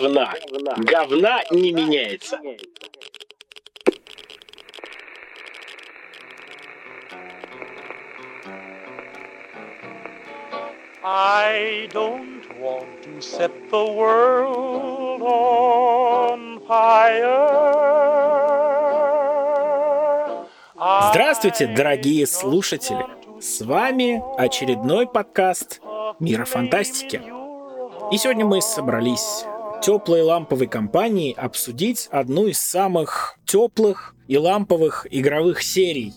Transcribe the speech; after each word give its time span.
говна. 0.00 0.34
Говна 0.78 1.42
не 1.50 1.72
меняется. 1.72 2.40
I 11.02 11.88
don't 11.92 12.44
want 12.60 13.02
to 13.02 13.20
set 13.20 13.50
the 13.70 13.84
world 13.84 15.22
on 15.22 16.60
fire. 16.66 17.80
Здравствуйте, 21.10 21.66
дорогие 21.66 22.26
слушатели! 22.26 23.04
С 23.40 23.62
вами 23.62 24.22
очередной 24.38 25.06
подкаст 25.06 25.80
«Мира 26.20 26.44
фантастики». 26.44 27.22
И 28.12 28.18
сегодня 28.18 28.44
мы 28.44 28.60
собрались 28.60 29.44
теплой 29.80 30.22
ламповой 30.22 30.66
компании 30.66 31.34
обсудить 31.36 32.08
одну 32.10 32.46
из 32.46 32.58
самых 32.58 33.36
теплых 33.44 34.14
и 34.28 34.36
ламповых 34.36 35.06
игровых 35.10 35.62
серий. 35.62 36.14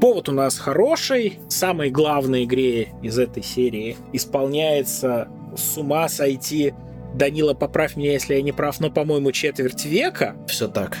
Повод 0.00 0.28
у 0.28 0.32
нас 0.32 0.58
хороший. 0.58 1.38
Самой 1.48 1.90
главной 1.90 2.44
игре 2.44 2.88
из 3.02 3.18
этой 3.18 3.42
серии 3.42 3.96
исполняется 4.12 5.28
с 5.56 5.76
ума 5.76 6.08
сойти 6.08 6.74
Данила, 7.14 7.54
поправь 7.54 7.96
меня, 7.96 8.12
если 8.12 8.34
я 8.34 8.42
не 8.42 8.52
прав, 8.52 8.80
но, 8.80 8.90
по-моему, 8.90 9.32
четверть 9.32 9.84
века. 9.84 10.34
Все 10.48 10.66
так. 10.66 10.96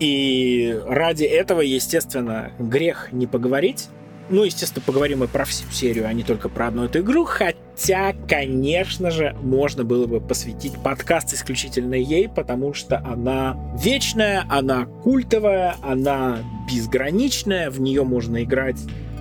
И 0.00 0.76
ради 0.86 1.24
этого, 1.24 1.60
естественно, 1.60 2.52
грех 2.58 3.10
не 3.12 3.28
поговорить. 3.28 3.88
Ну, 4.32 4.44
естественно, 4.44 4.82
поговорим 4.86 5.18
мы 5.18 5.28
про 5.28 5.44
всю 5.44 5.70
серию, 5.70 6.08
а 6.08 6.12
не 6.14 6.22
только 6.22 6.48
про 6.48 6.68
одну 6.68 6.84
эту 6.84 7.00
игру. 7.00 7.26
Хотя, 7.26 8.14
конечно 8.26 9.10
же, 9.10 9.36
можно 9.42 9.84
было 9.84 10.06
бы 10.06 10.22
посвятить 10.22 10.72
подкаст 10.82 11.34
исключительно 11.34 11.94
ей, 11.94 12.30
потому 12.30 12.72
что 12.72 12.96
она 13.00 13.58
вечная, 13.78 14.46
она 14.48 14.86
культовая, 14.86 15.76
она 15.82 16.38
безграничная, 16.66 17.68
в 17.68 17.82
нее 17.82 18.04
можно 18.04 18.42
играть, 18.42 18.78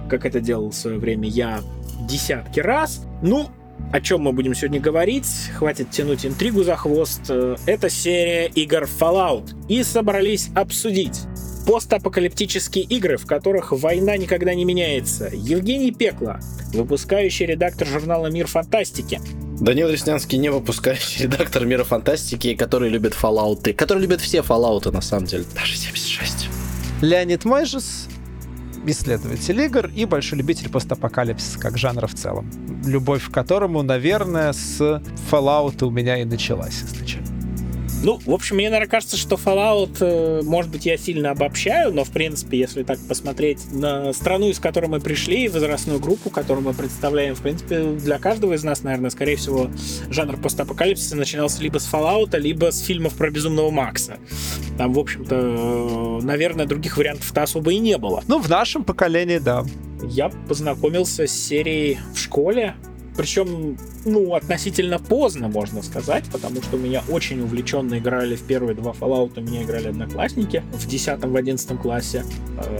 как 0.09 0.25
это 0.25 0.39
делал 0.39 0.69
в 0.69 0.75
свое 0.75 0.97
время 0.97 1.27
я, 1.27 1.59
десятки 2.07 2.61
раз. 2.61 3.05
Ну, 3.21 3.49
о 3.91 3.99
чем 3.99 4.21
мы 4.21 4.31
будем 4.31 4.55
сегодня 4.55 4.79
говорить? 4.79 5.27
Хватит 5.57 5.91
тянуть 5.91 6.25
интригу 6.25 6.63
за 6.63 6.77
хвост. 6.77 7.29
Это 7.65 7.89
серия 7.89 8.47
игр 8.47 8.83
Fallout. 8.83 9.49
И 9.67 9.83
собрались 9.83 10.51
обсудить 10.55 11.19
постапокалиптические 11.65 12.83
игры, 12.85 13.17
в 13.17 13.25
которых 13.25 13.71
война 13.71 14.17
никогда 14.17 14.53
не 14.53 14.65
меняется. 14.65 15.29
Евгений 15.33 15.91
Пекла, 15.91 16.39
выпускающий 16.73 17.45
редактор 17.45 17.87
журнала 17.87 18.27
«Мир 18.27 18.47
фантастики». 18.47 19.19
Данил 19.59 19.89
Реснянский, 19.89 20.39
не 20.39 20.49
выпускающий 20.49 21.23
редактор 21.23 21.65
«Мира 21.65 21.83
фантастики», 21.83 22.55
который 22.55 22.89
любит 22.89 23.13
Fallout, 23.13 23.73
который 23.73 23.99
любит 23.99 24.19
все 24.19 24.39
Fallout, 24.39 24.91
на 24.91 25.01
самом 25.01 25.27
деле, 25.27 25.45
даже 25.53 25.77
76. 25.77 26.47
Леонид 27.01 27.45
Майжес, 27.45 28.07
исследователь 28.85 29.61
игр 29.61 29.89
и 29.95 30.05
большой 30.05 30.39
любитель 30.39 30.69
постапокалипсиса 30.69 31.59
как 31.59 31.77
жанра 31.77 32.07
в 32.07 32.15
целом. 32.15 32.49
Любовь 32.85 33.29
к 33.29 33.31
которому, 33.31 33.83
наверное, 33.83 34.53
с 34.53 34.81
Fallout 35.31 35.83
у 35.83 35.91
меня 35.91 36.17
и 36.17 36.25
началась 36.25 36.81
изначально. 36.81 37.40
Ну, 38.03 38.19
в 38.25 38.33
общем, 38.33 38.55
мне, 38.55 38.69
наверное, 38.69 38.89
кажется, 38.89 39.15
что 39.15 39.35
Fallout, 39.35 39.97
э, 39.99 40.41
может 40.43 40.71
быть, 40.71 40.87
я 40.87 40.97
сильно 40.97 41.31
обобщаю, 41.31 41.93
но, 41.93 42.03
в 42.03 42.09
принципе, 42.09 42.57
если 42.57 42.81
так 42.81 42.97
посмотреть 43.07 43.71
на 43.71 44.11
страну, 44.13 44.49
из 44.49 44.59
которой 44.59 44.87
мы 44.87 44.99
пришли, 44.99 45.45
и 45.45 45.47
возрастную 45.47 45.99
группу, 45.99 46.31
которую 46.31 46.65
мы 46.65 46.73
представляем, 46.73 47.35
в 47.35 47.41
принципе, 47.41 47.83
для 47.83 48.17
каждого 48.17 48.53
из 48.53 48.63
нас, 48.63 48.81
наверное, 48.81 49.11
скорее 49.11 49.35
всего, 49.35 49.69
жанр 50.09 50.37
постапокалипсиса 50.37 51.15
начинался 51.15 51.61
либо 51.61 51.77
с 51.77 51.91
Fallout, 51.91 52.37
либо 52.39 52.71
с 52.71 52.79
фильмов 52.79 53.13
про 53.13 53.29
Безумного 53.29 53.69
Макса. 53.69 54.17
Там, 54.79 54.93
в 54.93 54.99
общем-то, 54.99 55.35
э, 55.35 56.25
наверное, 56.25 56.65
других 56.65 56.97
вариантов-то 56.97 57.43
особо 57.43 57.71
и 57.71 57.77
не 57.77 57.99
было. 57.99 58.23
Ну, 58.27 58.39
в 58.39 58.49
нашем 58.49 58.83
поколении, 58.83 59.37
да. 59.37 59.63
Я 60.03 60.29
познакомился 60.47 61.27
с 61.27 61.31
серией 61.31 61.99
в 62.15 62.17
школе, 62.17 62.75
причем, 63.15 63.77
ну, 64.05 64.35
относительно 64.35 64.99
поздно, 64.99 65.47
можно 65.47 65.81
сказать, 65.81 66.25
потому 66.31 66.61
что 66.61 66.77
меня 66.77 67.03
очень 67.09 67.41
увлеченно 67.41 67.97
играли 67.97 68.35
в 68.35 68.43
первые 68.43 68.75
два 68.75 68.91
Fallout, 68.91 69.33
у 69.37 69.41
меня 69.41 69.63
играли 69.63 69.89
одноклассники 69.89 70.63
в 70.73 70.87
10-11 70.87 71.77
классе. 71.81 72.23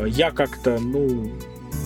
Я 0.08 0.32
как-то, 0.32 0.80
ну, 0.80 1.32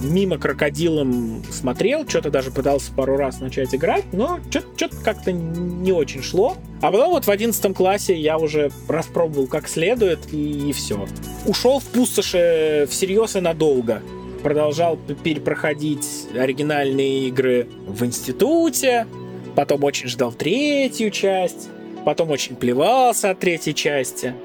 мимо 0.02 0.38
крокодилом 0.38 1.44
смотрел, 1.52 2.08
что-то 2.08 2.30
даже 2.30 2.52
пытался 2.52 2.92
пару 2.92 3.18
раз 3.18 3.40
начать 3.40 3.74
играть, 3.74 4.06
но 4.12 4.40
что-то 4.50 4.96
как-то 5.04 5.32
не 5.32 5.92
очень 5.92 6.22
шло. 6.22 6.58
А 6.82 6.92
потом 6.92 7.12
вот 7.12 7.26
в 7.26 7.32
11 7.32 7.76
классе 7.76 8.16
я 8.16 8.38
уже 8.38 8.72
распробовал 8.88 9.48
как 9.48 9.68
следует, 9.68 10.20
и, 10.32 10.70
и 10.70 10.74
все. 10.74 11.08
Ушел 11.46 11.80
в 11.80 11.86
пустоши 11.86 12.88
всерьез 12.90 13.36
и 13.36 13.40
надолго 13.40 14.02
продолжал 14.46 14.96
перепроходить 15.24 16.28
оригинальные 16.38 17.30
игры 17.30 17.68
в 17.88 18.06
институте, 18.06 19.08
потом 19.56 19.84
очень 19.84 20.08
ждал 20.08 20.32
третью 20.34 21.10
часть, 21.10 21.70
потом 22.06 22.30
очень 22.30 22.56
плевался 22.56 23.32
от 23.32 23.40
третьей 23.40 23.74
части, 23.74 24.36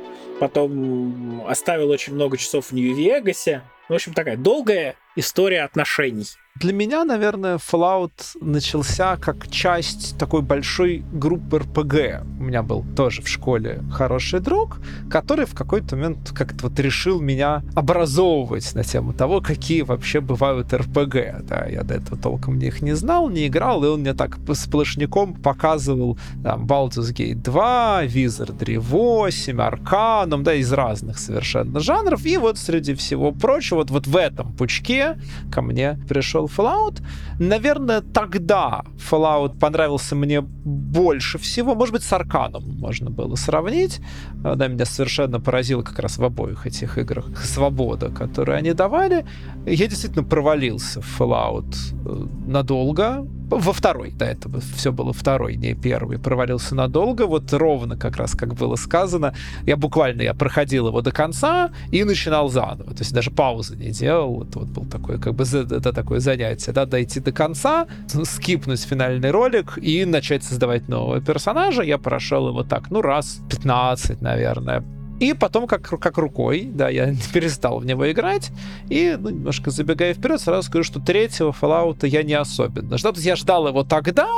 потом 0.40 1.44
оставил 1.46 1.90
очень 1.90 2.14
много 2.14 2.38
часов 2.38 2.68
в 2.68 2.72
Нью-Вегасе. 2.72 3.60
В 3.90 3.92
общем, 3.92 4.14
такая 4.14 4.38
долгая 4.38 4.96
история 5.16 5.64
отношений. 5.64 6.28
Для 6.60 6.74
меня, 6.74 7.06
наверное, 7.06 7.56
Fallout 7.56 8.36
начался 8.42 9.16
как 9.16 9.48
часть 9.48 10.18
такой 10.18 10.42
большой 10.42 11.02
группы 11.10 11.56
RPG. 11.56 12.38
У 12.38 12.42
меня 12.42 12.62
был 12.62 12.84
тоже 12.94 13.22
в 13.22 13.28
школе 13.28 13.82
хороший 13.90 14.40
друг, 14.40 14.78
который 15.08 15.46
в 15.46 15.54
какой-то 15.54 15.96
момент 15.96 16.32
как-то 16.34 16.68
вот 16.68 16.78
решил 16.78 17.18
меня 17.18 17.62
образовывать 17.74 18.74
на 18.74 18.84
тему 18.84 19.14
того, 19.14 19.40
какие 19.40 19.80
вообще 19.80 20.20
бывают 20.20 20.74
RPG. 20.74 21.44
Да, 21.44 21.64
я 21.64 21.82
до 21.82 21.94
этого 21.94 22.18
толком 22.18 22.58
них 22.58 22.82
не 22.82 22.92
знал, 22.92 23.30
не 23.30 23.46
играл, 23.46 23.82
и 23.82 23.88
он 23.88 24.00
мне 24.00 24.12
так 24.12 24.36
сплошняком 24.52 25.32
показывал 25.32 26.18
там, 26.42 26.66
Baldur's 26.66 27.14
Gate 27.14 27.36
2, 27.36 28.04
Wizardry 28.04 28.78
8, 28.78 29.56
Arcanum, 29.56 30.42
да, 30.42 30.52
из 30.52 30.70
разных 30.74 31.18
совершенно 31.20 31.80
жанров. 31.80 32.26
И 32.26 32.36
вот 32.36 32.58
среди 32.58 32.92
всего 32.92 33.32
прочего, 33.32 33.78
вот, 33.78 33.90
вот 33.90 34.06
в 34.06 34.14
этом 34.14 34.52
пучке 34.52 35.18
ко 35.50 35.62
мне 35.62 35.98
пришел 36.06 36.49
Fallout. 36.56 37.02
Наверное, 37.38 38.00
тогда 38.00 38.82
Fallout 38.96 39.58
понравился 39.58 40.16
мне 40.16 40.40
больше 40.40 41.38
всего. 41.38 41.74
Может 41.74 41.94
быть, 41.94 42.02
с 42.02 42.12
Арканом 42.12 42.64
можно 42.78 43.10
было 43.10 43.36
сравнить. 43.36 44.00
Да, 44.34 44.68
меня 44.68 44.84
совершенно 44.84 45.40
поразила 45.40 45.82
как 45.82 45.98
раз 45.98 46.18
в 46.18 46.24
обоих 46.24 46.66
этих 46.66 46.98
играх 46.98 47.26
свобода, 47.44 48.10
которую 48.10 48.58
они 48.58 48.72
давали. 48.72 49.24
Я 49.66 49.86
действительно 49.86 50.24
провалился 50.24 51.00
в 51.00 51.20
Fallout 51.20 51.74
э, 52.04 52.26
надолго. 52.46 53.26
Во 53.50 53.72
второй, 53.72 54.12
до 54.12 54.26
этого 54.26 54.60
все 54.60 54.92
было 54.92 55.12
второй, 55.12 55.56
не 55.56 55.74
первый. 55.74 56.18
Провалился 56.18 56.76
надолго, 56.76 57.26
вот 57.26 57.52
ровно 57.52 57.96
как 57.96 58.16
раз, 58.16 58.36
как 58.36 58.54
было 58.54 58.76
сказано. 58.76 59.34
Я 59.66 59.76
буквально, 59.76 60.22
я 60.22 60.34
проходил 60.34 60.86
его 60.86 61.02
до 61.02 61.10
конца 61.10 61.72
и 61.90 62.04
начинал 62.04 62.48
заново. 62.48 62.94
То 62.94 63.00
есть 63.00 63.12
даже 63.12 63.32
паузы 63.32 63.76
не 63.76 63.90
делал. 63.90 64.34
Вот, 64.34 64.54
вот 64.54 64.68
был 64.68 64.84
такой, 64.84 65.18
как 65.18 65.34
бы, 65.34 65.42
это 65.42 65.92
такое 65.92 66.20
занятие, 66.20 66.70
да, 66.70 66.86
дойти 66.86 67.18
до 67.18 67.32
конца, 67.32 67.88
скипнуть 68.06 68.82
финальный 68.82 69.32
ролик 69.32 69.78
и 69.78 70.04
начать 70.04 70.44
создавать 70.44 70.88
нового 70.88 71.20
персонажа. 71.20 71.82
Я 71.82 71.98
прошел 71.98 72.48
его 72.48 72.62
так, 72.62 72.90
ну, 72.90 73.02
раз 73.02 73.40
15, 73.50 74.22
наверное. 74.22 74.84
И 75.20 75.34
потом, 75.34 75.66
как, 75.66 75.82
как 75.82 76.18
рукой, 76.18 76.68
да, 76.72 76.88
я 76.88 77.14
перестал 77.32 77.78
в 77.78 77.86
него 77.86 78.10
играть. 78.10 78.50
И, 78.88 79.16
ну, 79.20 79.28
немножко 79.28 79.70
забегая 79.70 80.14
вперед, 80.14 80.40
сразу 80.40 80.66
скажу, 80.68 80.82
что 80.82 81.00
третьего 81.00 81.52
Fallout 81.52 82.06
я 82.08 82.22
не 82.22 82.34
особенно 82.34 82.98
ждал. 82.98 83.12
То 83.12 83.18
есть 83.18 83.26
я 83.26 83.36
ждал 83.36 83.68
его 83.68 83.84
тогда, 83.84 84.28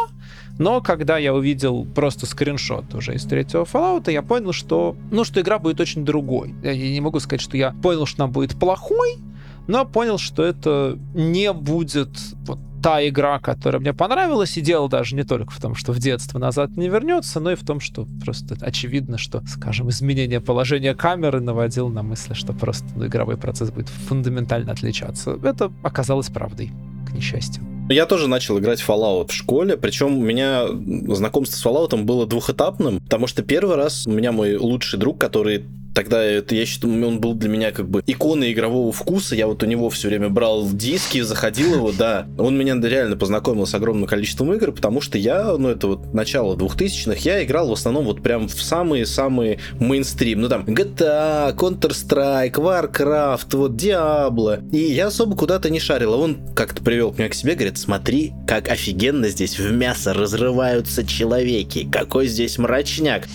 но 0.58 0.80
когда 0.80 1.18
я 1.18 1.34
увидел 1.34 1.84
просто 1.84 2.26
скриншот 2.26 2.94
уже 2.94 3.14
из 3.14 3.24
третьего 3.24 3.64
Fallout, 3.64 4.10
я 4.10 4.22
понял, 4.22 4.52
что, 4.52 4.96
ну, 5.12 5.22
что 5.24 5.40
игра 5.40 5.58
будет 5.58 5.80
очень 5.80 6.04
другой. 6.04 6.54
Я 6.62 6.74
не 6.74 7.00
могу 7.00 7.20
сказать, 7.20 7.40
что 7.40 7.56
я 7.56 7.70
понял, 7.82 8.04
что 8.04 8.24
она 8.24 8.32
будет 8.32 8.58
плохой, 8.58 9.18
но 9.66 9.84
понял, 9.84 10.18
что 10.18 10.44
это 10.44 10.98
не 11.14 11.52
будет 11.52 12.10
вот 12.46 12.58
та 12.82 13.06
игра, 13.06 13.38
которая 13.38 13.80
мне 13.80 13.94
понравилась, 13.94 14.56
и 14.58 14.60
дело 14.60 14.88
даже 14.88 15.14
не 15.14 15.22
только 15.22 15.52
в 15.52 15.60
том, 15.60 15.74
что 15.74 15.92
в 15.92 15.98
детство 15.98 16.38
назад 16.38 16.76
не 16.76 16.88
вернется, 16.88 17.38
но 17.38 17.52
и 17.52 17.54
в 17.54 17.64
том, 17.64 17.80
что 17.80 18.06
просто 18.24 18.56
очевидно, 18.60 19.18
что, 19.18 19.42
скажем, 19.46 19.88
изменение 19.90 20.40
положения 20.40 20.94
камеры 20.94 21.40
наводил 21.40 21.88
на 21.88 22.02
мысль, 22.02 22.34
что 22.34 22.52
просто 22.52 22.86
ну, 22.96 23.06
игровой 23.06 23.36
процесс 23.36 23.70
будет 23.70 23.88
фундаментально 23.88 24.72
отличаться. 24.72 25.38
Это 25.42 25.72
оказалось 25.84 26.28
правдой, 26.28 26.72
к 27.08 27.12
несчастью. 27.12 27.62
Я 27.88 28.06
тоже 28.06 28.28
начал 28.28 28.58
играть 28.58 28.80
в 28.80 28.88
Fallout 28.88 29.28
в 29.28 29.34
школе, 29.34 29.76
причем 29.76 30.18
у 30.18 30.22
меня 30.22 30.66
знакомство 31.14 31.56
с 31.56 31.64
Fallout 31.64 32.02
было 32.02 32.26
двухэтапным, 32.26 33.00
потому 33.00 33.26
что 33.26 33.42
первый 33.42 33.76
раз 33.76 34.06
у 34.06 34.10
меня 34.10 34.32
мой 34.32 34.56
лучший 34.56 34.98
друг, 34.98 35.18
который 35.18 35.64
Тогда 35.94 36.22
это, 36.22 36.54
я 36.54 36.64
считаю, 36.64 37.06
он 37.06 37.20
был 37.20 37.34
для 37.34 37.48
меня 37.48 37.70
как 37.70 37.88
бы 37.88 38.02
иконой 38.06 38.52
игрового 38.52 38.92
вкуса. 38.92 39.34
Я 39.34 39.46
вот 39.46 39.62
у 39.62 39.66
него 39.66 39.90
все 39.90 40.08
время 40.08 40.28
брал 40.28 40.68
диски, 40.70 41.20
заходил 41.20 41.74
его, 41.74 41.92
да. 41.92 42.26
Он 42.38 42.56
меня 42.56 42.74
реально 42.80 43.16
познакомил 43.16 43.66
с 43.66 43.74
огромным 43.74 44.06
количеством 44.06 44.52
игр, 44.54 44.72
потому 44.72 45.00
что 45.00 45.18
я, 45.18 45.56
ну 45.58 45.68
это 45.68 45.86
вот 45.86 46.14
начало 46.14 46.56
2000-х, 46.56 47.20
я 47.22 47.44
играл 47.44 47.68
в 47.68 47.72
основном 47.72 48.04
вот 48.06 48.22
прям 48.22 48.48
в 48.48 48.62
самые-самые 48.62 49.58
мейнстрим. 49.78 50.40
Ну 50.40 50.48
там 50.48 50.64
GTA, 50.64 51.54
Counter-Strike, 51.54 52.54
Warcraft, 52.54 53.56
вот 53.56 53.72
Diablo. 53.72 54.68
И 54.72 54.78
я 54.78 55.08
особо 55.08 55.36
куда-то 55.36 55.70
не 55.70 55.80
шарил. 55.80 56.14
А 56.14 56.16
он 56.16 56.38
как-то 56.54 56.82
привел 56.82 57.12
меня 57.12 57.28
к 57.28 57.34
себе, 57.34 57.54
говорит, 57.54 57.78
смотри, 57.78 58.32
как 58.46 58.68
офигенно 58.68 59.28
здесь 59.28 59.58
в 59.58 59.72
мясо 59.72 60.14
разрываются 60.14 61.06
человеки. 61.06 61.88
Какой 61.90 62.26
здесь 62.26 62.58
мрачняк. 62.58 63.28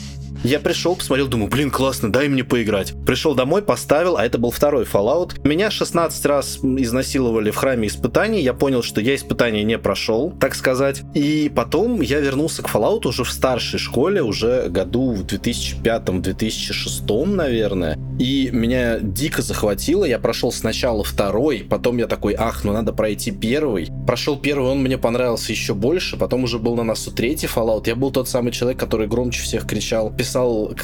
Я 0.44 0.60
пришел, 0.60 0.96
посмотрел, 0.96 1.28
думаю, 1.28 1.50
блин, 1.50 1.72
классно, 1.72 2.12
дай 2.12 2.28
мне 2.28 2.44
поиграть. 2.44 2.94
Пришел 3.06 3.34
домой, 3.34 3.64
поставил, 3.64 4.18
а 4.18 4.26
это 4.26 4.38
был 4.38 4.52
второй 4.52 4.84
Fallout. 4.86 5.40
Меня 5.48 5.72
16 5.72 6.26
раз 6.26 6.60
изнасиловали 6.64 7.50
в 7.52 7.56
храме 7.56 7.88
испытаний. 7.88 8.42
Я 8.42 8.54
понял, 8.54 8.84
что 8.84 9.00
я 9.02 9.16
испытания 9.16 9.64
не 9.64 9.80
прошел, 9.80 10.32
так 10.40 10.56
сказать. 10.56 11.04
И 11.14 11.50
потом 11.54 12.02
я 12.02 12.20
вернулся 12.20 12.62
к 12.62 12.70
Fallout 12.70 13.08
уже 13.08 13.24
в 13.24 13.32
старшей 13.32 13.80
школе, 13.80 14.22
уже 14.22 14.68
году 14.70 15.12
в 15.12 15.26
2005-2006, 15.26 17.26
наверное. 17.26 17.98
И 18.20 18.50
меня 18.52 19.00
дико 19.00 19.42
захватило. 19.42 20.06
Я 20.06 20.20
прошел 20.20 20.52
сначала 20.52 21.04
второй, 21.04 21.66
потом 21.70 21.98
я 21.98 22.08
такой, 22.08 22.36
ах, 22.38 22.64
ну 22.64 22.74
надо 22.74 22.94
пройти 22.94 23.32
первый. 23.32 23.90
Прошел 24.06 24.38
первый, 24.38 24.72
он 24.72 24.82
мне 24.82 24.98
понравился 24.98 25.52
еще 25.52 25.74
больше. 25.74 26.18
Потом 26.18 26.44
уже 26.44 26.60
был 26.60 26.76
на 26.76 26.84
носу 26.84 27.12
третий 27.12 27.48
Fallout. 27.48 27.88
Я 27.88 27.96
был 27.96 28.12
тот 28.12 28.30
самый 28.30 28.52
человек, 28.52 28.80
который 28.80 29.08
громче 29.08 29.42
всех 29.42 29.66
кричал 29.68 30.14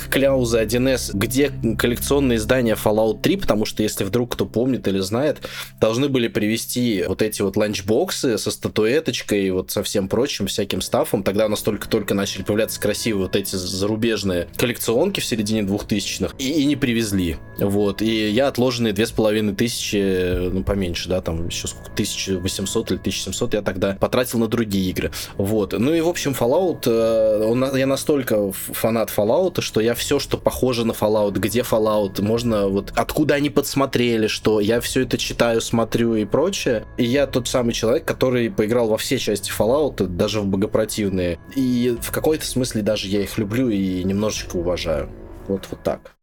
кляузы 0.10 0.62
1С, 0.62 1.12
где 1.14 1.52
коллекционные 1.78 2.38
издания 2.38 2.76
Fallout 2.76 3.22
3, 3.22 3.38
потому 3.38 3.66
что, 3.66 3.84
если 3.84 4.04
вдруг 4.04 4.34
кто 4.34 4.46
помнит 4.46 4.88
или 4.88 5.00
знает, 5.00 5.48
должны 5.80 6.10
были 6.10 6.28
привести 6.28 7.04
вот 7.08 7.22
эти 7.22 7.42
вот 7.42 7.56
ланчбоксы 7.58 8.38
со 8.38 8.52
статуэточкой 8.52 9.48
и 9.48 9.52
вот 9.52 9.72
со 9.72 9.84
всем 9.84 10.08
прочим, 10.08 10.48
всяким 10.48 10.82
стафом. 10.82 11.24
Тогда 11.24 11.46
у 11.46 11.50
нас 11.50 11.62
только-только 11.62 12.14
начали 12.14 12.44
появляться 12.44 12.80
красивые 12.80 13.24
вот 13.24 13.36
эти 13.36 13.56
зарубежные 13.56 14.48
коллекционки 14.58 15.20
в 15.20 15.26
середине 15.26 15.62
2000-х, 15.62 16.36
и, 16.38 16.50
и 16.50 16.66
не 16.66 16.76
привезли. 16.76 17.38
Вот, 17.58 18.02
и 18.02 18.30
я 18.30 18.48
отложенные 18.48 18.94
две 18.94 19.06
с 19.06 19.12
половиной 19.12 19.56
тысячи, 19.56 20.50
ну, 20.50 20.64
поменьше, 20.64 21.10
да, 21.10 21.22
там 21.22 21.48
еще 21.48 21.68
сколько, 21.68 21.92
1800 21.92 22.92
или 22.92 22.98
1700 23.00 23.54
я 23.54 23.62
тогда 23.62 23.96
потратил 24.00 24.40
на 24.40 24.48
другие 24.48 24.90
игры. 24.90 25.12
Вот, 25.38 25.74
ну 25.78 25.94
и, 25.94 26.02
в 26.02 26.08
общем, 26.08 26.32
Fallout, 26.32 26.84
э, 26.86 27.46
он, 27.46 27.76
я 27.76 27.86
настолько 27.86 28.52
фанат 28.52 29.12
Fallout, 29.16 29.33
Fallout, 29.34 29.62
что 29.62 29.82
я 29.82 29.96
все, 29.96 30.20
что 30.20 30.38
похоже 30.38 30.86
на 30.86 30.92
Fallout, 30.92 31.34
где 31.34 31.62
Fallout, 31.62 32.22
можно 32.22 32.68
вот 32.68 32.94
откуда 32.96 33.36
они 33.36 33.50
подсмотрели, 33.50 34.28
что 34.28 34.60
я 34.60 34.80
все 34.80 35.02
это 35.02 35.18
читаю, 35.18 35.62
смотрю 35.62 36.16
и 36.16 36.26
прочее. 36.26 36.86
И 36.98 37.04
я 37.04 37.26
тот 37.26 37.48
самый 37.48 37.74
человек, 37.74 38.06
который 38.06 38.52
поиграл 38.52 38.88
во 38.88 38.98
все 38.98 39.18
части 39.18 39.52
Fallout, 39.52 40.06
даже 40.06 40.42
в 40.42 40.46
богопротивные. 40.46 41.40
И 41.56 41.98
в 42.00 42.12
какой-то 42.12 42.46
смысле 42.46 42.84
даже 42.84 43.08
я 43.08 43.22
их 43.22 43.38
люблю 43.38 43.70
и 43.70 44.04
немножечко 44.04 44.58
уважаю. 44.58 45.10
Вот, 45.48 45.68
вот 45.72 45.82
так. 45.82 46.16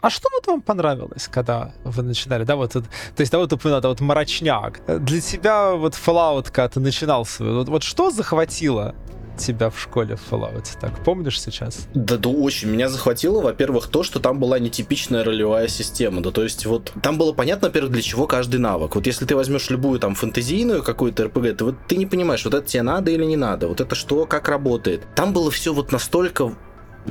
А 0.00 0.10
что 0.10 0.28
вот 0.32 0.46
вам 0.46 0.62
понравилось, 0.62 1.28
когда 1.28 1.72
вы 1.84 2.02
начинали, 2.02 2.44
да, 2.44 2.54
вот, 2.54 2.72
то 2.72 2.82
есть, 3.18 3.32
да, 3.32 3.38
вот 3.38 3.52
упоминал, 3.52 3.80
да, 3.80 3.88
вот 3.88 4.00
мрачняк. 4.00 4.80
Для 4.86 5.20
тебя 5.20 5.72
вот 5.72 5.94
Fallout, 5.94 6.46
когда 6.46 6.68
ты 6.68 6.80
начинал 6.80 7.24
свой, 7.24 7.54
вот, 7.54 7.68
вот 7.68 7.82
что 7.82 8.10
захватило 8.10 8.94
тебя 9.36 9.70
в 9.70 9.80
школе 9.80 10.16
в 10.16 10.32
Fallout? 10.32 10.66
Так, 10.80 11.02
помнишь 11.04 11.40
сейчас? 11.40 11.86
Да, 11.94 12.16
да, 12.16 12.28
очень. 12.28 12.68
Меня 12.68 12.88
захватило, 12.88 13.40
во-первых, 13.40 13.88
то, 13.88 14.02
что 14.02 14.20
там 14.20 14.38
была 14.38 14.58
нетипичная 14.58 15.24
ролевая 15.24 15.68
система. 15.68 16.22
Да, 16.22 16.30
то 16.30 16.42
есть 16.42 16.66
вот 16.66 16.92
там 17.02 17.18
было 17.18 17.32
понятно, 17.32 17.68
во-первых, 17.68 17.92
для 17.92 18.02
чего 18.02 18.26
каждый 18.26 18.58
навык. 18.58 18.94
Вот 18.94 19.06
если 19.06 19.24
ты 19.24 19.36
возьмешь 19.36 19.70
любую 19.70 20.00
там 20.00 20.14
фэнтезийную 20.14 20.82
какую-то 20.82 21.24
РПГ, 21.24 21.56
ты, 21.56 21.64
вот, 21.64 21.74
ты 21.86 21.96
не 21.96 22.06
понимаешь, 22.06 22.44
вот 22.44 22.54
это 22.54 22.66
тебе 22.66 22.82
надо 22.82 23.10
или 23.10 23.24
не 23.24 23.36
надо, 23.36 23.68
вот 23.68 23.80
это 23.80 23.94
что, 23.94 24.26
как 24.26 24.48
работает. 24.48 25.02
Там 25.14 25.32
было 25.32 25.50
все 25.50 25.72
вот 25.72 25.92
настолько 25.92 26.54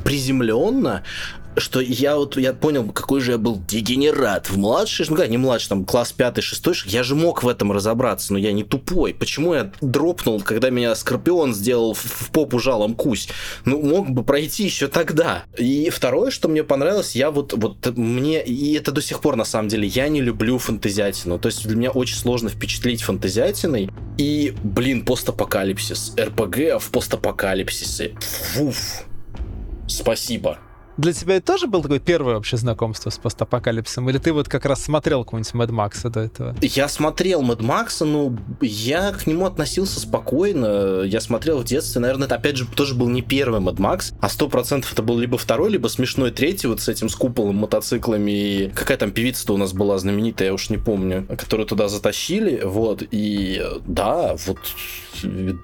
приземленно, 0.04 1.04
что 1.58 1.80
я 1.80 2.16
вот 2.16 2.38
я 2.38 2.54
понял, 2.54 2.92
какой 2.92 3.22
же 3.22 3.32
я 3.32 3.38
был 3.38 3.62
дегенерат 3.68 4.50
в 4.50 4.58
младшей, 4.58 5.06
ну 5.10 5.16
как, 5.16 5.30
не 5.30 5.38
младший, 5.38 5.70
там, 5.70 5.86
класс 5.86 6.12
пятый, 6.12 6.42
шестой, 6.42 6.76
я 6.86 7.04
же 7.04 7.16
мог 7.16 7.44
в 7.44 7.48
этом 7.48 7.72
разобраться, 7.72 8.34
но 8.34 8.40
я 8.40 8.52
не 8.52 8.64
тупой. 8.64 9.14
Почему 9.14 9.54
я 9.54 9.72
дропнул, 9.82 10.42
когда 10.42 10.70
меня 10.70 10.96
Скорпион 10.96 11.54
сделал 11.54 11.94
в, 11.94 12.04
в 12.04 12.32
попу 12.32 12.60
жалом 12.60 12.96
кусь? 12.96 13.30
Ну, 13.64 13.82
мог 13.82 14.10
бы 14.10 14.24
пройти 14.24 14.64
еще 14.64 14.88
тогда. 14.88 15.44
И 15.58 15.90
второе, 15.90 16.32
что 16.32 16.48
мне 16.48 16.64
понравилось, 16.64 17.16
я 17.16 17.32
вот, 17.32 17.54
вот 17.54 17.96
мне, 17.96 18.44
и 18.44 18.74
это 18.74 18.92
до 18.92 19.02
сих 19.02 19.22
пор 19.22 19.36
на 19.36 19.46
самом 19.46 19.70
деле, 19.70 19.88
я 19.88 20.08
не 20.08 20.22
люблю 20.22 20.58
фантазиатину. 20.58 21.40
То 21.40 21.48
есть 21.48 21.66
для 21.68 21.76
меня 21.76 21.92
очень 21.92 22.16
сложно 22.16 22.50
впечатлить 22.50 23.02
фантазиатиной. 23.02 23.90
И, 24.18 24.54
блин, 24.64 25.06
постапокалипсис. 25.06 26.14
РПГ 26.20 26.80
в 26.80 26.92
постапокалипсисе. 26.92 28.16
Фуф. 28.54 29.06
Спасибо. 29.88 30.60
Для 30.98 31.14
тебя 31.14 31.36
это 31.36 31.48
тоже 31.54 31.68
было 31.68 31.84
такое 31.84 32.00
первое 32.00 32.36
вообще 32.36 32.58
знакомство 32.58 33.10
с 33.10 33.18
постапокалипсисом? 33.18 34.10
Или 34.10 34.18
ты 34.18 34.32
вот 34.32 34.48
как 34.48 34.66
раз 34.66 34.84
смотрел 34.84 35.24
какой-нибудь 35.24 35.54
Мэд 35.54 35.72
Макса 35.72 36.10
до 36.10 36.22
этого? 36.22 36.56
Я 36.62 36.88
смотрел 36.88 37.42
Мэд 37.42 37.62
Макса, 37.62 38.06
но 38.06 38.36
я 38.62 39.12
к 39.12 39.28
нему 39.28 39.46
относился 39.46 40.00
спокойно. 40.00 41.02
Я 41.02 41.20
смотрел 41.20 41.60
в 41.60 41.66
детстве. 41.66 42.02
Наверное, 42.02 42.28
это 42.28 42.36
опять 42.36 42.58
же 42.58 42.66
тоже 42.66 42.96
был 42.96 43.10
не 43.10 43.22
первый 43.22 43.60
Мэд 43.60 43.80
Макс, 43.80 44.14
а 44.22 44.30
сто 44.30 44.48
процентов 44.48 44.94
это 44.94 45.04
был 45.04 45.20
либо 45.20 45.38
второй, 45.38 45.70
либо 45.70 45.88
смешной 45.88 46.32
третий 46.32 46.68
вот 46.68 46.80
с 46.80 46.88
этим 46.88 47.10
с 47.10 47.16
куполом, 47.16 47.58
мотоциклами. 47.58 48.32
И 48.32 48.70
какая 48.70 48.98
там 48.98 49.12
певица-то 49.12 49.54
у 49.54 49.58
нас 49.58 49.74
была 49.74 49.98
знаменитая, 49.98 50.50
я 50.50 50.54
уж 50.54 50.70
не 50.70 50.78
помню, 50.78 51.26
которую 51.28 51.68
туда 51.68 51.88
затащили. 51.88 52.62
Вот. 52.64 53.04
И 53.12 53.62
да, 53.86 54.36
вот 54.46 54.60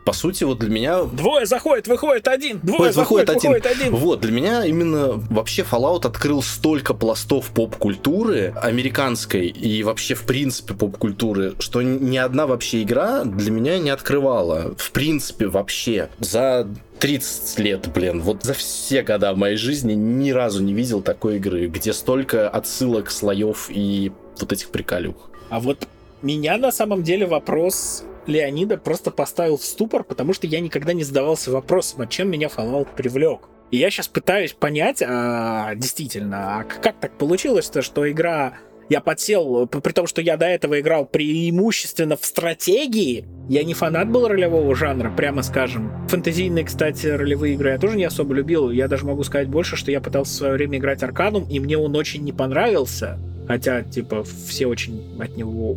по 0.05 0.13
сути, 0.13 0.43
вот 0.43 0.59
для 0.59 0.69
меня... 0.69 1.03
Двое 1.03 1.45
заходит, 1.45 1.87
выходит 1.87 2.27
один, 2.27 2.59
двое 2.61 2.83
Ой, 2.83 2.93
заходит, 2.93 3.29
выходит 3.29 3.65
один. 3.65 3.81
один. 3.81 3.95
Вот, 3.95 4.21
для 4.21 4.31
меня 4.31 4.65
именно 4.65 5.20
вообще 5.29 5.63
Fallout 5.63 6.05
открыл 6.05 6.41
столько 6.41 6.93
пластов 6.93 7.51
поп-культуры 7.51 8.53
американской 8.61 9.47
и 9.47 9.83
вообще 9.83 10.15
в 10.15 10.23
принципе 10.23 10.73
поп-культуры, 10.73 11.55
что 11.59 11.81
ни 11.81 12.17
одна 12.17 12.47
вообще 12.47 12.83
игра 12.83 13.23
для 13.23 13.51
меня 13.51 13.77
не 13.79 13.89
открывала. 13.89 14.75
В 14.77 14.91
принципе 14.91 15.47
вообще. 15.47 16.09
За 16.19 16.67
30 16.99 17.59
лет, 17.59 17.91
блин, 17.93 18.21
вот 18.21 18.43
за 18.43 18.53
все 18.53 19.01
года 19.01 19.33
моей 19.35 19.57
жизни 19.57 19.93
ни 19.93 20.31
разу 20.31 20.63
не 20.63 20.73
видел 20.73 21.01
такой 21.01 21.37
игры, 21.37 21.67
где 21.67 21.93
столько 21.93 22.49
отсылок, 22.49 23.09
слоев 23.09 23.69
и 23.69 24.11
вот 24.39 24.51
этих 24.51 24.69
приколюх. 24.69 25.29
А 25.49 25.59
вот 25.59 25.87
меня 26.21 26.57
на 26.57 26.71
самом 26.71 27.03
деле 27.03 27.25
вопрос 27.25 28.03
Леонида 28.27 28.77
просто 28.77 29.11
поставил 29.11 29.57
в 29.57 29.63
ступор, 29.63 30.03
потому 30.03 30.33
что 30.33 30.47
я 30.47 30.59
никогда 30.59 30.93
не 30.93 31.03
задавался 31.03 31.51
вопросом, 31.51 32.01
а 32.01 32.07
чем 32.07 32.29
меня 32.29 32.47
Fallout 32.47 32.89
привлек. 32.95 33.41
И 33.71 33.77
я 33.77 33.89
сейчас 33.89 34.07
пытаюсь 34.07 34.53
понять, 34.53 35.01
а, 35.01 35.73
действительно, 35.75 36.59
а 36.59 36.63
как 36.63 36.99
так 36.99 37.17
получилось-то, 37.17 37.81
что 37.81 38.09
игра 38.09 38.53
я 38.89 38.99
подсел, 38.99 39.67
при 39.67 39.93
том, 39.93 40.05
что 40.05 40.21
я 40.21 40.35
до 40.35 40.45
этого 40.45 40.81
играл 40.81 41.05
преимущественно 41.05 42.17
в 42.17 42.25
стратегии. 42.25 43.25
Я 43.47 43.63
не 43.63 43.73
фанат 43.73 44.09
был 44.09 44.27
ролевого 44.27 44.75
жанра, 44.75 45.09
прямо 45.09 45.43
скажем. 45.43 46.05
Фэнтезийные, 46.09 46.65
кстати, 46.65 47.07
ролевые 47.07 47.53
игры 47.53 47.69
я 47.69 47.79
тоже 47.79 47.95
не 47.95 48.03
особо 48.03 48.33
любил. 48.33 48.69
Я 48.69 48.89
даже 48.89 49.05
могу 49.05 49.23
сказать 49.23 49.47
больше, 49.47 49.77
что 49.77 49.91
я 49.91 50.01
пытался 50.01 50.33
в 50.33 50.35
свое 50.35 50.53
время 50.53 50.77
играть 50.77 51.03
Арканум, 51.03 51.47
и 51.49 51.61
мне 51.61 51.77
он 51.77 51.95
очень 51.95 52.23
не 52.25 52.33
понравился. 52.33 53.17
Хотя, 53.47 53.81
типа, 53.81 54.25
все 54.47 54.67
очень 54.67 55.17
от 55.21 55.37
него, 55.37 55.71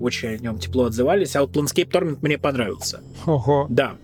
очень 0.00 0.28
о 0.28 0.38
нем 0.38 0.58
тепло 0.58 0.84
отзывались. 0.86 1.36
А 1.36 1.42
вот 1.42 1.50
Planescape 1.54 1.90
Torment 1.90 2.18
мне 2.22 2.38
понравился. 2.38 3.00
Ого. 3.26 3.66
Да. 3.68 3.96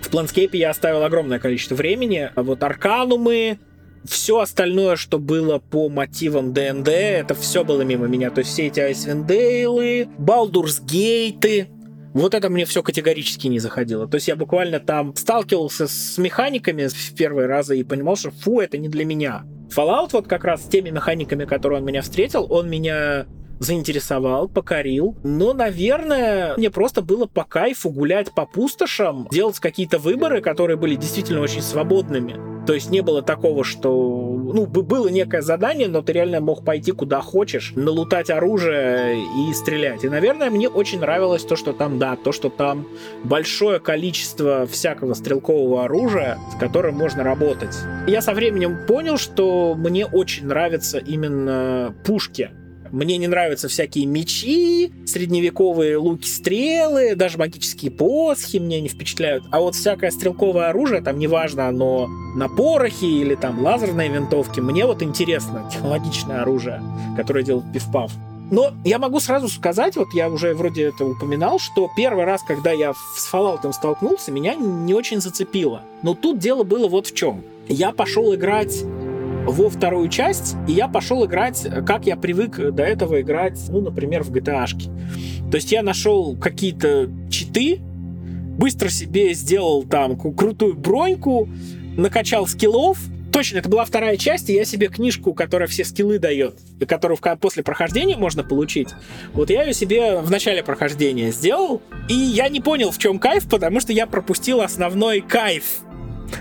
В 0.00 0.10
Planescape 0.10 0.56
я 0.56 0.70
оставил 0.70 1.02
огромное 1.02 1.38
количество 1.38 1.74
времени. 1.74 2.30
А 2.34 2.42
вот 2.42 2.62
Арканумы, 2.62 3.58
все 4.04 4.40
остальное, 4.40 4.96
что 4.96 5.18
было 5.18 5.58
по 5.58 5.88
мотивам 5.88 6.52
ДНД, 6.52 6.88
это 6.88 7.34
все 7.34 7.64
было 7.64 7.82
мимо 7.82 8.06
меня. 8.06 8.30
То 8.30 8.40
есть 8.40 8.52
все 8.52 8.66
эти 8.66 8.80
Айсвиндейлы, 8.80 10.08
Балдурс 10.18 10.80
Гейты, 10.80 11.68
вот 12.16 12.32
это 12.32 12.48
мне 12.48 12.64
все 12.64 12.82
категорически 12.82 13.46
не 13.46 13.58
заходило. 13.58 14.08
То 14.08 14.14
есть 14.14 14.28
я 14.28 14.36
буквально 14.36 14.80
там 14.80 15.14
сталкивался 15.14 15.86
с 15.86 16.16
механиками 16.16 16.86
в 16.86 17.14
первые 17.14 17.46
разы 17.46 17.78
и 17.78 17.84
понимал, 17.84 18.16
что 18.16 18.30
фу, 18.30 18.60
это 18.60 18.78
не 18.78 18.88
для 18.88 19.04
меня. 19.04 19.44
Fallout 19.74 20.10
вот 20.12 20.26
как 20.26 20.44
раз 20.44 20.64
с 20.64 20.68
теми 20.68 20.88
механиками, 20.88 21.44
которые 21.44 21.80
он 21.80 21.84
меня 21.84 22.00
встретил, 22.00 22.46
он 22.48 22.70
меня 22.70 23.26
заинтересовал, 23.58 24.48
покорил. 24.48 25.16
Но, 25.22 25.52
наверное, 25.52 26.56
мне 26.56 26.70
просто 26.70 27.02
было 27.02 27.26
по 27.26 27.44
кайфу 27.44 27.90
гулять 27.90 28.32
по 28.34 28.46
пустошам, 28.46 29.28
делать 29.30 29.58
какие-то 29.58 29.98
выборы, 29.98 30.40
которые 30.40 30.76
были 30.76 30.94
действительно 30.94 31.40
очень 31.40 31.62
свободными. 31.62 32.56
То 32.66 32.74
есть 32.74 32.90
не 32.90 33.00
было 33.00 33.22
такого, 33.22 33.62
что... 33.62 33.92
Ну, 33.92 34.66
было 34.66 35.08
некое 35.08 35.40
задание, 35.40 35.88
но 35.88 36.02
ты 36.02 36.12
реально 36.12 36.40
мог 36.40 36.64
пойти 36.64 36.90
куда 36.90 37.20
хочешь, 37.20 37.72
налутать 37.76 38.28
оружие 38.28 39.18
и 39.20 39.54
стрелять. 39.54 40.04
И, 40.04 40.08
наверное, 40.08 40.50
мне 40.50 40.68
очень 40.68 40.98
нравилось 40.98 41.44
то, 41.44 41.54
что 41.54 41.72
там, 41.72 41.98
да, 41.98 42.16
то, 42.16 42.32
что 42.32 42.48
там 42.48 42.88
большое 43.22 43.78
количество 43.78 44.66
всякого 44.66 45.14
стрелкового 45.14 45.84
оружия, 45.84 46.38
с 46.52 46.58
которым 46.58 46.96
можно 46.96 47.22
работать. 47.22 47.76
Я 48.08 48.20
со 48.20 48.34
временем 48.34 48.86
понял, 48.86 49.16
что 49.16 49.74
мне 49.76 50.04
очень 50.04 50.46
нравятся 50.46 50.98
именно 50.98 51.94
пушки 52.04 52.50
мне 52.92 53.16
не 53.16 53.26
нравятся 53.26 53.68
всякие 53.68 54.06
мечи, 54.06 54.92
средневековые 55.06 55.96
луки-стрелы, 55.96 57.14
даже 57.14 57.38
магические 57.38 57.90
посохи 57.90 58.58
мне 58.58 58.80
не 58.80 58.88
впечатляют. 58.88 59.44
А 59.50 59.60
вот 59.60 59.74
всякое 59.74 60.10
стрелковое 60.10 60.70
оружие, 60.70 61.00
там 61.00 61.18
неважно, 61.18 61.68
оно 61.68 62.08
на 62.34 62.48
порохе 62.48 63.06
или 63.06 63.34
там 63.34 63.62
лазерные 63.62 64.08
винтовки, 64.08 64.60
мне 64.60 64.86
вот 64.86 65.02
интересно 65.02 65.68
технологичное 65.72 66.42
оружие, 66.42 66.82
которое 67.16 67.44
делает 67.44 67.72
пивпав. 67.72 68.12
Но 68.50 68.72
я 68.84 68.98
могу 68.98 69.18
сразу 69.18 69.48
сказать, 69.48 69.96
вот 69.96 70.08
я 70.14 70.30
уже 70.30 70.54
вроде 70.54 70.84
это 70.84 71.04
упоминал, 71.04 71.58
что 71.58 71.90
первый 71.96 72.24
раз, 72.24 72.42
когда 72.44 72.70
я 72.70 72.92
с 72.94 73.32
Fallout 73.32 73.70
столкнулся, 73.72 74.30
меня 74.30 74.54
не 74.54 74.94
очень 74.94 75.20
зацепило. 75.20 75.82
Но 76.02 76.14
тут 76.14 76.38
дело 76.38 76.62
было 76.62 76.86
вот 76.86 77.08
в 77.08 77.14
чем. 77.14 77.42
Я 77.68 77.90
пошел 77.90 78.32
играть 78.34 78.84
во 79.46 79.70
вторую 79.70 80.08
часть, 80.08 80.56
и 80.68 80.72
я 80.72 80.88
пошел 80.88 81.24
играть, 81.24 81.66
как 81.86 82.06
я 82.06 82.16
привык 82.16 82.56
до 82.72 82.82
этого 82.82 83.20
играть, 83.20 83.58
ну, 83.68 83.80
например, 83.80 84.22
в 84.22 84.30
GTA. 84.30 84.64
-шки. 84.64 84.90
То 85.50 85.56
есть 85.56 85.72
я 85.72 85.82
нашел 85.82 86.36
какие-то 86.36 87.08
читы, 87.30 87.78
быстро 88.58 88.88
себе 88.88 89.32
сделал 89.34 89.84
там 89.84 90.16
крутую 90.16 90.74
броньку, 90.74 91.48
накачал 91.96 92.46
скиллов, 92.46 92.98
Точно, 93.32 93.58
это 93.58 93.68
была 93.68 93.84
вторая 93.84 94.16
часть, 94.16 94.48
и 94.48 94.54
я 94.54 94.64
себе 94.64 94.88
книжку, 94.88 95.34
которая 95.34 95.68
все 95.68 95.84
скиллы 95.84 96.18
дает, 96.18 96.58
и 96.80 96.86
которую 96.86 97.18
после 97.38 97.62
прохождения 97.62 98.16
можно 98.16 98.42
получить, 98.42 98.88
вот 99.34 99.50
я 99.50 99.64
ее 99.64 99.74
себе 99.74 100.20
в 100.20 100.30
начале 100.30 100.62
прохождения 100.62 101.30
сделал, 101.32 101.82
и 102.08 102.14
я 102.14 102.48
не 102.48 102.62
понял, 102.62 102.90
в 102.90 102.96
чем 102.96 103.18
кайф, 103.18 103.46
потому 103.46 103.80
что 103.80 103.92
я 103.92 104.06
пропустил 104.06 104.62
основной 104.62 105.20
кайф 105.20 105.80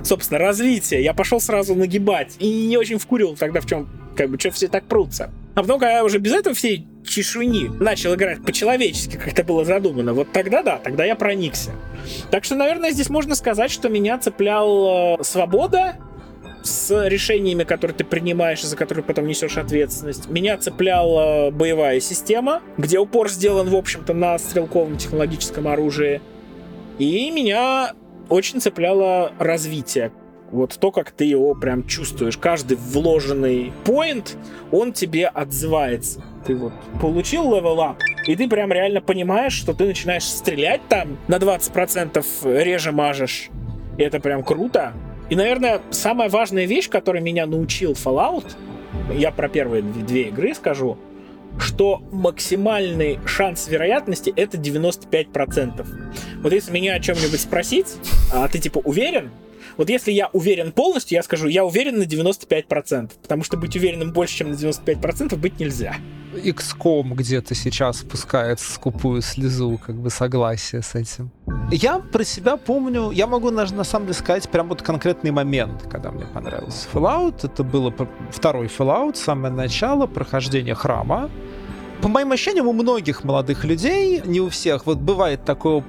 собственно, 0.04 0.40
развитие. 0.40 1.04
Я 1.04 1.14
пошел 1.14 1.40
сразу 1.40 1.76
нагибать. 1.76 2.36
И 2.40 2.68
не 2.68 2.78
очень 2.78 2.98
вкурил 2.98 3.36
тогда, 3.36 3.62
в 3.62 3.66
чем, 3.66 3.90
как 4.16 4.30
бы, 4.30 4.40
что 4.40 4.52
все 4.52 4.68
так 4.68 4.86
прутся. 4.86 5.32
А 5.56 5.62
потом, 5.62 5.80
когда 5.80 5.98
я 5.98 6.04
уже 6.04 6.20
без 6.20 6.34
этого 6.34 6.54
всей 6.54 6.86
чешуни 7.06 7.70
начал 7.80 8.14
играть 8.16 8.44
по-человечески, 8.44 9.16
как 9.16 9.30
это 9.30 9.44
было 9.44 9.64
задумано, 9.64 10.14
вот 10.14 10.32
тогда 10.34 10.64
да, 10.64 10.78
тогда 10.78 11.06
я 11.06 11.16
проникся. 11.16 11.72
Так 12.30 12.44
что, 12.44 12.56
наверное, 12.56 12.92
здесь 12.92 13.10
можно 13.10 13.36
сказать, 13.36 13.72
что 13.72 13.88
меня 13.88 14.18
цеплял 14.18 15.18
э, 15.20 15.24
свобода 15.24 15.96
с 16.64 17.08
решениями, 17.08 17.64
которые 17.64 17.96
ты 17.96 18.04
принимаешь 18.04 18.64
и 18.64 18.68
за 18.68 18.76
которые 18.76 19.04
потом 19.04 19.28
несешь 19.28 19.58
ответственность. 19.58 20.28
Меня 20.30 20.58
цепляла 20.58 21.52
боевая 21.52 22.00
система, 22.00 22.62
где 22.78 23.00
упор 23.00 23.30
сделан, 23.30 23.70
в 23.70 23.76
общем-то, 23.76 24.14
на 24.14 24.38
стрелковом 24.38 24.98
технологическом 24.98 25.68
оружии. 25.68 26.22
И 26.98 27.30
меня 27.32 27.94
очень 28.30 28.62
цепляло 28.62 29.32
развитие. 29.40 30.12
Вот 30.52 30.78
то, 30.80 30.92
как 30.92 31.12
ты 31.12 31.26
его 31.26 31.56
прям 31.56 31.88
чувствуешь. 31.88 32.38
Каждый 32.38 32.78
вложенный 32.78 33.74
point, 33.84 34.38
он 34.72 34.94
тебе 34.94 35.28
отзывается. 35.28 36.24
Ты 36.46 36.56
вот 36.56 36.74
получил 37.02 37.56
level 37.56 37.82
up, 37.82 37.98
и 38.28 38.36
ты 38.36 38.48
прям 38.48 38.72
реально 38.72 39.02
понимаешь, 39.02 39.54
что 39.54 39.74
ты 39.74 39.86
начинаешь 39.86 40.24
стрелять 40.24 40.82
там 40.88 41.18
на 41.28 41.38
20% 41.38 42.24
реже 42.64 42.92
мажешь. 42.92 43.50
И 43.98 44.04
это 44.04 44.20
прям 44.20 44.44
круто. 44.44 44.94
И, 45.30 45.36
наверное, 45.36 45.82
самая 45.90 46.30
важная 46.30 46.66
вещь, 46.66 46.90
которая 46.90 47.24
меня 47.24 47.48
научил 47.48 47.94
Fallout, 47.94 48.46
я 49.14 49.32
про 49.32 49.50
первые 49.50 49.82
две 49.82 50.30
игры 50.30 50.54
скажу, 50.54 50.98
что 51.60 52.04
максимальный 52.12 53.20
шанс 53.26 53.68
вероятности 53.68 54.34
это 54.36 54.58
95%. 54.58 55.86
Вот 56.42 56.54
если 56.54 56.72
меня 56.72 56.96
о 56.96 57.00
чем-нибудь 57.00 57.40
спросить, 57.40 57.96
а 58.32 58.48
ты 58.48 58.60
типа 58.60 58.80
уверен? 58.80 59.32
Вот 59.78 59.90
если 59.90 60.12
я 60.12 60.30
уверен 60.32 60.72
полностью, 60.72 61.16
я 61.16 61.24
скажу, 61.24 61.48
я 61.48 61.66
уверен 61.66 62.00
на 62.00 62.04
95%, 62.04 63.12
потому 63.22 63.44
что 63.44 63.58
быть 63.58 63.76
уверенным 63.76 64.14
больше, 64.14 64.38
чем 64.38 64.52
на 64.52 64.56
95% 64.56 65.36
быть 65.36 65.60
нельзя. 65.60 65.96
XCOM 66.36 67.14
где-то 67.14 67.56
сейчас 67.56 68.00
спускает 68.00 68.60
скупую 68.60 69.22
слезу, 69.22 69.80
как 69.86 69.96
бы 69.96 70.10
согласие 70.10 70.82
с 70.82 70.96
этим. 70.96 71.32
Я 71.72 72.00
про 72.00 72.24
себя 72.24 72.58
помню, 72.58 73.12
я 73.12 73.28
могу 73.28 73.52
на, 73.52 73.66
на 73.66 73.84
самом 73.84 74.08
деле 74.08 74.18
сказать 74.18 74.50
прям 74.50 74.70
вот 74.70 74.82
конкретный 74.82 75.32
момент, 75.32 75.88
когда 75.90 76.12
мне 76.12 76.26
понравился 76.26 76.88
Fallout. 76.94 77.40
Это 77.44 77.64
было 77.64 77.94
второй 78.32 78.68
Fallout, 78.68 79.16
самое 79.16 79.54
начало 79.54 80.08
прохождения 80.08 80.76
храма 80.76 81.30
по 82.06 82.10
моим 82.10 82.32
ощущениям, 82.34 82.68
у 82.68 82.72
многих 82.72 83.24
молодых 83.24 83.64
людей, 83.64 84.22
не 84.26 84.40
у 84.40 84.50
всех, 84.50 84.86
вот 84.86 85.00
бывает 85.00 85.44
такой 85.44 85.84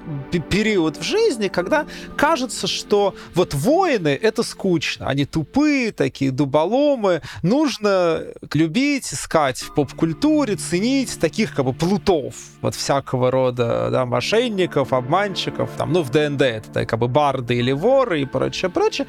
период 0.49 0.97
в 0.97 1.03
жизни, 1.03 1.49
когда 1.49 1.85
кажется, 2.17 2.67
что 2.67 3.15
вот 3.35 3.53
воины— 3.53 4.19
это 4.23 4.43
скучно, 4.43 5.09
они 5.09 5.27
тупые, 5.27 5.93
такие 5.93 6.31
дуболомы, 6.31 7.21
нужно 7.43 8.23
любить, 8.55 9.13
искать 9.13 9.61
в 9.61 9.75
поп-культуре, 9.75 10.57
ценить 10.57 11.21
таких 11.21 11.55
как 11.55 11.67
бы 11.67 11.75
плутов, 11.75 12.35
вот 12.63 12.75
всякого 12.75 13.31
рода, 13.31 13.91
да, 13.91 14.07
мошенников, 14.07 14.95
обманщиков, 14.95 15.69
там, 15.77 15.93
ну, 15.93 16.03
в 16.03 16.11
ДНД 16.11 16.41
это 16.41 16.87
как 16.87 16.99
бы 16.99 17.09
барды 17.09 17.57
или 17.57 17.73
воры 17.73 18.23
и 18.23 18.25
прочее, 18.25 18.71
прочее. 18.71 19.07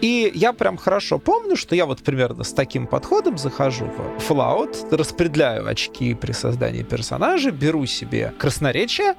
И 0.00 0.32
я 0.34 0.52
прям 0.52 0.78
хорошо 0.78 1.18
помню, 1.18 1.56
что 1.56 1.76
я 1.76 1.84
вот 1.84 2.02
примерно 2.02 2.42
с 2.42 2.52
таким 2.52 2.86
подходом 2.86 3.36
захожу 3.38 3.84
в 4.18 4.30
Fallout, 4.30 4.96
распределяю 4.96 5.68
очки 5.68 6.14
при 6.14 6.32
создании 6.40 6.82
персонажа, 6.82 7.50
беру 7.50 7.86
себе 7.86 8.32
красноречие 8.38 9.14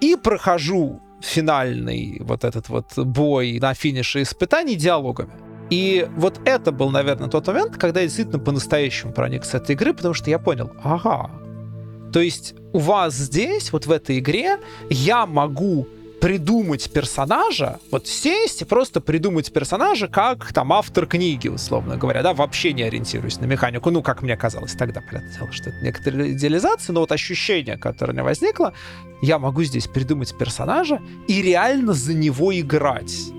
и 0.00 0.16
прохожу 0.16 1.00
финальный 1.20 2.18
вот 2.20 2.44
этот 2.44 2.68
вот 2.68 2.96
бой 2.96 3.58
на 3.60 3.74
финише 3.74 4.22
испытаний 4.22 4.76
диалогами. 4.76 5.32
И 5.70 6.08
вот 6.16 6.40
это 6.44 6.72
был, 6.72 6.90
наверное, 6.90 7.28
тот 7.28 7.46
момент, 7.46 7.76
когда 7.76 8.00
я 8.00 8.06
действительно 8.06 8.38
по-настоящему 8.38 9.12
проник 9.12 9.44
с 9.44 9.54
этой 9.54 9.76
игры, 9.76 9.94
потому 9.94 10.14
что 10.14 10.30
я 10.30 10.38
понял, 10.38 10.72
ага, 10.82 11.30
то 12.12 12.20
есть 12.20 12.54
у 12.72 12.78
вас 12.78 13.14
здесь, 13.14 13.72
вот 13.72 13.86
в 13.86 13.92
этой 13.92 14.18
игре, 14.18 14.58
я 14.88 15.26
могу 15.26 15.86
придумать 16.20 16.92
персонажа, 16.92 17.78
вот 17.90 18.06
сесть 18.06 18.62
и 18.62 18.64
просто 18.64 19.00
придумать 19.00 19.52
персонажа, 19.52 20.06
как 20.06 20.52
там 20.52 20.72
автор 20.72 21.06
книги, 21.06 21.48
условно 21.48 21.96
говоря, 21.96 22.22
да, 22.22 22.34
вообще 22.34 22.72
не 22.72 22.82
ориентируюсь 22.82 23.40
на 23.40 23.46
механику, 23.46 23.90
ну, 23.90 24.02
как 24.02 24.22
мне 24.22 24.36
казалось 24.36 24.74
тогда, 24.74 25.00
понятное 25.00 25.34
дело, 25.34 25.52
что 25.52 25.70
это 25.70 25.78
некоторая 25.82 26.32
идеализация, 26.32 26.92
но 26.92 27.00
вот 27.00 27.12
ощущение, 27.12 27.78
которое 27.78 28.12
у 28.12 28.14
меня 28.14 28.24
возникло, 28.24 28.74
я 29.22 29.38
могу 29.38 29.62
здесь 29.64 29.86
придумать 29.86 30.36
персонажа 30.36 31.00
и 31.26 31.42
реально 31.42 31.94
за 31.94 32.14
него 32.14 32.58
играть. 32.58 33.32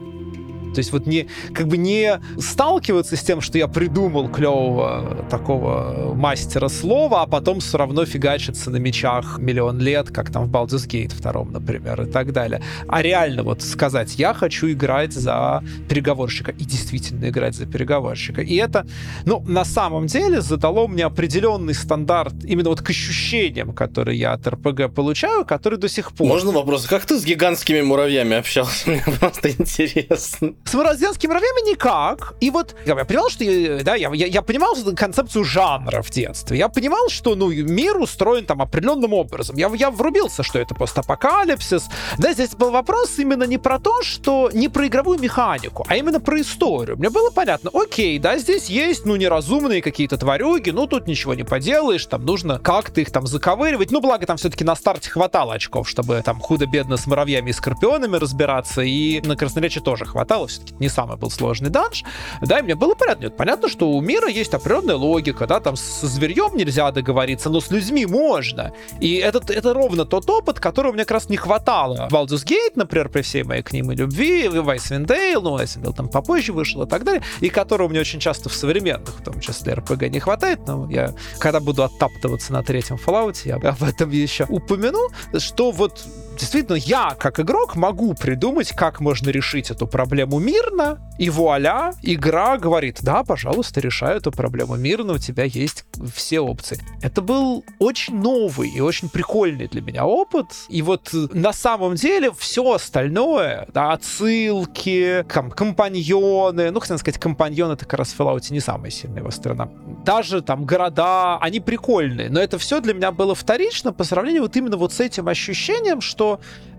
То 0.74 0.80
есть 0.80 0.92
вот 0.92 1.06
не, 1.06 1.28
как 1.54 1.68
бы 1.68 1.78
не 1.78 2.20
сталкиваться 2.40 3.16
с 3.16 3.22
тем, 3.22 3.42
что 3.42 3.58
я 3.58 3.68
придумал 3.68 4.30
клевого 4.30 5.26
такого 5.30 6.14
мастера 6.16 6.68
слова, 6.68 7.22
а 7.24 7.28
потом 7.28 7.60
все 7.60 7.78
равно 7.78 8.06
фигачиться 8.06 8.70
на 8.70 8.78
мечах 8.78 9.38
миллион 9.40 9.80
лет, 9.80 10.10
как 10.10 10.32
там 10.32 10.46
в 10.46 10.52
Baldur's 10.52 10.88
Gate 10.88 11.14
2, 11.22 11.46
например, 11.46 12.02
и 12.04 12.06
так 12.06 12.32
далее. 12.34 12.62
А 12.88 13.02
реально 13.02 13.44
вот 13.44 13.62
сказать, 13.62 14.16
я 14.18 14.34
хочу 14.34 14.72
играть 14.72 15.14
за 15.14 15.64
переговорщика, 15.90 16.52
и 16.52 16.64
действительно 16.64 17.30
играть 17.30 17.56
за 17.56 17.66
переговорщика. 17.66 18.42
И 18.42 18.56
это, 18.56 18.86
ну, 19.26 19.44
на 19.48 19.66
самом 19.66 20.08
деле 20.08 20.42
задало 20.42 20.88
мне 20.88 21.06
определенный 21.06 21.74
стандарт 21.74 22.34
именно 22.44 22.70
вот 22.70 22.82
к 22.82 22.90
ощущениям, 22.90 23.74
которые 23.74 24.20
я 24.20 24.34
от 24.34 24.48
РПГ 24.48 24.94
получаю, 24.94 25.46
который 25.46 25.78
до 25.80 25.90
сих 25.90 26.12
пор. 26.12 26.28
Можно 26.28 26.52
вопрос? 26.52 26.86
Как 26.86 27.06
ты 27.06 27.20
с 27.20 27.24
гигантскими 27.24 27.82
муравьями 27.82 28.38
общался? 28.38 28.90
Мне 28.90 29.04
просто 29.20 29.52
интересно. 29.52 30.54
С 30.66 30.74
морозянскими 30.74 31.30
муравьями 31.30 31.70
никак. 31.70 32.34
И 32.40 32.50
вот 32.50 32.76
я 32.86 32.96
понимал, 32.96 33.30
что 33.30 33.44
да, 33.84 33.96
я, 33.96 34.10
я, 34.14 34.28
я 34.28 34.42
понимал 34.42 34.76
концепцию 34.96 35.44
жанра 35.44 36.02
в 36.02 36.10
детстве. 36.10 36.58
Я 36.58 36.70
понимал, 36.70 37.10
что 37.10 37.36
ну, 37.36 37.50
мир 37.52 37.98
устроен 37.98 38.46
там 38.46 38.62
определенным 38.62 39.14
образом. 39.14 39.58
Я, 39.58 39.70
я 39.76 39.92
врубился, 39.92 40.44
что 40.44 40.60
это 40.60 40.76
постапокалипсис. 40.76 41.90
Да, 42.18 42.34
здесь 42.34 42.52
был 42.52 42.72
вопрос 42.72 43.20
именно 43.20 43.44
не 43.44 43.58
про 43.58 43.80
то, 43.80 44.02
что 44.04 44.50
не 44.54 44.70
про 44.70 44.88
игровую 44.88 45.20
механику, 45.20 45.86
а 45.88 45.96
именно 45.96 46.20
про 46.20 46.40
историю. 46.42 46.98
Мне 46.98 47.10
было 47.10 47.30
понятно, 47.32 47.70
окей, 47.74 48.18
да, 48.20 48.38
здесь 48.38 48.68
есть, 48.68 49.06
ну, 49.06 49.16
неразумные 49.16 49.82
какие-то 49.82 50.18
тварюги, 50.18 50.70
ну, 50.70 50.88
тут 50.88 51.08
ничего 51.08 51.34
не 51.34 51.44
поделаешь, 51.44 52.06
там 52.06 52.26
нужно 52.26 52.60
как-то 52.60 53.02
их 53.02 53.12
там 53.12 53.28
заковыривать. 53.28 53.92
Ну, 53.92 54.02
благо, 54.02 54.26
там 54.26 54.38
все-таки 54.38 54.64
на 54.64 54.76
старте 54.76 55.10
хватало 55.10 55.54
очков, 55.54 55.90
чтобы 55.90 56.22
там 56.24 56.40
худо-бедно 56.40 56.98
с 56.98 57.08
муравьями 57.08 57.50
и 57.50 57.54
скорпионами 57.54 58.18
разбираться, 58.18 58.82
и 58.82 59.22
на 59.22 59.36
красноречие 59.36 59.84
тоже 59.84 60.06
хватало 60.06 60.48
все-таки 60.52 60.76
не 60.80 60.90
самый 60.90 61.18
был 61.18 61.30
сложный 61.30 61.70
данж, 61.70 62.04
да, 62.42 62.60
и 62.60 62.62
мне 62.62 62.76
было 62.76 62.94
понятно, 62.94 63.24
нет, 63.24 63.38
понятно, 63.38 63.70
что 63.70 63.90
у 63.92 64.02
мира 64.02 64.28
есть 64.28 64.54
определенная 64.54 64.96
логика, 64.96 65.48
да, 65.48 65.60
там 65.60 65.76
со 65.76 66.08
зверьем 66.08 66.56
нельзя 66.56 66.92
договориться, 66.92 67.50
но 67.50 67.62
с 67.62 67.72
людьми 67.72 68.06
можно. 68.06 68.74
И 69.00 69.16
это, 69.16 69.42
это 69.54 69.74
ровно 69.74 70.06
тот 70.06 70.30
опыт, 70.30 70.60
которого 70.60 70.94
мне 70.94 71.04
как 71.04 71.12
раз 71.12 71.30
не 71.30 71.38
хватало. 71.38 72.08
Baldur's 72.12 72.46
Gate, 72.46 72.74
например, 72.76 73.10
при 73.10 73.22
всей 73.22 73.44
моей 73.44 73.62
к 73.62 73.74
ним 73.74 73.92
и 73.92 73.96
любви, 73.96 74.48
Icewind 74.48 75.06
Dale, 75.06 75.42
ну, 75.42 75.58
Icewind 75.58 75.84
Dale 75.84 75.96
там 75.96 76.10
попозже 76.10 76.54
вышел 76.54 76.84
и 76.84 76.88
так 76.88 77.04
далее, 77.04 77.24
и 77.40 77.50
которого 77.50 77.90
мне 77.90 78.00
очень 78.00 78.20
часто 78.20 78.50
в 78.50 78.54
современных, 78.54 79.20
в 79.20 79.24
том 79.24 79.40
числе 79.40 79.74
RPG, 79.74 80.10
не 80.10 80.20
хватает, 80.20 80.60
но 80.68 80.90
я, 80.90 81.14
когда 81.40 81.60
буду 81.60 81.84
оттаптываться 81.84 82.54
на 82.54 82.64
третьем 82.64 82.98
Fallout, 82.98 83.38
я 83.46 83.56
об 83.56 83.84
этом 83.84 84.10
еще 84.10 84.46
упомяну, 84.50 85.10
что 85.38 85.72
вот 85.72 86.04
действительно 86.38 86.76
я, 86.76 87.16
как 87.20 87.40
игрок, 87.40 87.76
могу 87.76 88.14
придумать, 88.14 88.72
как 88.72 89.00
можно 89.00 89.30
решить 89.30 89.72
эту 89.72 89.88
проблему 89.88 90.40
мирно, 90.40 91.00
и 91.18 91.30
вуаля, 91.30 91.94
игра 92.02 92.58
говорит, 92.58 93.00
да, 93.02 93.24
пожалуйста, 93.24 93.80
решай 93.80 94.18
эту 94.18 94.32
проблему 94.32 94.76
мирно, 94.76 95.14
у 95.14 95.18
тебя 95.18 95.44
есть 95.44 95.86
все 96.14 96.40
опции. 96.40 96.80
Это 97.02 97.22
был 97.22 97.64
очень 97.80 98.20
новый 98.20 98.70
и 98.70 98.80
очень 98.80 99.10
прикольный 99.10 99.68
для 99.68 99.82
меня 99.82 100.06
опыт, 100.06 100.48
и 100.70 100.82
вот 100.82 101.10
на 101.14 101.54
самом 101.54 101.96
деле 101.96 102.32
все 102.38 102.74
остальное, 102.74 103.68
да, 103.74 103.92
отсылки, 103.92 105.26
ком 105.32 105.52
компаньоны, 105.52 106.72
ну, 106.72 106.80
хотел 106.80 106.98
сказать, 106.98 107.20
компаньоны 107.20 107.74
это 107.74 107.86
как 107.86 108.00
раз 108.00 108.14
в 108.14 108.20
Fallout 108.20 108.52
не 108.52 108.60
самая 108.60 108.92
сильная 108.92 109.20
его 109.20 109.32
сторона. 109.32 109.70
Даже 110.06 110.42
там 110.42 110.66
города, 110.66 111.38
они 111.38 111.60
прикольные, 111.60 112.30
но 112.30 112.40
это 112.40 112.58
все 112.58 112.80
для 112.80 112.94
меня 112.94 113.12
было 113.12 113.36
вторично 113.36 113.94
по 113.94 114.04
сравнению 114.04 114.44
вот 114.44 114.56
именно 114.56 114.78
вот 114.78 114.94
с 114.94 115.00
этим 115.00 115.28
ощущением, 115.28 116.02
что 116.02 116.21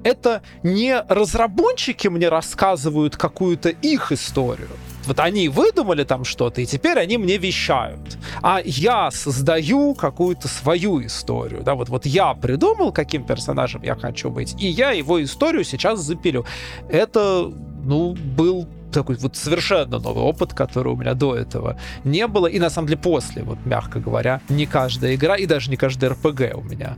это 0.04 0.42
не 0.62 1.00
разработчики 1.08 2.08
мне 2.08 2.28
рассказывают 2.28 3.16
какую-то 3.16 3.68
их 3.68 4.12
историю. 4.12 4.68
Вот 5.06 5.18
они 5.18 5.48
выдумали 5.48 6.04
там 6.04 6.24
что-то, 6.24 6.60
и 6.60 6.66
теперь 6.66 6.98
они 6.98 7.18
мне 7.18 7.36
вещают. 7.36 8.18
А 8.40 8.60
я 8.64 9.10
создаю 9.10 9.94
какую-то 9.94 10.48
свою 10.48 11.04
историю. 11.04 11.62
Да, 11.62 11.74
вот, 11.74 11.88
вот 11.88 12.06
я 12.06 12.34
придумал, 12.34 12.92
каким 12.92 13.24
персонажем 13.24 13.82
я 13.82 13.96
хочу 13.96 14.30
быть, 14.30 14.54
и 14.60 14.68
я 14.68 14.92
его 14.92 15.22
историю 15.22 15.64
сейчас 15.64 16.00
запилю. 16.00 16.44
Это, 16.88 17.50
ну, 17.84 18.14
был 18.14 18.68
такой 18.92 19.16
вот 19.16 19.36
совершенно 19.36 19.98
новый 19.98 20.22
опыт, 20.22 20.54
который 20.54 20.92
у 20.92 20.96
меня 20.96 21.14
до 21.14 21.34
этого 21.34 21.78
не 22.04 22.26
было. 22.26 22.46
И 22.46 22.60
на 22.60 22.70
самом 22.70 22.88
деле 22.88 23.00
после, 23.00 23.42
вот 23.42 23.58
мягко 23.64 23.98
говоря, 23.98 24.40
не 24.48 24.66
каждая 24.66 25.14
игра 25.14 25.36
и 25.36 25.46
даже 25.46 25.70
не 25.70 25.76
каждый 25.76 26.10
РПГ 26.10 26.56
у 26.56 26.62
меня 26.62 26.96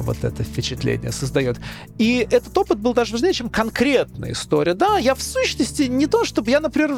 вот 0.00 0.24
это 0.24 0.42
впечатление 0.44 1.12
создает. 1.12 1.58
И 1.98 2.26
этот 2.30 2.56
опыт 2.56 2.78
был 2.78 2.94
даже 2.94 3.12
важнее, 3.12 3.32
чем 3.32 3.48
конкретная 3.48 4.32
история. 4.32 4.74
Да, 4.74 4.98
я 4.98 5.14
в 5.14 5.22
сущности 5.22 5.82
не 5.82 6.06
то, 6.06 6.24
чтобы 6.24 6.50
я, 6.50 6.60
например, 6.60 6.92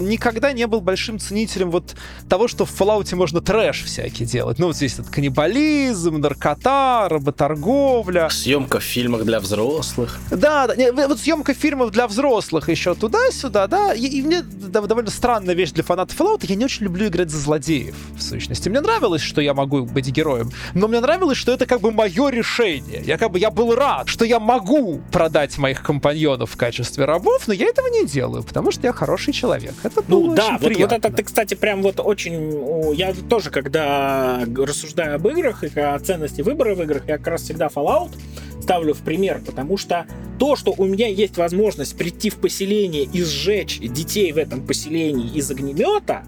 никогда 0.00 0.52
не 0.52 0.66
был 0.66 0.80
большим 0.80 1.18
ценителем 1.18 1.70
вот 1.70 1.94
того, 2.28 2.48
что 2.48 2.64
в 2.64 2.80
Fallout 2.80 3.14
можно 3.14 3.40
трэш 3.40 3.84
всякий 3.84 4.24
делать. 4.24 4.58
Ну, 4.58 4.66
вот 4.66 4.76
здесь 4.76 4.94
этот 4.94 5.08
каннибализм, 5.10 6.16
наркота, 6.16 7.08
работорговля. 7.08 8.28
Съемка 8.30 8.80
в 8.80 8.84
фильмах 8.84 9.24
для 9.24 9.40
взрослых. 9.40 10.18
Да, 10.30 10.66
да 10.66 10.76
не, 10.76 10.92
вот 10.92 11.18
съемка 11.18 11.54
фильмов 11.54 11.90
для 11.90 12.06
взрослых 12.06 12.68
еще 12.68 12.94
туда-сюда, 12.94 13.66
да, 13.66 13.94
и, 13.94 14.06
и 14.06 14.22
мне 14.22 14.42
довольно 14.42 15.10
странная 15.10 15.54
вещь 15.54 15.72
для 15.72 15.84
фанатов 15.84 16.18
Fallout, 16.18 16.44
я 16.46 16.56
не 16.56 16.64
очень 16.64 16.84
люблю 16.84 17.06
играть 17.08 17.30
за 17.30 17.38
злодеев, 17.38 17.96
в 18.16 18.22
сущности. 18.22 18.68
Мне 18.68 18.80
нравилось, 18.80 19.22
что 19.22 19.40
я 19.40 19.54
могу 19.54 19.84
быть 19.84 20.08
героем, 20.08 20.50
но 20.74 20.88
мне 20.88 21.00
нравилось, 21.00 21.38
что 21.38 21.52
это 21.52 21.66
как 21.66 21.80
бы 21.80 21.90
мое 21.90 22.29
решение. 22.30 23.02
Я 23.04 23.18
как 23.18 23.30
бы, 23.32 23.38
я 23.38 23.50
был 23.50 23.74
рад, 23.74 24.08
что 24.08 24.24
я 24.24 24.40
могу 24.40 25.00
продать 25.12 25.58
моих 25.58 25.82
компаньонов 25.82 26.50
в 26.52 26.56
качестве 26.56 27.04
рабов, 27.04 27.46
но 27.46 27.54
я 27.54 27.66
этого 27.66 27.88
не 27.88 28.06
делаю, 28.06 28.42
потому 28.42 28.70
что 28.70 28.86
я 28.86 28.92
хороший 28.92 29.32
человек. 29.32 29.74
Это 29.82 30.02
ну 30.08 30.34
да, 30.34 30.58
вот, 30.60 30.76
вот 30.76 30.92
это 30.92 31.12
ты, 31.12 31.22
кстати, 31.22 31.54
прям 31.54 31.82
вот 31.82 32.00
очень... 32.00 32.94
Я 32.94 33.12
тоже, 33.28 33.50
когда 33.50 34.42
рассуждаю 34.56 35.16
об 35.16 35.26
играх 35.28 35.64
и 35.64 35.80
о 35.80 35.98
ценности 35.98 36.42
выбора 36.42 36.74
в 36.74 36.82
играх, 36.82 37.02
я 37.06 37.18
как 37.18 37.26
раз 37.28 37.42
всегда 37.42 37.66
Fallout 37.66 38.10
ставлю 38.62 38.94
в 38.94 38.98
пример, 38.98 39.42
потому 39.44 39.76
что 39.76 40.06
то, 40.38 40.56
что 40.56 40.74
у 40.76 40.84
меня 40.84 41.08
есть 41.08 41.36
возможность 41.36 41.96
прийти 41.96 42.30
в 42.30 42.36
поселение 42.36 43.04
и 43.04 43.22
сжечь 43.22 43.80
детей 43.80 44.32
в 44.32 44.38
этом 44.38 44.64
поселении 44.66 45.28
из 45.34 45.50
огнемета, 45.50 46.24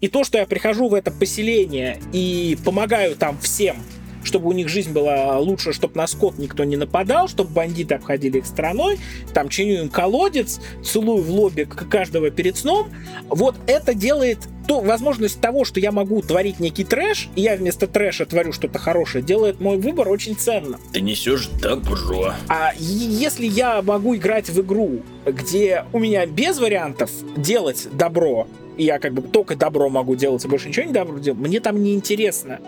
и 0.00 0.08
то, 0.08 0.24
что 0.24 0.38
я 0.38 0.46
прихожу 0.46 0.88
в 0.88 0.94
это 0.94 1.10
поселение 1.10 2.00
и 2.12 2.56
помогаю 2.64 3.16
там 3.16 3.38
всем, 3.38 3.76
чтобы 4.22 4.48
у 4.48 4.52
них 4.52 4.68
жизнь 4.68 4.92
была 4.92 5.38
лучше, 5.38 5.72
чтобы 5.72 5.96
на 5.96 6.06
скот 6.06 6.38
никто 6.38 6.64
не 6.64 6.76
нападал, 6.76 7.28
чтобы 7.28 7.50
бандиты 7.50 7.94
обходили 7.94 8.38
их 8.38 8.46
стороной, 8.46 8.98
там 9.32 9.48
чиню 9.48 9.82
им 9.82 9.88
колодец, 9.88 10.60
целую 10.84 11.22
в 11.22 11.30
лобби 11.30 11.64
каждого 11.64 12.30
перед 12.30 12.56
сном. 12.56 12.88
Вот 13.28 13.56
это 13.66 13.94
делает 13.94 14.38
то 14.66 14.80
возможность 14.80 15.40
того, 15.40 15.64
что 15.64 15.80
я 15.80 15.92
могу 15.92 16.20
творить 16.20 16.60
некий 16.60 16.84
трэш, 16.84 17.30
и 17.36 17.40
я 17.40 17.56
вместо 17.56 17.86
трэша 17.86 18.26
творю 18.26 18.52
что-то 18.52 18.78
хорошее, 18.78 19.24
делает 19.24 19.60
мой 19.60 19.78
выбор 19.78 20.08
очень 20.10 20.36
ценно. 20.36 20.78
Ты 20.92 21.00
несешь 21.00 21.48
добро. 21.62 22.34
А 22.48 22.72
если 22.76 23.46
я 23.46 23.80
могу 23.80 24.14
играть 24.14 24.50
в 24.50 24.60
игру, 24.60 25.00
где 25.24 25.86
у 25.92 25.98
меня 25.98 26.26
без 26.26 26.58
вариантов 26.58 27.10
делать 27.36 27.88
добро, 27.92 28.46
я 28.84 28.98
как 28.98 29.12
бы 29.12 29.22
только 29.22 29.56
добро 29.56 29.88
могу 29.88 30.16
делать, 30.16 30.44
и 30.44 30.48
больше 30.48 30.68
ничего 30.68 30.86
не 30.86 30.92
добро 30.92 31.18
делать, 31.18 31.40
мне 31.40 31.60
там 31.60 31.82
не 31.82 31.94
интересно. 31.94 32.60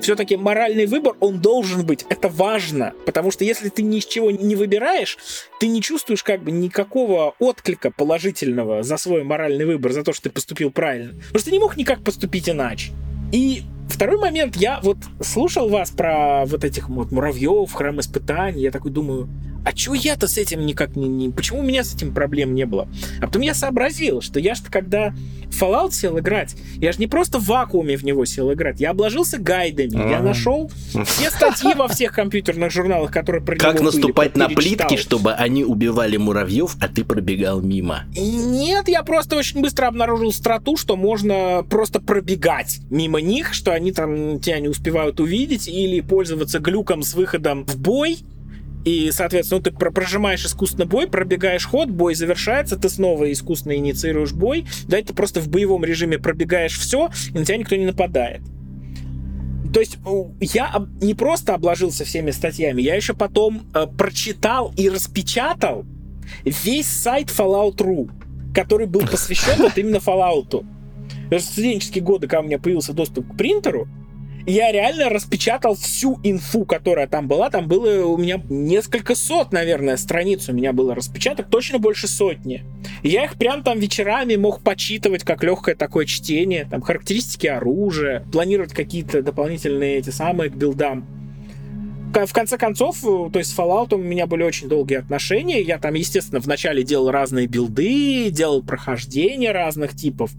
Все-таки 0.00 0.36
моральный 0.36 0.86
выбор, 0.86 1.14
он 1.20 1.40
должен 1.40 1.84
быть. 1.84 2.04
Это 2.08 2.28
важно, 2.28 2.94
потому 3.04 3.30
что 3.30 3.44
если 3.44 3.68
ты 3.68 3.82
ни 3.82 4.00
с 4.00 4.06
чего 4.06 4.30
не 4.30 4.54
выбираешь, 4.56 5.18
ты 5.60 5.68
не 5.68 5.82
чувствуешь 5.82 6.22
как 6.22 6.42
бы 6.42 6.50
никакого 6.50 7.34
отклика 7.38 7.90
положительного 7.90 8.82
за 8.82 8.96
свой 8.96 9.24
моральный 9.24 9.64
выбор, 9.64 9.92
за 9.92 10.02
то, 10.02 10.12
что 10.12 10.24
ты 10.24 10.30
поступил 10.30 10.70
правильно. 10.70 11.14
Потому 11.14 11.38
что 11.38 11.44
ты 11.44 11.52
не 11.52 11.58
мог 11.58 11.76
никак 11.76 12.02
поступить 12.02 12.48
иначе. 12.48 12.92
И 13.32 13.62
второй 13.88 14.18
момент, 14.18 14.56
я 14.56 14.80
вот 14.82 14.98
слушал 15.20 15.68
вас 15.68 15.90
про 15.90 16.44
вот 16.46 16.64
этих 16.64 16.88
вот 16.88 17.10
муравьев, 17.10 17.72
храм 17.72 17.98
испытаний, 18.00 18.62
я 18.62 18.70
такой 18.70 18.90
думаю, 18.90 19.28
а 19.66 19.72
чего 19.72 19.96
я-то 19.96 20.28
с 20.28 20.38
этим 20.38 20.64
никак 20.64 20.94
не, 20.94 21.08
не... 21.08 21.28
Почему 21.30 21.58
у 21.58 21.62
меня 21.64 21.82
с 21.82 21.92
этим 21.92 22.14
проблем 22.14 22.54
не 22.54 22.66
было? 22.66 22.86
А 23.20 23.26
потом 23.26 23.42
я 23.42 23.52
сообразил, 23.52 24.20
что 24.20 24.38
я 24.38 24.54
же 24.54 24.62
когда 24.70 25.12
в 25.46 25.60
Fallout 25.60 25.90
сел 25.90 26.16
играть, 26.20 26.54
я 26.76 26.92
же 26.92 27.00
не 27.00 27.08
просто 27.08 27.40
в 27.40 27.46
вакууме 27.46 27.96
в 27.96 28.04
него 28.04 28.24
сел 28.26 28.52
играть, 28.52 28.78
я 28.78 28.90
обложился 28.90 29.38
гайдами, 29.38 29.96
А-а-а. 29.96 30.10
я 30.10 30.20
нашел 30.20 30.70
все 31.04 31.30
статьи 31.30 31.74
во 31.74 31.88
всех 31.88 32.12
компьютерных 32.12 32.70
журналах, 32.70 33.10
которые 33.10 33.42
про 33.42 33.56
Как 33.56 33.80
наступать 33.80 34.34
были, 34.34 34.44
на 34.44 34.48
плитки, 34.50 34.96
чтобы 34.96 35.32
они 35.32 35.64
убивали 35.64 36.16
муравьев, 36.16 36.76
а 36.80 36.86
ты 36.86 37.04
пробегал 37.04 37.60
мимо? 37.60 38.04
Нет, 38.16 38.86
я 38.86 39.02
просто 39.02 39.34
очень 39.34 39.62
быстро 39.62 39.88
обнаружил 39.88 40.32
страту, 40.32 40.76
что 40.76 40.96
можно 40.96 41.66
просто 41.68 42.00
пробегать 42.00 42.78
мимо 42.88 43.20
них, 43.20 43.52
что 43.52 43.72
они 43.72 43.90
там 43.90 44.38
тебя 44.38 44.60
не 44.60 44.68
успевают 44.68 45.18
увидеть, 45.18 45.66
или 45.66 46.00
пользоваться 46.02 46.60
глюком 46.60 47.02
с 47.02 47.14
выходом 47.14 47.64
в 47.66 47.76
бой, 47.76 48.18
и, 48.86 49.10
соответственно, 49.10 49.60
ну, 49.64 49.64
ты 49.64 49.90
прожимаешь 49.90 50.46
искусственно 50.46 50.86
бой, 50.86 51.08
пробегаешь 51.08 51.66
ход, 51.66 51.90
бой 51.90 52.14
завершается, 52.14 52.76
ты 52.76 52.88
снова 52.88 53.30
искусственно 53.32 53.74
инициируешь 53.74 54.32
бой, 54.32 54.64
да, 54.86 55.02
ты 55.02 55.12
просто 55.12 55.40
в 55.40 55.48
боевом 55.48 55.84
режиме 55.84 56.20
пробегаешь 56.20 56.78
все, 56.78 57.10
и 57.34 57.38
на 57.38 57.44
тебя 57.44 57.56
никто 57.56 57.74
не 57.74 57.84
нападает. 57.84 58.42
То 59.74 59.80
есть 59.80 59.98
я 60.40 60.86
не 61.02 61.14
просто 61.14 61.54
обложился 61.54 62.04
всеми 62.04 62.30
статьями, 62.30 62.80
я 62.80 62.94
еще 62.94 63.12
потом 63.12 63.66
э, 63.74 63.88
прочитал 63.88 64.72
и 64.76 64.88
распечатал 64.88 65.84
весь 66.44 66.86
сайт 66.86 67.30
Fallout.ru, 67.36 68.08
который 68.54 68.86
был 68.86 69.00
посвящен 69.00 69.56
вот 69.58 69.76
именно 69.78 69.96
Fallout. 69.96 70.64
В 71.28 71.38
студенческие 71.40 72.04
годы, 72.04 72.28
когда 72.28 72.42
у 72.42 72.44
меня 72.44 72.60
появился 72.60 72.92
доступ 72.92 73.32
к 73.32 73.36
принтеру, 73.36 73.88
я 74.46 74.70
реально 74.72 75.08
распечатал 75.08 75.74
всю 75.74 76.20
инфу, 76.22 76.64
которая 76.64 77.06
там 77.06 77.26
была. 77.26 77.50
Там 77.50 77.66
было 77.66 78.06
у 78.06 78.16
меня 78.16 78.40
несколько 78.48 79.14
сот, 79.14 79.52
наверное, 79.52 79.96
страниц 79.96 80.48
у 80.48 80.52
меня 80.52 80.72
было 80.72 80.94
распечаток, 80.94 81.48
точно 81.50 81.78
больше 81.78 82.08
сотни. 82.08 82.64
И 83.02 83.08
я 83.08 83.24
их 83.24 83.34
прям 83.34 83.62
там 83.62 83.78
вечерами 83.78 84.36
мог 84.36 84.62
почитывать, 84.62 85.24
как 85.24 85.42
легкое 85.42 85.74
такое 85.74 86.06
чтение, 86.06 86.66
там 86.70 86.80
характеристики 86.80 87.46
оружия, 87.46 88.24
планировать 88.32 88.72
какие-то 88.72 89.22
дополнительные 89.22 89.98
эти 89.98 90.10
самые 90.10 90.50
к 90.50 90.54
билдам 90.54 91.06
в 92.24 92.32
конце 92.32 92.56
концов, 92.56 93.00
то 93.02 93.30
есть 93.34 93.54
с 93.54 93.58
Fallout 93.58 93.94
у 93.94 93.98
меня 93.98 94.26
были 94.26 94.42
очень 94.42 94.68
долгие 94.68 94.94
отношения. 94.94 95.60
Я 95.60 95.78
там, 95.78 95.92
естественно, 95.92 96.40
вначале 96.40 96.82
делал 96.82 97.10
разные 97.10 97.46
билды, 97.46 98.30
делал 98.30 98.62
прохождения 98.62 99.52
разных 99.52 99.94
типов. 99.94 100.30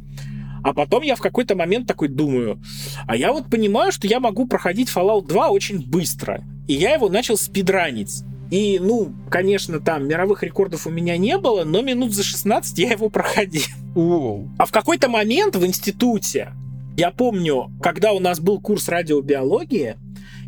А 0.67 0.73
потом 0.73 1.01
я 1.01 1.15
в 1.15 1.21
какой-то 1.21 1.55
момент 1.55 1.87
такой 1.87 2.09
думаю, 2.09 2.61
а 3.07 3.15
я 3.15 3.31
вот 3.31 3.49
понимаю, 3.49 3.93
что 3.93 4.05
я 4.05 4.19
могу 4.19 4.45
проходить 4.45 4.89
Fallout 4.93 5.25
2 5.25 5.47
очень 5.47 5.79
быстро. 5.79 6.43
И 6.67 6.73
я 6.73 6.93
его 6.93 7.07
начал 7.07 7.37
спидранить. 7.37 8.23
И, 8.51 8.77
ну, 8.77 9.13
конечно, 9.29 9.79
там 9.79 10.05
мировых 10.05 10.43
рекордов 10.43 10.85
у 10.85 10.89
меня 10.89 11.15
не 11.15 11.37
было, 11.37 11.63
но 11.63 11.81
минут 11.81 12.13
за 12.13 12.23
16 12.23 12.77
я 12.79 12.91
его 12.91 13.09
проходил. 13.09 13.63
Wow. 13.95 14.49
А 14.57 14.65
в 14.65 14.73
какой-то 14.73 15.07
момент 15.07 15.55
в 15.55 15.65
институте, 15.65 16.51
я 16.97 17.11
помню, 17.11 17.71
когда 17.81 18.11
у 18.11 18.19
нас 18.19 18.41
был 18.41 18.59
курс 18.59 18.89
радиобиологии, 18.89 19.95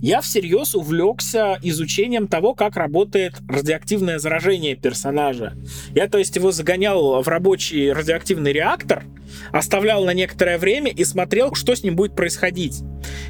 я 0.02 0.22
всерьез 0.22 0.76
увлекся 0.76 1.60
изучением 1.62 2.28
того, 2.28 2.54
как 2.54 2.78
работает 2.78 3.36
радиоактивное 3.48 4.20
заражение 4.20 4.76
персонажа. 4.76 5.54
Я, 5.94 6.08
то 6.08 6.18
есть, 6.18 6.36
его 6.36 6.52
загонял 6.52 7.22
в 7.22 7.28
рабочий 7.28 7.92
радиоактивный 7.92 8.54
реактор, 8.54 9.04
оставлял 9.52 10.06
на 10.06 10.14
некоторое 10.14 10.58
время 10.58 10.92
и 10.92 11.04
смотрел, 11.04 11.54
что 11.54 11.76
с 11.76 11.84
ним 11.84 11.96
будет 11.96 12.16
происходить. 12.16 12.82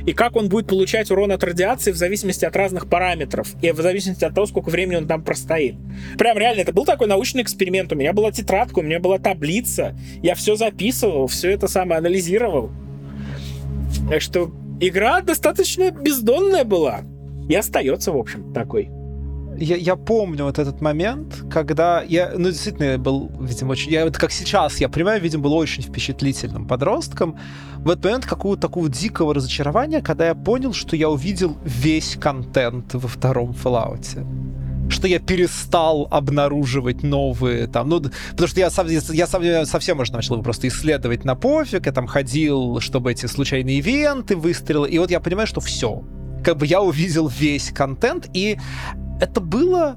И 0.06 0.14
как 0.14 0.36
он 0.36 0.50
будет 0.50 0.68
получать 0.68 1.12
урон 1.12 1.32
от 1.32 1.44
радиации 1.44 1.92
в 1.92 1.98
зависимости 1.98 2.46
от 2.46 2.56
разных 2.56 2.90
параметров. 2.90 3.50
И 3.62 3.72
в 3.72 3.82
зависимости 3.82 4.24
от 4.24 4.34
того, 4.34 4.48
сколько 4.48 4.70
времени 4.70 4.98
он 4.98 5.08
там 5.08 5.24
простоит. 5.24 5.76
Прям 6.18 6.38
реально, 6.38 6.62
это 6.62 6.74
был 6.74 6.86
такой 6.86 7.08
научный 7.08 7.42
эксперимент. 7.42 7.92
У 7.92 7.96
меня 7.96 8.14
была 8.14 8.32
тетрадка, 8.32 8.80
у 8.80 8.84
меня 8.84 9.00
была 9.00 9.18
таблица. 9.18 9.98
Я 10.22 10.36
все 10.36 10.56
записывал, 10.56 11.28
все 11.28 11.52
это 11.52 11.68
самое 11.68 12.00
анализировал. 12.00 12.72
Так 14.10 14.22
что 14.22 14.52
игра 14.80 15.22
достаточно 15.22 15.92
бездонная 15.92 16.64
была. 16.64 17.02
И 17.48 17.56
остается, 17.56 18.12
в 18.12 18.18
общем, 18.18 18.54
такой 18.54 18.90
я, 19.60 19.76
я 19.76 19.96
помню 19.96 20.46
вот 20.46 20.58
этот 20.58 20.82
момент, 20.82 21.44
когда 21.52 22.02
я, 22.02 22.32
ну, 22.36 22.50
действительно, 22.50 22.86
я 22.86 22.98
был, 22.98 23.32
видимо, 23.40 23.72
очень, 23.72 23.92
я 23.92 24.06
вот 24.06 24.18
как 24.18 24.32
сейчас, 24.32 24.80
я 24.80 24.90
понимаю, 24.90 25.22
видимо, 25.22 25.44
был 25.44 25.54
очень 25.54 25.84
впечатлительным 25.84 26.68
подростком. 26.68 27.38
В 27.78 27.90
этот 27.90 28.06
момент 28.06 28.26
какого-то 28.26 28.62
такого 28.62 28.90
дикого 28.90 29.34
разочарования, 29.34 30.02
когда 30.02 30.28
я 30.28 30.36
понял, 30.36 30.74
что 30.74 30.96
я 30.96 31.10
увидел 31.10 31.58
весь 31.64 32.16
контент 32.16 32.94
во 32.94 33.08
втором 33.08 33.52
Fallout 33.52 34.24
что 35.00 35.08
я 35.08 35.20
перестал 35.20 36.10
обнаруживать 36.12 37.04
новые 37.04 37.68
там, 37.68 37.88
ну, 37.88 38.02
потому 38.32 38.48
что 38.50 38.60
я, 38.60 38.70
сам, 38.70 38.88
я, 38.88 39.28
сам, 39.28 39.44
я 39.44 39.66
совсем 39.66 39.98
уже 40.02 40.12
начал 40.12 40.34
его 40.36 40.44
просто 40.44 40.68
исследовать 40.68 41.24
на 41.24 41.36
пофиг, 41.36 41.86
я 41.86 41.94
там 41.94 42.06
ходил, 42.06 42.82
чтобы 42.82 43.14
эти 43.14 43.26
случайные 43.26 43.78
ивенты 43.78 44.36
выстрелы, 44.36 44.90
и 44.90 45.00
вот 45.00 45.10
я 45.10 45.22
понимаю, 45.22 45.48
что 45.48 45.62
все, 45.62 46.04
как 46.44 46.58
бы 46.58 46.66
я 46.66 46.82
увидел 46.82 47.30
весь 47.30 47.70
контент, 47.70 48.30
и 48.34 48.60
это 49.22 49.40
было 49.40 49.96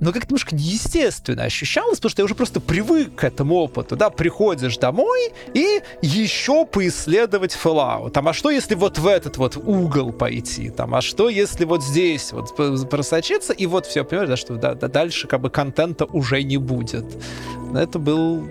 но 0.00 0.12
как-то 0.12 0.28
немножко 0.30 0.54
неестественно 0.54 1.44
ощущалось, 1.44 1.98
потому 1.98 2.10
что 2.10 2.22
я 2.22 2.24
уже 2.24 2.34
просто 2.34 2.60
привык 2.60 3.14
к 3.14 3.24
этому 3.24 3.56
опыту, 3.56 3.96
да, 3.96 4.10
приходишь 4.10 4.78
домой 4.78 5.32
и 5.54 5.82
еще 6.02 6.64
поисследовать 6.64 7.56
Fallout. 7.62 8.10
Там, 8.10 8.28
а 8.28 8.32
что 8.32 8.50
если 8.50 8.74
вот 8.74 8.98
в 8.98 9.06
этот 9.06 9.36
вот 9.36 9.56
угол 9.56 10.12
пойти, 10.12 10.70
там, 10.70 10.94
а 10.94 11.02
что 11.02 11.28
если 11.28 11.64
вот 11.64 11.84
здесь 11.84 12.32
вот 12.32 12.56
просочиться, 12.88 13.52
и 13.52 13.66
вот 13.66 13.86
все, 13.86 14.04
понимаешь, 14.04 14.30
да, 14.30 14.36
что 14.36 14.54
да, 14.56 14.74
да, 14.74 14.88
дальше 14.88 15.26
как 15.28 15.40
бы 15.40 15.50
контента 15.50 16.06
уже 16.06 16.42
не 16.42 16.56
будет. 16.56 17.04
Это 17.74 17.98
был 17.98 18.48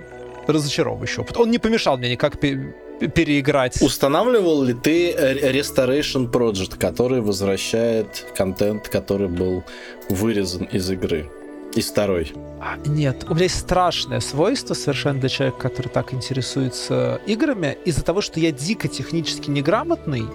разочаровывающий 0.48 1.22
опыт. 1.22 1.38
Он 1.38 1.52
не 1.52 1.58
помешал 1.58 1.98
мне 1.98 2.12
никак 2.12 2.40
переиграть. 2.40 3.82
Устанавливал 3.82 4.64
ли 4.64 4.74
ты 4.74 5.12
Restoration 5.12 6.32
Project, 6.32 6.78
который 6.78 7.22
возвращает 7.22 8.26
контент, 8.36 8.88
который 8.90 9.28
был 9.28 9.64
вырезан 10.10 10.66
из 10.66 10.90
игры? 10.90 11.30
Из 11.76 11.86
второй. 11.86 12.34
Нет, 12.86 13.26
у 13.30 13.34
меня 13.34 13.44
есть 13.44 13.60
страшное 13.60 14.20
свойство 14.20 14.74
совершенно 14.74 15.20
для 15.20 15.30
человека, 15.30 15.60
который 15.60 15.88
так 15.88 16.14
интересуется 16.14 17.22
играми. 17.26 17.78
Из-за 17.86 18.04
того, 18.04 18.22
что 18.22 18.40
я 18.40 18.52
дико 18.52 18.88
технически 18.88 19.50
неграмотный, 19.50 20.26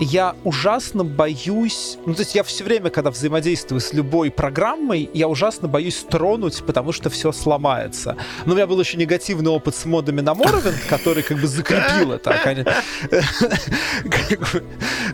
я 0.00 0.36
ужасно 0.44 1.04
боюсь... 1.04 1.98
Ну, 2.04 2.14
то 2.14 2.20
есть 2.20 2.34
я 2.34 2.42
все 2.42 2.64
время, 2.64 2.90
когда 2.90 3.10
взаимодействую 3.10 3.80
с 3.80 3.92
любой 3.92 4.30
программой, 4.30 5.08
я 5.14 5.28
ужасно 5.28 5.68
боюсь 5.68 6.04
тронуть, 6.08 6.62
потому 6.64 6.92
что 6.92 7.08
все 7.08 7.32
сломается. 7.32 8.16
Но 8.44 8.52
у 8.52 8.56
меня 8.56 8.66
был 8.66 8.78
еще 8.78 8.98
негативный 8.98 9.50
опыт 9.50 9.74
с 9.74 9.84
модами 9.86 10.20
на 10.20 10.30
Morrowind, 10.32 10.76
который 10.88 11.22
как 11.22 11.38
бы 11.38 11.46
закрепил 11.46 12.12
это. 12.12 12.30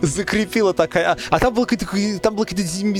Закрепила 0.02 0.74
такая... 0.74 1.16
А 1.30 1.38
там 1.38 1.54
была 1.54 1.66
какая-то 1.66 1.96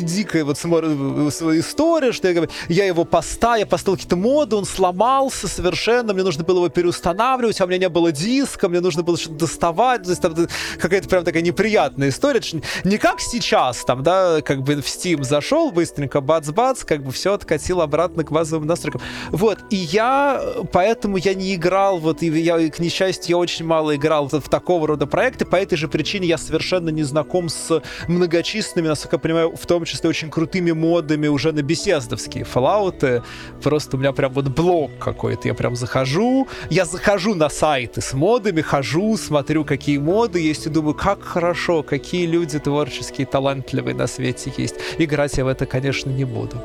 дикая 0.03 0.45
вот 0.45 0.59
история, 0.59 2.13
что 2.13 2.49
я, 2.69 2.85
его 2.87 3.05
поставил, 3.05 3.61
я 3.61 3.67
поставил 3.67 3.97
какие-то 3.97 4.17
моды, 4.17 4.57
он 4.57 4.65
сломался 4.65 5.49
совершенно, 5.49 6.15
мне 6.15 6.23
нужно 6.23 6.45
было 6.45 6.59
его 6.59 6.69
переустанавливать, 6.69 7.61
а 7.61 7.65
у 7.65 7.67
меня 7.67 7.79
не 7.79 7.89
было 7.89 8.13
диска, 8.13 8.69
мне 8.69 8.81
нужно 8.81 9.03
было 9.03 9.17
что-то 9.19 9.35
доставать, 9.35 10.05
то 10.05 10.11
есть 10.11 10.23
там 10.23 10.35
какая-то 10.79 11.09
прям 11.09 11.25
такая 11.25 11.43
неприятная 11.43 11.72
приятная 11.73 12.11
история. 12.11 12.43
Не 12.85 12.99
как 12.99 13.19
сейчас, 13.19 13.83
там, 13.87 14.03
да, 14.03 14.43
как 14.43 14.63
бы 14.63 14.75
в 14.75 14.85
Steam 14.85 15.25
зашел 15.25 15.71
быстренько, 15.71 16.21
бац-бац, 16.21 16.85
как 16.85 17.03
бы 17.03 17.13
все 17.13 17.33
откатил 17.33 17.81
обратно 17.81 18.25
к 18.25 18.31
базовым 18.31 18.67
настройкам. 18.67 19.01
Вот, 19.31 19.59
и 19.71 19.77
я, 19.77 20.43
поэтому 20.71 21.17
я 21.17 21.33
не 21.33 21.55
играл, 21.55 21.97
вот, 21.97 22.23
и 22.23 22.27
я, 22.27 22.59
к 22.69 22.79
несчастью, 22.79 23.31
я 23.31 23.39
очень 23.39 23.65
мало 23.65 23.97
играл 23.97 24.29
в, 24.29 24.35
в 24.35 24.49
такого 24.51 24.87
рода 24.87 25.07
проекты, 25.07 25.47
по 25.47 25.57
этой 25.57 25.77
же 25.77 25.89
причине 25.89 26.27
я 26.27 26.37
совершенно 26.37 26.91
не 26.91 27.05
знаком 27.05 27.49
с 27.49 27.83
многочисленными, 28.07 28.89
насколько 28.89 29.17
я 29.17 29.21
понимаю, 29.21 29.57
в 29.57 29.67
том 29.67 29.87
числе 29.87 30.11
очень 30.11 30.29
крутыми 30.29 30.73
модами 30.73 31.29
уже 31.29 31.53
на 31.53 31.63
беседовские 31.63 32.45
Fallout. 32.45 33.23
Просто 33.63 33.97
у 33.97 34.01
меня 34.01 34.13
прям 34.13 34.31
вот 34.33 34.49
блок 34.49 34.91
какой-то, 35.01 35.49
я 35.49 35.55
прям 35.55 35.75
захожу, 35.75 36.49
я 36.69 36.85
захожу 36.85 37.35
на 37.35 37.49
сайты 37.49 38.03
с 38.03 38.13
модами, 38.13 38.61
хожу, 38.61 39.17
смотрю, 39.17 39.65
какие 39.65 39.97
моды 39.97 40.39
есть, 40.41 40.67
и 40.67 40.69
думаю, 40.69 40.95
как 40.95 41.23
хорошо 41.23 41.62
хорошо, 41.63 41.83
какие 41.83 42.27
люди 42.27 42.59
творческие, 42.59 43.27
талантливые 43.27 43.95
на 43.95 44.07
свете 44.07 44.53
есть. 44.57 44.75
Играть 44.99 45.37
я 45.39 45.45
в 45.45 45.49
это, 45.49 45.67
конечно, 45.67 46.11
не 46.11 46.25
буду. 46.25 46.57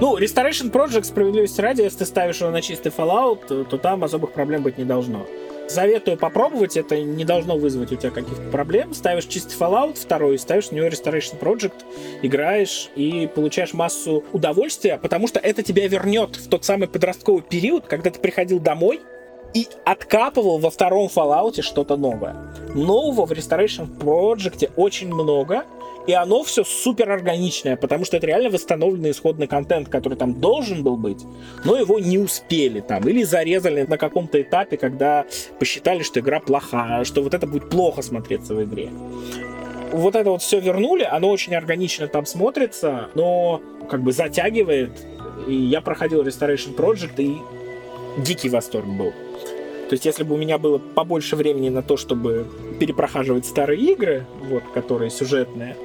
Ну, 0.00 0.18
Restoration 0.18 0.70
Project, 0.70 1.04
справедливости 1.04 1.60
ради, 1.60 1.82
если 1.82 1.98
ты 1.98 2.06
ставишь 2.06 2.40
его 2.40 2.50
на 2.50 2.62
чистый 2.62 2.92
Fallout, 2.96 3.46
то, 3.46 3.64
то 3.64 3.78
там 3.78 4.02
особых 4.04 4.32
проблем 4.32 4.62
быть 4.62 4.78
не 4.78 4.84
должно. 4.84 5.26
Советую 5.68 6.16
попробовать, 6.16 6.76
это 6.76 7.00
не 7.00 7.24
должно 7.24 7.58
вызвать 7.58 7.92
у 7.92 7.96
тебя 7.96 8.10
каких-то 8.10 8.50
проблем. 8.50 8.94
Ставишь 8.94 9.24
чистый 9.24 9.56
Fallout 9.58 9.98
второй, 10.00 10.38
ставишь 10.38 10.70
на 10.70 10.76
него 10.76 10.86
Restoration 10.86 11.38
Project, 11.38 11.84
играешь 12.22 12.88
и 12.96 13.28
получаешь 13.34 13.74
массу 13.74 14.24
удовольствия, 14.32 14.98
потому 15.02 15.26
что 15.26 15.40
это 15.40 15.62
тебя 15.62 15.88
вернет 15.88 16.36
в 16.36 16.48
тот 16.48 16.64
самый 16.64 16.88
подростковый 16.88 17.42
период, 17.42 17.86
когда 17.86 18.10
ты 18.10 18.20
приходил 18.20 18.60
домой, 18.60 19.00
и 19.56 19.66
откапывал 19.86 20.58
во 20.58 20.68
втором 20.68 21.06
Fallout 21.06 21.62
что-то 21.62 21.96
новое. 21.96 22.36
Нового 22.74 23.24
в 23.24 23.32
Restoration 23.32 23.88
Project 23.98 24.70
очень 24.76 25.08
много, 25.08 25.64
и 26.06 26.12
оно 26.12 26.42
все 26.44 26.62
супер 26.62 27.10
органичное, 27.10 27.74
потому 27.76 28.04
что 28.04 28.18
это 28.18 28.26
реально 28.26 28.50
восстановленный 28.50 29.12
исходный 29.12 29.46
контент, 29.46 29.88
который 29.88 30.18
там 30.18 30.40
должен 30.40 30.82
был 30.82 30.98
быть, 30.98 31.24
но 31.64 31.74
его 31.74 31.98
не 31.98 32.18
успели 32.18 32.80
там, 32.80 33.08
или 33.08 33.22
зарезали 33.22 33.86
на 33.88 33.96
каком-то 33.96 34.42
этапе, 34.42 34.76
когда 34.76 35.24
посчитали, 35.58 36.02
что 36.02 36.20
игра 36.20 36.38
плохая, 36.40 37.04
что 37.04 37.22
вот 37.22 37.32
это 37.32 37.46
будет 37.46 37.70
плохо 37.70 38.02
смотреться 38.02 38.54
в 38.54 38.62
игре. 38.62 38.90
Вот 39.90 40.16
это 40.16 40.32
вот 40.32 40.42
все 40.42 40.60
вернули, 40.60 41.04
оно 41.04 41.30
очень 41.30 41.54
органично 41.54 42.08
там 42.08 42.26
смотрится, 42.26 43.08
но 43.14 43.62
как 43.88 44.02
бы 44.02 44.12
затягивает. 44.12 44.90
И 45.48 45.54
я 45.54 45.80
проходил 45.80 46.22
Restoration 46.22 46.76
Project, 46.76 47.14
и 47.16 47.38
дикий 48.18 48.50
восторг 48.50 48.86
был. 48.86 49.14
То 49.88 49.94
есть, 49.94 50.04
если 50.04 50.24
бы 50.24 50.34
у 50.34 50.38
меня 50.38 50.58
было 50.58 50.78
побольше 50.78 51.36
времени 51.36 51.68
на 51.68 51.82
то, 51.82 51.96
чтобы 51.96 52.46
перепрохаживать 52.80 53.46
старые 53.46 53.92
игры, 53.92 54.26
вот, 54.42 54.64
которые 54.74 55.10
сюжетные, 55.10 55.76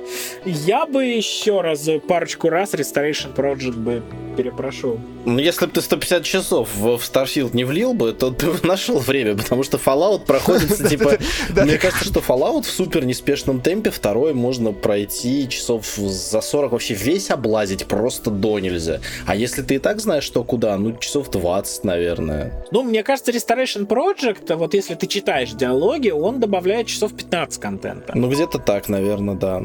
я 0.45 0.85
бы 0.85 1.05
еще 1.05 1.61
раз, 1.61 1.87
парочку 2.07 2.49
раз 2.49 2.73
Restoration 2.73 3.33
Project 3.35 3.77
бы 3.77 4.01
перепрошел. 4.35 4.99
Ну, 5.25 5.37
если 5.37 5.65
бы 5.65 5.71
ты 5.71 5.81
150 5.81 6.23
часов 6.23 6.69
в 6.75 6.95
Starfield 6.95 7.51
не 7.53 7.63
влил 7.63 7.93
бы, 7.93 8.13
то 8.13 8.31
ты 8.31 8.47
нашел 8.63 8.97
время, 8.97 9.37
потому 9.37 9.63
что 9.63 9.77
Fallout 9.77 10.25
проходится, 10.25 10.87
типа... 10.87 11.17
Мне 11.49 11.77
кажется, 11.77 12.05
что 12.05 12.21
Fallout 12.21 12.63
в 12.63 12.71
супер 12.71 13.05
неспешном 13.05 13.61
темпе 13.61 13.91
второй 13.91 14.33
можно 14.33 14.71
пройти 14.71 15.47
часов 15.47 15.85
за 15.95 16.41
40, 16.41 16.71
вообще 16.71 16.93
весь 16.95 17.29
облазить 17.29 17.85
просто 17.85 18.31
до 18.31 18.59
нельзя. 18.59 18.99
А 19.27 19.35
если 19.35 19.61
ты 19.61 19.75
и 19.75 19.79
так 19.79 19.99
знаешь, 19.99 20.23
что 20.23 20.43
куда, 20.43 20.75
ну, 20.77 20.97
часов 20.97 21.29
20, 21.29 21.83
наверное. 21.83 22.65
Ну, 22.71 22.83
мне 22.83 23.03
кажется, 23.03 23.31
Restoration 23.31 23.85
Project, 23.91 24.55
вот 24.55 24.73
если 24.73 24.95
ты 24.95 25.05
читаешь 25.05 25.51
диалоги, 25.51 26.11
он 26.11 26.39
добавляет 26.39 26.87
часов 26.87 27.13
15 27.13 27.61
контента. 27.61 28.13
Ну, 28.15 28.29
где-то 28.29 28.57
так, 28.57 28.87
наверное, 28.87 29.35
да. 29.35 29.63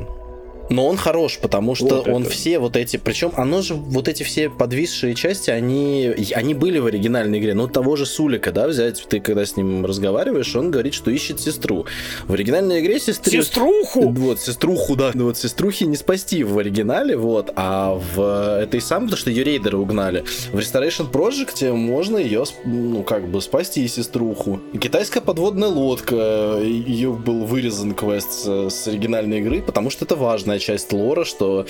Но 0.68 0.87
он 0.87 0.96
хорош, 0.96 1.38
потому 1.40 1.74
что 1.74 1.96
вот 1.96 2.09
он 2.09 2.22
это. 2.22 2.31
все 2.31 2.59
вот 2.59 2.76
эти, 2.76 2.96
причем 2.96 3.33
оно 3.37 3.62
же 3.62 3.74
вот 3.74 4.09
эти 4.09 4.22
все 4.22 4.48
подвисшие 4.50 5.14
части, 5.14 5.50
они 5.50 6.14
они 6.35 6.55
были 6.55 6.79
в 6.79 6.87
оригинальной 6.87 7.38
игре. 7.38 7.55
Ну 7.55 7.68
того 7.68 7.96
же 7.96 8.07
Сулика, 8.07 8.52
да, 8.52 8.66
взять, 8.66 9.07
ты 9.09 9.20
когда 9.20 9.46
с 9.46 9.57
ним 9.57 9.85
разговариваешь, 9.85 10.55
он 10.57 10.70
говорит, 10.70 10.94
что 10.94 11.11
ищет 11.11 11.40
сестру. 11.40 11.87
В 12.26 12.33
оригинальной 12.33 12.81
игре 12.81 12.98
сестру... 12.98 13.31
Сеструху! 13.31 14.11
Вот, 14.11 14.40
сеструху, 14.40 14.96
да. 14.96 15.12
Вот 15.14 15.37
сеструхи 15.37 15.85
не 15.85 15.96
спасти 15.96 16.42
в 16.42 16.59
оригинале, 16.59 17.16
вот, 17.16 17.52
а 17.57 18.00
в 18.14 18.61
этой 18.61 18.81
самой, 18.81 19.07
потому 19.07 19.20
что 19.20 19.31
ее 19.31 19.44
рейдеры 19.44 19.79
угнали. 19.79 20.24
В 20.52 20.59
Restoration 20.59 21.11
Project 21.11 21.72
можно 21.72 22.18
ее, 22.18 22.44
ну, 22.64 23.02
как 23.02 23.29
бы 23.29 23.40
спасти 23.40 23.87
сеструху. 23.88 24.61
Китайская 24.81 25.20
подводная 25.20 25.68
лодка, 25.68 26.59
ее 26.62 27.12
был 27.12 27.44
вырезан 27.44 27.94
квест 27.94 28.31
с, 28.31 28.70
с 28.70 28.88
оригинальной 28.88 29.38
игры, 29.38 29.62
потому 29.62 29.90
что 29.90 30.05
это 30.05 30.16
важно 30.16 30.56
важная 30.57 30.59
часть 30.59 30.92
лора, 30.92 31.25
что 31.25 31.66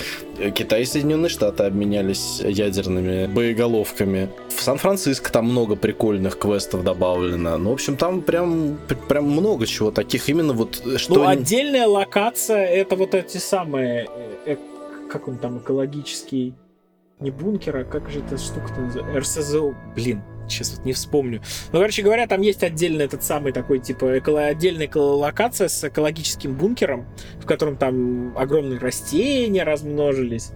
Китай 0.55 0.83
и 0.83 0.85
Соединенные 0.85 1.29
Штаты 1.29 1.65
обменялись 1.65 2.41
ядерными 2.41 3.27
боеголовками. 3.27 4.29
В 4.49 4.63
Сан-Франциско 4.63 5.31
там 5.33 5.47
много 5.47 5.77
прикольных 5.77 6.39
квестов 6.39 6.85
добавлено. 6.85 7.59
Ну, 7.59 7.71
в 7.71 7.73
общем, 7.75 7.97
там 7.97 8.23
прям, 8.23 8.79
прям 9.09 9.25
много 9.25 9.67
чего 9.67 9.91
таких. 9.91 10.29
Именно 10.29 10.53
вот 10.53 10.83
что... 10.97 11.15
Ну, 11.15 11.27
отдельная 11.27 11.87
локация 11.87 12.67
это 12.67 12.97
вот 12.97 13.15
эти 13.15 13.39
самые... 13.39 14.09
э, 14.47 14.53
э, 14.53 14.57
как 15.11 15.29
он 15.29 15.39
там, 15.39 15.59
экологический... 15.59 16.55
Не 17.19 17.31
бункер, 17.31 17.77
а 17.79 17.85
как 17.85 18.11
же 18.11 18.21
эта 18.21 18.37
штука-то 18.37 18.79
называется? 18.81 19.41
РСЗО. 19.41 19.75
Блин, 19.95 20.23
сейчас 20.49 20.75
вот 20.77 20.85
не 20.85 20.93
вспомню. 20.93 21.43
Ну, 21.73 21.79
короче 21.79 22.03
говоря, 22.03 22.27
там 22.27 22.41
есть 22.41 22.63
отдельный 22.63 23.05
этот 23.05 23.23
самый 23.23 23.53
такой, 23.53 23.79
типа, 23.79 24.19
эколо- 24.19 24.47
отдельная 24.47 24.91
локация 24.95 25.69
с 25.69 25.85
экологическим 25.85 26.55
бункером, 26.55 27.07
в 27.41 27.47
котором 27.47 27.77
там 27.77 28.37
огромные 28.37 28.79
растения 28.79 29.65
размножились 29.65 30.53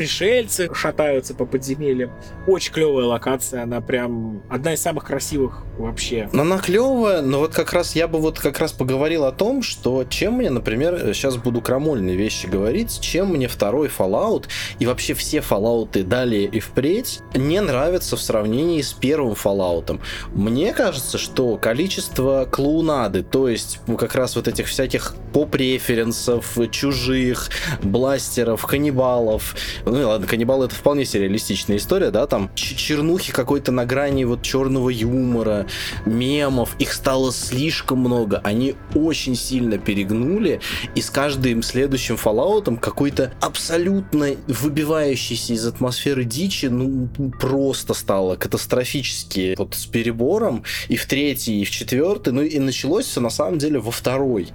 пришельцы 0.00 0.70
шатаются 0.74 1.34
по 1.34 1.44
подземельям. 1.44 2.10
Очень 2.46 2.72
клевая 2.72 3.04
локация, 3.04 3.64
она 3.64 3.82
прям 3.82 4.42
одна 4.48 4.72
из 4.72 4.80
самых 4.80 5.04
красивых 5.04 5.62
вообще. 5.76 6.30
Но 6.32 6.40
она 6.40 6.58
клевая, 6.58 7.20
но 7.20 7.40
вот 7.40 7.52
как 7.52 7.74
раз 7.74 7.94
я 7.94 8.08
бы 8.08 8.18
вот 8.18 8.38
как 8.38 8.58
раз 8.58 8.72
поговорил 8.72 9.26
о 9.26 9.32
том, 9.32 9.62
что 9.62 10.04
чем 10.04 10.36
мне, 10.36 10.48
например, 10.48 11.12
сейчас 11.12 11.36
буду 11.36 11.60
крамольные 11.60 12.16
вещи 12.16 12.46
говорить, 12.46 12.98
чем 13.02 13.28
мне 13.34 13.46
второй 13.46 13.88
Fallout 13.88 14.46
и 14.78 14.86
вообще 14.86 15.12
все 15.12 15.38
Fallout 15.38 16.02
далее 16.04 16.44
и 16.44 16.60
впредь 16.60 17.20
не 17.34 17.60
нравятся 17.60 18.16
в 18.16 18.22
сравнении 18.22 18.80
с 18.80 18.94
первым 18.94 19.34
Fallout. 19.34 20.00
Мне 20.32 20.72
кажется, 20.72 21.18
что 21.18 21.58
количество 21.58 22.48
клоунады, 22.50 23.22
то 23.22 23.48
есть 23.48 23.80
как 23.98 24.14
раз 24.14 24.34
вот 24.34 24.48
этих 24.48 24.66
всяких 24.66 25.14
поп-референсов, 25.34 26.56
чужих, 26.70 27.50
бластеров, 27.82 28.64
каннибалов, 28.64 29.54
ну 29.90 30.08
ладно, 30.08 30.26
каннибал 30.26 30.62
это 30.62 30.74
вполне 30.74 31.04
сюрреалистичная 31.04 31.76
история, 31.76 32.10
да, 32.10 32.26
там 32.26 32.50
чернухи 32.54 33.32
какой-то 33.32 33.72
на 33.72 33.84
грани 33.84 34.24
вот 34.24 34.42
черного 34.42 34.90
юмора, 34.90 35.66
мемов, 36.06 36.76
их 36.78 36.92
стало 36.92 37.32
слишком 37.32 37.98
много, 37.98 38.40
они 38.44 38.74
очень 38.94 39.36
сильно 39.36 39.78
перегнули, 39.78 40.60
и 40.94 41.00
с 41.00 41.10
каждым 41.10 41.62
следующим 41.62 42.16
Fallout 42.16 42.78
какой-то 42.78 43.32
абсолютно 43.40 44.30
выбивающийся 44.46 45.54
из 45.54 45.66
атмосферы 45.66 46.24
дичи, 46.24 46.66
ну, 46.66 47.08
просто 47.40 47.94
стало 47.94 48.36
катастрофически 48.36 49.54
вот 49.56 49.74
с 49.74 49.86
перебором, 49.86 50.64
и 50.88 50.96
в 50.96 51.06
третий, 51.06 51.60
и 51.60 51.64
в 51.64 51.70
четвертый, 51.70 52.32
ну 52.32 52.42
и 52.42 52.58
началось 52.58 53.06
все 53.06 53.20
на 53.20 53.30
самом 53.30 53.58
деле 53.58 53.78
во 53.78 53.90
второй. 53.90 54.48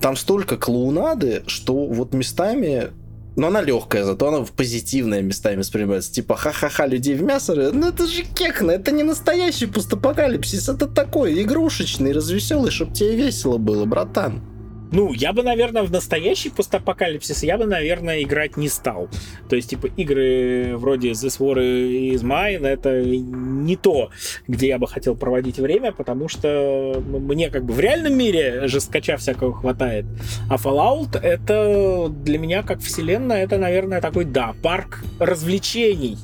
Там 0.00 0.16
столько 0.16 0.56
клоунады, 0.56 1.42
что 1.46 1.74
вот 1.86 2.14
местами 2.14 2.90
но 3.36 3.48
она 3.48 3.62
легкая, 3.62 4.04
зато 4.04 4.28
она 4.28 4.44
в 4.44 4.52
позитивное 4.52 5.22
местами 5.22 5.56
воспринимается. 5.56 6.12
Типа, 6.12 6.36
ха-ха-ха, 6.36 6.86
людей 6.86 7.14
в 7.14 7.22
мясо. 7.22 7.70
Ну 7.72 7.88
это 7.88 8.06
же 8.06 8.22
кекно, 8.22 8.72
это 8.72 8.92
не 8.92 9.02
настоящий 9.02 9.66
постапокалипсис, 9.66 10.68
это 10.68 10.86
такой 10.86 11.42
игрушечный, 11.42 12.12
развеселый, 12.12 12.70
чтобы 12.70 12.92
тебе 12.92 13.16
весело 13.16 13.58
было, 13.58 13.84
братан. 13.84 14.51
Ну, 14.92 15.12
я 15.14 15.32
бы, 15.32 15.42
наверное, 15.42 15.82
в 15.82 15.90
настоящий 15.90 16.50
постапокалипсис 16.50 17.42
я 17.42 17.56
бы, 17.56 17.64
наверное, 17.64 18.22
играть 18.22 18.58
не 18.58 18.68
стал. 18.68 19.08
То 19.48 19.56
есть, 19.56 19.70
типа, 19.70 19.86
игры 19.96 20.76
вроде 20.76 21.12
This 21.12 21.38
War 21.40 21.56
is 21.58 22.22
Mine 22.22 22.66
это 22.66 23.02
не 23.02 23.76
то, 23.76 24.10
где 24.46 24.68
я 24.68 24.78
бы 24.78 24.86
хотел 24.86 25.16
проводить 25.16 25.58
время, 25.58 25.92
потому 25.92 26.28
что 26.28 27.02
мне 27.06 27.48
как 27.50 27.64
бы 27.64 27.72
в 27.72 27.80
реальном 27.80 28.16
мире 28.16 28.68
жесткача 28.68 29.16
всякого 29.16 29.54
хватает. 29.54 30.04
А 30.50 30.56
Fallout 30.56 31.18
это 31.18 32.08
для 32.08 32.38
меня 32.38 32.62
как 32.62 32.80
вселенная, 32.80 33.44
это, 33.44 33.56
наверное, 33.56 34.00
такой, 34.02 34.26
да, 34.26 34.54
парк 34.62 35.02
развлечений 35.18 36.18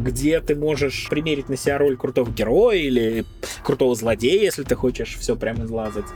где 0.00 0.40
ты 0.40 0.54
можешь 0.54 1.08
примерить 1.08 1.48
на 1.48 1.56
себя 1.56 1.78
роль 1.78 1.96
крутого 1.96 2.30
героя 2.30 2.76
или 2.76 3.24
крутого 3.62 3.94
злодея, 3.94 4.42
если 4.42 4.62
ты 4.62 4.74
хочешь 4.74 5.16
все 5.18 5.36
прямо 5.36 5.64
излазать. 5.64 6.06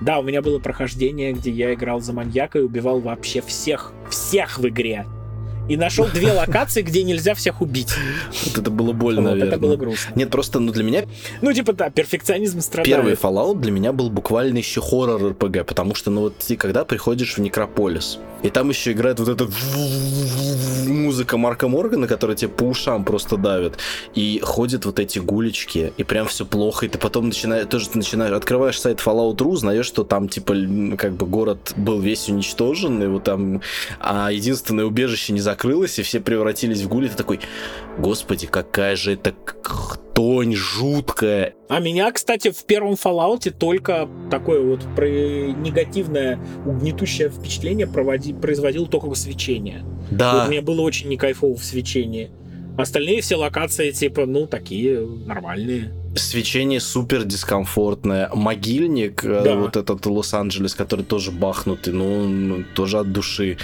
Да, 0.00 0.18
у 0.18 0.22
меня 0.22 0.42
было 0.42 0.58
прохождение, 0.58 1.32
где 1.32 1.50
я 1.50 1.74
играл 1.74 2.00
за 2.00 2.12
маньяка 2.12 2.58
и 2.58 2.62
убивал 2.62 3.00
вообще 3.00 3.40
всех, 3.40 3.92
всех 4.10 4.58
в 4.58 4.68
игре 4.68 5.06
и 5.68 5.76
нашел 5.76 6.06
две 6.06 6.32
локации, 6.32 6.82
где 6.82 7.02
нельзя 7.02 7.34
всех 7.34 7.60
убить. 7.60 7.92
Вот 8.46 8.58
это 8.58 8.70
было 8.70 8.92
больно, 8.92 9.22
вот, 9.22 9.30
наверное. 9.30 9.48
Это 9.48 9.58
было 9.60 9.76
грустно. 9.76 10.12
Нет, 10.14 10.30
просто, 10.30 10.60
ну, 10.60 10.72
для 10.72 10.84
меня... 10.84 11.04
Ну, 11.40 11.52
типа, 11.52 11.72
да, 11.72 11.90
перфекционизм 11.90 12.60
страдает. 12.60 12.96
Первый 12.96 13.14
Fallout 13.14 13.60
для 13.60 13.72
меня 13.72 13.92
был 13.92 14.10
буквально 14.10 14.58
еще 14.58 14.80
хоррор 14.80 15.30
РПГ, 15.30 15.66
потому 15.66 15.94
что, 15.94 16.10
ну, 16.10 16.22
вот 16.22 16.38
ты 16.38 16.56
когда 16.56 16.84
приходишь 16.84 17.36
в 17.36 17.38
Некрополис, 17.38 18.18
и 18.42 18.50
там 18.50 18.68
еще 18.68 18.92
играет 18.92 19.18
вот 19.20 19.28
эта 19.28 19.48
музыка 20.86 21.38
Марка 21.38 21.66
Моргана, 21.66 22.06
которая 22.06 22.36
тебе 22.36 22.50
по 22.50 22.64
ушам 22.64 23.04
просто 23.04 23.36
давит, 23.36 23.78
и 24.14 24.40
ходят 24.42 24.84
вот 24.84 24.98
эти 24.98 25.18
гулечки, 25.18 25.92
и 25.96 26.04
прям 26.04 26.26
все 26.26 26.44
плохо, 26.44 26.84
и 26.84 26.88
ты 26.90 26.98
потом 26.98 27.28
начинаешь, 27.28 27.66
тоже 27.68 27.88
ты 27.88 27.98
начинаешь, 27.98 28.32
открываешь 28.32 28.78
сайт 28.78 29.00
Fallout.ru, 29.04 29.56
знаешь, 29.56 29.86
что 29.86 30.04
там, 30.04 30.28
типа, 30.28 30.54
как 30.98 31.14
бы 31.14 31.26
город 31.26 31.72
был 31.76 32.00
весь 32.00 32.28
уничтожен, 32.28 33.02
и 33.02 33.06
вот 33.06 33.24
там, 33.24 33.62
а 33.98 34.30
единственное 34.30 34.84
убежище 34.84 35.32
не 35.32 35.40
закрылось, 35.54 35.98
и 35.98 36.02
все 36.02 36.20
превратились 36.20 36.82
в 36.82 36.88
гули, 36.88 37.08
ты 37.08 37.16
такой, 37.16 37.40
господи, 37.98 38.46
какая 38.46 38.96
же 38.96 39.12
это 39.12 39.32
тонь 40.14 40.54
жуткая. 40.54 41.54
А 41.68 41.80
меня, 41.80 42.10
кстати, 42.12 42.50
в 42.50 42.64
первом 42.64 42.94
Fallout 42.94 43.50
только 43.50 44.08
такое 44.30 44.60
вот 44.60 44.80
про 44.96 45.06
негативное, 45.06 46.38
угнетущее 46.66 47.30
впечатление 47.30 47.86
проводи, 47.86 48.32
производил 48.32 48.86
только 48.86 49.14
свечение. 49.14 49.84
Да. 50.10 50.40
Вот 50.40 50.48
мне 50.48 50.60
было 50.60 50.82
очень 50.82 51.08
не 51.08 51.16
кайфово 51.16 51.56
в 51.56 51.64
свечении. 51.64 52.30
Остальные 52.76 53.20
все 53.20 53.36
локации, 53.36 53.92
типа, 53.92 54.26
ну, 54.26 54.46
такие 54.46 55.00
нормальные 55.00 55.92
свечение 56.16 56.80
супер 56.80 57.24
дискомфортное. 57.24 58.30
Могильник, 58.34 59.24
э, 59.24 59.42
да. 59.44 59.56
вот 59.56 59.76
этот 59.76 60.04
Лос-Анджелес, 60.06 60.74
который 60.74 61.04
тоже 61.04 61.30
бахнутый, 61.30 61.92
ну, 61.92 62.26
ну, 62.26 62.64
тоже 62.74 62.98
от 62.98 63.12
души. 63.12 63.58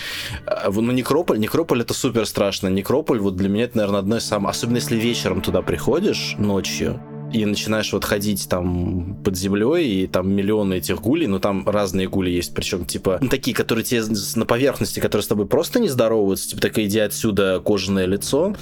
Э, 0.47 0.71
ну, 0.71 0.93
Некрополь, 0.93 1.39
Некрополь 1.39 1.83
это 1.83 1.95
супер 1.95 2.27
страшно. 2.27 2.69
Некрополь, 2.69 3.19
вот 3.19 3.37
для 3.37 3.49
меня 3.49 3.65
это, 3.65 3.79
наверное, 3.79 4.01
одно 4.01 4.17
из 4.17 4.25
самых... 4.25 4.51
Особенно 4.51 4.77
если 4.77 4.97
вечером 4.97 5.41
туда 5.41 5.63
приходишь 5.63 6.35
ночью, 6.39 7.01
и 7.33 7.45
начинаешь 7.45 7.93
вот 7.93 8.05
ходить 8.05 8.49
там 8.49 9.17
под 9.25 9.37
землей, 9.37 10.05
и 10.05 10.07
там 10.07 10.31
миллионы 10.31 10.75
этих 10.75 11.01
гулей, 11.01 11.27
но 11.27 11.39
там 11.39 11.69
разные 11.69 12.09
гули 12.09 12.31
есть, 12.31 12.55
причем 12.55 12.85
типа 12.85 13.19
ну, 13.21 13.29
такие, 13.29 13.55
которые 13.55 13.85
тебе 13.85 14.03
на 14.37 14.47
поверхности, 14.47 15.01
которые 15.01 15.23
с 15.23 15.29
тобой 15.29 15.47
просто 15.47 15.81
не 15.81 15.89
здороваются, 15.89 16.51
типа 16.51 16.63
такая 16.63 16.87
иди 16.87 16.99
отсюда 16.99 17.61
кожаное 17.65 18.07
лицо, 18.07 18.55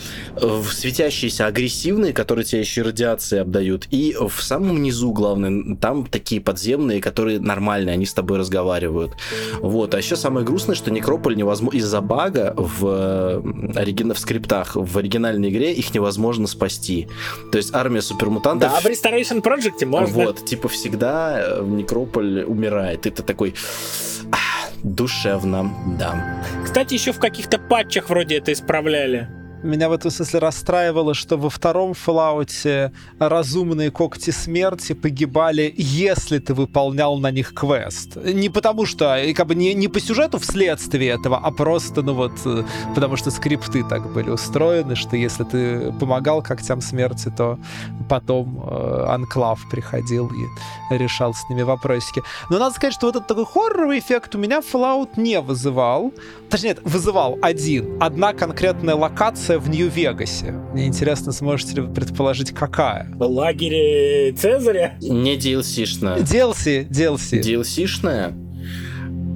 светящиеся 0.70 1.46
агрессивные, 1.46 2.12
которые 2.12 2.44
тебе 2.44 2.60
еще 2.60 2.82
радиации 2.82 3.38
обдают, 3.38 3.86
и 3.90 4.16
в 4.18 4.42
самом 4.42 4.82
низу, 4.82 5.12
главное, 5.12 5.76
там 5.76 6.06
такие 6.06 6.40
подземные, 6.40 7.00
которые 7.00 7.40
нормальные, 7.40 7.94
они 7.94 8.06
с 8.06 8.14
тобой 8.14 8.38
разговаривают. 8.38 9.12
Вот, 9.60 9.94
а 9.94 9.98
еще 9.98 10.16
самое 10.16 10.44
грустное, 10.44 10.74
что 10.74 10.90
Некрополь 10.90 11.36
невозможно 11.36 11.78
из-за 11.78 12.00
бага 12.00 12.54
в, 12.56 13.42
оригина... 13.74 14.14
в 14.14 14.18
скриптах 14.18 14.76
в 14.76 14.98
оригинальной 14.98 15.50
игре 15.50 15.72
их 15.72 15.94
невозможно 15.94 16.46
спасти. 16.46 17.08
То 17.52 17.58
есть 17.58 17.74
армия 17.74 18.02
супермутантов 18.02 18.57
да, 18.58 18.80
в 18.80 18.84
Restoration 18.86 19.42
Project 19.42 19.84
можно. 19.86 20.24
Вот, 20.24 20.44
типа 20.44 20.68
всегда 20.68 21.40
э, 21.40 21.62
Некрополь 21.64 22.44
умирает. 22.44 23.06
И 23.06 23.10
ты 23.10 23.22
такой 23.22 23.54
душевно, 24.82 25.72
да. 25.98 26.42
Кстати, 26.64 26.94
еще 26.94 27.12
в 27.12 27.18
каких-то 27.18 27.58
патчах 27.58 28.10
вроде 28.10 28.38
это 28.38 28.52
исправляли. 28.52 29.28
Меня 29.62 29.88
в 29.88 29.92
этом 29.92 30.10
смысле 30.10 30.38
расстраивало, 30.40 31.14
что 31.14 31.36
во 31.36 31.50
втором 31.50 31.92
Fallout 31.92 32.92
разумные 33.18 33.90
когти 33.90 34.30
смерти 34.30 34.92
погибали, 34.92 35.74
если 35.76 36.38
ты 36.38 36.54
выполнял 36.54 37.18
на 37.18 37.30
них 37.30 37.52
квест. 37.54 38.16
Не 38.16 38.48
потому 38.48 38.86
что, 38.86 39.20
как 39.34 39.46
бы 39.46 39.54
не, 39.54 39.74
не 39.74 39.88
по 39.88 40.00
сюжету 40.00 40.38
вследствие 40.38 41.10
этого, 41.10 41.38
а 41.38 41.50
просто, 41.50 42.02
ну 42.02 42.14
вот, 42.14 42.32
э, 42.44 42.62
потому 42.94 43.16
что 43.16 43.30
скрипты 43.30 43.84
так 43.84 44.12
были 44.12 44.30
устроены, 44.30 44.94
что 44.94 45.16
если 45.16 45.44
ты 45.44 45.92
помогал 45.92 46.42
когтям 46.42 46.80
смерти, 46.80 47.32
то 47.36 47.58
потом 48.08 48.62
э, 48.64 49.06
Анклав 49.08 49.60
приходил 49.70 50.30
и 50.90 50.96
решал 50.96 51.34
с 51.34 51.48
ними 51.50 51.62
вопросики. 51.62 52.22
Но 52.50 52.58
надо 52.58 52.74
сказать, 52.74 52.94
что 52.94 53.06
вот 53.06 53.16
этот 53.16 53.28
такой 53.28 53.44
хорроровый 53.44 53.98
эффект 53.98 54.34
у 54.34 54.38
меня 54.38 54.60
Fallout 54.60 55.10
не 55.16 55.40
вызывал. 55.40 56.12
Точнее, 56.50 56.68
нет, 56.68 56.80
вызывал 56.84 57.38
один. 57.40 57.96
Одна 57.98 58.34
конкретная 58.34 58.94
локация 58.94 59.47
локация 59.48 59.58
в 59.58 59.68
Нью-Вегасе. 59.70 60.52
Мне 60.72 60.86
интересно, 60.86 61.32
сможете 61.32 61.76
ли 61.76 61.82
вы 61.82 61.92
предположить, 61.92 62.52
какая? 62.52 63.08
В 63.14 63.22
лагере 63.22 64.32
Цезаря? 64.32 64.98
Не 65.00 65.36
DLC-шная. 65.36 66.18
DLC, 66.18 66.88
DLC. 66.88 67.40
DLC-шная? 67.40 68.34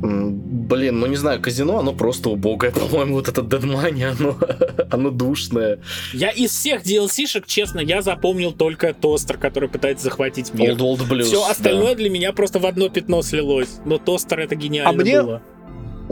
Блин, 0.02 0.98
ну 1.00 1.06
не 1.06 1.16
знаю, 1.16 1.40
казино, 1.40 1.78
оно 1.78 1.92
просто 1.92 2.30
убогое, 2.30 2.70
по-моему, 2.90 3.14
вот 3.14 3.28
это 3.28 3.40
Dead 3.40 3.62
Money, 3.62 4.04
оно, 4.04 4.36
оно 4.90 5.10
душное. 5.10 5.78
Я 6.12 6.30
из 6.30 6.50
всех 6.50 6.82
DLC-шек, 6.82 7.46
честно, 7.46 7.80
я 7.80 8.02
запомнил 8.02 8.52
только 8.52 8.94
тостер, 8.94 9.38
который 9.38 9.68
пытается 9.68 10.04
захватить 10.04 10.52
мир. 10.54 10.72
Old 10.72 10.78
Old 10.78 11.08
Blues, 11.08 11.22
Все 11.24 11.48
остальное 11.48 11.90
да. 11.90 11.96
для 11.96 12.10
меня 12.10 12.32
просто 12.32 12.58
в 12.58 12.66
одно 12.66 12.88
пятно 12.88 13.22
слилось. 13.22 13.80
Но 13.84 13.98
тостер 13.98 14.40
это 14.40 14.56
гениально 14.56 14.90
а 14.90 14.92
мне... 14.92 15.22
было 15.22 15.42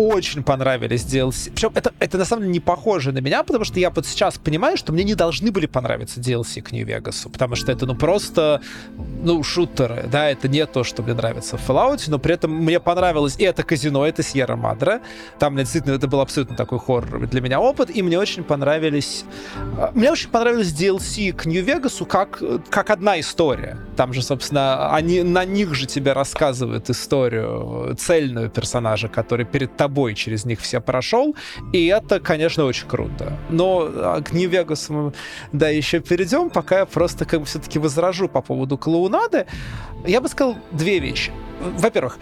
очень 0.00 0.42
понравились 0.42 1.02
DLC. 1.02 1.52
Причем 1.52 1.72
это, 1.74 1.92
это 1.98 2.16
на 2.16 2.24
самом 2.24 2.42
деле 2.42 2.54
не 2.54 2.60
похоже 2.60 3.12
на 3.12 3.18
меня, 3.18 3.42
потому 3.42 3.64
что 3.66 3.78
я 3.78 3.90
вот 3.90 4.06
сейчас 4.06 4.38
понимаю, 4.38 4.78
что 4.78 4.92
мне 4.92 5.04
не 5.04 5.14
должны 5.14 5.50
были 5.50 5.66
понравиться 5.66 6.20
DLC 6.20 6.62
к 6.62 6.72
Vegas, 6.72 7.30
потому 7.30 7.54
что 7.54 7.70
это 7.70 7.84
ну 7.84 7.94
просто, 7.94 8.62
ну, 9.22 9.42
шутеры, 9.42 10.08
да, 10.10 10.30
это 10.30 10.48
не 10.48 10.64
то, 10.64 10.84
что 10.84 11.02
мне 11.02 11.12
нравится 11.12 11.58
в 11.58 11.68
Fallout, 11.68 12.04
но 12.08 12.18
при 12.18 12.34
этом 12.34 12.50
мне 12.50 12.80
понравилось 12.80 13.36
и 13.38 13.44
это 13.44 13.62
казино, 13.62 14.06
это 14.06 14.22
Сьерра 14.22 14.56
Мадре. 14.56 15.00
Там 15.38 15.56
действительно 15.56 15.94
это 15.96 16.08
был 16.08 16.20
абсолютно 16.20 16.56
такой 16.56 16.78
хоррор 16.78 17.26
для 17.26 17.42
меня 17.42 17.60
опыт, 17.60 17.94
и 17.94 18.02
мне 18.02 18.18
очень 18.18 18.42
понравились... 18.42 19.24
а, 19.78 19.90
Мне 19.94 20.10
очень 20.10 20.30
понравились 20.30 20.72
DLC 20.72 21.32
к 21.34 21.44
Vegas 21.46 22.06
как, 22.06 22.42
как 22.70 22.88
одна 22.88 23.20
история. 23.20 23.76
Там 23.96 24.14
же, 24.14 24.22
собственно, 24.22 24.94
они 24.94 25.22
на 25.22 25.44
них 25.44 25.74
же 25.74 25.86
тебе 25.86 26.14
рассказывают 26.14 26.88
историю 26.88 27.94
цельную 27.98 28.48
персонажа, 28.48 29.08
который 29.08 29.44
перед 29.44 29.76
тобой 29.76 29.89
через 30.14 30.44
них 30.44 30.60
все 30.60 30.80
прошел, 30.80 31.34
и 31.72 31.86
это, 31.86 32.20
конечно, 32.20 32.64
очень 32.64 32.88
круто. 32.88 33.38
Но 33.48 33.90
а, 33.92 34.22
к 34.22 34.32
New 34.32 34.50
Vegas 34.50 34.92
мы, 34.92 35.12
да, 35.52 35.68
еще 35.68 36.00
перейдем, 36.00 36.50
пока 36.50 36.80
я 36.80 36.86
просто 36.86 37.24
как 37.24 37.40
бы 37.40 37.46
все-таки 37.46 37.78
возражу 37.78 38.28
по 38.28 38.42
поводу 38.42 38.78
клоунады. 38.78 39.46
Я 40.06 40.20
бы 40.20 40.28
сказал 40.28 40.56
две 40.72 40.98
вещи. 40.98 41.32
Во-первых, 41.60 42.18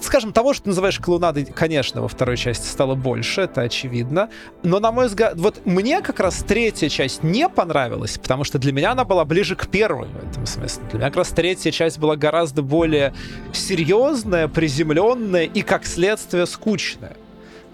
скажем, 0.00 0.32
того, 0.32 0.52
что 0.52 0.64
ты 0.64 0.70
называешь 0.70 0.98
клоунадой, 0.98 1.44
конечно, 1.44 2.02
во 2.02 2.08
второй 2.08 2.36
части 2.36 2.66
стало 2.66 2.94
больше, 2.94 3.42
это 3.42 3.62
очевидно. 3.62 4.30
Но, 4.62 4.80
на 4.80 4.92
мой 4.92 5.06
взгляд, 5.06 5.34
вот 5.36 5.64
мне 5.64 6.00
как 6.00 6.20
раз 6.20 6.44
третья 6.46 6.88
часть 6.88 7.22
не 7.22 7.48
понравилась, 7.48 8.18
потому 8.18 8.44
что 8.44 8.58
для 8.58 8.72
меня 8.72 8.92
она 8.92 9.04
была 9.04 9.24
ближе 9.24 9.56
к 9.56 9.68
первой 9.68 10.08
в 10.08 10.30
этом 10.30 10.46
смысле. 10.46 10.84
Для 10.90 10.98
меня 10.98 11.08
как 11.08 11.16
раз 11.16 11.28
третья 11.30 11.70
часть 11.70 11.98
была 11.98 12.16
гораздо 12.16 12.62
более 12.62 13.14
серьезная, 13.52 14.48
приземленная 14.48 15.44
и, 15.44 15.62
как 15.62 15.86
следствие, 15.86 16.46
скучная 16.46 17.16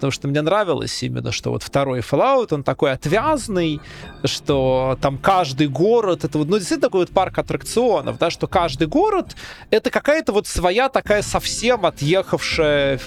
потому 0.03 0.11
что 0.11 0.27
мне 0.27 0.41
нравилось 0.41 1.01
именно, 1.01 1.31
что 1.31 1.51
вот 1.51 1.63
второй 1.63 2.01
Fallout, 2.01 2.53
он 2.53 2.63
такой 2.63 2.91
отвязный, 2.91 3.79
что 4.25 4.97
там 5.01 5.17
каждый 5.17 5.69
город, 5.69 6.25
это 6.25 6.39
вот, 6.39 6.49
ну, 6.49 6.57
действительно 6.57 6.89
такой 6.89 6.99
вот 7.01 7.11
парк 7.11 7.37
аттракционов, 7.37 8.17
да, 8.17 8.29
что 8.29 8.47
каждый 8.47 8.87
город 8.87 9.37
это 9.69 9.89
какая-то 9.89 10.33
вот 10.33 10.45
своя 10.45 10.89
такая 10.89 11.21
совсем 11.21 11.85
отъехавшая 11.85 12.99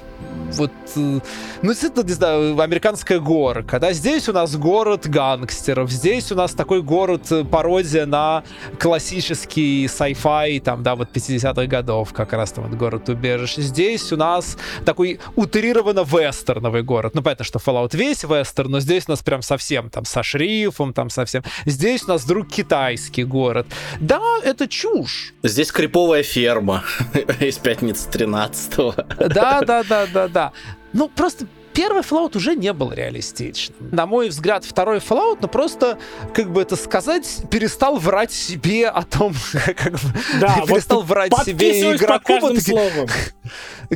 вот, 0.53 0.71
э, 0.97 1.21
ну, 1.63 1.69
действительно, 1.69 2.03
не 2.03 2.13
знаю, 2.13 2.61
американская 2.61 3.19
горка, 3.19 3.81
да, 3.81 3.93
здесь 3.93 4.29
у 4.29 4.33
нас 4.33 4.57
город 4.57 5.07
гангстеров, 5.07 5.91
здесь 5.91 6.31
у 6.33 6.35
нас 6.35 6.53
такой 6.53 6.83
город 6.83 7.31
э, 7.31 7.45
пародия 7.45 8.07
на 8.07 8.45
классический 8.79 9.87
sci-fi, 9.87 10.61
там, 10.61 10.83
да, 10.83 10.95
вот 10.95 11.09
50-х 11.13 11.67
годов, 11.67 12.13
как 12.13 12.33
раз 12.33 12.53
там 12.53 12.69
вот 12.69 12.79
город 12.79 13.09
убежище, 13.09 13.63
здесь 13.63 14.13
у 14.13 14.17
нас 14.17 14.57
такой 14.85 15.19
утрированно 15.35 16.05
вестерновый 16.05 16.83
город, 16.87 17.14
ну, 17.14 17.22
понятно, 17.22 17.44
что 17.44 17.59
Fallout 17.59 17.94
весь 17.94 18.25
вестерн, 18.25 18.70
но 18.70 18.81
здесь 18.81 19.05
у 19.09 19.11
нас 19.11 19.22
прям 19.22 19.42
совсем 19.42 19.90
там 19.90 20.07
со 20.07 20.22
шрифом, 20.22 20.94
там 20.94 21.11
совсем, 21.11 21.42
здесь 21.66 22.05
у 22.05 22.09
нас 22.09 22.25
вдруг 22.25 22.49
китайский 22.49 23.25
город, 23.25 23.66
да, 24.01 24.22
это 24.42 24.66
чушь, 24.68 25.35
Здесь 25.42 25.70
криповая 25.70 26.22
ферма 26.22 26.85
из 27.40 27.59
пятницы 27.59 28.09
13 28.11 28.77
да, 28.77 29.61
да, 29.61 29.83
да, 29.85 30.07
да, 30.07 30.29
да. 30.29 30.53
Ну, 30.92 31.09
просто 31.09 31.46
первый 31.77 32.01
Fallout 32.01 32.37
уже 32.37 32.57
не 32.57 32.72
был 32.72 32.90
реалистичным. 32.90 33.90
На 33.92 34.07
мой 34.07 34.31
взгляд, 34.31 34.64
второй 34.64 34.99
Fallout, 34.99 35.38
ну 35.42 35.49
просто, 35.49 35.99
как 36.35 36.51
бы 36.51 36.62
это 36.62 36.75
сказать, 36.75 37.42
перестал 37.51 37.99
врать 37.99 38.33
себе 38.33 38.88
о 38.88 39.03
том, 39.03 39.35
как 39.53 39.92
бы, 39.92 39.99
Да, 40.40 40.57
вот 40.61 40.68
перестал 40.68 41.03
врать 41.03 41.33
себе 41.44 41.53
и 41.53 41.83
Подписываюсь 41.83 42.01
под 42.01 42.09
игроку, 42.09 42.33
каждым 42.33 42.55
вот, 42.55 42.62
словом. 42.62 43.09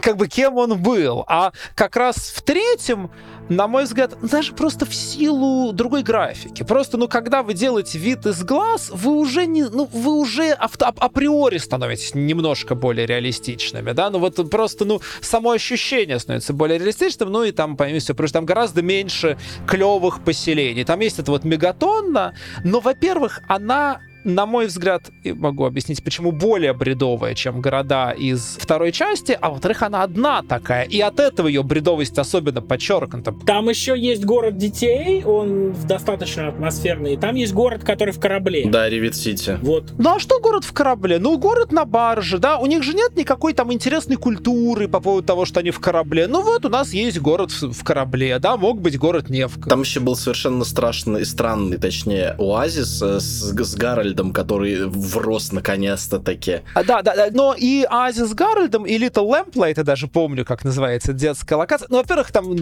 Как 0.00 0.16
бы 0.16 0.28
кем 0.28 0.56
он 0.56 0.80
был. 0.80 1.24
А 1.26 1.52
как 1.74 1.96
раз 1.96 2.16
в 2.34 2.42
третьем, 2.42 3.10
на 3.48 3.66
мой 3.66 3.84
взгляд, 3.84 4.14
даже 4.22 4.52
просто 4.52 4.86
в 4.86 4.94
силу 4.94 5.72
другой 5.72 6.02
графики. 6.02 6.62
Просто, 6.62 6.96
ну, 6.96 7.08
когда 7.08 7.42
вы 7.42 7.54
делаете 7.54 7.98
вид 7.98 8.26
из 8.26 8.42
глаз, 8.44 8.90
вы 8.92 9.12
уже 9.12 9.46
не, 9.46 9.64
ну, 9.64 9.88
вы 9.92 10.12
уже 10.12 10.52
авто- 10.52 10.86
ап- 10.86 11.00
априори 11.00 11.58
становитесь 11.58 12.14
немножко 12.14 12.74
более 12.74 13.06
реалистичными, 13.06 13.92
да, 13.92 14.10
ну 14.10 14.18
вот 14.18 14.50
просто, 14.50 14.84
ну, 14.84 15.00
само 15.20 15.50
ощущение 15.50 16.18
становится 16.18 16.52
более 16.52 16.78
реалистичным, 16.78 17.30
ну 17.30 17.42
и 17.44 17.52
там, 17.52 17.76
поймите, 17.76 18.04
все, 18.04 18.14
потому 18.14 18.30
там 18.30 18.46
гораздо 18.46 18.82
меньше 18.82 19.36
клевых 19.66 20.22
поселений. 20.24 20.84
Там 20.84 21.00
есть 21.00 21.18
это 21.18 21.30
вот 21.30 21.44
мегатонна, 21.44 22.34
но, 22.64 22.80
во-первых, 22.80 23.40
она 23.48 24.00
на 24.24 24.46
мой 24.46 24.66
взгляд, 24.66 25.10
и 25.22 25.32
могу 25.32 25.64
объяснить, 25.64 26.02
почему 26.02 26.32
более 26.32 26.72
бредовая, 26.72 27.34
чем 27.34 27.60
города 27.60 28.10
из 28.10 28.56
второй 28.58 28.92
части, 28.92 29.36
а 29.40 29.50
во-вторых, 29.50 29.82
она 29.82 30.02
одна 30.02 30.42
такая, 30.42 30.84
и 30.84 31.00
от 31.00 31.20
этого 31.20 31.48
ее 31.48 31.62
бредовость 31.62 32.18
особенно 32.18 32.60
подчеркнута. 32.60 33.34
Там 33.46 33.68
еще 33.68 33.98
есть 33.98 34.24
город 34.24 34.56
детей, 34.56 35.24
он 35.24 35.74
достаточно 35.86 36.48
атмосферный. 36.48 37.16
Там 37.16 37.34
есть 37.34 37.52
город, 37.52 37.84
который 37.84 38.12
в 38.12 38.20
корабле. 38.20 38.64
Да, 38.66 38.88
Ревит 38.88 39.16
Сити. 39.16 39.58
Вот. 39.62 39.92
Ну 39.98 40.16
а 40.16 40.18
что 40.20 40.40
город 40.40 40.64
в 40.64 40.72
корабле? 40.72 41.18
Ну, 41.18 41.38
город 41.38 41.72
на 41.72 41.84
барже, 41.84 42.38
да, 42.38 42.58
у 42.58 42.66
них 42.66 42.82
же 42.82 42.94
нет 42.94 43.16
никакой 43.16 43.54
там 43.54 43.72
интересной 43.72 44.16
культуры 44.16 44.88
по 44.88 45.00
поводу 45.00 45.26
того, 45.26 45.44
что 45.44 45.60
они 45.60 45.70
в 45.70 45.80
корабле. 45.80 46.26
Ну 46.26 46.42
вот, 46.42 46.64
у 46.64 46.68
нас 46.68 46.92
есть 46.92 47.18
город 47.20 47.50
в, 47.50 47.72
в 47.72 47.84
корабле, 47.84 48.38
да, 48.38 48.56
мог 48.56 48.80
быть 48.80 48.98
город 48.98 49.30
не 49.30 49.46
в 49.46 49.52
корабле. 49.54 49.70
Там 49.70 49.80
еще 49.82 50.00
был 50.00 50.16
совершенно 50.16 50.64
страшный, 50.64 51.24
странный, 51.24 51.78
точнее, 51.78 52.34
оазис 52.38 53.00
э, 53.02 53.20
с, 53.20 53.52
с 53.52 53.74
Гарольдом, 53.74 54.09
который 54.32 54.86
врос 54.86 55.52
наконец-то 55.52 56.18
таки. 56.18 56.60
А, 56.74 56.84
Да, 56.84 57.02
да, 57.02 57.14
да, 57.14 57.28
но 57.30 57.54
и 57.56 57.86
Азис 57.88 58.30
с 58.30 58.34
Гарольдом, 58.34 58.86
и 58.86 58.98
Little 58.98 59.28
Lamplight, 59.28 59.74
я 59.76 59.84
даже 59.84 60.08
помню, 60.08 60.44
как 60.44 60.64
называется 60.64 61.12
детская 61.12 61.56
локация. 61.56 61.88
Ну, 61.90 61.98
во-первых, 61.98 62.32
там 62.32 62.56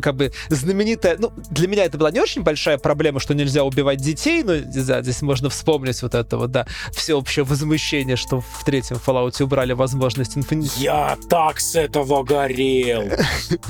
как 0.00 0.16
бы 0.16 0.32
знаменитая... 0.48 1.16
Ну, 1.18 1.32
для 1.50 1.68
меня 1.68 1.84
это 1.84 1.98
была 1.98 2.10
не 2.10 2.20
очень 2.20 2.42
большая 2.42 2.78
проблема, 2.78 3.20
что 3.20 3.34
нельзя 3.34 3.64
убивать 3.64 4.00
детей, 4.00 4.42
но 4.42 4.54
да, 4.86 5.02
здесь 5.02 5.22
можно 5.22 5.48
вспомнить 5.48 6.00
вот 6.02 6.14
это 6.14 6.38
вот, 6.38 6.50
да, 6.50 6.66
всеобщее 6.92 7.44
возмущение, 7.44 8.16
что 8.16 8.40
в 8.40 8.64
третьем 8.64 8.96
Fallout 8.96 9.42
убрали 9.42 9.72
возможность 9.72 10.36
инфини... 10.36 10.68
Я 10.76 11.16
так 11.28 11.60
с 11.60 11.74
этого 11.74 12.22
горел. 12.22 13.04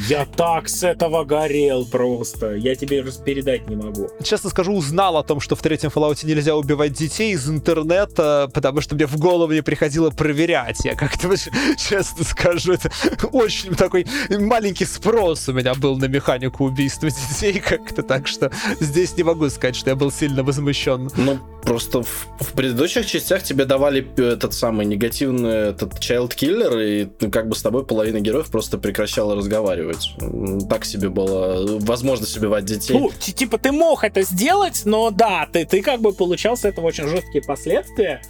Я 0.08 0.26
так 0.26 0.68
с 0.68 0.82
этого 0.82 1.24
горел 1.24 1.86
просто. 1.86 2.54
Я 2.54 2.74
тебе 2.74 3.04
передать 3.24 3.68
не 3.68 3.76
могу. 3.76 4.08
Честно 4.22 4.50
скажу, 4.50 4.72
узнал 4.72 5.16
о 5.16 5.22
том, 5.22 5.40
что 5.40 5.56
в 5.56 5.62
третьем 5.62 5.90
Fallout 5.90 6.24
нельзя 6.24 6.56
убивать 6.56 6.92
детей 6.92 7.15
из 7.24 7.48
интернета, 7.48 8.50
потому 8.52 8.80
что 8.80 8.94
мне 8.94 9.06
в 9.06 9.16
голову 9.18 9.52
не 9.52 9.62
приходило 9.62 10.10
проверять. 10.10 10.84
Я 10.84 10.94
как-то, 10.94 11.28
честно 11.76 12.24
скажу, 12.24 12.72
это 12.72 12.90
очень 13.32 13.74
такой 13.74 14.06
маленький 14.30 14.84
спрос 14.84 15.48
у 15.48 15.52
меня 15.52 15.74
был 15.74 15.96
на 15.96 16.06
механику 16.06 16.64
убийства 16.64 17.08
детей 17.30 17.60
как-то, 17.60 18.02
так 18.02 18.26
что 18.26 18.50
здесь 18.80 19.16
не 19.16 19.22
могу 19.22 19.48
сказать, 19.50 19.76
что 19.76 19.90
я 19.90 19.96
был 19.96 20.10
сильно 20.12 20.42
возмущен. 20.42 21.10
Ну, 21.16 21.38
просто 21.62 22.02
в, 22.02 22.26
в 22.40 22.52
предыдущих 22.52 23.06
частях 23.06 23.42
тебе 23.42 23.64
давали 23.64 24.00
п- 24.00 24.22
этот 24.22 24.54
самый 24.54 24.86
негативный 24.86 25.70
этот 25.70 25.94
child 25.94 26.34
killer, 26.36 26.82
и 26.84 27.08
ну, 27.20 27.30
как 27.30 27.48
бы 27.48 27.54
с 27.56 27.62
тобой 27.62 27.84
половина 27.84 28.20
героев 28.20 28.50
просто 28.50 28.78
прекращала 28.78 29.34
разговаривать. 29.36 30.12
Так 30.68 30.84
себе 30.84 31.08
было 31.08 31.78
возможность 31.80 32.36
убивать 32.36 32.64
детей. 32.64 32.94
Ну, 32.98 33.10
ти- 33.18 33.32
типа, 33.32 33.58
ты 33.58 33.72
мог 33.72 34.04
это 34.04 34.22
сделать, 34.22 34.82
но 34.84 35.10
да, 35.10 35.48
ты, 35.52 35.64
ты 35.64 35.82
как 35.82 36.00
бы 36.00 36.12
получал 36.12 36.56
с 36.56 36.64
этого 36.64 36.86
очень 36.86 37.05
жесткие 37.06 37.42
последствия. 37.44 38.22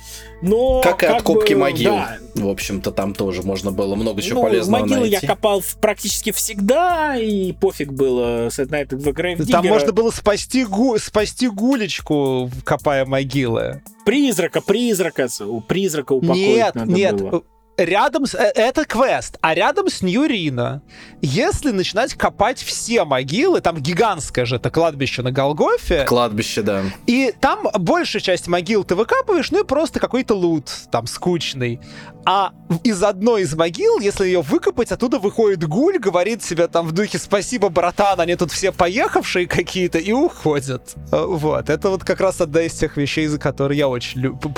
Но 0.42 0.80
как 0.82 1.02
и 1.02 1.06
от 1.06 1.22
копки 1.22 1.54
бы, 1.54 1.60
могил. 1.60 1.92
да. 1.92 2.18
В 2.34 2.48
общем-то, 2.48 2.90
там 2.90 3.14
тоже 3.14 3.42
можно 3.42 3.72
было 3.72 3.94
много 3.94 4.20
чего 4.22 4.42
Ну, 4.42 4.46
полезного 4.48 4.80
могилы 4.82 5.06
я 5.06 5.12
найти. 5.12 5.26
копал 5.26 5.60
в- 5.60 5.76
практически 5.80 6.32
всегда, 6.32 7.16
и 7.16 7.52
пофиг 7.52 7.92
было 7.92 8.48
с 8.50 8.58
на 8.58 8.76
этот 8.80 9.02
в 9.02 9.08
Grave 9.08 9.46
Там 9.50 9.66
можно 9.66 9.92
было 9.92 10.10
спасти, 10.10 10.64
гу- 10.64 10.98
спасти 10.98 11.48
гулечку, 11.48 12.50
копая 12.64 13.04
могилы. 13.06 13.82
Призрака, 14.04 14.60
призрака, 14.60 15.28
у 15.40 15.60
призрака 15.60 16.12
упокоить 16.12 16.36
Нет, 16.56 16.74
надо 16.74 16.92
нет. 16.92 17.16
было. 17.16 17.42
Рядом 17.76 18.26
с... 18.26 18.34
э, 18.34 18.52
Это 18.54 18.84
квест. 18.84 19.36
А 19.40 19.54
рядом 19.54 19.88
с 19.88 20.00
Нью-Рино, 20.02 20.82
если 21.20 21.70
начинать 21.72 22.14
копать 22.14 22.62
все 22.62 23.04
могилы, 23.04 23.60
там 23.60 23.78
гигантское 23.78 24.44
же 24.46 24.56
это 24.56 24.70
кладбище 24.70 25.22
на 25.22 25.30
Голгофе, 25.32 26.04
Кладбище, 26.04 26.62
да. 26.62 26.82
и 27.06 27.34
там 27.40 27.68
большая 27.78 28.22
часть 28.22 28.48
могил 28.48 28.84
ты 28.84 28.94
выкапываешь, 28.94 29.50
ну 29.50 29.60
и 29.62 29.66
просто 29.66 30.00
какой-то 30.00 30.34
лут, 30.34 30.70
там, 30.90 31.06
скучный. 31.06 31.80
А 32.28 32.50
из 32.82 33.02
одной 33.04 33.42
из 33.42 33.54
могил, 33.54 34.00
если 34.00 34.24
ее 34.26 34.40
выкопать, 34.40 34.90
оттуда 34.90 35.18
выходит 35.20 35.62
гуль, 35.68 35.98
говорит 35.98 36.42
себе 36.42 36.66
там 36.66 36.86
в 36.86 36.92
духе 36.92 37.18
«Спасибо, 37.18 37.68
братан, 37.68 38.20
они 38.20 38.34
тут 38.34 38.50
все 38.50 38.72
поехавшие 38.72 39.46
какие-то» 39.46 39.98
и 39.98 40.10
уходят. 40.12 40.94
Э, 41.12 41.24
Вот. 41.24 41.70
Это 41.70 41.90
вот 41.90 42.02
как 42.04 42.20
раз 42.20 42.40
одна 42.40 42.62
из 42.62 42.72
тех 42.74 42.96
вещей, 42.96 43.26
за 43.28 43.38
которые 43.38 43.78
я 43.78 43.88
очень 43.88 44.22
люблю. 44.22 44.52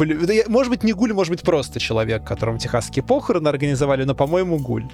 Может 0.48 0.70
быть, 0.70 0.82
не 0.82 0.92
гуль, 0.92 1.12
может 1.12 1.30
быть, 1.30 1.42
просто 1.42 1.78
человек, 1.78 2.24
которому 2.24 2.58
техасские 2.58 3.02
похороны 3.08 3.48
организовали, 3.48 4.04
но, 4.04 4.14
по-моему, 4.14 4.58
гуль. 4.58 4.86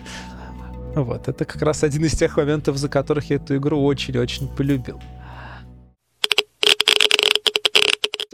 Вот, 0.94 1.28
это 1.28 1.44
как 1.44 1.60
раз 1.62 1.82
один 1.82 2.04
из 2.04 2.12
тех 2.12 2.36
моментов, 2.36 2.76
за 2.76 2.88
которых 2.88 3.30
я 3.30 3.36
эту 3.36 3.56
игру 3.56 3.84
очень-очень 3.84 4.48
полюбил. 4.48 5.00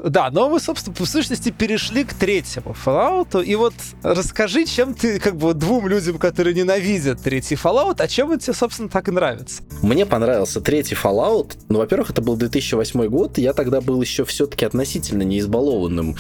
Да, 0.05 0.31
но 0.31 0.49
мы, 0.49 0.61
собственно, 0.61 0.97
в 0.99 1.07
сущности 1.07 1.51
перешли 1.51 2.05
к 2.05 2.15
третьему 2.15 2.75
Fallout. 2.85 3.45
И 3.45 3.55
вот 3.55 3.75
расскажи, 4.03 4.65
чем 4.65 4.95
ты, 4.95 5.19
как 5.19 5.37
бы, 5.37 5.53
двум 5.55 5.89
людям, 5.89 6.19
которые 6.19 6.55
ненавидят 6.55 7.23
третий 7.23 7.55
Fallout, 7.55 7.97
а 7.99 8.09
чем 8.09 8.31
он 8.31 8.39
тебе, 8.39 8.55
собственно, 8.55 8.89
так 8.89 9.09
и 9.09 9.11
нравится? 9.11 9.63
Мне 9.83 10.07
понравился 10.07 10.61
третий 10.61 10.95
Fallout. 10.95 11.53
Ну, 11.69 11.79
во-первых, 11.79 12.11
это 12.11 12.23
был 12.23 12.37
2008 12.37 13.07
год, 13.07 13.39
и 13.39 13.43
я 13.43 13.53
тогда 13.53 13.81
был 13.81 14.01
еще 14.01 14.25
все-таки 14.25 14.65
относительно 14.65 15.23
не 15.23 15.39
избалованным 15.41 16.17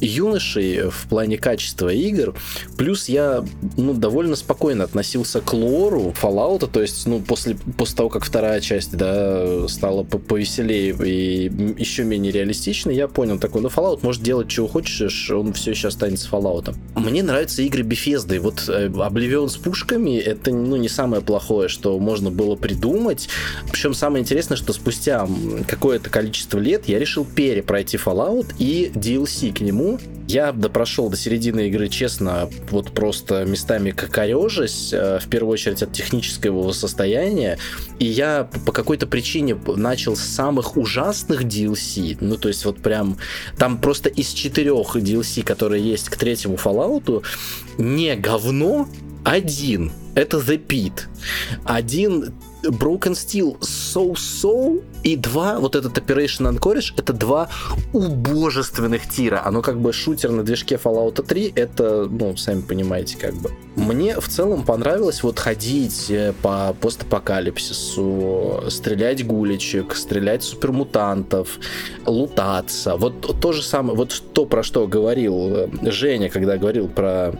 юношей 0.00 0.90
в 0.90 1.06
плане 1.08 1.38
качества 1.38 1.88
игр. 1.88 2.34
Плюс 2.76 3.08
я 3.08 3.44
ну, 3.76 3.94
довольно 3.94 4.36
спокойно 4.36 4.84
относился 4.84 5.40
к 5.40 5.52
лору 5.52 6.14
Fallout, 6.20 6.68
то 6.70 6.82
есть 6.82 7.06
ну, 7.06 7.20
после, 7.20 7.56
после 7.76 7.96
того, 7.96 8.08
как 8.08 8.24
вторая 8.24 8.60
часть 8.60 8.96
да, 8.96 9.66
стала 9.68 10.04
повеселее 10.04 10.94
и 11.04 11.50
еще 11.78 12.04
менее 12.04 12.32
реалистичной, 12.32 12.94
я 12.94 13.08
понял 13.08 13.23
такой, 13.38 13.62
ну 13.62 13.68
Fallout 13.68 14.00
может 14.02 14.22
делать 14.22 14.48
чего 14.48 14.68
хочешь, 14.68 15.30
он 15.30 15.52
все 15.52 15.72
еще 15.72 15.88
останется 15.88 16.28
Fallout. 16.30 16.74
Мне 16.96 17.22
нравятся 17.22 17.62
игры 17.62 17.82
Bethesda, 17.82 18.38
вот 18.38 18.64
э, 18.68 18.88
Oblivion 18.88 19.48
с 19.48 19.56
пушками 19.56 20.16
это 20.16 20.50
ну, 20.50 20.76
не 20.76 20.88
самое 20.88 21.22
плохое, 21.22 21.68
что 21.68 21.98
можно 21.98 22.30
было 22.30 22.56
придумать. 22.56 23.28
Причем 23.70 23.94
самое 23.94 24.22
интересное, 24.22 24.56
что 24.56 24.72
спустя 24.72 25.28
какое-то 25.68 26.10
количество 26.10 26.58
лет 26.58 26.88
я 26.88 26.98
решил 26.98 27.24
перепройти 27.24 27.96
Fallout 27.96 28.54
и 28.58 28.90
DLC 28.94 29.52
к 29.52 29.60
нему, 29.60 29.98
я 30.26 30.52
допрошел 30.52 31.10
до 31.10 31.16
середины 31.16 31.68
игры, 31.68 31.88
честно, 31.88 32.48
вот 32.70 32.92
просто 32.92 33.44
местами 33.44 33.90
кокорежась, 33.90 34.92
э, 34.92 35.18
в 35.20 35.28
первую 35.28 35.52
очередь 35.52 35.82
от 35.82 35.92
технического 35.92 36.72
состояния, 36.72 37.58
и 37.98 38.06
я 38.06 38.48
по 38.64 38.72
какой-то 38.72 39.06
причине 39.06 39.56
начал 39.76 40.16
с 40.16 40.22
самых 40.22 40.76
ужасных 40.76 41.42
DLC, 41.42 42.16
ну 42.20 42.36
то 42.36 42.48
есть 42.48 42.64
вот 42.64 42.78
прям, 42.78 43.13
там 43.56 43.78
просто 43.78 44.08
из 44.08 44.28
четырех 44.28 44.96
DLC, 44.96 45.42
которые 45.42 45.82
есть 45.82 46.08
к 46.08 46.16
третьему 46.16 46.56
Fallout, 46.56 47.24
не 47.78 48.14
говно, 48.16 48.88
один, 49.24 49.92
это 50.14 50.36
The 50.38 50.64
Pit. 50.64 51.04
Один 51.64 52.34
Broken 52.70 53.12
Steel 53.12 53.58
So-So 53.60 54.82
и 55.02 55.16
два, 55.16 55.58
вот 55.58 55.76
этот 55.76 55.98
Operation 55.98 56.50
Anchorage, 56.52 56.94
это 56.96 57.12
два 57.12 57.48
убожественных 57.92 59.08
тира. 59.08 59.42
Оно 59.44 59.62
как 59.62 59.80
бы 59.80 59.92
шутер 59.92 60.30
на 60.30 60.42
движке 60.42 60.76
Fallout 60.76 61.22
3, 61.22 61.52
это, 61.54 62.08
ну, 62.10 62.36
сами 62.36 62.60
понимаете, 62.62 63.16
как 63.18 63.34
бы. 63.34 63.50
Мне 63.76 64.18
в 64.20 64.28
целом 64.28 64.64
понравилось 64.64 65.22
вот 65.22 65.38
ходить 65.38 66.10
э, 66.10 66.32
по 66.42 66.74
постапокалипсису, 66.80 68.64
стрелять 68.68 69.26
гулечек, 69.26 69.94
стрелять 69.94 70.42
супермутантов, 70.42 71.58
лутаться. 72.06 72.96
Вот 72.96 73.40
то 73.40 73.52
же 73.52 73.62
самое, 73.62 73.96
вот 73.96 74.22
то, 74.32 74.46
про 74.46 74.62
что 74.62 74.86
говорил 74.86 75.56
э, 75.56 75.68
Женя, 75.90 76.30
когда 76.30 76.56
говорил 76.56 76.88
про 76.88 77.34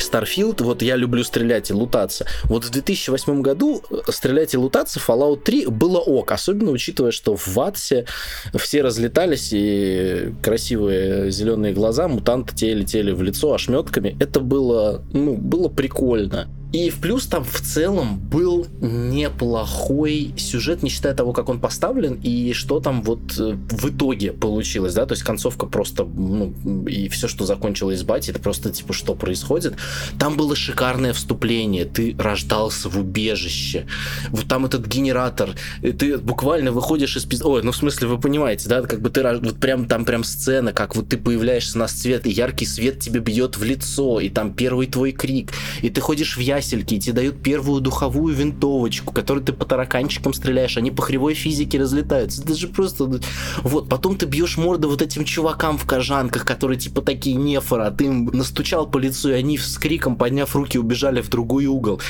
Starfield, 0.00 0.62
вот 0.62 0.82
я 0.82 0.96
люблю 0.96 1.24
стрелять 1.24 1.70
и 1.70 1.74
лутаться. 1.74 2.26
Вот 2.44 2.64
в 2.64 2.70
2008 2.70 3.42
году 3.42 3.82
э, 3.90 4.10
стрелять 4.10 4.54
и 4.54 4.58
лутаться 4.58 5.00
Fallout 5.00 5.42
3 5.42 5.66
было 5.66 5.98
ок, 5.98 6.32
особенно 6.32 6.70
учитывая, 6.70 7.10
что 7.10 7.36
в 7.36 7.48
Ватсе 7.48 8.06
все 8.54 8.82
разлетались 8.82 9.50
и 9.52 10.32
красивые 10.42 11.30
зеленые 11.30 11.72
глаза 11.72 12.08
мутанты 12.08 12.54
те 12.54 12.74
летели 12.74 13.12
в 13.12 13.22
лицо 13.22 13.54
ошметками. 13.54 14.16
Это 14.20 14.40
было, 14.40 15.02
ну, 15.12 15.36
было 15.36 15.68
прикольно. 15.68 16.48
И 16.72 16.88
в 16.90 17.00
плюс 17.00 17.26
там 17.26 17.44
в 17.44 17.60
целом 17.60 18.18
был 18.18 18.66
неплохой 18.80 20.32
сюжет, 20.36 20.82
не 20.82 20.90
считая 20.90 21.14
того, 21.14 21.32
как 21.32 21.48
он 21.48 21.58
поставлен, 21.58 22.14
и 22.22 22.52
что 22.52 22.78
там 22.78 23.02
вот 23.02 23.20
э, 23.38 23.56
в 23.70 23.90
итоге 23.90 24.32
получилось, 24.32 24.94
да, 24.94 25.04
то 25.04 25.12
есть 25.12 25.24
концовка 25.24 25.66
просто, 25.66 26.04
ну, 26.04 26.54
и 26.86 27.08
все, 27.08 27.26
что 27.26 27.44
закончилось 27.44 28.00
с 28.00 28.02
Бати, 28.04 28.30
это 28.30 28.38
просто, 28.38 28.70
типа, 28.70 28.92
что 28.92 29.14
происходит. 29.14 29.74
Там 30.18 30.36
было 30.36 30.54
шикарное 30.54 31.12
вступление, 31.12 31.86
ты 31.86 32.14
рождался 32.16 32.88
в 32.88 32.98
убежище, 32.98 33.86
вот 34.28 34.46
там 34.46 34.64
этот 34.64 34.86
генератор, 34.86 35.56
ты 35.82 36.18
буквально 36.18 36.70
выходишь 36.70 37.16
из... 37.16 37.26
Ой, 37.42 37.62
ну, 37.64 37.72
в 37.72 37.76
смысле, 37.76 38.06
вы 38.06 38.20
понимаете, 38.20 38.68
да, 38.68 38.82
как 38.82 39.00
бы 39.00 39.10
ты, 39.10 39.22
вот 39.22 39.58
прям, 39.58 39.86
там 39.86 40.04
прям 40.04 40.22
сцена, 40.22 40.72
как 40.72 40.94
вот 40.94 41.08
ты 41.08 41.16
появляешься 41.16 41.78
на 41.78 41.88
свет, 41.88 42.26
и 42.26 42.30
яркий 42.30 42.66
свет 42.66 43.00
тебе 43.00 43.18
бьет 43.18 43.56
в 43.56 43.64
лицо, 43.64 44.20
и 44.20 44.28
там 44.28 44.54
первый 44.54 44.86
твой 44.86 45.10
крик, 45.10 45.50
и 45.82 45.90
ты 45.90 46.00
ходишь 46.00 46.36
в 46.36 46.40
я 46.40 46.59
ясельки, 46.60 46.94
и 46.94 47.00
тебе 47.00 47.14
дают 47.14 47.42
первую 47.42 47.80
духовую 47.80 48.34
винтовочку, 48.34 49.12
которую 49.12 49.44
ты 49.44 49.52
по 49.52 49.64
тараканчикам 49.64 50.32
стреляешь, 50.32 50.76
они 50.76 50.90
по 50.90 51.02
кривой 51.02 51.34
физике 51.34 51.78
разлетаются. 51.78 52.42
Это 52.42 52.54
же 52.54 52.68
просто... 52.68 53.20
Вот, 53.62 53.88
потом 53.88 54.16
ты 54.16 54.26
бьешь 54.26 54.56
морды 54.56 54.88
вот 54.88 55.02
этим 55.02 55.24
чувакам 55.24 55.78
в 55.78 55.86
кожанках, 55.86 56.44
которые 56.44 56.78
типа 56.78 57.02
такие 57.02 57.36
нефора, 57.36 57.86
а 57.86 57.90
ты 57.90 58.04
им 58.04 58.26
настучал 58.26 58.86
по 58.86 58.98
лицу, 58.98 59.30
и 59.30 59.32
они 59.32 59.58
с 59.58 59.78
криком, 59.78 60.16
подняв 60.16 60.54
руки, 60.54 60.78
убежали 60.78 61.20
в 61.20 61.28
другой 61.28 61.66
угол. 61.66 62.00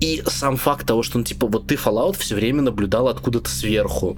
И 0.00 0.22
сам 0.26 0.56
факт 0.56 0.86
того, 0.86 1.02
что, 1.02 1.18
ну, 1.18 1.24
типа, 1.24 1.46
вот 1.46 1.66
ты 1.66 1.74
Fallout 1.74 2.18
все 2.18 2.34
время 2.34 2.62
наблюдал 2.62 3.08
откуда-то 3.08 3.50
сверху. 3.50 4.16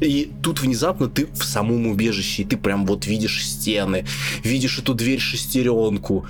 И 0.00 0.30
тут 0.42 0.60
внезапно 0.60 1.08
ты 1.08 1.26
в 1.26 1.44
самом 1.44 1.88
убежище, 1.88 2.42
и 2.42 2.44
ты 2.44 2.56
прям 2.56 2.86
вот 2.86 3.06
видишь 3.06 3.44
стены, 3.44 4.06
видишь 4.44 4.78
эту 4.78 4.94
дверь 4.94 5.18
шестеренку, 5.18 6.24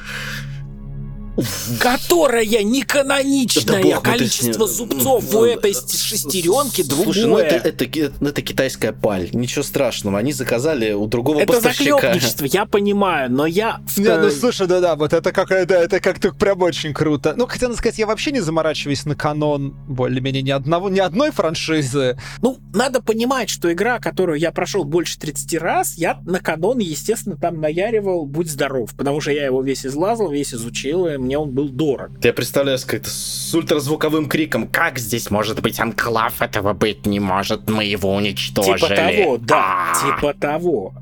которая 1.81 2.45
не 2.63 2.83
каноничная. 2.83 3.83
Да 3.83 4.01
Количество 4.01 4.67
не... 4.67 4.73
зубцов 4.73 5.35
у 5.35 5.45
этой 5.45 5.73
шестеренки 5.73 6.83
другое. 6.83 7.05
Слушай, 7.05 7.27
ну 7.27 7.39
это, 7.39 7.55
это, 7.57 7.85
это, 7.85 8.25
это 8.25 8.43
китайская 8.43 8.93
паль. 8.93 9.31
Ничего 9.33 9.63
страшного. 9.63 10.19
Они 10.19 10.33
заказали 10.33 10.93
у 10.93 11.07
другого 11.07 11.41
это 11.41 11.55
поставщика. 11.55 12.13
Это 12.13 12.47
я 12.47 12.67
понимаю, 12.67 13.31
но 13.31 13.47
я... 13.47 13.81
Не, 13.97 14.17
ну 14.17 14.31
слушай, 14.31 14.67
да-да, 14.67 14.97
вот 14.97 15.13
это 15.13 15.33
как, 15.33 15.49
да, 15.49 15.83
это 15.83 16.01
как-то 16.01 16.33
прям 16.33 16.63
очень 16.63 16.93
круто. 16.93 17.35
Ну, 17.37 17.47
хотя, 17.47 17.69
надо 17.69 17.79
сказать, 17.79 17.99
я 17.99 18.07
вообще 18.07 18.33
не 18.33 18.41
заморачиваюсь 18.41 19.05
на 19.05 19.15
канон 19.15 19.77
более-менее 19.89 20.43
ни, 20.43 20.51
одного, 20.51 20.89
ни 20.89 20.99
одной 20.99 21.31
франшизы. 21.31 22.19
Ну, 22.43 22.59
надо 22.75 23.01
понимать, 23.01 23.51
что 23.51 23.73
игра, 23.73 23.99
которую 23.99 24.39
я 24.39 24.53
прошел 24.53 24.85
больше 24.85 25.19
30 25.19 25.55
раз, 25.61 25.95
я 25.97 26.21
на 26.25 26.41
канон, 26.41 26.79
естественно, 26.79 27.37
там 27.37 27.61
наяривал 27.61 28.27
«Будь 28.27 28.51
здоров», 28.51 28.95
потому 28.97 29.21
что 29.21 29.31
я 29.33 29.45
его 29.45 29.63
весь 29.63 29.87
излазал, 29.87 30.31
весь 30.31 30.55
изучил, 30.55 31.07
и 31.07 31.17
мне 31.29 31.39
он 31.39 31.51
был 31.51 31.69
дорог. 31.69 32.11
Я 32.23 32.33
представляю 32.33 32.79
как-то 32.85 33.11
с 33.11 33.55
ультразвуковым 33.55 34.29
криком, 34.29 34.67
как 34.67 34.99
здесь 34.99 35.31
может 35.31 35.61
быть 35.61 35.79
анклав, 35.79 36.41
этого 36.41 36.73
быть 36.73 37.05
не 37.05 37.21
может, 37.21 37.69
мы 37.69 37.85
его 37.85 38.15
уничтожили. 38.15 38.77
Типа 38.77 38.89
того, 38.89 39.37
да, 39.37 39.57
А-а-а. 39.57 40.17
типа 40.17 40.35
того. 40.35 40.95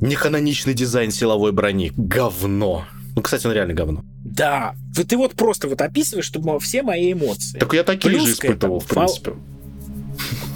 Неханоничный 0.00 0.74
дизайн 0.74 1.10
силовой 1.10 1.50
брони. 1.50 1.92
Говно. 1.96 2.84
Ну, 3.16 3.22
кстати, 3.22 3.46
он 3.48 3.52
реально 3.52 3.74
говно. 3.74 4.04
Да. 4.24 4.74
Ты 4.94 5.16
вот 5.16 5.34
просто 5.34 5.66
вот 5.66 5.80
описываешь, 5.80 6.24
чтобы 6.24 6.58
все 6.60 6.82
мои 6.82 7.12
эмоции. 7.12 7.58
Так 7.58 7.74
я 7.74 7.82
такие 7.82 8.14
Плюс 8.14 8.26
же 8.28 8.32
испытывал, 8.34 8.78
в 8.78 8.86
принципе. 8.86 9.32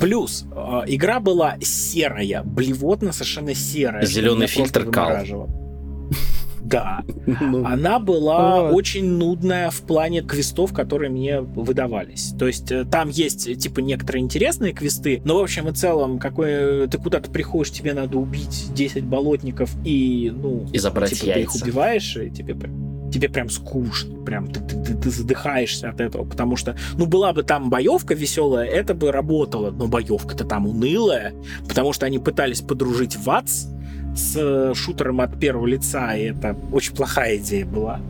Плюс 0.01 0.45
э, 0.55 0.82
игра 0.87 1.18
была 1.18 1.57
серая, 1.61 2.43
блевотно 2.45 3.12
совершенно 3.12 3.55
серая. 3.55 4.05
Зеленый 4.07 4.47
фильтр 4.47 4.89
кал. 4.91 5.49
Да. 6.66 7.02
Ну. 7.46 7.64
Она 7.64 7.98
была 7.98 8.70
очень 8.70 9.08
нудная 9.08 9.70
в 9.70 9.82
плане 9.82 10.22
квестов, 10.22 10.72
которые 10.72 11.10
мне 11.10 11.40
выдавались. 11.40 12.34
То 12.38 12.46
есть 12.46 12.72
э, 12.72 12.84
там 12.84 13.08
есть, 13.08 13.58
типа, 13.58 13.80
некоторые 13.80 14.22
интересные 14.22 14.72
квесты, 14.72 15.20
но, 15.24 15.38
в 15.38 15.42
общем 15.42 15.68
и 15.68 15.72
целом, 15.72 16.18
какой 16.18 16.88
ты 16.88 16.98
куда-то 16.98 17.30
приходишь, 17.30 17.72
тебе 17.72 17.94
надо 17.94 18.18
убить 18.18 18.72
10 18.74 19.04
болотников 19.04 19.70
и, 19.84 20.32
ну... 20.34 20.66
И 20.72 20.78
забрать 20.78 21.10
типа, 21.10 21.26
яйца. 21.26 21.34
ты 21.34 21.40
их 21.40 21.62
убиваешь, 21.62 22.16
и 22.16 22.30
тебе 22.30 22.54
тебе 23.12 23.28
прям 23.28 23.48
скучно, 23.48 24.22
прям 24.24 24.48
ты, 24.48 24.60
ты, 24.60 24.82
ты, 24.82 24.94
ты 24.94 25.10
задыхаешься 25.10 25.88
от 25.88 26.00
этого, 26.00 26.24
потому 26.24 26.56
что, 26.56 26.76
ну, 26.98 27.06
была 27.06 27.32
бы 27.32 27.42
там 27.42 27.70
боевка 27.70 28.14
веселая, 28.14 28.66
это 28.66 28.94
бы 28.94 29.12
работало, 29.12 29.70
но 29.70 29.86
боевка-то 29.86 30.44
там 30.44 30.66
унылая, 30.66 31.32
потому 31.68 31.92
что 31.92 32.06
они 32.06 32.18
пытались 32.18 32.60
подружить 32.60 33.16
ВАЦ, 33.16 33.68
с 34.16 34.74
шутером 34.74 35.20
от 35.20 35.38
первого 35.38 35.66
лица, 35.66 36.16
и 36.16 36.30
это 36.30 36.56
очень 36.72 36.94
плохая 36.94 37.36
идея 37.36 37.66
была. 37.66 38.00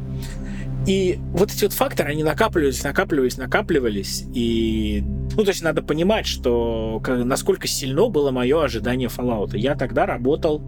И 0.87 1.19
вот 1.33 1.53
эти 1.53 1.65
вот 1.65 1.73
факторы, 1.73 2.11
они 2.11 2.23
накапливались, 2.23 2.85
накапливались, 2.85 3.37
накапливались. 3.39 4.25
И, 4.33 5.03
ну, 5.37 5.43
то 5.43 5.51
есть 5.51 5.63
надо 5.63 5.83
понимать, 5.83 6.27
что 6.27 7.03
насколько 7.07 7.67
сильно 7.67 8.09
было 8.09 8.31
мое 8.31 8.63
ожидание 8.63 9.09
Fallout. 9.09 9.57
Я 9.57 9.75
тогда 9.75 10.07
работал 10.07 10.63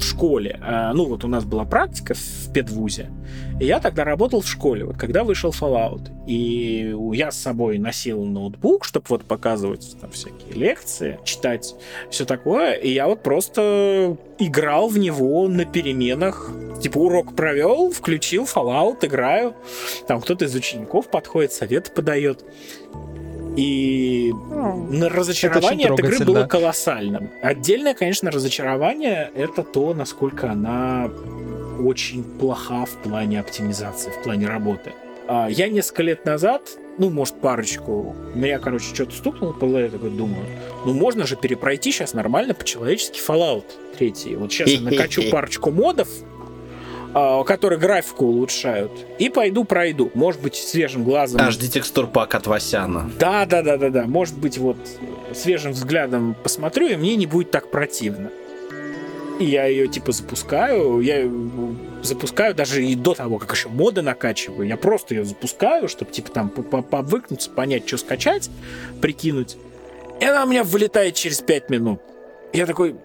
в 0.00 0.04
школе. 0.04 0.58
А, 0.62 0.92
ну, 0.92 1.06
вот 1.06 1.24
у 1.24 1.28
нас 1.28 1.44
была 1.44 1.64
практика 1.64 2.14
в 2.14 2.52
педвузе, 2.52 3.10
и 3.60 3.66
я 3.66 3.80
тогда 3.80 4.04
работал 4.04 4.40
в 4.40 4.48
школе, 4.48 4.84
вот 4.84 4.96
когда 4.96 5.24
вышел 5.24 5.50
Fallout. 5.50 6.10
И 6.26 6.94
я 7.12 7.30
с 7.30 7.36
собой 7.36 7.78
носил 7.78 8.24
ноутбук, 8.24 8.84
чтобы 8.84 9.06
вот 9.08 9.24
показывать 9.24 9.96
там 10.00 10.10
всякие 10.10 10.52
лекции, 10.54 11.18
читать 11.24 11.74
все 12.10 12.24
такое, 12.24 12.72
и 12.74 12.90
я 12.90 13.06
вот 13.06 13.22
просто 13.22 14.16
играл 14.38 14.88
в 14.88 14.98
него 14.98 15.48
на 15.48 15.64
переменах. 15.64 16.50
Типа 16.80 16.98
урок 16.98 17.36
провел, 17.36 17.90
включил 17.90 18.44
Fallout, 18.44 19.04
играю. 19.04 19.54
Там 20.08 20.20
кто-то 20.20 20.46
из 20.46 20.54
учеников 20.54 21.10
подходит, 21.10 21.52
совет 21.52 21.92
подает. 21.94 22.42
И 23.56 24.32
на 24.90 25.08
разочарование 25.08 25.86
Это 25.86 25.94
от 25.94 26.00
игры 26.00 26.24
было 26.24 26.46
колоссальным. 26.46 27.30
Отдельное, 27.42 27.94
конечно, 27.94 28.30
разочарование 28.30 29.30
это 29.34 29.62
то, 29.62 29.92
насколько 29.94 30.50
она 30.50 31.10
очень 31.80 32.22
плоха 32.22 32.84
в 32.84 32.90
плане 33.02 33.40
оптимизации, 33.40 34.10
в 34.10 34.22
плане 34.22 34.46
работы. 34.46 34.92
А, 35.26 35.48
Я 35.48 35.68
несколько 35.68 36.02
лет 36.02 36.24
назад, 36.24 36.62
ну, 36.98 37.08
может, 37.08 37.40
парочку, 37.40 38.14
меня, 38.34 38.58
короче, 38.58 38.94
что-то 38.94 39.14
стукнуло 39.14 39.52
по 39.52 39.64
я 39.78 39.88
такой 39.88 40.10
думаю, 40.10 40.44
ну, 40.84 40.92
можно 40.92 41.26
же 41.26 41.36
перепройти 41.36 41.92
сейчас 41.92 42.14
нормально 42.14 42.52
по-человечески 42.52 43.20
Fallout 43.20 43.64
3. 43.98 44.36
Вот 44.36 44.52
сейчас 44.52 44.68
я 44.68 44.80
накачу 44.80 45.22
парочку 45.30 45.70
модов, 45.70 46.08
которые 47.12 47.78
графику 47.78 48.26
улучшают, 48.26 48.92
и 49.18 49.28
пойду 49.28 49.64
пройду. 49.64 50.10
Может 50.14 50.40
быть, 50.40 50.54
свежим 50.54 51.04
глазом. 51.04 51.40
HD 51.40 51.68
текстур 51.68 52.06
пак 52.06 52.34
от 52.34 52.46
Васяна. 52.46 53.10
Да, 53.18 53.46
да, 53.46 53.62
да, 53.62 53.76
да, 53.76 53.90
да. 53.90 54.04
Может 54.06 54.38
быть, 54.38 54.58
вот 54.58 54.76
свежим 55.34 55.72
взглядом 55.72 56.36
посмотрю, 56.42 56.88
и 56.88 56.96
мне 56.96 57.16
не 57.16 57.26
будет 57.26 57.50
так 57.50 57.70
противно. 57.70 58.30
И 59.38 59.44
я 59.46 59.64
ее 59.64 59.88
типа 59.88 60.12
запускаю, 60.12 61.00
я 61.00 61.20
её 61.20 61.74
запускаю 62.02 62.54
даже 62.54 62.84
и 62.84 62.94
до 62.94 63.14
того, 63.14 63.38
как 63.38 63.50
еще 63.52 63.68
моды 63.70 64.02
накачиваю. 64.02 64.68
Я 64.68 64.76
просто 64.76 65.14
ее 65.14 65.24
запускаю, 65.24 65.88
чтобы 65.88 66.10
типа 66.12 66.30
там 66.30 66.50
по- 66.50 66.62
по- 66.62 66.82
повыкнуться, 66.82 67.50
понять, 67.50 67.86
что 67.88 67.96
скачать, 67.96 68.50
прикинуть. 69.00 69.56
И 70.20 70.24
она 70.26 70.44
у 70.44 70.46
меня 70.46 70.62
вылетает 70.62 71.14
через 71.14 71.40
5 71.40 71.70
минут. 71.70 72.00
Я 72.52 72.66
такой, 72.66 72.96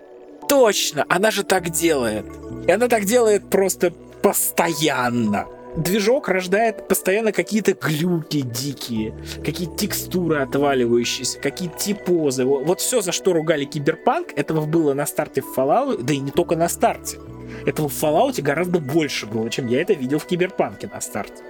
точно, 0.55 1.05
она 1.09 1.31
же 1.31 1.43
так 1.43 1.69
делает. 1.69 2.25
И 2.65 2.71
она 2.71 2.87
так 2.87 3.03
делает 3.03 3.49
просто 3.49 3.91
постоянно. 4.21 5.47
Движок 5.75 6.29
рождает 6.29 6.87
постоянно 6.87 7.33
какие-то 7.33 7.73
глюки 7.73 8.39
дикие, 8.39 9.13
какие-то 9.43 9.75
текстуры 9.75 10.37
отваливающиеся, 10.41 11.39
какие-то 11.39 11.77
типозы. 11.77 12.45
Вот, 12.45 12.65
вот 12.65 12.79
все, 12.79 13.01
за 13.01 13.11
что 13.11 13.33
ругали 13.33 13.65
Киберпанк, 13.65 14.29
этого 14.37 14.65
было 14.65 14.93
на 14.93 15.05
старте 15.05 15.41
в 15.41 15.57
Fallout, 15.57 16.03
да 16.03 16.13
и 16.13 16.19
не 16.19 16.31
только 16.31 16.55
на 16.55 16.69
старте. 16.69 17.17
Этого 17.65 17.89
в 17.89 18.03
Fallout 18.03 18.41
гораздо 18.41 18.79
больше 18.79 19.25
было, 19.25 19.49
чем 19.49 19.67
я 19.67 19.81
это 19.81 19.91
видел 19.91 20.19
в 20.19 20.25
Киберпанке 20.25 20.87
на 20.87 21.01
старте. 21.01 21.43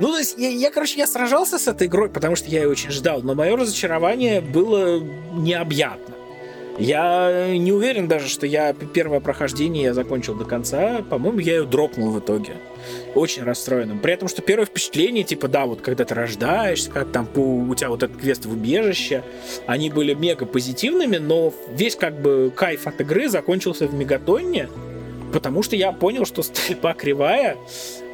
Ну, 0.00 0.08
то 0.08 0.18
есть, 0.18 0.36
я, 0.38 0.48
я, 0.48 0.72
короче, 0.72 0.98
я 0.98 1.06
сражался 1.06 1.56
с 1.56 1.68
этой 1.68 1.86
игрой, 1.86 2.10
потому 2.10 2.34
что 2.34 2.48
я 2.50 2.62
ее 2.62 2.68
очень 2.68 2.90
ждал, 2.90 3.22
но 3.22 3.36
мое 3.36 3.56
разочарование 3.56 4.40
было 4.40 4.98
необъятно. 4.98 6.14
Я 6.80 7.54
не 7.58 7.72
уверен 7.72 8.08
даже, 8.08 8.26
что 8.26 8.46
я 8.46 8.72
первое 8.72 9.20
прохождение 9.20 9.84
я 9.84 9.94
закончил 9.94 10.34
до 10.34 10.46
конца. 10.46 11.02
По-моему, 11.10 11.38
я 11.40 11.56
ее 11.56 11.66
дропнул 11.66 12.10
в 12.10 12.18
итоге. 12.18 12.54
Очень 13.14 13.42
расстроенным. 13.42 13.98
При 13.98 14.14
этом, 14.14 14.28
что 14.28 14.40
первое 14.40 14.64
впечатление, 14.64 15.22
типа, 15.22 15.46
да, 15.46 15.66
вот 15.66 15.82
когда 15.82 16.06
ты 16.06 16.14
рождаешься, 16.14 16.90
как 16.90 17.12
там 17.12 17.28
у 17.36 17.74
тебя 17.74 17.90
вот 17.90 18.02
этот 18.02 18.16
квест 18.16 18.46
в 18.46 18.52
убежище, 18.52 19.22
они 19.66 19.90
были 19.90 20.14
мега 20.14 20.46
позитивными, 20.46 21.18
но 21.18 21.52
весь 21.70 21.96
как 21.96 22.18
бы 22.18 22.50
кайф 22.56 22.86
от 22.86 22.98
игры 23.02 23.28
закончился 23.28 23.86
в 23.86 23.92
мегатонне, 23.92 24.70
потому 25.34 25.62
что 25.62 25.76
я 25.76 25.92
понял, 25.92 26.24
что 26.24 26.42
стрельба 26.42 26.94
кривая, 26.94 27.58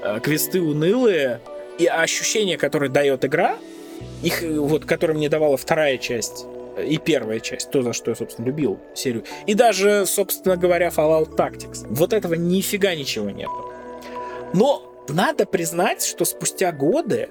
э, 0.03 0.19
квесты 0.21 0.61
унылые, 0.61 1.41
и 1.79 1.87
ощущения, 1.87 2.57
которые 2.57 2.91
дает 2.91 3.25
игра, 3.25 3.59
их, 4.25 4.43
э, 4.43 4.59
вот, 4.59 4.87
которые 4.87 5.17
мне 5.17 5.29
давала 5.29 5.57
вторая 5.57 5.99
часть, 5.99 6.47
и 6.77 6.99
первая 6.99 7.41
часть, 7.41 7.71
то, 7.71 7.83
за 7.83 7.93
что 7.93 8.11
я, 8.11 8.17
собственно, 8.17 8.47
любил 8.47 8.79
серию. 8.95 9.25
И 9.47 9.55
даже, 9.55 10.05
собственно 10.07 10.57
говоря, 10.57 10.89
Fallout 10.89 11.37
Tactics. 11.37 11.87
Вот 11.89 12.13
этого 12.13 12.35
нифига 12.35 12.95
ничего 12.95 13.31
нет. 13.31 13.49
Но 14.53 14.83
надо 15.09 15.47
признать, 15.47 16.05
что 16.05 16.25
спустя 16.25 16.73
годы 16.73 17.29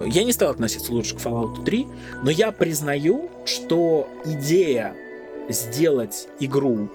я 0.00 0.24
не 0.24 0.32
стал 0.32 0.50
относиться 0.50 0.92
лучше 0.92 1.16
к 1.16 1.18
Fallout 1.18 1.64
3, 1.64 1.86
но 2.22 2.30
я 2.30 2.52
признаю, 2.52 3.30
что 3.44 4.08
идея 4.24 4.94
сделать 5.48 6.28
игру 6.40 6.88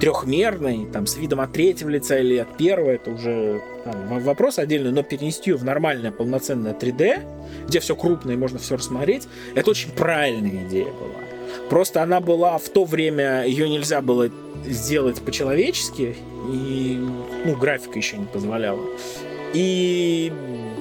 трехмерной, 0.00 0.86
там, 0.92 1.06
с 1.06 1.16
видом 1.16 1.40
от 1.40 1.52
третьего 1.52 1.90
лица 1.90 2.18
или 2.18 2.36
от 2.36 2.56
первого, 2.56 2.90
это 2.90 3.10
уже 3.10 3.62
там, 3.84 4.20
вопрос 4.20 4.58
отдельный, 4.58 4.92
но 4.92 5.02
перенести 5.02 5.50
ее 5.50 5.56
в 5.56 5.64
нормальное 5.64 6.10
полноценное 6.10 6.74
3D, 6.74 7.66
где 7.66 7.80
все 7.80 7.94
крупное 7.94 8.34
и 8.34 8.38
можно 8.38 8.58
все 8.58 8.76
рассмотреть, 8.76 9.28
это 9.54 9.70
очень 9.70 9.90
правильная 9.90 10.66
идея 10.66 10.86
была. 10.86 11.20
Просто 11.68 12.02
она 12.02 12.20
была 12.20 12.58
в 12.58 12.68
то 12.68 12.84
время, 12.84 13.44
ее 13.44 13.68
нельзя 13.68 14.00
было 14.00 14.30
сделать 14.66 15.20
по-человечески, 15.20 16.16
и 16.52 16.98
ну, 17.44 17.56
графика 17.56 17.98
еще 17.98 18.16
не 18.16 18.26
позволяла. 18.26 18.80
И 19.52 20.32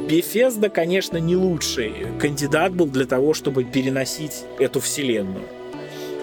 Bethesda, 0.07 0.69
конечно, 0.69 1.17
не 1.17 1.35
лучший 1.35 1.93
кандидат 2.19 2.73
был 2.73 2.87
для 2.87 3.05
того, 3.05 3.33
чтобы 3.33 3.63
переносить 3.63 4.43
эту 4.59 4.79
вселенную. 4.79 5.45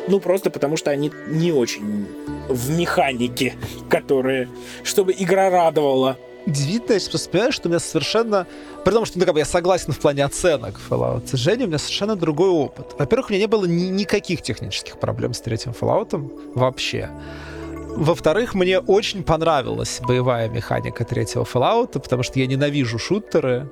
Ну, 0.08 0.20
просто 0.20 0.50
потому 0.50 0.76
что 0.76 0.90
они 0.90 1.10
не 1.28 1.52
очень 1.52 2.06
в 2.48 2.70
механике, 2.70 3.54
которые... 3.88 4.48
Чтобы 4.84 5.14
игра 5.18 5.50
радовала. 5.50 6.16
Удивительно, 6.46 6.94
я 6.94 7.00
понимаю, 7.30 7.52
что 7.52 7.68
у 7.68 7.70
меня 7.70 7.80
совершенно... 7.80 8.46
При 8.84 8.92
том, 8.92 9.04
что 9.04 9.18
ну, 9.18 9.24
как 9.24 9.34
бы 9.34 9.40
я 9.40 9.44
согласен 9.44 9.92
в 9.92 9.98
плане 9.98 10.24
оценок 10.24 10.80
Fallout. 10.88 11.26
Сожалению, 11.26 11.66
у 11.66 11.68
меня 11.70 11.78
совершенно 11.78 12.14
другой 12.14 12.50
опыт. 12.50 12.94
Во-первых, 12.96 13.30
у 13.30 13.32
меня 13.32 13.40
не 13.42 13.48
было 13.48 13.64
ни- 13.64 13.88
никаких 13.88 14.42
технических 14.42 15.00
проблем 15.00 15.34
с 15.34 15.40
третьим 15.40 15.72
Fallout 15.72 16.52
вообще. 16.54 17.10
Во-вторых, 17.96 18.54
мне 18.54 18.78
очень 18.78 19.24
понравилась 19.24 20.00
боевая 20.06 20.48
механика 20.48 21.04
третьего 21.04 21.42
Fallout, 21.42 21.98
потому 21.98 22.22
что 22.22 22.38
я 22.38 22.46
ненавижу 22.46 22.98
шутеры. 22.98 23.68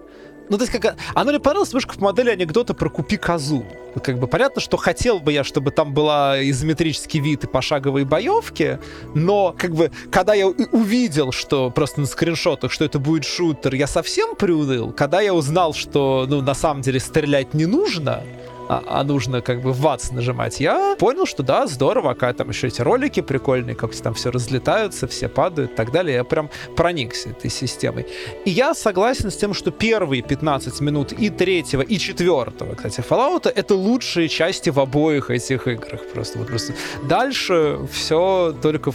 Ну, 0.51 0.59
то 0.59 0.64
есть, 0.64 0.72
как... 0.72 0.97
Оно 1.14 1.30
мне 1.30 1.40
понравилось 1.40 1.70
немножко 1.70 1.95
в 1.95 2.01
модели 2.01 2.30
анекдота 2.30 2.74
про 2.74 2.90
«Купи 2.90 3.16
козу». 3.16 3.64
Как 4.03 4.18
бы 4.18 4.26
понятно, 4.26 4.61
что 4.61 4.76
хотел 4.76 5.20
бы 5.20 5.32
я, 5.32 5.45
чтобы 5.45 5.70
там 5.70 5.95
была 5.95 6.42
изометрический 6.51 7.20
вид 7.20 7.45
и 7.45 7.47
пошаговые 7.47 8.05
боевки, 8.05 8.78
но 9.14 9.55
как 9.57 9.74
бы, 9.74 9.90
когда 10.11 10.34
я 10.34 10.49
увидел, 10.49 11.30
что 11.30 11.70
просто 11.70 12.01
на 12.01 12.07
скриншотах, 12.07 12.72
что 12.72 12.84
это 12.84 12.99
будет 12.99 13.24
шутер, 13.24 13.74
я 13.74 13.86
совсем 13.86 14.34
приуныл. 14.34 14.92
Когда 14.92 15.20
я 15.20 15.32
узнал, 15.32 15.74
что, 15.74 16.26
ну, 16.28 16.42
на 16.42 16.55
самом 16.55 16.82
деле 16.82 16.99
стрелять 16.99 17.55
не 17.55 17.66
нужно, 17.66 18.22
а, 18.69 18.83
а 18.87 19.05
нужно 19.05 19.41
как 19.41 19.62
бы 19.62 19.73
ватс 19.73 20.11
нажимать, 20.11 20.61
я 20.61 20.97
понял, 20.99 21.27
что 21.27 21.43
да, 21.43 21.67
здорово, 21.67 22.15
когда 22.15 22.33
там 22.33 22.49
еще 22.49 22.69
эти 22.69 22.81
ролики 22.83 23.21
прикольные, 23.21 23.75
как 23.75 23.95
там 23.95 24.15
все 24.15 24.31
разлетаются, 24.31 25.07
все 25.07 25.29
падают 25.29 25.73
и 25.73 25.75
так 25.75 25.93
далее. 25.93 26.17
Я 26.17 26.25
прям 26.25 26.51
проникся 26.77 27.31
этой 27.31 27.51
системой. 27.51 28.07
И 28.45 28.51
я 28.51 28.75
согласен 28.75 29.31
с 29.31 29.37
тем, 29.37 29.55
что 29.55 29.71
первые 29.71 30.23
15 30.23 30.81
минут 30.81 31.12
и 31.12 31.31
третьего, 31.31 31.83
и 31.83 31.99
четвертого, 31.99 32.75
кстати, 32.75 33.01
Fallout 33.01 33.53
это 33.55 33.75
лучшие 33.75 34.29
части 34.29 34.71
в 34.71 34.81
обоих 34.81 35.31
этих 35.31 35.69
играх. 35.69 36.01
Просто 36.12 36.39
вот 36.39 36.49
просто 36.49 36.75
дальше 37.09 37.81
все 37.93 38.55
только 38.62 38.93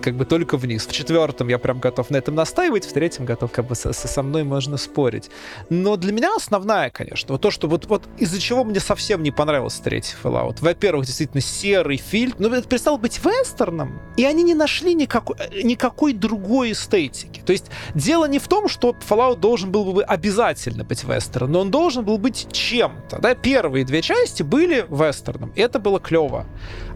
как 0.00 0.14
бы 0.14 0.24
только 0.24 0.56
вниз. 0.56 0.86
В 0.86 0.92
четвертом 0.92 1.48
я 1.48 1.58
прям 1.58 1.78
готов 1.78 2.10
на 2.10 2.16
этом 2.16 2.34
настаивать, 2.34 2.84
в 2.84 2.92
третьем 2.92 3.24
готов 3.24 3.52
как 3.52 3.66
бы 3.66 3.74
со- 3.74 3.92
со 3.92 4.22
мной 4.22 4.44
можно 4.44 4.76
спорить. 4.76 5.30
Но 5.70 5.96
для 5.96 6.12
меня 6.12 6.34
основная, 6.36 6.90
конечно, 6.90 7.32
вот 7.32 7.40
то, 7.40 7.50
что 7.50 7.68
вот, 7.68 7.86
вот 7.86 8.02
из-за 8.18 8.40
чего 8.40 8.64
мне 8.64 8.80
совсем 8.80 9.11
не 9.20 9.30
понравился 9.30 9.82
третий 9.82 10.14
Fallout. 10.22 10.58
Во-первых, 10.60 11.06
действительно 11.06 11.40
серый 11.40 11.96
фильм, 11.96 12.34
но 12.38 12.48
это 12.48 12.68
перестал 12.68 12.98
быть 12.98 13.20
вестерном, 13.24 14.00
и 14.16 14.24
они 14.24 14.42
не 14.42 14.54
нашли 14.54 14.94
никакой, 14.94 15.36
э, 15.38 15.62
никакой 15.62 16.12
другой 16.12 16.72
эстетики. 16.72 17.42
То 17.44 17.52
есть 17.52 17.66
дело 17.94 18.26
не 18.26 18.38
в 18.38 18.46
том, 18.48 18.68
что 18.68 18.94
Fallout 19.08 19.40
должен 19.40 19.72
был 19.72 19.92
бы 19.92 20.04
обязательно 20.04 20.84
быть 20.84 21.04
вестерном, 21.04 21.52
но 21.52 21.60
он 21.60 21.70
должен 21.70 22.04
был 22.04 22.18
быть 22.18 22.46
чем-то. 22.52 23.18
Да? 23.18 23.34
Первые 23.34 23.84
две 23.84 24.02
части 24.02 24.42
были 24.42 24.86
вестерном, 24.88 25.52
это 25.56 25.78
было 25.78 25.98
клево. 25.98 26.46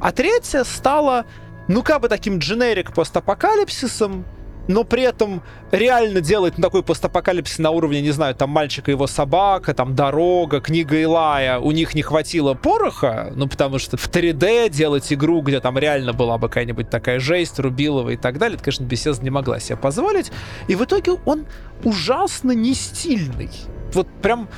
А 0.00 0.12
третья 0.12 0.64
стала, 0.64 1.26
ну, 1.68 1.82
как 1.82 2.02
бы 2.02 2.08
таким 2.08 2.38
дженерик 2.38 2.94
постапокалипсисом, 2.94 4.24
но 4.68 4.84
при 4.84 5.02
этом 5.02 5.42
реально 5.70 6.20
делать 6.20 6.58
ну, 6.58 6.62
такой 6.62 6.82
постапокалипсис 6.82 7.58
на 7.58 7.70
уровне, 7.70 8.00
не 8.00 8.10
знаю, 8.10 8.34
там 8.34 8.50
мальчика 8.50 8.90
и 8.90 8.94
его 8.94 9.06
собака, 9.06 9.74
там 9.74 9.94
дорога, 9.94 10.60
книга 10.60 11.00
Илая, 11.00 11.58
у 11.58 11.70
них 11.70 11.94
не 11.94 12.02
хватило 12.02 12.54
пороха, 12.54 13.32
ну 13.34 13.48
потому 13.48 13.78
что 13.78 13.96
в 13.96 14.08
3D 14.08 14.70
делать 14.70 15.12
игру, 15.12 15.40
где 15.42 15.60
там 15.60 15.78
реально 15.78 16.12
была 16.12 16.38
бы 16.38 16.48
какая-нибудь 16.48 16.90
такая 16.90 17.20
жесть, 17.20 17.58
Рубилова 17.58 18.10
и 18.10 18.16
так 18.16 18.38
далее, 18.38 18.56
это, 18.56 18.64
конечно, 18.64 18.84
Bethesda 18.84 19.22
не 19.22 19.30
могла 19.30 19.60
себе 19.60 19.76
позволить. 19.76 20.32
И 20.68 20.74
в 20.74 20.84
итоге 20.84 21.12
он 21.24 21.46
ужасно 21.84 22.52
не 22.52 22.74
стильный. 22.74 23.50
Вот 23.92 24.08
прям 24.22 24.48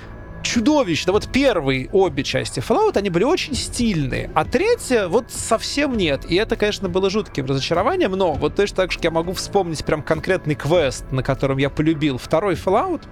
чудовищно. 0.43 1.12
Вот 1.12 1.28
первые 1.32 1.89
обе 1.93 2.24
части 2.24 2.61
Fallout, 2.61 2.97
они 2.97 3.11
были 3.11 3.24
очень 3.24 3.55
стильные, 3.55 4.30
а 4.34 4.45
третья 4.45 5.09
вот 5.09 5.30
совсем 5.30 5.97
нет. 5.97 6.24
И 6.28 6.36
это, 6.36 6.57
конечно, 6.57 6.89
было 6.89 7.11
жутким 7.11 7.47
разочарованием, 7.47 8.12
но 8.12 8.32
вот 8.32 8.55
точно 8.55 8.76
так 8.76 8.93
же 8.93 8.99
я 9.03 9.11
могу 9.11 9.32
вспомнить 9.32 9.84
прям 9.84 10.03
конкретный 10.03 10.55
квест, 10.55 11.05
на 11.11 11.22
котором 11.22 11.59
я 11.59 11.70
полюбил 11.70 12.18
второй 12.18 12.55
Fallout. 12.55 13.03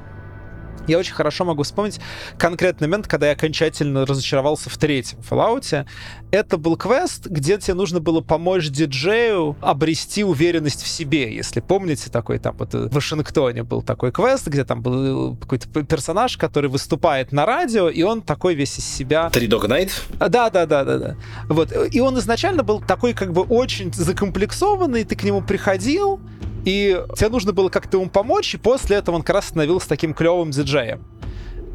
Я 0.87 0.99
очень 0.99 1.14
хорошо 1.14 1.45
могу 1.45 1.62
вспомнить 1.62 2.01
конкретный 2.39 2.89
момент, 2.89 3.09
когда 3.09 3.27
я 3.27 3.33
окончательно 3.33 4.07
разочаровался 4.07 4.70
в 4.70 4.79
третьем 4.79 5.18
Fallout. 5.20 5.87
Это 6.31 6.57
был 6.59 6.77
квест, 6.77 7.27
где 7.27 7.59
тебе 7.59 7.74
нужно 7.74 8.01
было 8.01 8.20
помочь 8.20 8.68
диджею 8.68 9.57
обрести 9.61 10.22
уверенность 10.24 10.83
в 10.83 10.89
себе. 10.89 11.35
Если 11.35 11.61
помните, 11.61 12.11
такой 12.11 12.39
там 12.39 12.57
вот 12.57 12.74
в 12.74 12.95
Вашингтоне 12.95 13.62
был 13.62 13.83
такой 13.83 14.12
квест, 14.12 14.47
где 14.47 14.64
там 14.64 14.83
был 14.83 15.37
какой-то 15.37 15.68
персонаж, 15.85 16.37
который 16.37 16.70
выступает 16.70 17.33
на 17.33 17.47
радио, 17.47 17.89
и 17.89 18.03
он 18.03 18.22
такой 18.22 18.55
весь 18.55 18.79
из 18.79 18.87
себя... 18.87 19.31
Три 19.31 19.49
Dog 19.49 19.66
Night? 19.66 19.91
Да, 20.18 20.51
да, 20.51 20.66
да, 20.66 20.85
да, 20.85 20.99
да. 20.99 21.16
Вот. 21.49 21.72
И 21.93 22.01
он 22.01 22.18
изначально 22.18 22.62
был 22.62 22.81
такой 22.81 23.12
как 23.14 23.33
бы 23.33 23.43
очень 23.43 23.93
закомплексованный, 23.93 25.05
ты 25.05 25.16
к 25.16 25.22
нему 25.24 25.43
приходил, 25.43 26.20
и 26.67 27.01
тебе 27.17 27.29
нужно 27.29 27.53
было 27.53 27.69
как-то 27.69 27.99
ему 27.99 28.11
помочь, 28.11 28.55
и 28.55 28.59
после 28.59 28.97
этого 28.97 29.17
он 29.17 29.23
как 29.23 29.37
раз 29.37 29.47
становился 29.47 29.89
таким 29.89 30.12
клевым 30.12 30.51
диджеем. 30.51 31.03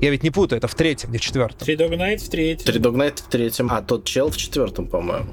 Я 0.01 0.09
ведь 0.09 0.21
не 0.21 0.31
путаю, 0.31 0.57
это 0.57 0.67
в 0.67 0.75
третьем, 0.75 1.11
не 1.11 1.17
в 1.17 1.21
четвертом. 1.21 1.59
Три 1.59 1.75
Dog 1.75 1.91
Night 1.91 2.17
в 2.17 2.29
третьем. 2.29 2.65
Три 2.65 2.79
Dog 2.81 2.95
Night 2.95 3.23
в 3.23 3.29
третьем, 3.29 3.69
а 3.71 3.81
тот 3.81 4.03
чел 4.03 4.29
в 4.29 4.35
четвертом, 4.35 4.87
по-моему. 4.87 5.29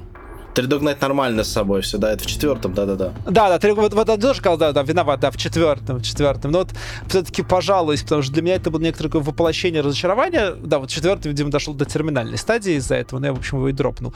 Три 0.55 0.65
Dog 0.65 0.79
Night 0.79 0.97
нормально 1.01 1.43
с 1.43 1.51
собой 1.51 1.81
все, 1.81 1.97
да, 1.97 2.13
это 2.13 2.23
в 2.23 2.27
четвертом, 2.27 2.73
да-да-да. 2.73 3.13
Да, 3.25 3.49
да, 3.49 3.59
три, 3.59 3.73
вот, 3.73 3.93
вот 3.93 4.09
он 4.09 4.19
тоже 4.19 4.39
сказал, 4.39 4.57
да, 4.57 4.71
да, 4.71 4.81
виноват, 4.83 5.19
да, 5.19 5.29
в 5.29 5.37
четвертом, 5.37 5.97
в 5.97 6.03
четвертом. 6.03 6.51
Но 6.51 6.59
вот 6.59 6.69
все-таки 7.07 7.41
пожалуюсь, 7.41 8.03
потому 8.03 8.21
что 8.21 8.31
для 8.31 8.43
меня 8.43 8.55
это 8.55 8.71
было 8.71 8.81
некоторое 8.81 9.09
такое 9.09 9.23
воплощение 9.23 9.81
разочарования. 9.81 10.53
Да, 10.53 10.79
вот 10.79 10.89
четвертый, 10.89 11.27
видимо, 11.29 11.51
дошел 11.51 11.73
до 11.73 11.83
терминальной 11.83 12.37
стадии 12.37 12.75
из-за 12.75 12.95
этого, 12.95 13.19
но 13.19 13.27
я, 13.27 13.33
в 13.33 13.39
общем, 13.39 13.57
его 13.57 13.67
и 13.67 13.73
дропнул 13.73 14.13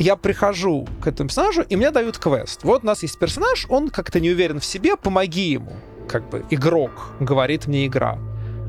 я 0.00 0.16
прихожу 0.16 0.88
к 1.02 1.06
этому 1.06 1.28
персонажу, 1.28 1.62
и 1.62 1.76
мне 1.76 1.90
дают 1.90 2.18
квест. 2.18 2.64
Вот 2.64 2.82
у 2.82 2.86
нас 2.86 3.02
есть 3.02 3.18
персонаж, 3.18 3.66
он 3.68 3.90
как-то 3.90 4.18
не 4.18 4.30
уверен 4.30 4.58
в 4.58 4.64
себе, 4.64 4.96
помоги 4.96 5.50
ему. 5.50 5.72
Как 6.08 6.28
бы 6.28 6.44
игрок, 6.50 7.12
говорит 7.20 7.66
мне 7.66 7.86
игра. 7.86 8.18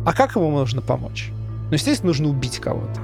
А 0.06 0.14
как 0.14 0.36
ему 0.36 0.52
нужно 0.52 0.82
помочь? 0.82 1.30
Ну, 1.70 1.74
естественно, 1.74 2.10
нужно 2.10 2.30
убить 2.30 2.60
кого-то. 2.60 3.02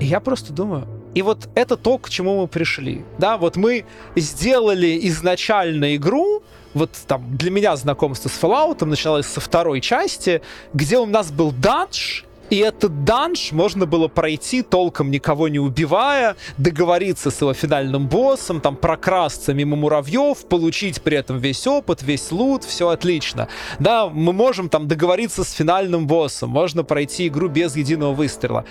И 0.00 0.06
я 0.06 0.18
просто 0.18 0.52
думаю, 0.52 0.88
и 1.14 1.22
вот 1.22 1.48
это 1.54 1.76
то, 1.76 1.98
к 1.98 2.10
чему 2.10 2.40
мы 2.40 2.48
пришли. 2.48 3.04
Да, 3.18 3.38
вот 3.38 3.54
мы 3.54 3.84
сделали 4.16 4.98
изначально 5.08 5.94
игру, 5.94 6.42
вот 6.74 6.90
там 7.06 7.36
для 7.36 7.52
меня 7.52 7.76
знакомство 7.76 8.28
с 8.28 8.32
Fallout 8.32 8.84
началось 8.84 9.26
со 9.26 9.40
второй 9.40 9.80
части, 9.80 10.42
где 10.72 10.98
у 10.98 11.06
нас 11.06 11.30
был 11.30 11.52
дадж, 11.52 12.22
и 12.50 12.58
этот 12.58 13.04
данж 13.04 13.52
можно 13.52 13.86
было 13.86 14.08
пройти, 14.08 14.62
толком 14.62 15.10
никого 15.10 15.48
не 15.48 15.58
убивая, 15.58 16.36
договориться 16.58 17.30
с 17.30 17.40
его 17.40 17.54
финальным 17.54 18.06
боссом, 18.06 18.60
там 18.60 18.76
прокрасться 18.76 19.54
мимо 19.54 19.76
муравьев, 19.76 20.46
получить 20.46 21.02
при 21.02 21.16
этом 21.16 21.38
весь 21.38 21.66
опыт, 21.66 22.02
весь 22.02 22.30
лут, 22.30 22.64
все 22.64 22.88
отлично. 22.88 23.48
Да, 23.78 24.08
мы 24.08 24.32
можем 24.32 24.68
там 24.68 24.88
договориться 24.88 25.44
с 25.44 25.52
финальным 25.52 26.06
боссом, 26.06 26.50
можно 26.50 26.84
пройти 26.84 27.28
игру 27.28 27.48
без 27.48 27.76
единого 27.76 28.12
выстрела. 28.12 28.64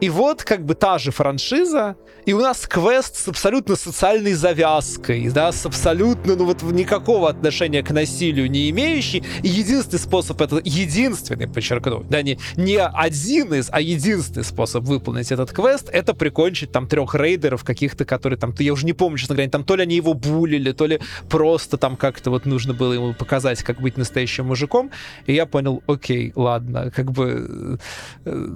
И 0.00 0.10
вот 0.10 0.42
как 0.42 0.64
бы 0.64 0.74
та 0.74 0.98
же 0.98 1.10
франшиза, 1.12 1.96
и 2.26 2.32
у 2.32 2.40
нас 2.40 2.66
квест 2.66 3.16
с 3.16 3.28
абсолютно 3.28 3.76
социальной 3.76 4.32
завязкой, 4.32 5.30
да, 5.30 5.52
с 5.52 5.64
абсолютно, 5.66 6.36
ну 6.36 6.46
вот 6.46 6.62
никакого 6.62 7.28
отношения 7.28 7.82
к 7.82 7.90
насилию 7.90 8.50
не 8.50 8.70
имеющий. 8.70 9.22
И 9.42 9.48
единственный 9.48 10.00
способ, 10.00 10.40
это 10.40 10.60
единственный, 10.64 11.46
подчеркну, 11.46 12.04
да, 12.08 12.22
не, 12.22 12.38
не 12.56 12.78
один 12.78 13.54
из, 13.54 13.68
а 13.70 13.80
единственный 13.80 14.44
способ 14.44 14.84
выполнить 14.84 15.30
этот 15.30 15.52
квест, 15.52 15.88
это 15.92 16.14
прикончить 16.14 16.72
там 16.72 16.88
трех 16.88 17.14
рейдеров 17.14 17.62
каких-то, 17.62 18.04
которые 18.04 18.38
там, 18.38 18.54
я 18.58 18.72
уже 18.72 18.86
не 18.86 18.94
помню, 18.94 19.18
честно 19.18 19.36
говоря, 19.36 19.50
там 19.50 19.64
то 19.64 19.76
ли 19.76 19.82
они 19.82 19.96
его 19.96 20.14
булили, 20.14 20.72
то 20.72 20.86
ли 20.86 21.00
просто 21.28 21.76
там 21.76 21.96
как-то 21.96 22.30
вот 22.30 22.46
нужно 22.46 22.74
было 22.74 22.92
ему 22.92 23.14
показать, 23.14 23.62
как 23.62 23.80
быть 23.80 23.96
настоящим 23.96 24.46
мужиком. 24.46 24.90
И 25.26 25.34
я 25.34 25.46
понял, 25.46 25.82
окей, 25.86 26.32
ладно, 26.34 26.90
как 26.90 27.12
бы 27.12 27.78
э, 28.24 28.48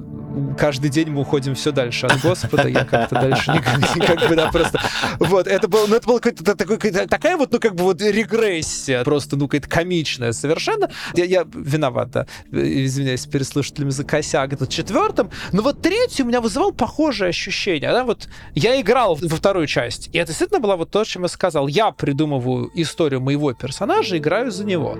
каждый 0.59 0.91
день 0.91 1.11
мы 1.11 1.28
уходим 1.29 1.55
все 1.55 1.73
дальше 1.73 2.07
от 2.07 2.21
Господа, 2.23 2.69
я 2.69 2.85
как-то 2.85 3.15
дальше 3.17 3.53
не 3.53 3.61
как 4.07 4.29
бы, 4.29 4.35
да, 4.35 4.51
просто... 4.51 4.81
Вот, 5.19 5.47
это 5.47 5.69
было, 5.69 5.87
ну, 5.87 5.95
это 5.95 6.07
была 6.07 6.21
какая-то 6.21 6.55
такой, 6.55 6.79
такая 6.79 7.37
вот, 7.37 7.53
ну, 7.53 7.61
как 7.61 7.75
бы 7.75 7.85
вот 7.85 8.01
регрессия, 8.01 9.05
просто, 9.05 9.37
ну, 9.37 9.47
какая-то 9.47 9.69
комичная 9.69 10.33
совершенно. 10.33 10.91
Я, 11.15 11.25
я 11.25 11.47
виноват, 11.53 12.11
да, 12.11 12.27
извиняюсь, 12.51 13.27
перед 13.27 13.47
слушателями 13.47 13.91
за 13.91 14.05
косяк, 14.05 14.55
это 14.55 14.67
четвертым, 14.67 15.31
но 15.53 15.63
вот 15.63 15.83
третий 15.83 16.23
у 16.23 16.27
меня 16.27 16.41
вызывал 16.41 16.73
похожее 16.73 17.29
ощущение, 17.29 17.93
да, 17.93 18.05
вот 18.05 18.29
я 18.55 18.81
играл 18.81 19.19
во 19.21 19.37
вторую 19.37 19.67
часть, 19.67 20.09
и 20.13 20.19
это 20.19 20.29
действительно 20.29 20.61
было 20.61 20.77
вот 20.77 20.91
то, 20.91 21.05
чем 21.05 21.23
я 21.23 21.29
сказал. 21.29 21.69
Я 21.69 21.91
придумываю 21.91 22.71
историю 22.75 23.21
моего 23.21 23.53
персонажа, 23.53 24.17
играю 24.17 24.51
за 24.51 24.65
него. 24.65 24.97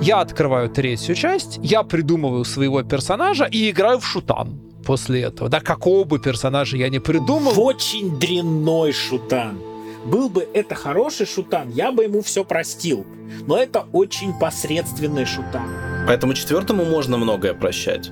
Я 0.00 0.20
открываю 0.20 0.70
третью 0.70 1.14
часть, 1.14 1.58
я 1.62 1.82
придумываю 1.82 2.44
своего 2.44 2.82
персонажа 2.82 3.44
и 3.44 3.70
играю 3.70 3.98
в 3.98 4.06
шутан 4.06 4.67
после 4.88 5.20
этого. 5.20 5.50
Да, 5.50 5.60
какого 5.60 6.04
бы 6.04 6.18
персонажа 6.18 6.78
я 6.78 6.88
не 6.88 6.98
придумал. 6.98 7.52
Очень 7.60 8.18
дрянной 8.18 8.92
шутан. 8.92 9.60
Был 10.06 10.30
бы 10.30 10.48
это 10.54 10.74
хороший 10.74 11.26
шутан, 11.26 11.68
я 11.70 11.92
бы 11.92 12.04
ему 12.04 12.22
все 12.22 12.42
простил. 12.42 13.04
Но 13.46 13.58
это 13.58 13.84
очень 13.92 14.32
посредственный 14.32 15.26
шутан. 15.26 15.68
Поэтому 16.06 16.32
четвертому 16.32 16.86
можно 16.86 17.18
многое 17.18 17.52
прощать. 17.52 18.10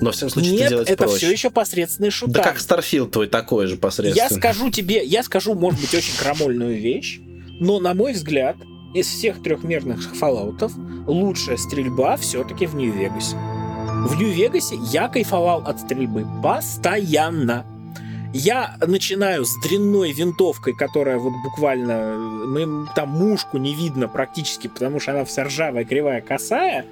Но 0.00 0.10
в 0.10 0.14
всяком 0.14 0.30
случае 0.30 0.52
Нет, 0.54 0.70
делать 0.70 0.90
это 0.90 1.04
проще. 1.04 1.18
все 1.18 1.30
еще 1.30 1.50
посредственный 1.50 2.10
шутан. 2.10 2.32
Да 2.32 2.42
как 2.42 2.58
Starfield 2.58 3.12
твой 3.12 3.28
такой 3.28 3.68
же 3.68 3.76
посредственный. 3.76 4.28
Я 4.28 4.36
скажу 4.36 4.68
тебе, 4.72 5.04
я 5.04 5.22
скажу, 5.22 5.54
может 5.54 5.80
быть, 5.80 5.94
очень 5.94 6.16
крамольную 6.18 6.76
вещь, 6.76 7.20
но, 7.60 7.78
на 7.78 7.94
мой 7.94 8.14
взгляд, 8.14 8.56
из 8.94 9.06
всех 9.06 9.40
трехмерных 9.44 10.02
фоллаутов 10.16 10.72
лучшая 11.06 11.56
стрельба 11.56 12.16
все-таки 12.16 12.66
в 12.66 12.74
Нью-Вегасе. 12.74 13.36
В 14.06 14.16
Нью-Вегасе 14.16 14.76
я 14.76 15.08
кайфовал 15.08 15.62
от 15.66 15.80
стрельбы 15.80 16.26
постоянно. 16.42 17.66
Я 18.32 18.76
начинаю 18.86 19.44
с 19.44 19.50
дрянной 19.60 20.12
винтовкой, 20.12 20.74
которая 20.74 21.18
вот 21.18 21.32
буквально... 21.42 22.16
Мы, 22.16 22.86
там 22.94 23.08
мушку 23.08 23.58
не 23.58 23.74
видно 23.74 24.08
практически, 24.08 24.68
потому 24.68 25.00
что 25.00 25.12
она 25.12 25.24
вся 25.24 25.44
ржавая, 25.44 25.84
кривая, 25.84 26.20
косая. 26.20 26.84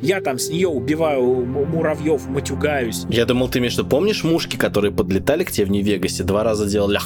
Я 0.00 0.20
там 0.20 0.38
с 0.38 0.48
нее 0.50 0.68
убиваю 0.68 1.44
муравьев, 1.44 2.28
матюгаюсь. 2.28 3.04
Я 3.08 3.24
думал, 3.24 3.48
ты 3.48 3.58
виду, 3.58 3.84
помнишь 3.84 4.22
мушки, 4.22 4.56
которые 4.56 4.92
подлетали 4.92 5.44
к 5.44 5.50
тебе 5.50 5.66
в 5.66 5.70
Нью-Вегасе, 5.70 6.22
два 6.22 6.44
раза 6.44 6.66
делали 6.66 6.98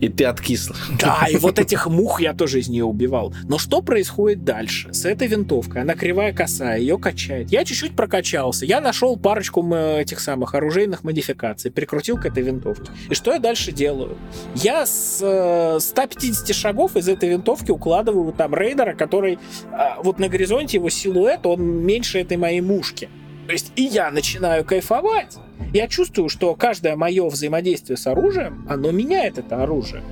и 0.00 0.08
ты 0.08 0.24
откисл. 0.24 0.74
Да, 1.00 1.26
и 1.30 1.36
вот 1.36 1.58
этих 1.58 1.86
мух 1.86 2.20
я 2.20 2.34
тоже 2.34 2.60
из 2.60 2.68
нее 2.68 2.84
убивал. 2.84 3.34
Но 3.48 3.58
что 3.58 3.82
происходит 3.82 4.44
дальше? 4.44 4.92
С 4.92 5.04
этой 5.04 5.28
винтовкой, 5.28 5.82
она 5.82 5.94
кривая 5.94 6.32
косая, 6.32 6.78
ее 6.78 6.98
качает. 6.98 7.50
Я 7.50 7.64
чуть-чуть 7.64 7.96
прокачался. 7.96 8.66
Я 8.66 8.80
нашел 8.80 9.16
парочку 9.16 9.66
этих 9.74 10.20
самых 10.20 10.54
оружейных 10.54 11.04
модификаций, 11.04 11.70
прикрутил 11.70 12.18
к 12.18 12.26
этой 12.26 12.42
винтовке. 12.42 12.90
И 13.08 13.14
что 13.14 13.32
я 13.32 13.38
дальше 13.38 13.72
делаю? 13.72 14.16
Я 14.54 14.86
с 14.86 15.20
э, 15.22 15.78
150 15.80 16.54
шагов 16.54 16.96
из 16.96 17.08
этой 17.08 17.28
винтовки 17.30 17.70
укладываю 17.70 18.32
там 18.32 18.54
рейдера, 18.54 18.94
который 18.94 19.34
э, 19.34 19.78
вот 20.02 20.18
на 20.18 20.28
горизонте 20.28 20.78
его 20.78 20.88
силуэт, 20.88 21.46
он 21.46 21.62
меньше 21.62 22.20
этой 22.20 22.36
моей 22.36 22.60
мушки. 22.60 23.08
То 23.46 23.52
есть 23.52 23.72
и 23.76 23.82
я 23.82 24.10
начинаю 24.10 24.64
кайфовать. 24.64 25.36
Я 25.72 25.88
чувствую, 25.88 26.28
что 26.28 26.54
каждое 26.54 26.96
мое 26.96 27.28
взаимодействие 27.28 27.96
с 27.96 28.06
оружием, 28.06 28.66
оно 28.68 28.90
меняет 28.90 29.38
это 29.38 29.62
оружие. 29.62 30.02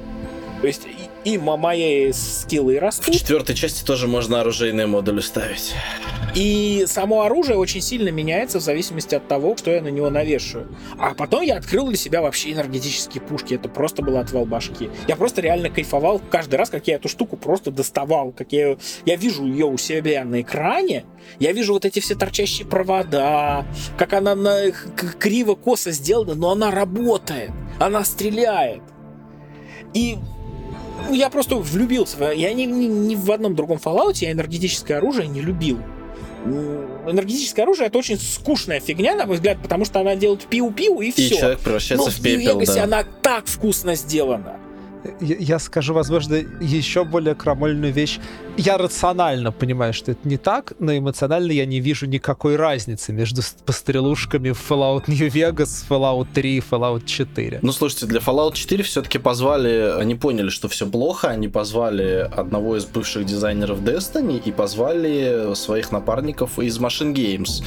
То 0.60 0.66
есть 0.66 0.86
и, 1.24 1.38
мои 1.38 2.12
скиллы 2.12 2.78
растут. 2.78 3.14
В 3.14 3.18
четвертой 3.18 3.54
части 3.54 3.84
тоже 3.84 4.06
можно 4.06 4.40
оружейные 4.40 4.86
модули 4.86 5.20
ставить. 5.20 5.74
И 6.34 6.84
само 6.88 7.22
оружие 7.22 7.56
очень 7.56 7.80
сильно 7.80 8.08
меняется 8.08 8.58
в 8.58 8.62
зависимости 8.62 9.14
от 9.14 9.28
того, 9.28 9.56
что 9.56 9.70
я 9.70 9.80
на 9.80 9.88
него 9.88 10.10
навешиваю. 10.10 10.76
А 10.98 11.14
потом 11.14 11.42
я 11.42 11.56
открыл 11.56 11.86
для 11.86 11.96
себя 11.96 12.22
вообще 12.22 12.52
энергетические 12.52 13.22
пушки. 13.22 13.54
Это 13.54 13.68
просто 13.68 14.02
было 14.02 14.20
отвал 14.20 14.44
башки. 14.44 14.90
Я 15.06 15.14
просто 15.14 15.40
реально 15.40 15.70
кайфовал 15.70 16.20
каждый 16.30 16.56
раз, 16.56 16.70
как 16.70 16.88
я 16.88 16.96
эту 16.96 17.08
штуку 17.08 17.36
просто 17.36 17.70
доставал. 17.70 18.32
Как 18.32 18.52
я, 18.52 18.76
я 19.06 19.16
вижу 19.16 19.46
ее 19.46 19.66
у 19.66 19.78
себя 19.78 20.24
на 20.24 20.40
экране. 20.40 21.04
Я 21.38 21.52
вижу 21.52 21.72
вот 21.72 21.84
эти 21.84 22.00
все 22.00 22.16
торчащие 22.16 22.66
провода. 22.66 23.64
Как 23.96 24.12
она 24.12 24.34
на, 24.34 24.72
криво-косо 24.72 25.92
сделана, 25.92 26.34
но 26.34 26.50
она 26.50 26.72
работает. 26.72 27.52
Она 27.78 28.04
стреляет. 28.04 28.82
И 29.94 30.18
я 31.10 31.30
просто 31.30 31.56
влюбился. 31.56 32.32
Я 32.32 32.52
ни, 32.52 32.62
ни, 32.62 32.86
ни 32.86 33.14
в 33.14 33.30
одном 33.30 33.54
другом 33.54 33.78
Fallout 33.78 34.16
я 34.20 34.32
энергетическое 34.32 34.98
оружие 34.98 35.28
не 35.28 35.40
любил. 35.40 35.78
Энергетическое 36.44 37.64
оружие 37.64 37.86
это 37.86 37.98
очень 37.98 38.18
скучная 38.18 38.80
фигня, 38.80 39.14
на 39.14 39.26
мой 39.26 39.36
взгляд, 39.36 39.58
потому 39.62 39.84
что 39.84 40.00
она 40.00 40.14
делает 40.14 40.46
пиу-пиу 40.50 41.00
и, 41.00 41.08
и 41.08 41.12
все. 41.12 41.34
И 41.34 41.38
человек 41.38 41.60
превращается 41.60 42.06
Но 42.06 42.12
в 42.12 42.20
пепел, 42.20 42.60
в 42.60 42.66
да. 42.66 42.84
она 42.84 43.04
так 43.22 43.46
вкусно 43.46 43.94
сделана. 43.94 44.58
Я, 45.20 45.36
я 45.38 45.58
скажу, 45.58 45.94
возможно, 45.94 46.34
еще 46.60 47.04
более 47.04 47.34
крамольную 47.34 47.92
вещь. 47.92 48.18
Я 48.56 48.78
рационально 48.78 49.52
понимаю, 49.52 49.92
что 49.92 50.12
это 50.12 50.28
не 50.28 50.36
так, 50.36 50.74
но 50.78 50.96
эмоционально 50.96 51.52
я 51.52 51.66
не 51.66 51.80
вижу 51.80 52.06
никакой 52.06 52.56
разницы 52.56 53.12
между 53.12 53.42
пострелушками 53.66 54.50
в 54.50 54.70
Fallout 54.70 55.04
New 55.08 55.28
Vegas, 55.28 55.84
Fallout 55.88 56.28
3 56.32 56.56
и 56.56 56.60
Fallout 56.60 57.04
4. 57.04 57.58
Ну, 57.62 57.72
слушайте, 57.72 58.06
для 58.06 58.20
Fallout 58.20 58.54
4 58.54 58.84
все-таки 58.84 59.18
позвали, 59.18 59.94
они 59.98 60.14
поняли, 60.14 60.50
что 60.50 60.68
все 60.68 60.86
плохо, 60.86 61.28
они 61.28 61.48
позвали 61.48 62.30
одного 62.36 62.76
из 62.76 62.84
бывших 62.84 63.26
дизайнеров 63.26 63.80
Destiny 63.80 64.40
и 64.44 64.52
позвали 64.52 65.54
своих 65.54 65.90
напарников 65.90 66.58
из 66.58 66.78
Machine 66.78 67.12
Games. 67.12 67.62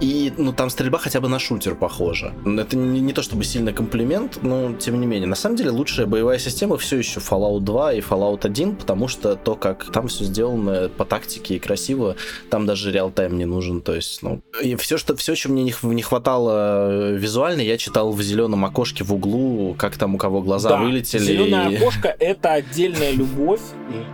И, 0.00 0.32
ну, 0.36 0.52
там 0.52 0.70
стрельба 0.70 0.98
хотя 0.98 1.20
бы 1.20 1.28
на 1.28 1.38
шутер 1.38 1.74
похожа. 1.74 2.32
Это 2.44 2.76
не, 2.76 3.00
не 3.00 3.12
то 3.12 3.22
чтобы 3.22 3.44
сильный 3.44 3.72
комплимент, 3.72 4.38
но 4.42 4.72
тем 4.74 5.00
не 5.00 5.06
менее. 5.06 5.26
На 5.26 5.36
самом 5.36 5.56
деле, 5.56 5.70
лучшая 5.70 6.06
боевая 6.06 6.38
система 6.38 6.78
все 6.78 6.98
еще 6.98 7.18
Fallout 7.20 7.60
2 7.60 7.94
и 7.94 8.00
Fallout 8.00 8.46
1, 8.46 8.76
потому 8.76 9.08
что 9.08 9.34
то, 9.34 9.56
как 9.56 9.90
там 9.92 10.06
все 10.06 10.27
сделано 10.28 10.88
по 10.88 11.04
тактике 11.04 11.56
и 11.56 11.58
красиво, 11.58 12.16
там 12.50 12.66
даже 12.66 12.92
реал-тайм 12.92 13.36
не 13.36 13.44
нужен. 13.44 13.80
То 13.80 13.94
есть, 13.94 14.22
ну, 14.22 14.40
и 14.62 14.76
все, 14.76 14.96
что, 14.98 15.16
все, 15.16 15.34
чем 15.34 15.52
мне 15.52 15.64
не, 15.64 15.74
не 15.82 16.02
хватало 16.02 17.12
э, 17.12 17.16
визуально, 17.16 17.60
я 17.62 17.76
читал 17.76 18.12
в 18.12 18.22
зеленом 18.22 18.64
окошке 18.64 19.04
в 19.04 19.12
углу, 19.12 19.74
как 19.78 19.96
там 19.96 20.14
у 20.14 20.18
кого 20.18 20.40
глаза 20.42 20.70
Да, 20.70 20.76
вылетели. 20.82 21.22
Зеленое 21.22 21.72
и- 21.72 21.76
окошко 21.76 22.14
это 22.18 22.52
отдельная 22.52 23.10
любовь, 23.12 23.60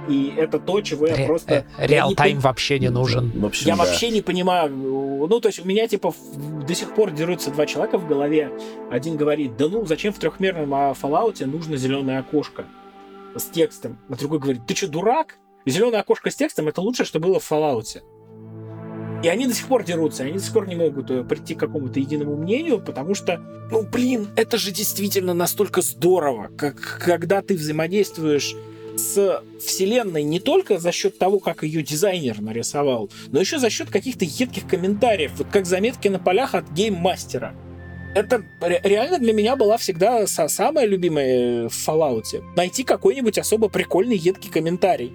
и, 0.09 0.13
и 0.13 0.35
это 0.37 0.59
то, 0.59 0.81
чего 0.81 1.07
я 1.07 1.17
Ре- 1.17 1.27
просто. 1.27 1.65
э, 1.79 1.83
не 1.83 1.95
Реал-тайм 1.95 2.39
пон- 2.39 2.41
вообще 2.41 2.79
не 2.79 2.89
нужен. 2.91 3.31
В 3.35 3.45
общем, 3.45 3.67
Я 3.69 3.77
да. 3.77 3.85
вообще 3.85 4.11
не 4.11 4.23
понимаю. 4.23 4.71
Ну, 4.75 5.41
то 5.41 5.49
есть 5.49 5.59
у 5.61 5.65
меня, 5.65 5.87
типа, 5.89 6.15
до 6.67 6.75
сих 6.75 6.95
пор 6.95 7.11
дерутся 7.11 7.51
два 7.51 7.67
человека 7.67 7.99
в 7.99 8.07
голове. 8.07 8.51
Один 8.91 9.17
говорит, 9.17 9.57
да 9.57 9.69
ну, 9.69 9.85
зачем 9.87 10.13
в 10.13 10.19
трехмерном 10.19 10.73
а, 10.75 10.93
Fallout 10.93 11.45
нужно 11.47 11.77
зеленое 11.77 12.19
окошко 12.21 12.65
с 13.37 13.45
текстом? 13.45 13.99
А 14.09 14.15
другой 14.17 14.39
говорит, 14.39 14.63
ты 14.67 14.75
что, 14.75 14.87
дурак? 14.89 15.39
Зеленое 15.67 16.01
окошко 16.01 16.31
с 16.31 16.35
текстом 16.37 16.69
это 16.69 16.81
лучшее, 16.81 17.07
что 17.07 17.21
было 17.21 17.41
в 17.41 17.51
Fallout. 17.51 18.03
И 19.23 19.29
они 19.29 19.47
до 19.47 19.55
сих 19.55 19.67
пор 19.69 19.85
дерутся, 19.85 20.25
они 20.25 20.35
до 20.35 20.41
сих 20.41 20.53
пор 20.53 20.69
не 20.69 20.77
могут 20.77 21.11
э, 21.11 21.25
прийти 21.25 21.55
к 21.55 21.61
какому-то 21.61 21.99
единому 21.99 22.37
мнению, 22.37 22.79
потому 22.79 23.15
что, 23.15 23.39
ну, 23.71 23.83
блин, 23.83 24.29
это 24.37 24.59
же 24.59 24.71
действительно 24.71 25.33
настолько 25.33 25.81
здорово, 25.81 26.51
как 26.59 27.01
когда 27.03 27.41
ты 27.41 27.55
взаимодействуешь 27.55 28.55
с 28.97 29.43
вселенной 29.65 30.23
не 30.23 30.41
только 30.41 30.79
за 30.79 30.93
счет 30.93 31.19
того, 31.19 31.41
как 31.41 31.63
ее 31.63 31.83
дизайнер 31.83 32.43
нарисовал, 32.43 33.11
но 33.33 33.41
еще 33.41 33.59
за 33.59 33.71
счет 33.71 33.89
каких-то 33.91 34.27
едких 34.27 34.69
комментариев, 34.69 35.33
вот 35.39 35.49
как 35.51 35.65
заметки 35.65 36.09
на 36.09 36.19
полях 36.19 36.55
от 36.55 36.71
гейммастера. 36.71 37.55
Это 38.15 38.45
ре- 38.61 38.81
реально 38.85 39.19
для 39.19 39.33
меня 39.33 39.57
была 39.57 39.79
всегда 39.79 40.25
са- 40.25 40.49
самая 40.49 40.85
любимая 40.87 41.69
в 41.69 41.73
Fallout. 41.73 42.45
Найти 42.57 42.85
какой-нибудь 42.85 43.39
особо 43.39 43.69
прикольный 43.69 44.17
едкий 44.17 44.51
комментарий. 44.51 45.13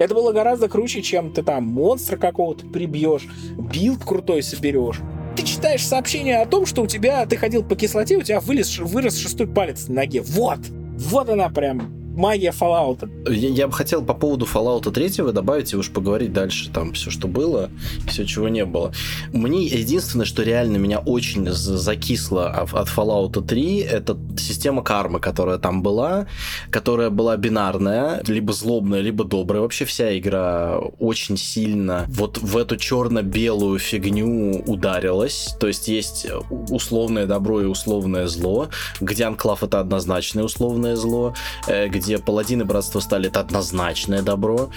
Это 0.00 0.14
было 0.14 0.32
гораздо 0.32 0.66
круче, 0.70 1.02
чем 1.02 1.30
ты 1.30 1.42
там 1.42 1.64
монстра 1.64 2.16
какого-то 2.16 2.66
прибьешь, 2.66 3.28
build 3.58 4.02
крутой 4.02 4.42
соберешь. 4.42 4.98
Ты 5.36 5.42
читаешь 5.42 5.86
сообщение 5.86 6.40
о 6.40 6.46
том, 6.46 6.64
что 6.64 6.80
у 6.80 6.86
тебя, 6.86 7.26
ты 7.26 7.36
ходил 7.36 7.62
по 7.62 7.76
кислоте, 7.76 8.16
у 8.16 8.22
тебя 8.22 8.40
вылез, 8.40 8.78
вырос 8.78 9.18
шестой 9.18 9.46
палец 9.46 9.88
на 9.88 9.96
ноге. 9.96 10.22
Вот! 10.22 10.60
Вот 10.96 11.28
она 11.28 11.50
прям 11.50 11.99
магия 12.20 12.52
Fallout. 12.52 13.08
Я, 13.28 13.48
я 13.48 13.66
бы 13.66 13.72
хотел 13.72 14.04
по 14.04 14.14
поводу 14.14 14.46
Fallout 14.46 14.90
3 14.90 15.32
добавить 15.32 15.72
и 15.72 15.76
уж 15.76 15.90
поговорить 15.90 16.32
дальше, 16.32 16.70
там 16.70 16.92
все, 16.92 17.10
что 17.10 17.26
было, 17.26 17.70
все, 18.06 18.26
чего 18.26 18.48
не 18.48 18.64
было. 18.64 18.92
Мне 19.32 19.64
единственное, 19.64 20.26
что 20.26 20.42
реально 20.42 20.76
меня 20.76 20.98
очень 20.98 21.50
закисло 21.50 22.50
от 22.50 22.88
Fallout 22.88 23.42
3, 23.42 23.78
это 23.78 24.18
система 24.38 24.82
кармы, 24.82 25.20
которая 25.20 25.58
там 25.58 25.82
была, 25.82 26.26
которая 26.70 27.10
была 27.10 27.36
бинарная, 27.36 28.22
либо 28.26 28.52
злобная, 28.52 29.00
либо 29.00 29.24
добрая. 29.24 29.62
Вообще 29.62 29.84
вся 29.84 30.16
игра 30.18 30.78
очень 30.98 31.36
сильно 31.36 32.04
вот 32.08 32.38
в 32.38 32.56
эту 32.56 32.76
черно-белую 32.76 33.78
фигню 33.78 34.62
ударилась. 34.66 35.56
То 35.58 35.68
есть 35.68 35.88
есть 35.88 36.26
условное 36.68 37.26
добро 37.26 37.62
и 37.62 37.64
условное 37.64 38.26
зло, 38.26 38.68
где 39.00 39.24
Анклав 39.24 39.62
это 39.62 39.80
однозначное 39.80 40.44
условное 40.44 40.96
зло, 40.96 41.34
э, 41.66 41.88
где 42.10 42.18
паладины 42.18 42.64
братства 42.64 42.98
стали 42.98 43.28
это 43.28 43.38
однозначное 43.38 44.22
добро. 44.22 44.70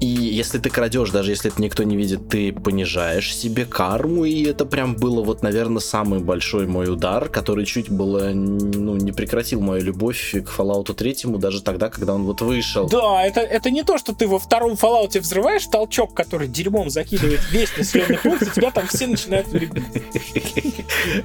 И 0.00 0.06
если 0.06 0.58
ты 0.58 0.70
крадешь, 0.70 1.10
даже 1.10 1.32
если 1.32 1.50
это 1.50 1.60
никто 1.60 1.82
не 1.82 1.96
видит, 1.96 2.30
ты 2.30 2.50
понижаешь 2.50 3.34
себе 3.36 3.66
карму, 3.66 4.24
и 4.24 4.44
это 4.44 4.64
прям 4.64 4.96
было 4.96 5.22
вот, 5.22 5.42
наверное, 5.42 5.80
самый 5.80 6.20
большой 6.20 6.66
мой 6.66 6.90
удар, 6.90 7.28
который 7.28 7.66
чуть 7.66 7.90
было, 7.90 8.30
ну, 8.30 8.96
не 8.96 9.12
прекратил 9.12 9.60
мою 9.60 9.84
любовь 9.84 10.30
к 10.32 10.58
Fallout 10.58 10.94
3, 10.94 11.36
даже 11.38 11.62
тогда, 11.62 11.90
когда 11.90 12.14
он 12.14 12.24
вот 12.24 12.40
вышел. 12.40 12.88
Да, 12.88 13.22
это, 13.22 13.40
это 13.40 13.70
не 13.70 13.82
то, 13.82 13.98
что 13.98 14.14
ты 14.14 14.26
во 14.26 14.38
втором 14.38 14.72
Fallout 14.72 15.20
взрываешь 15.20 15.66
толчок, 15.66 16.14
который 16.14 16.48
дерьмом 16.48 16.88
закидывает 16.88 17.40
весь 17.50 17.76
населенный 17.76 18.16
пункт, 18.16 18.44
и 18.44 18.50
тебя 18.50 18.70
там 18.70 18.86
все 18.86 19.06
начинают. 19.06 19.48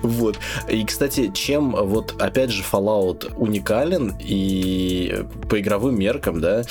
Вот. 0.02 0.38
И, 0.70 0.84
кстати, 0.84 1.32
чем 1.34 1.72
вот, 1.72 2.22
опять 2.22 2.50
же, 2.50 2.64
Fallout 2.70 3.34
уникален 3.38 4.16
и 4.20 5.24
по 5.50 5.60
игровым 5.60 5.98
меркам, 5.98 6.42
да, 6.42 6.64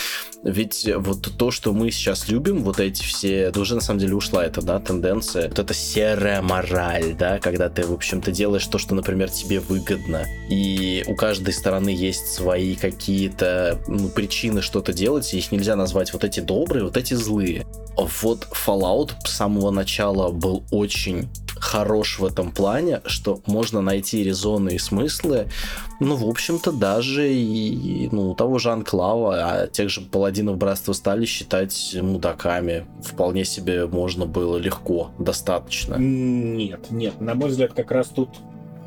ведь 0.43 0.89
вот 0.97 1.29
то, 1.39 1.51
что 1.51 1.73
мы 1.73 1.91
сейчас 1.91 2.29
любим, 2.29 2.63
вот 2.65 2.81
эти 2.81 3.03
все, 3.03 3.51
да 3.51 3.61
уже 3.61 3.75
на 3.75 3.81
самом 3.81 4.01
деле 4.01 4.15
ушла 4.15 4.45
эта, 4.45 4.63
да, 4.63 4.81
тенденция, 4.81 5.49
вот 5.49 5.59
эта 5.59 5.75
серая 5.75 6.43
мораль, 6.43 7.15
да, 7.15 7.39
когда 7.39 7.69
ты, 7.69 7.87
в 7.87 7.93
общем-то, 7.93 8.33
делаешь 8.33 8.67
то, 8.67 8.79
что, 8.79 8.95
например, 8.95 9.31
тебе 9.31 9.61
выгодно, 9.61 10.25
и 10.49 11.05
у 11.07 11.15
каждой 11.15 11.55
стороны 11.55 11.91
есть 11.91 12.27
свои 12.27 12.75
какие-то 12.75 13.79
ну, 13.87 14.09
причины 14.09 14.63
что-то 14.63 14.93
делать, 14.93 15.33
и 15.33 15.39
их 15.39 15.53
нельзя 15.53 15.77
назвать 15.77 16.13
вот 16.13 16.25
эти 16.25 16.41
добрые, 16.41 16.85
вот 16.85 16.97
эти 16.97 17.15
злые. 17.15 17.67
Вот 17.97 18.49
Fallout 18.51 19.13
с 19.25 19.33
самого 19.33 19.71
начала 19.71 20.31
был 20.31 20.65
очень 20.71 21.29
хорош 21.63 22.19
в 22.19 22.25
этом 22.25 22.51
плане, 22.51 23.01
что 23.07 23.41
можно 23.47 23.81
найти 23.81 24.25
резоны 24.25 24.71
и 24.75 24.79
смыслы, 24.79 25.47
ну, 26.01 26.17
в 26.17 26.29
общем-то, 26.29 26.73
даже 26.73 27.33
и 27.33 28.09
ну, 28.11 28.31
у 28.31 28.35
того 28.35 28.59
же 28.59 28.73
Анклава, 28.73 29.37
а 29.37 29.67
тех 29.69 29.89
же 29.89 30.01
паладинов 30.01 30.57
братства 30.59 30.93
стали 30.93 31.25
считать 31.25 31.97
мудаками. 32.01 32.87
Вполне 33.03 33.45
себе 33.45 33.87
можно 33.87 34.27
было 34.27 34.57
легко, 34.57 35.13
достаточно. 35.21 35.95
Нет, 35.95 36.91
нет, 36.91 37.21
на 37.21 37.35
мой 37.35 37.51
взгляд, 37.51 37.73
как 37.75 37.93
раз 37.93 38.09
тут 38.09 38.31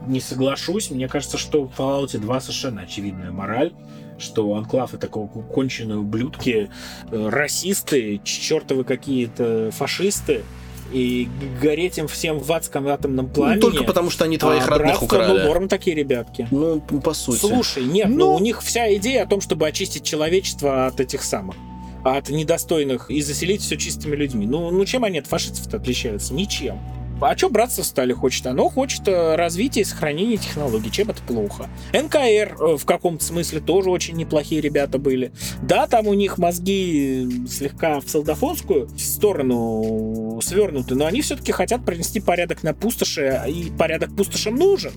не 0.05 0.19
соглашусь. 0.19 0.91
Мне 0.91 1.07
кажется, 1.07 1.37
что 1.37 1.63
в 1.63 1.79
Fallout 1.79 2.17
2 2.17 2.41
совершенно 2.41 2.81
очевидная 2.81 3.31
мораль, 3.31 3.71
что 4.17 4.53
Анклав 4.53 4.93
это 4.93 5.07
ко- 5.07 5.27
конченые 5.27 5.97
ублюдки, 5.97 6.69
э, 7.09 7.29
расисты, 7.29 8.19
чертовы 8.23 8.83
какие-то 8.83 9.71
фашисты, 9.71 10.43
и 10.91 11.27
гореть 11.61 11.97
им 11.97 12.07
всем 12.07 12.39
в 12.39 12.51
адском 12.51 12.87
атомном 12.87 13.27
пламени. 13.27 13.55
Ну, 13.55 13.71
только 13.71 13.83
потому, 13.83 14.09
что 14.09 14.25
они 14.25 14.37
твоих 14.37 14.67
а 14.67 14.71
родных 14.71 14.99
братство, 14.99 15.17
ну, 15.17 15.23
украли. 15.23 15.47
норм 15.47 15.67
такие 15.67 15.95
ребятки. 15.95 16.47
Ну, 16.51 16.79
по 16.79 17.13
сути. 17.13 17.39
Слушай, 17.39 17.85
нет, 17.85 18.07
ну, 18.07 18.15
Ну- 18.15 18.35
у 18.35 18.39
них 18.39 18.61
вся 18.61 18.93
идея 18.95 19.23
о 19.23 19.27
том, 19.27 19.41
чтобы 19.41 19.67
очистить 19.67 20.03
человечество 20.03 20.87
от 20.87 20.99
этих 20.99 21.23
самых 21.23 21.55
от 22.03 22.29
недостойных 22.29 23.09
и 23.09 23.19
заселить 23.21 23.61
все 23.61 23.77
чистыми 23.77 24.15
людьми. 24.15 24.45
Ну, 24.45 24.69
ну 24.69 24.85
чем 24.85 25.03
они 25.05 25.17
от 25.17 25.25
фашистов-то 25.25 25.77
отличаются? 25.77 26.35
Ничем. 26.35 26.79
А 27.21 27.37
что 27.37 27.49
братство 27.49 27.83
стали 27.83 28.11
хочет? 28.11 28.45
Оно 28.45 28.69
хочет 28.69 29.07
э, 29.07 29.35
развития 29.35 29.81
и 29.81 29.85
сохранения 29.85 30.37
технологий. 30.37 30.91
Чем 30.91 31.09
это 31.09 31.21
плохо? 31.23 31.69
НКР 31.93 32.17
э, 32.59 32.77
в 32.77 32.85
каком-то 32.85 33.23
смысле 33.23 33.61
тоже 33.61 33.89
очень 33.89 34.15
неплохие 34.15 34.59
ребята 34.59 34.97
были. 34.97 35.31
Да, 35.61 35.87
там 35.87 36.07
у 36.07 36.13
них 36.13 36.37
мозги 36.37 37.25
э, 37.25 37.47
слегка 37.47 38.01
в 38.01 38.09
солдафонскую 38.09 38.89
сторону 38.97 40.39
свернуты, 40.43 40.95
но 40.95 41.05
они 41.05 41.21
все-таки 41.21 41.51
хотят 41.53 41.85
принести 41.85 42.19
порядок 42.19 42.63
на 42.63 42.73
пустоши, 42.73 43.41
и 43.47 43.71
порядок 43.77 44.15
пустошам 44.15 44.55
нужен. 44.55 44.91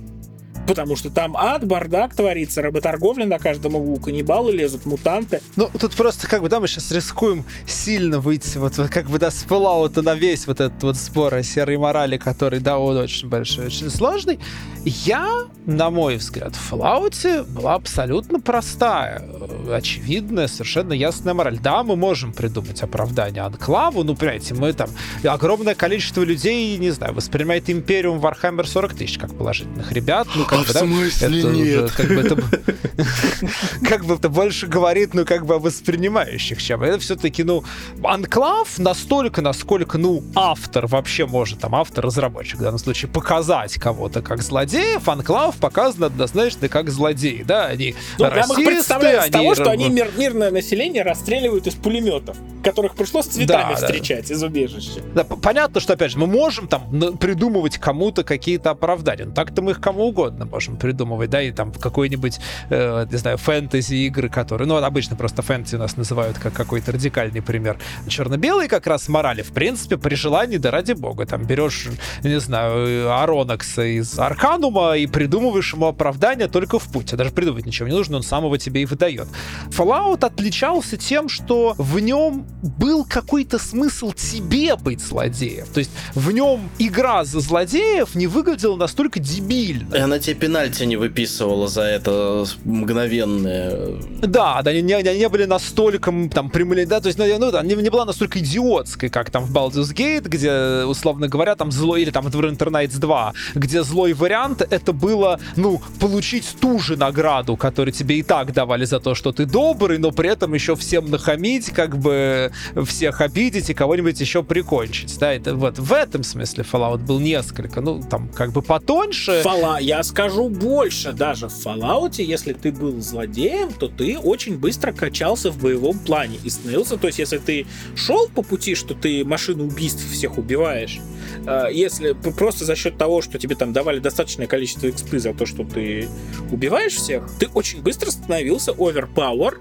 Потому 0.69 0.97
что 0.97 1.09
там 1.09 1.35
ад, 1.35 1.66
бардак 1.66 2.14
творится, 2.14 2.61
работорговля 2.61 3.25
на 3.25 3.39
каждом 3.39 3.77
углу, 3.77 3.97
каннибалы 3.97 4.53
лезут, 4.53 4.85
мутанты. 4.85 5.41
Ну, 5.57 5.71
тут 5.81 5.95
просто 5.95 6.29
как 6.29 6.43
бы, 6.43 6.51
да, 6.51 6.61
мы 6.61 6.69
сейчас 6.69 6.91
рискуем 6.91 7.47
сильно 7.66 8.21
выйти 8.21 8.59
вот, 8.59 8.75
как 8.91 9.09
бы, 9.09 9.19
да, 9.19 9.31
с 9.31 9.47
Fallout 9.47 9.99
на 10.03 10.14
весь 10.14 10.47
вот 10.47 10.61
этот 10.61 10.83
вот 10.83 10.97
спор 10.99 11.35
о 11.35 11.43
серой 11.43 11.79
морали, 11.79 12.19
который, 12.19 12.61
да, 12.61 12.79
он 12.79 12.99
очень 12.99 13.31
большой, 13.31 13.69
очень 13.69 13.89
сложный. 13.89 14.39
Я, 14.85 15.47
на 15.64 15.89
мой 15.89 16.16
взгляд, 16.16 16.55
в 16.55 16.73
Fallout 16.73 17.45
была 17.45 17.75
абсолютно 17.75 18.39
простая, 18.39 19.23
э, 19.23 19.75
очевидная, 19.75 20.49
совершенно 20.49 20.93
ясная 20.93 21.33
мораль. 21.33 21.59
Да, 21.59 21.83
мы 21.83 21.97
можем 21.97 22.35
придумать 22.35 22.83
оправдание 22.83 23.43
Анклаву, 23.43 24.05
ну, 24.05 24.14
понимаете, 24.14 24.53
мы 24.53 24.75
там, 24.75 24.91
огромное 25.25 25.75
количество 25.75 26.23
людей, 26.23 26.77
не 26.77 26.91
знаю, 26.91 27.14
воспринимает 27.14 27.71
Империум 27.71 28.19
Warhammer 28.19 28.66
40 28.66 28.95
тысяч 28.95 29.16
как 29.16 29.35
положительных 29.35 29.93
ребят, 29.93 30.29
ну, 30.35 30.45
как 30.45 30.58
А 30.61 30.65
в 30.65 30.73
да, 30.73 30.81
смысле 30.81 31.39
это 31.39 31.49
уже 31.49 31.57
нет? 31.57 31.91
как 31.93 32.07
бы 32.09 32.15
это 32.21 32.37
как 33.89 34.05
бы 34.05 34.15
это 34.15 34.29
больше 34.29 34.67
говорит, 34.67 35.15
ну, 35.15 35.25
как 35.25 35.47
бы 35.47 35.55
о 35.55 35.59
воспринимающих, 35.59 36.63
чем 36.63 36.83
это 36.83 36.99
все-таки, 36.99 37.45
ну, 37.45 37.65
анклав 38.03 38.79
настолько, 38.79 39.43
насколько, 39.43 39.99
ну, 39.99 40.23
автор 40.35 40.87
вообще 40.87 41.27
может, 41.27 41.61
там, 41.61 41.75
автор-разработчик 41.75 42.59
в 42.59 42.63
данном 42.63 42.79
случае, 42.79 43.11
показать 43.11 43.75
кого-то 43.75 44.23
как 44.23 44.43
злодеев, 44.43 45.09
анклав 45.09 45.57
показан 45.57 46.05
однозначно 46.05 46.69
как 46.69 46.91
злодеи, 46.91 47.43
да, 47.47 47.67
они 47.67 47.95
Ну, 48.19 48.27
их 48.27 48.33
расисты, 48.35 48.83
с 48.83 49.31
того, 49.31 49.55
что 49.55 49.71
они 49.71 49.89
мир- 49.89 50.11
мирное 50.17 50.51
население 50.51 51.03
расстреливают 51.03 51.67
из 51.67 51.75
пулеметов. 51.75 52.37
которых 52.63 52.97
пришлось 52.97 53.27
цветами 53.27 53.73
Да, 53.75 53.81
да. 53.81 53.87
встречать 53.87 54.31
из 54.31 54.43
убежища. 54.43 55.01
Да, 55.15 55.25
понятно, 55.25 55.81
что, 55.81 55.95
опять 55.95 56.11
же, 56.13 56.19
мы 56.19 56.27
можем 56.27 56.67
там 56.69 57.17
придумывать 57.17 57.79
кому-то 57.79 58.25
какие-то 58.25 58.71
оправдания. 58.71 59.25
Но 59.27 59.33
так-то 59.33 59.63
мы 59.63 59.71
их 59.71 59.81
кому 59.81 60.07
угодно 60.09 60.38
можем 60.47 60.76
придумывать, 60.76 61.30
да, 61.30 61.43
и 61.43 61.53
там 61.53 61.72
какой-нибудь, 61.72 62.39
э, 62.70 63.07
не 63.11 63.16
знаю, 63.16 63.39
фэнтези-игры, 63.39 64.28
которые... 64.28 64.68
Ну, 64.68 64.76
обычно 64.76 65.16
просто 65.16 65.43
фэнтези 65.43 65.76
у 65.76 65.78
нас 65.78 65.97
называют 65.97 66.39
как 66.39 66.53
какой-то 66.53 66.93
радикальный 66.93 67.43
пример. 67.43 67.78
Черно-белые 68.07 68.68
как 68.68 68.86
раз 68.86 69.09
морали, 69.09 69.43
в 69.43 69.53
принципе, 69.53 69.97
при 69.97 70.14
желании, 70.14 70.57
да 70.57 70.70
ради 70.70 70.93
бога. 70.93 71.26
Там 71.26 71.45
берешь, 71.45 71.89
не 72.22 72.41
знаю, 72.41 73.12
Аронакса 73.12 73.82
из 73.82 74.18
Арканума 74.18 74.97
и 74.97 75.07
придумываешь 75.07 75.72
ему 75.72 75.86
оправдание 75.86 76.49
только 76.49 76.78
в 76.78 76.84
путь. 76.84 77.12
А 77.12 77.16
даже 77.16 77.30
придумывать 77.30 77.66
ничего 77.66 77.89
не 77.89 77.95
нужно, 77.95 78.16
он 78.16 78.22
сам 78.22 78.45
его 78.45 78.57
тебе 78.57 78.82
и 78.82 78.86
выдает. 78.86 79.28
Fallout 79.70 80.24
отличался 80.24 80.97
тем, 80.97 81.28
что 81.28 81.74
в 81.78 81.99
нем 81.99 82.47
был 82.62 83.05
какой-то 83.05 83.59
смысл 83.59 84.12
тебе 84.12 84.76
быть 84.76 85.01
злодеем. 85.01 85.66
То 85.72 85.78
есть 85.78 85.91
в 86.14 86.30
нем 86.30 86.68
игра 86.78 87.24
за 87.24 87.41
злодеев 87.41 88.14
не 88.14 88.26
выглядела 88.26 88.76
настолько 88.76 89.20
дебильно. 89.20 89.95
И 89.95 89.99
она 89.99 90.18
тебе 90.29 90.41
пенальти 90.41 90.85
не 90.85 90.97
выписывала 90.97 91.68
за 91.68 91.83
это 91.83 92.45
мгновенное. 92.64 93.97
Да, 94.20 94.61
да, 94.62 94.70
они 94.70 94.83
не, 94.83 94.95
они 94.95 95.18
не 95.18 95.29
были 95.29 95.45
настолько 95.47 96.12
там 96.33 96.51
прямые, 96.51 96.87
да, 96.87 97.01
то 97.01 97.09
есть, 97.09 97.18
ну, 97.18 97.24
ну, 97.39 97.51
да, 97.51 97.62
не, 97.62 97.74
не 97.74 97.89
была 97.89 98.05
настолько 98.05 98.39
идиотской, 98.41 99.09
как 99.09 99.31
там 99.31 99.45
в 99.45 99.53
Baldur's 99.53 99.95
Gate, 99.95 100.29
где, 100.29 100.85
условно 100.85 101.29
говоря, 101.29 101.57
там 101.57 101.72
злой, 101.72 102.03
или 102.03 102.11
там 102.11 102.24
в 102.24 102.29
Neverwinter 102.29 102.68
Nights 102.68 102.99
2, 102.99 103.33
где 103.55 103.83
злой 103.83 104.12
вариант 104.12 104.61
это 104.68 104.93
было, 104.93 105.41
ну, 105.57 105.81
получить 105.99 106.57
ту 106.61 106.79
же 106.79 106.97
награду, 106.97 107.57
которую 107.57 107.93
тебе 107.93 108.18
и 108.18 108.22
так 108.22 108.53
давали 108.53 108.85
за 108.85 109.01
то, 109.01 109.14
что 109.14 109.33
ты 109.33 109.47
добрый, 109.47 109.99
но 109.99 110.11
при 110.11 110.29
этом 110.29 110.53
еще 110.55 110.76
всем 110.76 111.11
нахамить, 111.11 111.70
как 111.70 111.97
бы 111.99 112.53
всех 112.85 113.20
обидеть 113.20 113.70
и 113.70 113.74
кого-нибудь 113.74 114.20
еще 114.20 114.43
прикончить, 114.43 115.18
да, 115.18 115.33
это 115.33 115.55
вот 115.55 115.79
в 115.79 115.93
этом 115.93 116.22
смысле 116.22 116.64
Fallout 116.70 116.99
был 116.99 117.18
несколько, 117.18 117.81
ну, 117.81 118.03
там, 118.03 118.29
как 118.29 118.53
бы 118.53 118.61
потоньше. 118.61 119.41
Фала... 119.43 119.79
Я 119.79 120.03
скажу 120.19 120.49
больше, 120.49 121.12
даже 121.12 121.47
в 121.49 121.53
Fallout, 121.53 122.21
если 122.21 122.53
ты 122.53 122.73
был 122.73 123.01
злодеем, 123.01 123.73
то 123.73 123.87
ты 123.87 124.19
очень 124.19 124.59
быстро 124.59 124.91
качался 124.91 125.53
в 125.53 125.62
боевом 125.62 125.97
плане 126.01 126.41
и 126.43 126.51
становился, 126.51 126.97
то 126.97 127.07
есть 127.07 127.21
если 127.21 127.39
ты 127.39 127.66
шел 127.95 128.29
по 128.29 128.43
пути, 128.43 128.75
что 128.75 128.95
ты 128.95 129.25
машину 129.25 129.69
убийств 129.69 130.05
всех 130.11 130.37
убиваешь, 130.37 130.99
э, 131.47 131.66
если 131.71 132.14
просто 132.14 132.64
за 132.64 132.75
счет 132.75 132.99
того, 132.99 133.23
что 133.23 133.39
тебе 133.39 133.55
там 133.55 133.73
давали 133.73 134.01
достаточное 134.01 134.49
количество 134.49 134.89
экспы 134.89 135.21
за 135.21 135.35
то, 135.35 135.47
что 135.47 135.62
ты 135.62 136.09
убиваешь 136.51 136.95
всех, 136.95 137.31
ты 137.39 137.47
очень 137.55 137.81
быстро 137.81 138.11
становился 138.11 138.73
overpower, 138.73 139.59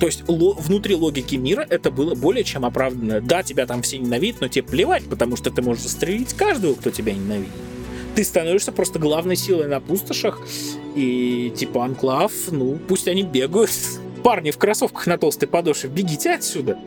то 0.00 0.06
есть 0.06 0.26
ло- 0.28 0.54
внутри 0.54 0.94
логики 0.94 1.36
мира 1.36 1.66
это 1.68 1.90
было 1.90 2.14
более 2.14 2.42
чем 2.42 2.64
оправданно. 2.64 3.20
Да, 3.20 3.42
тебя 3.42 3.66
там 3.66 3.82
все 3.82 3.98
ненавидят, 3.98 4.40
но 4.40 4.48
тебе 4.48 4.62
плевать, 4.62 5.04
потому 5.04 5.36
что 5.36 5.50
ты 5.50 5.60
можешь 5.60 5.82
застрелить 5.82 6.32
каждого, 6.32 6.72
кто 6.72 6.88
тебя 6.88 7.12
ненавидит. 7.12 7.52
Ты 8.14 8.24
становишься 8.24 8.72
просто 8.72 8.98
главной 8.98 9.36
силой 9.36 9.68
на 9.68 9.80
пустошах, 9.80 10.40
и 10.94 11.52
типа 11.56 11.84
анклав, 11.84 12.32
ну, 12.50 12.78
пусть 12.88 13.08
они 13.08 13.22
бегают. 13.22 13.70
Парни 14.22 14.50
в 14.50 14.58
кроссовках 14.58 15.06
на 15.06 15.16
толстой 15.16 15.48
подошве, 15.48 15.88
бегите 15.88 16.34
отсюда. 16.34 16.78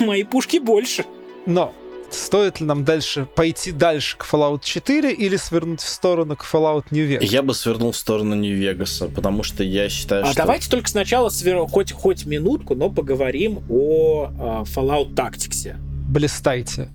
Мои 0.00 0.24
пушки 0.24 0.58
больше. 0.58 1.04
Но 1.46 1.72
стоит 2.10 2.60
ли 2.60 2.66
нам 2.66 2.84
дальше 2.84 3.26
пойти 3.34 3.72
дальше 3.72 4.18
к 4.18 4.26
Fallout 4.30 4.60
4 4.62 5.12
или 5.12 5.36
свернуть 5.36 5.80
в 5.80 5.88
сторону 5.88 6.36
к 6.36 6.44
Fallout 6.44 6.86
New 6.90 7.08
Vegas? 7.08 7.24
Я 7.24 7.42
бы 7.42 7.54
свернул 7.54 7.92
в 7.92 7.96
сторону 7.96 8.34
Нью-Вегаса, 8.34 9.06
потому 9.08 9.42
что 9.42 9.62
я 9.62 9.88
считаю, 9.88 10.24
А 10.24 10.26
что... 10.32 10.36
давайте 10.36 10.68
только 10.68 10.88
сначала 10.88 11.28
свер- 11.28 11.66
хоть, 11.68 11.92
хоть 11.92 12.26
минутку, 12.26 12.74
но 12.74 12.90
поговорим 12.90 13.62
о 13.70 14.30
а, 14.38 14.64
Fallout 14.64 15.14
Tactics. 15.14 15.74
Блистайте. 16.08 16.90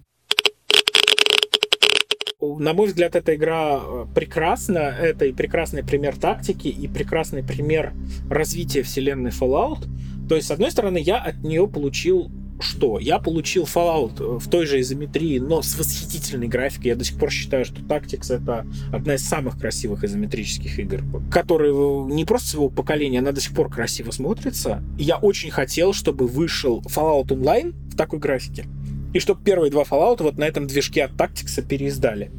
На 2.60 2.74
мой 2.74 2.88
взгляд, 2.88 3.16
эта 3.16 3.36
игра 3.36 3.82
э, 3.82 4.06
прекрасна. 4.14 4.78
Это 4.80 5.26
и 5.26 5.34
прекрасный 5.34 5.84
пример 5.84 6.16
тактики, 6.16 6.68
и 6.68 6.88
прекрасный 6.88 7.44
пример 7.44 7.94
развития 8.30 8.84
вселенной 8.84 9.32
Fallout. 9.32 9.88
То 10.28 10.36
есть, 10.36 10.48
с 10.48 10.52
одной 10.52 10.72
стороны, 10.72 10.98
я 10.98 11.18
от 11.18 11.44
нее 11.44 11.68
получил 11.68 12.32
что? 12.60 13.00
Я 13.00 13.20
получил 13.20 13.64
Fallout 13.64 14.40
в 14.40 14.50
той 14.50 14.66
же 14.66 14.80
изометрии, 14.80 15.40
но 15.40 15.62
с 15.62 15.78
восхитительной 15.78 16.48
графикой. 16.48 16.88
Я 16.88 16.96
до 16.96 17.04
сих 17.04 17.18
пор 17.18 17.30
считаю, 17.30 17.66
что 17.66 17.82
Tactics 17.82 18.34
это 18.34 18.66
одна 18.94 19.16
из 19.16 19.28
самых 19.28 19.60
красивых 19.60 20.04
изометрических 20.04 20.80
игр, 20.80 21.04
которые 21.30 21.74
не 22.06 22.26
просто 22.26 22.50
своего 22.50 22.70
поколения, 22.70 23.20
она 23.20 23.32
до 23.32 23.42
сих 23.42 23.54
пор 23.54 23.70
красиво 23.70 24.12
смотрится. 24.12 24.82
Я 24.98 25.18
очень 25.18 25.52
хотел, 25.52 25.94
чтобы 25.94 26.28
вышел 26.28 26.82
Fallout 26.82 27.28
Online 27.28 27.74
в 27.92 27.98
такой 27.98 28.20
графике. 28.20 28.66
И 29.14 29.20
чтобы 29.20 29.42
первые 29.44 29.72
два 29.72 29.84
Fallout 29.84 30.24
вот 30.24 30.38
на 30.38 30.46
этом 30.46 30.68
движке 30.68 31.04
от 31.04 31.12
Tactics 31.12 31.62
переиздали. 31.66 32.32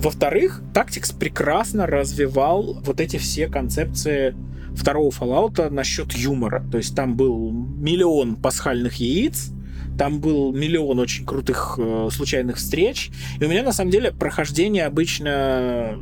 Во-вторых, 0.00 0.62
Tactics 0.72 1.14
прекрасно 1.14 1.86
развивал 1.86 2.80
вот 2.82 3.02
эти 3.02 3.18
все 3.18 3.48
концепции 3.48 4.34
второго 4.74 5.10
Fallout 5.10 5.68
насчет 5.68 6.14
юмора. 6.14 6.64
То 6.72 6.78
есть 6.78 6.96
там 6.96 7.16
был 7.16 7.50
миллион 7.50 8.36
пасхальных 8.36 8.94
яиц, 8.94 9.50
там 9.98 10.20
был 10.20 10.54
миллион 10.54 11.00
очень 11.00 11.26
крутых 11.26 11.74
э, 11.76 12.08
случайных 12.10 12.56
встреч. 12.56 13.10
И 13.40 13.44
у 13.44 13.48
меня 13.50 13.62
на 13.62 13.72
самом 13.72 13.90
деле 13.90 14.10
прохождение 14.10 14.86
обычно 14.86 15.98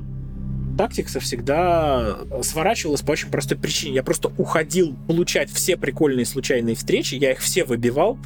тактикса 0.78 1.18
всегда 1.18 2.18
сворачивалось 2.42 3.00
по 3.00 3.10
очень 3.10 3.30
простой 3.30 3.58
причине. 3.58 3.96
Я 3.96 4.04
просто 4.04 4.30
уходил 4.38 4.94
получать 5.08 5.50
все 5.50 5.76
прикольные 5.76 6.24
случайные 6.24 6.76
встречи, 6.76 7.16
я 7.16 7.32
их 7.32 7.40
все 7.40 7.64
выбивал. 7.64 8.16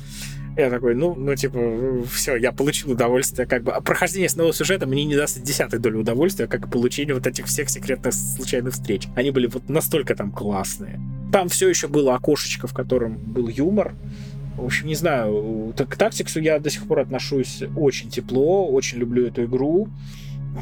Я 0.56 0.68
такой, 0.68 0.94
ну, 0.94 1.14
ну, 1.14 1.34
типа, 1.34 2.02
все, 2.12 2.36
я 2.36 2.52
получил 2.52 2.92
удовольствие, 2.92 3.46
как 3.46 3.62
бы. 3.62 3.72
А 3.72 3.80
прохождение 3.80 4.28
с 4.28 4.36
нового 4.36 4.52
сюжета 4.52 4.86
мне 4.86 5.04
не 5.04 5.16
даст 5.16 5.42
десятой 5.42 5.80
доли 5.80 5.96
удовольствия, 5.96 6.46
как 6.46 6.66
и 6.66 6.70
получение 6.70 7.14
вот 7.14 7.26
этих 7.26 7.46
всех 7.46 7.70
секретных 7.70 8.12
случайных 8.12 8.74
встреч. 8.74 9.08
Они 9.16 9.30
были 9.30 9.46
вот 9.46 9.68
настолько 9.70 10.14
там 10.14 10.30
классные. 10.30 11.00
Там 11.32 11.48
все 11.48 11.68
еще 11.68 11.88
было 11.88 12.14
окошечко, 12.14 12.66
в 12.66 12.74
котором 12.74 13.16
был 13.16 13.48
юмор. 13.48 13.94
В 14.56 14.66
общем, 14.66 14.88
не 14.88 14.94
знаю, 14.94 15.72
к 15.74 15.96
Тактиксу 15.96 16.38
я 16.40 16.58
до 16.58 16.68
сих 16.68 16.86
пор 16.86 17.00
отношусь 17.00 17.62
очень 17.74 18.10
тепло, 18.10 18.68
очень 18.68 18.98
люблю 18.98 19.26
эту 19.26 19.44
игру. 19.44 19.88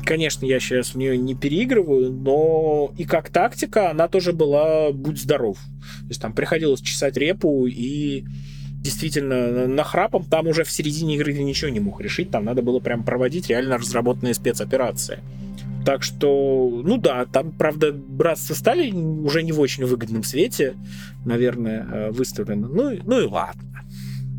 Конечно, 0.06 0.46
я 0.46 0.60
сейчас 0.60 0.90
в 0.90 0.94
нее 0.94 1.18
не 1.18 1.34
переигрываю, 1.34 2.12
но 2.12 2.92
и 2.96 3.04
как 3.04 3.28
тактика 3.30 3.90
она 3.90 4.06
тоже 4.06 4.32
была 4.32 4.92
будь 4.92 5.20
здоров. 5.20 5.58
То 6.02 6.08
есть 6.08 6.20
там 6.22 6.32
приходилось 6.32 6.80
чесать 6.80 7.16
репу 7.16 7.66
и 7.66 8.24
действительно 8.80 9.66
нахрапом 9.66 10.24
там 10.24 10.48
уже 10.48 10.64
в 10.64 10.70
середине 10.70 11.16
игры 11.16 11.34
ты 11.34 11.42
ничего 11.42 11.70
не 11.70 11.80
мог 11.80 12.00
решить, 12.00 12.30
там 12.30 12.44
надо 12.44 12.62
было 12.62 12.80
прям 12.80 13.04
проводить 13.04 13.48
реально 13.48 13.78
разработанные 13.78 14.34
спецоперации. 14.34 15.20
Так 15.84 16.02
что, 16.02 16.82
ну 16.84 16.98
да, 16.98 17.24
там, 17.24 17.52
правда, 17.52 17.92
братство 17.92 18.54
стали 18.54 18.90
уже 18.92 19.42
не 19.42 19.52
в 19.52 19.60
очень 19.60 19.84
выгодном 19.86 20.22
свете, 20.24 20.74
наверное, 21.24 21.86
э, 21.90 22.10
выставлено. 22.10 22.68
Ну, 22.68 22.98
ну 23.04 23.20
и 23.20 23.24
ладно. 23.24 23.62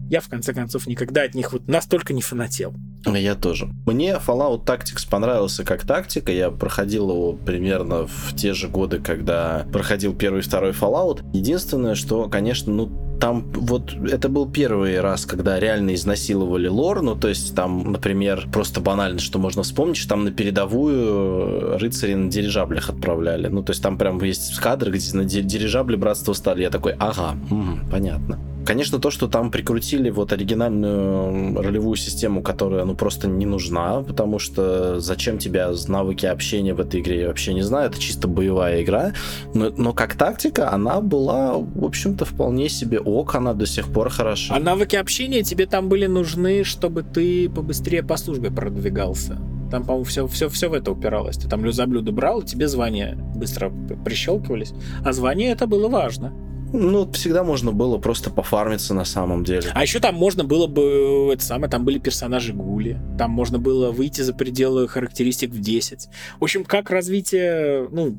Я, 0.10 0.20
в 0.20 0.28
конце 0.28 0.54
концов, 0.54 0.88
никогда 0.88 1.24
от 1.24 1.34
них 1.34 1.54
вот 1.54 1.68
настолько 1.68 2.14
не 2.14 2.22
фанател. 2.22 2.74
Я 3.06 3.34
тоже. 3.36 3.70
Мне 3.86 4.20
Fallout 4.26 4.66
Tactics 4.66 5.10
понравился 5.10 5.64
как 5.64 5.88
тактика. 5.88 6.32
Я 6.32 6.52
проходил 6.52 7.10
его 7.10 7.34
примерно 7.34 8.08
в 8.08 8.36
те 8.36 8.54
же 8.54 8.68
годы, 8.68 9.00
когда 9.00 9.66
проходил 9.72 10.14
первый 10.14 10.39
и 10.39 10.44
второй 10.44 10.72
Fallout. 10.72 11.22
Единственное, 11.34 11.96
что, 11.96 12.28
конечно, 12.30 12.72
ну 12.72 13.11
там 13.22 13.45
вот 13.53 13.93
это 13.93 14.30
был 14.30 14.49
первый 14.49 14.99
раз, 14.99 15.26
когда 15.28 15.59
реально 15.59 15.93
изнасиловали 15.93 16.67
лор, 16.67 17.01
ну 17.03 17.15
то 17.15 17.28
есть 17.30 17.55
там, 17.55 17.91
например, 17.91 18.47
просто 18.51 18.82
банально, 18.82 19.19
что 19.19 19.38
можно 19.39 19.61
вспомнить, 19.61 19.97
что 19.97 20.09
там 20.09 20.24
на 20.26 20.32
передовую 20.32 21.78
рыцари 21.78 22.15
на 22.15 22.30
дирижаблях 22.32 22.89
отправляли. 22.89 23.47
Ну 23.47 23.61
то 23.63 23.72
есть 23.72 23.84
там 23.84 23.97
прям 23.97 24.22
есть 24.24 24.57
кадры, 24.57 24.91
где 24.91 25.15
на 25.17 25.24
ди- 25.26 25.43
дирижабле 25.43 25.97
братство 25.97 26.34
стали. 26.34 26.63
Я 26.63 26.72
такой, 26.72 26.93
ага, 26.99 27.36
м, 27.51 27.82
понятно. 27.91 28.39
Конечно, 28.66 28.99
то, 28.99 29.09
что 29.09 29.28
там 29.28 29.51
прикрутили 29.51 30.09
вот 30.09 30.34
оригинальную 30.34 31.62
ролевую 31.62 31.95
систему, 31.95 32.41
которая, 32.41 32.86
ну, 32.86 32.95
просто 32.95 33.28
не 33.28 33.45
нужна, 33.45 34.01
потому 34.01 34.39
что 34.39 34.99
зачем 34.99 35.38
тебя 35.38 35.72
навыки 35.88 36.26
общения 36.26 36.74
в 36.74 36.80
этой 36.80 37.01
игре, 37.01 37.22
я 37.22 37.28
вообще 37.28 37.53
не 37.53 37.64
знаю, 37.64 37.89
это 37.89 37.99
чисто 37.99 38.28
боевая 38.28 38.84
игра, 38.84 39.14
но, 39.53 39.72
но 39.76 39.93
как 39.93 40.16
тактика 40.16 40.72
она 40.72 41.01
была, 41.01 41.57
в 41.57 41.84
общем-то, 41.84 42.26
вполне 42.26 42.70
себе 42.70 42.99
ок, 42.99 43.36
она 43.36 43.53
до 43.53 43.66
сих 43.66 43.88
пор 43.88 44.09
хороша. 44.09 44.55
А 44.55 44.59
навыки 44.59 44.95
общения 44.95 45.43
тебе 45.43 45.66
там 45.66 45.89
были 45.89 46.05
нужны, 46.05 46.64
чтобы 46.64 47.03
ты 47.03 47.49
побыстрее 47.49 48.03
по 48.03 48.18
службе 48.18 48.51
продвигался. 48.51 49.39
Там, 49.72 49.86
по-моему, 49.86 50.03
все, 50.03 50.28
все, 50.28 50.49
все 50.49 50.68
в 50.68 50.74
это 50.74 50.91
упиралось. 50.91 51.38
Ты 51.38 51.47
там 51.47 51.72
за 51.72 51.88
блюдо 51.88 52.12
брал, 52.12 52.41
тебе 52.41 52.68
звания 52.68 53.18
быстро 53.36 53.72
прищелкивались. 54.03 54.74
А 55.05 55.14
звание 55.14 55.51
это 55.51 55.66
было 55.66 55.88
важно. 55.88 56.34
Ну, 56.74 57.11
всегда 57.11 57.43
можно 57.43 57.72
было 57.72 57.97
просто 57.97 58.30
пофармиться 58.30 58.93
на 58.93 59.05
самом 59.05 59.43
деле. 59.43 59.69
А 59.74 59.82
еще 59.82 59.99
там 59.99 60.15
можно 60.15 60.43
было 60.43 60.67
бы, 60.67 61.32
это 61.34 61.43
самое, 61.43 61.69
там 61.69 61.84
были 61.84 61.99
персонажи 61.99 62.53
Гули, 62.53 62.99
там 63.17 63.32
можно 63.32 63.59
было 63.59 63.91
выйти 63.91 64.22
за 64.22 64.34
пределы 64.34 64.88
характеристик 64.88 65.51
в 65.51 65.59
10. 65.59 66.07
В 66.39 66.43
общем, 66.43 66.63
как 66.63 66.89
развитие, 66.89 67.88
ну, 67.91 68.17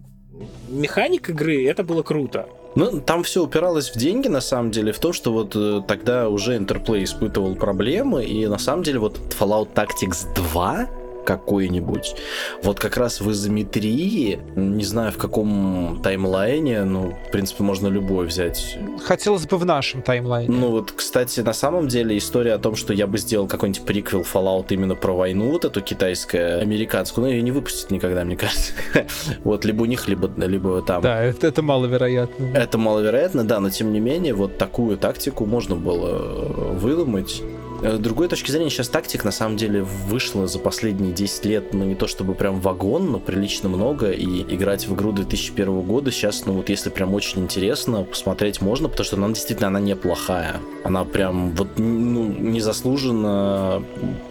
механик 0.69 1.31
игры, 1.31 1.65
это 1.67 1.83
было 1.83 2.03
круто. 2.03 2.47
Ну, 2.75 3.01
там 3.01 3.23
все 3.23 3.45
упиралось 3.45 3.91
в 3.91 3.99
деньги, 3.99 4.29
на 4.29 4.41
самом 4.41 4.71
деле, 4.71 4.93
в 4.93 4.99
том, 4.99 5.13
что 5.13 5.33
вот 5.33 5.55
э, 5.55 5.83
тогда 5.87 6.31
уже 6.31 6.57
Interplay 6.57 7.05
испытывал 7.05 7.55
проблемы, 7.55 8.25
и 8.25 8.47
на 8.47 8.59
самом 8.59 8.83
деле 8.83 8.99
вот 8.99 9.19
Fallout 9.39 9.75
Tactics 9.75 10.27
2 10.35 10.89
какой-нибудь. 11.25 12.17
Вот 12.63 12.79
как 12.79 12.97
раз 12.97 13.21
в 13.21 13.31
изометрии, 13.31 14.41
не 14.57 14.85
знаю 14.85 15.13
в 15.13 15.19
каком 15.19 16.01
таймлайне, 16.03 16.85
ну, 16.85 17.17
в 17.29 17.31
принципе, 17.31 17.63
можно 17.63 17.89
любой 17.89 18.27
взять. 18.27 18.79
Хотелось 19.05 19.47
бы 19.47 19.57
в 19.57 19.65
нашем 19.65 20.03
таймлайне. 20.03 20.55
Ну 20.55 20.71
вот, 20.71 20.93
кстати, 20.93 21.41
на 21.41 21.53
самом 21.53 21.89
деле 21.89 22.17
история 22.19 22.55
о 22.55 22.59
том, 22.59 22.77
что 22.77 22.93
я 22.93 23.07
бы 23.07 23.19
сделал 23.19 23.47
какой-нибудь 23.47 23.85
приквел 23.85 24.23
Fallout 24.23 24.67
именно 24.71 24.95
про 24.95 25.13
войну, 25.13 25.51
вот 25.51 25.65
эту 25.65 25.81
китайскую, 25.81 26.61
американскую, 26.61 27.27
но 27.27 27.31
ее 27.31 27.43
не 27.43 27.53
выпустят 27.53 27.91
никогда, 27.91 28.25
мне 28.25 28.37
кажется. 28.37 28.73
Вот, 29.45 29.65
либо 29.65 29.83
у 29.83 29.85
них, 29.87 30.09
либо, 30.09 30.31
либо 30.37 30.83
там. 30.83 31.03
Да, 31.03 31.23
это, 31.23 31.47
это 31.47 31.63
маловероятно. 31.63 32.53
Это 32.55 32.79
маловероятно, 32.79 33.45
да, 33.45 33.61
но 33.61 33.71
тем 33.71 33.93
не 33.93 34.01
менее, 34.01 34.35
вот 34.35 34.59
такую 34.59 34.97
тактику 34.97 35.47
можно 35.47 35.77
было 35.77 36.09
э, 36.09 36.73
выдумать. 36.79 37.43
С 37.83 37.99
другой 37.99 38.29
точки 38.29 38.53
зрения, 38.53 38.71
сейчас 38.71 38.89
тактик 38.89 39.25
на 39.25 39.33
самом 39.33 39.57
деле 39.57 39.83
вышла 39.83 40.47
за 40.47 40.61
последние 40.61 41.13
10 41.13 41.45
лет, 41.47 41.75
ну 41.75 41.85
не 41.85 41.97
то 41.97 42.07
чтобы 42.07 42.35
прям 42.35 42.61
вагон, 42.61 43.11
но 43.11 43.19
прилично 43.19 43.69
много, 43.69 44.13
и 44.13 44.43
играть 44.55 44.87
в 44.87 44.95
игру 44.95 45.11
2001 45.11 45.81
года 45.81 46.13
сейчас, 46.13 46.47
ну 46.47 46.53
вот 46.53 46.69
если 46.69 46.91
прям 46.91 47.13
очень 47.13 47.41
интересно, 47.41 48.05
посмотреть 48.05 48.61
можно, 48.61 48.89
потому 48.89 49.05
что 49.05 49.17
она 49.17 49.29
действительно, 49.31 49.67
она 49.67 49.81
неплохая. 49.81 50.61
Она 50.85 51.05
прям 51.05 51.51
вот 51.57 51.77
ну, 51.77 52.29
незаслуженно, 52.29 53.83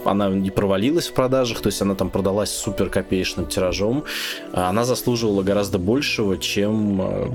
она 0.06 0.30
не 0.30 0.50
провалилась 0.50 1.10
в 1.10 1.14
продажах, 1.14 1.60
то 1.60 1.68
есть 1.68 1.82
она 1.82 1.96
там 1.96 2.10
продалась 2.10 2.52
супер 2.52 2.90
копеечным 2.90 3.48
тиражом, 3.48 4.06
она 4.54 4.86
заслуживала 4.86 5.44
гораздо 5.44 5.78
большего, 5.78 6.38
чем 6.38 7.02
э, 7.02 7.28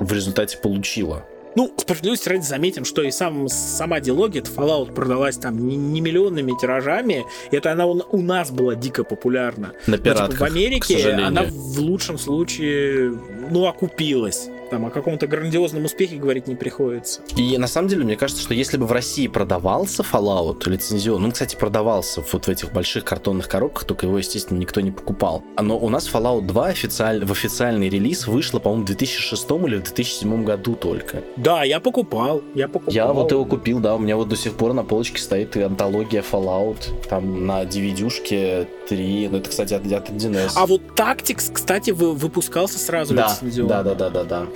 в 0.00 0.12
результате 0.12 0.58
получила. 0.58 1.24
Ну, 1.58 1.72
справедливости 1.76 2.28
ради 2.28 2.42
заметим, 2.42 2.84
что 2.84 3.02
и 3.02 3.10
сам, 3.10 3.48
сама 3.48 3.98
дилогия 3.98 4.42
Fallout 4.42 4.94
продалась 4.94 5.36
там 5.38 5.66
не, 5.66 5.74
не 5.74 6.00
миллионными 6.00 6.52
тиражами. 6.56 7.24
Это 7.50 7.72
она 7.72 7.84
у, 7.84 8.00
у 8.12 8.22
нас 8.22 8.52
была 8.52 8.76
дико 8.76 9.02
популярна. 9.02 9.72
На 9.88 9.98
пиратках, 9.98 10.28
Но, 10.28 10.32
типа, 10.34 10.44
в 10.44 10.52
Америке 10.52 11.12
она 11.14 11.42
в 11.50 11.80
лучшем 11.80 12.16
случае, 12.16 13.18
ну, 13.50 13.66
окупилась. 13.66 14.48
Там 14.70 14.84
о 14.84 14.90
каком-то 14.90 15.26
грандиозном 15.26 15.84
успехе 15.84 16.16
говорить 16.16 16.46
не 16.46 16.54
приходится. 16.54 17.22
И 17.36 17.56
на 17.56 17.66
самом 17.66 17.88
деле, 17.88 18.04
мне 18.04 18.16
кажется, 18.16 18.42
что 18.42 18.54
если 18.54 18.76
бы 18.76 18.86
в 18.86 18.92
России 18.92 19.26
продавался 19.26 20.02
Fallout 20.02 20.68
лицензион, 20.68 21.22
ну, 21.22 21.32
кстати, 21.32 21.56
продавался 21.56 22.22
вот 22.32 22.46
в 22.46 22.48
этих 22.48 22.72
больших 22.72 23.04
картонных 23.04 23.48
коробках, 23.48 23.84
только 23.84 24.06
его, 24.06 24.18
естественно, 24.18 24.58
никто 24.58 24.80
не 24.80 24.90
покупал. 24.90 25.42
Но 25.60 25.78
у 25.78 25.88
нас 25.88 26.08
Fallout 26.12 26.46
2 26.46 26.66
официаль... 26.66 27.24
в 27.24 27.32
официальный 27.32 27.88
релиз 27.88 28.26
вышло, 28.26 28.58
по-моему, 28.58 28.84
в 28.84 28.86
2006 28.86 29.50
или 29.50 29.76
в 29.76 29.84
2007 29.84 30.44
году 30.44 30.74
только. 30.74 31.22
Да, 31.36 31.64
я 31.64 31.80
покупал, 31.80 32.42
я 32.54 32.68
покупал. 32.68 32.94
Я 32.94 33.12
вот 33.12 33.32
его 33.32 33.44
купил, 33.44 33.80
да, 33.80 33.94
у 33.94 33.98
меня 33.98 34.16
вот 34.16 34.28
до 34.28 34.36
сих 34.36 34.54
пор 34.54 34.74
на 34.74 34.84
полочке 34.84 35.20
стоит 35.20 35.56
антология 35.56 36.22
Fallout, 36.22 37.08
там 37.08 37.46
на 37.46 37.64
DVD-дюшке 37.64 38.66
3, 38.88 39.28
ну 39.30 39.38
это, 39.38 39.50
кстати, 39.50 39.74
от, 39.74 39.90
от 39.90 40.10
1С. 40.10 40.52
А 40.56 40.66
вот 40.66 40.82
Tactics, 40.94 41.52
кстати, 41.52 41.90
выпускался 41.90 42.78
сразу 42.78 43.14
да, 43.14 43.36
Да, 43.42 43.82
да, 43.82 43.94
да, 43.94 44.10
да, 44.10 44.24
да. 44.24 44.46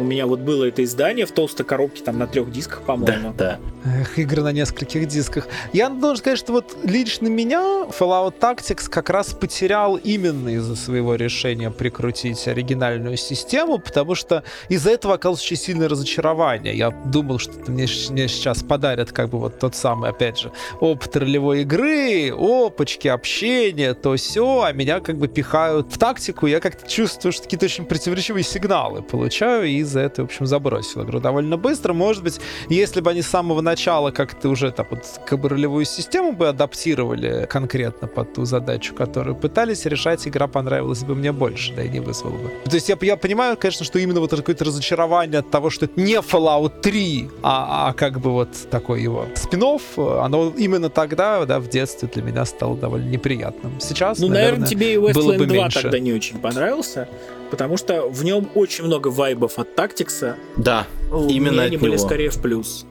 У 0.00 0.02
меня 0.02 0.26
вот 0.26 0.40
было 0.40 0.64
это 0.64 0.82
издание 0.82 1.26
в 1.26 1.32
толстой 1.32 1.66
коробке, 1.66 2.02
там 2.02 2.18
на 2.18 2.26
трех 2.26 2.50
дисках, 2.50 2.80
по-моему. 2.82 3.34
Да, 3.36 3.58
да. 3.79 3.79
Эх, 3.82 4.18
игры 4.18 4.42
на 4.42 4.52
нескольких 4.52 5.08
дисках. 5.08 5.48
Я 5.72 5.88
должен 5.88 6.18
сказать, 6.18 6.38
что 6.38 6.52
вот 6.52 6.76
лично 6.84 7.28
меня 7.28 7.86
Fallout 7.98 8.34
Tactics 8.38 8.90
как 8.90 9.08
раз 9.08 9.32
потерял 9.32 9.96
именно 9.96 10.50
из-за 10.50 10.76
своего 10.76 11.14
решения 11.14 11.70
прикрутить 11.70 12.46
оригинальную 12.46 13.16
систему, 13.16 13.78
потому 13.78 14.14
что 14.14 14.44
из-за 14.68 14.90
этого 14.90 15.14
оказалось 15.14 15.40
очень 15.40 15.56
сильное 15.56 15.88
разочарование. 15.88 16.76
Я 16.76 16.90
думал, 16.90 17.38
что 17.38 17.54
мне, 17.70 17.86
мне 18.10 18.28
сейчас 18.28 18.62
подарят 18.62 19.12
как 19.12 19.30
бы 19.30 19.38
вот 19.38 19.58
тот 19.58 19.74
самый, 19.74 20.10
опять 20.10 20.38
же, 20.38 20.52
опыт 20.80 21.16
ролевой 21.16 21.62
игры, 21.62 22.30
опачки, 22.36 23.08
общения, 23.08 23.94
то 23.94 24.14
все, 24.16 24.62
а 24.62 24.72
меня 24.72 25.00
как 25.00 25.16
бы 25.16 25.26
пихают 25.26 25.86
в 25.90 25.98
тактику. 25.98 26.46
Я 26.46 26.60
как-то 26.60 26.86
чувствую, 26.86 27.32
что 27.32 27.44
какие-то 27.44 27.64
очень 27.64 27.86
противоречивые 27.86 28.44
сигналы 28.44 29.00
получаю 29.00 29.66
из 29.68 29.88
за 29.88 30.00
это, 30.00 30.20
в 30.20 30.26
общем, 30.26 30.44
забросил 30.44 31.02
игру 31.02 31.18
довольно 31.18 31.56
быстро. 31.56 31.94
Может 31.94 32.22
быть, 32.22 32.40
если 32.68 33.00
бы 33.00 33.10
они 33.10 33.22
с 33.22 33.26
самого 33.26 33.62
начала 33.70 34.10
как-то 34.10 34.48
уже 34.48 34.72
так 34.72 34.90
вот 34.90 35.04
как 35.26 35.38
бы 35.38 35.48
ролевую 35.48 35.84
систему 35.84 36.32
бы 36.32 36.48
адаптировали 36.48 37.46
конкретно 37.48 38.08
под 38.08 38.34
ту 38.34 38.44
задачу, 38.44 38.94
которую 38.94 39.36
пытались 39.36 39.86
решать, 39.86 40.26
игра 40.26 40.48
понравилась 40.48 41.04
бы 41.04 41.14
мне 41.14 41.30
больше, 41.30 41.72
да 41.74 41.84
и 41.84 41.88
не 41.88 42.00
вызвала 42.00 42.36
бы. 42.36 42.50
То 42.64 42.74
есть 42.74 42.88
я, 42.88 42.98
я 43.00 43.16
понимаю, 43.16 43.56
конечно, 43.56 43.84
что 43.84 43.98
именно 44.00 44.20
вот 44.20 44.30
какое-то 44.30 44.64
разочарование 44.64 45.38
от 45.38 45.50
того, 45.50 45.70
что 45.70 45.84
это 45.84 46.00
не 46.00 46.14
Fallout 46.14 46.80
3, 46.80 47.30
а, 47.42 47.88
а 47.88 47.92
как 47.92 48.20
бы 48.20 48.32
вот 48.32 48.48
такой 48.70 49.02
его 49.02 49.26
спин 49.36 49.60
оно 49.60 50.52
именно 50.56 50.88
тогда, 50.88 51.44
да, 51.44 51.60
в 51.60 51.68
детстве 51.68 52.08
для 52.12 52.22
меня 52.22 52.44
стало 52.44 52.76
довольно 52.76 53.08
неприятным. 53.08 53.78
Сейчас, 53.80 54.18
Ну, 54.18 54.28
наверное, 54.28 54.66
наверное 54.66 54.68
тебе 54.68 54.94
и 54.94 54.96
Westland 54.96 55.46
2 55.46 55.46
меньше. 55.46 55.82
тогда 55.82 55.98
не 55.98 56.12
очень 56.12 56.38
понравился 56.38 57.08
потому 57.50 57.76
что 57.76 58.08
в 58.08 58.24
нем 58.24 58.48
очень 58.54 58.84
много 58.84 59.08
вайбов 59.08 59.58
от 59.58 59.74
Тактикса. 59.74 60.36
Да, 60.56 60.86
именно 61.28 61.62
от 61.62 61.68
они 61.68 61.76
были 61.76 61.96
него. 61.96 62.06
скорее 62.06 62.30
в 62.30 62.40
плюс. 62.40 62.86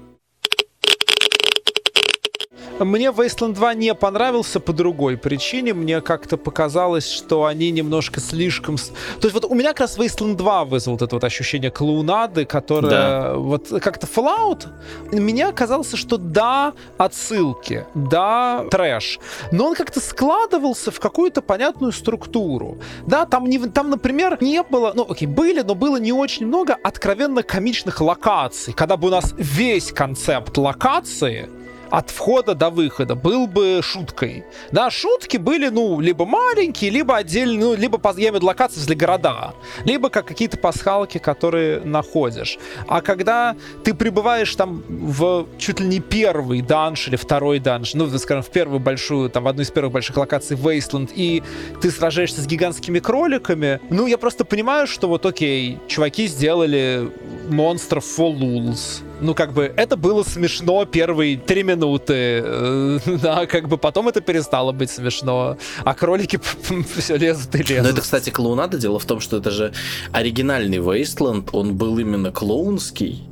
Мне 2.79 3.07
Wasteland 3.07 3.53
2 3.53 3.73
не 3.73 3.93
понравился 3.93 4.59
по 4.59 4.73
другой 4.73 5.17
причине. 5.17 5.73
Мне 5.73 6.01
как-то 6.01 6.37
показалось, 6.37 7.09
что 7.09 7.45
они 7.45 7.71
немножко 7.71 8.19
слишком... 8.19 8.77
То 8.77 9.27
есть 9.27 9.33
вот 9.33 9.45
у 9.45 9.53
меня 9.53 9.69
как 9.69 9.81
раз 9.81 9.97
Wasteland 9.97 10.35
2 10.35 10.65
вызвал 10.65 10.93
вот 10.93 11.01
это 11.01 11.15
вот 11.15 11.23
ощущение 11.23 11.71
клоунады, 11.71 12.45
которое... 12.45 12.89
Да. 12.89 13.33
Вот 13.35 13.69
как-то 13.81 14.07
Fallout... 14.07 14.67
Мне 15.11 15.51
казалось, 15.51 15.93
что 15.93 16.17
да, 16.17 16.73
отсылки, 16.97 17.85
да, 17.93 18.65
трэш. 18.71 19.19
Но 19.51 19.67
он 19.67 19.75
как-то 19.75 19.99
складывался 19.99 20.91
в 20.91 20.99
какую-то 20.99 21.41
понятную 21.41 21.91
структуру. 21.91 22.77
Да, 23.05 23.25
там, 23.25 23.45
не, 23.45 23.59
там, 23.59 23.89
например, 23.89 24.37
не 24.41 24.63
было... 24.63 24.93
Ну, 24.95 25.05
окей, 25.09 25.27
были, 25.27 25.61
но 25.61 25.75
было 25.75 25.97
не 25.97 26.13
очень 26.13 26.47
много 26.47 26.77
откровенно 26.83 27.43
комичных 27.43 28.01
локаций. 28.01 28.73
Когда 28.73 28.97
бы 28.97 29.07
у 29.07 29.11
нас 29.11 29.33
весь 29.37 29.91
концепт 29.91 30.57
локации 30.57 31.49
от 31.91 32.09
входа 32.09 32.55
до 32.55 32.69
выхода 32.69 33.15
был 33.15 33.47
бы 33.47 33.81
шуткой. 33.83 34.45
Да, 34.71 34.89
шутки 34.89 35.37
были, 35.37 35.69
ну, 35.69 35.99
либо 35.99 36.25
маленькие, 36.25 36.91
либо 36.91 37.17
отдельные, 37.17 37.59
ну, 37.59 37.75
либо, 37.75 37.99
я 38.03 38.11
имею 38.13 38.33
в 38.33 38.35
виду 38.35 38.47
локации 38.47 38.81
для 38.81 38.95
города, 38.95 39.53
либо 39.85 40.09
как 40.09 40.27
какие-то 40.27 40.57
пасхалки, 40.57 41.17
которые 41.17 41.81
находишь. 41.81 42.57
А 42.87 43.01
когда 43.01 43.55
ты 43.83 43.93
прибываешь 43.93 44.55
там 44.55 44.83
в 44.87 45.47
чуть 45.57 45.79
ли 45.79 45.87
не 45.87 45.99
первый 45.99 46.61
данж 46.61 47.07
или 47.07 47.15
второй 47.15 47.59
данж, 47.59 47.93
ну, 47.93 48.09
скажем, 48.17 48.43
в 48.43 48.49
первую 48.49 48.79
большую, 48.79 49.29
там, 49.29 49.43
в 49.43 49.47
одну 49.47 49.63
из 49.63 49.71
первых 49.71 49.93
больших 49.93 50.17
локаций 50.17 50.57
Wasteland, 50.57 51.11
и 51.15 51.43
ты 51.81 51.91
сражаешься 51.91 52.41
с 52.41 52.47
гигантскими 52.47 52.99
кроликами, 52.99 53.79
ну, 53.89 54.07
я 54.07 54.17
просто 54.17 54.45
понимаю, 54.45 54.87
что 54.87 55.07
вот, 55.07 55.25
окей, 55.25 55.79
чуваки 55.87 56.27
сделали 56.27 57.11
монстров 57.49 58.03
for 58.03 58.33
lulz. 58.33 59.03
Ну, 59.21 59.33
как 59.33 59.53
бы, 59.53 59.71
это 59.75 59.97
было 59.97 60.23
смешно 60.23 60.85
первые 60.85 61.37
три 61.37 61.63
минуты, 61.63 62.13
э, 62.43 62.99
да, 63.21 63.45
как 63.45 63.67
бы 63.67 63.77
потом 63.77 64.07
это 64.07 64.21
перестало 64.21 64.71
быть 64.71 64.89
смешно, 64.89 65.57
а 65.83 65.93
кролики 65.93 66.39
все 66.97 67.17
лезут 67.17 67.55
и 67.55 67.59
лезут. 67.59 67.83
Но 67.83 67.89
это, 67.89 68.01
кстати, 68.01 68.29
клоунада. 68.29 68.77
Дело 68.77 68.99
в 68.99 69.05
том, 69.05 69.19
что 69.19 69.37
это 69.37 69.51
же 69.51 69.73
оригинальный 70.11 70.77
Wasteland, 70.77 71.49
он 71.51 71.75
был 71.75 71.97
именно 71.99 72.31
клоунский. 72.31 73.23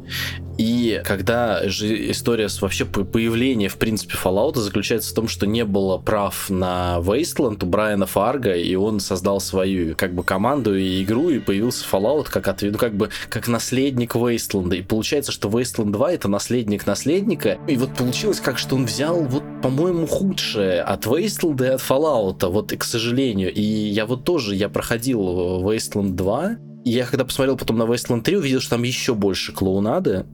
И 0.58 1.01
когда 1.05 1.68
же 1.70 2.12
история 2.12 2.49
с 2.49 2.62
вообще 2.62 2.86
по- 2.86 3.03
появления, 3.03 3.70
в 3.70 3.78
принципе, 3.78 4.16
Fallout 4.16 4.55
заключается 4.55 5.12
в 5.12 5.14
том, 5.14 5.28
что 5.28 5.45
не 5.45 5.64
было 5.64 5.97
прав 5.97 6.49
на 6.49 6.97
Wasteland 6.99 7.64
у 7.64 7.68
Брайана 7.68 8.05
Фарга, 8.05 8.53
и 8.53 8.76
он 8.76 8.99
создал 8.99 9.39
свою 9.39 9.95
как 9.95 10.14
бы 10.14 10.24
команду 10.24 10.76
и 10.76 11.03
игру, 11.03 11.30
и 11.30 11.39
появился 11.39 11.86
Fallout 11.89 12.28
как 12.30 12.47
ответ, 12.47 12.74
ну, 12.74 12.80
как 12.80 12.95
бы 12.95 13.10
как 13.30 13.47
наследник 13.47 14.16
Wasteland. 14.16 14.76
И 14.76 14.82
получается, 14.82 15.32
что 15.32 15.49
Wasteland 15.49 15.91
2 15.91 16.12
это 16.14 16.28
наследник 16.28 16.86
наследника. 16.86 17.58
И 17.68 17.78
вот 17.78 17.93
получилось 17.93 18.39
как, 18.39 18.58
что 18.58 18.76
он 18.76 18.86
взял 18.86 19.24
вот, 19.24 19.43
по-моему, 19.62 20.08
худшее 20.08 20.82
от 20.82 21.05
Wasteland 21.05 21.64
и 21.64 21.70
от 21.70 21.82
Fallout, 21.82 22.47
вот, 22.49 22.72
и 22.72 22.78
к 22.78 22.84
сожалению. 22.84 23.53
И 23.53 23.62
я 23.62 24.05
вот 24.05 24.24
тоже, 24.24 24.55
я 24.55 24.70
проходил 24.70 25.22
Wasteland 25.62 26.12
2, 26.12 26.58
и 26.77 26.77
я 26.90 27.06
когда 27.06 27.26
посмотрел 27.26 27.58
потом 27.58 27.78
на 27.78 27.84
Wasteland 27.84 28.22
3, 28.22 28.38
увидел, 28.38 28.62
что 28.62 28.72
там 28.72 28.84
еще 28.84 29.14
больше 29.14 29.52
клоунады. 29.52 30.26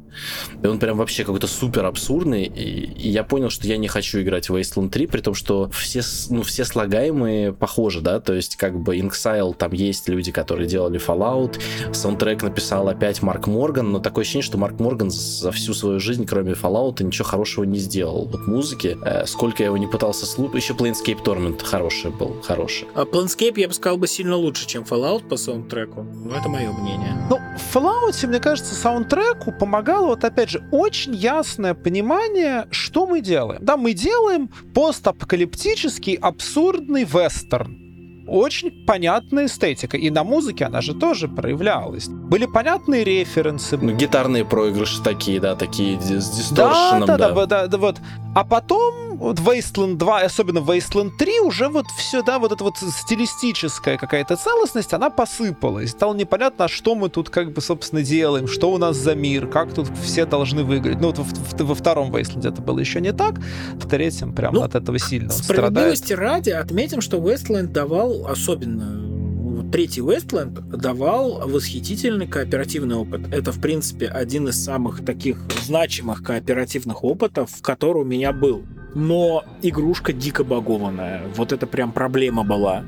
И 0.62 0.68
он 0.68 0.80
прям 0.80 0.98
вообще 0.98 1.24
какой-то 1.24 1.48
супер 1.48 1.86
абсурдный. 1.86 2.46
И, 2.46 2.86
и 2.94 3.10
я 3.10 3.24
понял, 3.24 3.50
что 3.50 3.68
я 3.68 3.78
не 3.78 3.88
хочу 3.88 4.22
играть 4.22 4.50
в 4.50 4.56
Wasteland 4.56 4.90
3, 4.90 5.08
при 5.08 5.22
том, 5.22 5.34
что 5.34 5.70
все, 5.72 6.02
ну, 6.30 6.44
все 6.44 6.66
слагаемые 6.66 7.54
похожи, 7.54 8.02
да, 8.02 8.20
то 8.20 8.34
есть 8.34 8.56
как 8.56 8.80
бы 8.80 8.98
Inxile, 8.98 9.56
там 9.56 9.72
есть 9.74 10.08
люди, 10.10 10.32
которые 10.32 10.68
делали 10.68 11.00
Fallout, 11.00 11.60
саундтрек 11.92 12.44
написал 12.44 12.88
опять 12.88 13.22
Марк 13.22 13.48
Морган, 13.48 13.92
но 13.92 14.00
такое 14.00 14.24
ощущение, 14.24 14.46
что 14.46 14.58
Марк 14.58 14.80
Морган 14.80 15.10
за 15.10 15.52
всю 15.52 15.74
свою 15.74 16.00
жизнь, 16.00 16.26
кроме 16.26 16.54
Fallout, 16.54 17.04
ничего 17.04 17.28
хорошего 17.28 17.64
не 17.64 17.80
сделал. 17.80 18.28
Вот 18.32 18.48
музыки, 18.48 18.98
э, 19.04 19.26
сколько 19.26 19.64
я 19.64 19.68
его 19.68 19.78
не 19.78 19.88
пытался 19.88 20.26
слушать, 20.26 20.56
еще 20.56 20.74
Planescape 20.74 21.24
Torment 21.24 21.64
хороший 21.64 22.12
был, 22.12 22.42
хороший. 22.44 22.88
А 22.94 23.04
Planescape, 23.04 23.60
я 23.60 23.68
бы 23.68 23.74
сказал, 23.74 23.98
бы 23.98 24.08
сильно 24.08 24.36
лучше, 24.36 24.68
чем 24.68 24.84
Fallout 24.84 25.28
по 25.28 25.38
саундтреку. 25.38 26.04
Но 26.04 26.43
это 26.44 26.50
мое 26.50 26.72
мнение. 26.74 27.16
Ну, 27.30 27.38
в 27.38 27.76
Fallout, 27.76 28.28
мне 28.28 28.40
кажется, 28.40 28.76
саундтреку 28.76 29.54
помогало, 29.54 30.08
вот 30.08 30.26
опять 30.26 30.50
же, 30.50 30.62
очень 30.72 31.16
ясное 31.16 31.74
понимание, 31.74 32.68
что 32.70 33.08
мы 33.08 33.22
делаем. 33.22 33.64
Да, 33.64 33.78
мы 33.78 33.94
делаем 33.94 34.50
постапокалиптический 34.74 36.16
абсурдный 36.16 37.06
вестерн 37.06 37.83
очень 38.34 38.86
понятная 38.86 39.46
эстетика. 39.46 39.96
И 39.96 40.10
на 40.10 40.24
музыке 40.24 40.66
она 40.66 40.82
же 40.82 40.96
тоже 40.96 41.28
проявлялась. 41.28 42.08
Были 42.08 42.48
понятные 42.48 43.04
референсы. 43.04 43.78
Ну, 43.78 43.94
гитарные 43.94 44.44
проигрыши 44.44 45.02
такие, 45.04 45.40
да, 45.40 45.56
такие 45.56 46.02
с 46.02 46.30
дисторшеном, 46.30 47.06
да. 47.06 47.18
Да, 47.18 47.30
да, 47.30 47.34
да, 47.34 47.46
да, 47.46 47.68
да, 47.68 47.78
вот. 47.78 47.98
А 48.36 48.44
потом 48.44 49.18
вот 49.18 49.40
Wasteland 49.40 49.96
2, 49.96 50.22
особенно 50.22 50.58
Wasteland 50.58 51.12
3, 51.18 51.40
уже 51.42 51.70
вот 51.70 51.86
все, 51.98 52.24
да, 52.24 52.40
вот 52.40 52.52
эта 52.52 52.64
вот 52.64 52.78
стилистическая 52.78 53.98
какая-то 53.98 54.36
целостность, 54.36 54.94
она 54.94 55.10
посыпалась. 55.10 55.92
Стало 55.92 56.16
непонятно, 56.16 56.66
а 56.66 56.68
что 56.68 56.96
мы 56.96 57.10
тут 57.10 57.30
как 57.30 57.54
бы, 57.54 57.62
собственно, 57.62 58.02
делаем, 58.02 58.48
что 58.48 58.72
у 58.72 58.78
нас 58.78 58.98
за 58.98 59.16
мир, 59.16 59.48
как 59.48 59.74
тут 59.74 59.88
все 60.04 60.26
должны 60.26 60.64
выиграть. 60.64 61.00
Ну, 61.00 61.08
вот 61.08 61.20
в, 61.20 61.24
в, 61.24 61.64
во 61.64 61.76
втором 61.76 62.14
Wasteland 62.14 62.48
это 62.48 62.62
было 62.62 62.80
еще 62.80 63.00
не 63.02 63.14
так, 63.14 63.36
в 63.76 63.88
третьем 63.88 64.34
прям 64.34 64.56
ну, 64.56 64.64
от 64.64 64.76
этого 64.76 64.98
сильно 64.98 65.30
Справедливости 65.30 66.14
страдает. 66.14 66.34
ради 66.34 66.50
отметим, 66.50 67.02
что 67.02 67.18
Wasteland 67.18 67.68
давал 67.68 68.23
особенно 68.28 69.04
третий 69.74 70.02
Westland 70.02 70.78
давал 70.78 71.50
восхитительный 71.50 72.28
кооперативный 72.28 72.96
опыт. 72.96 73.22
Это, 73.34 73.52
в 73.52 73.60
принципе, 73.60 74.08
один 74.08 74.48
из 74.48 74.64
самых 74.64 75.04
таких 75.04 75.38
значимых 75.64 76.24
кооперативных 76.24 77.04
опытов, 77.04 77.50
который 77.62 78.04
у 78.04 78.06
меня 78.06 78.34
был. 78.34 78.64
Но 78.94 79.44
игрушка 79.64 80.14
дико 80.14 80.44
багованная. 80.44 81.24
Вот 81.36 81.52
это 81.52 81.66
прям 81.66 81.92
проблема 81.92 82.44
была. 82.44 82.84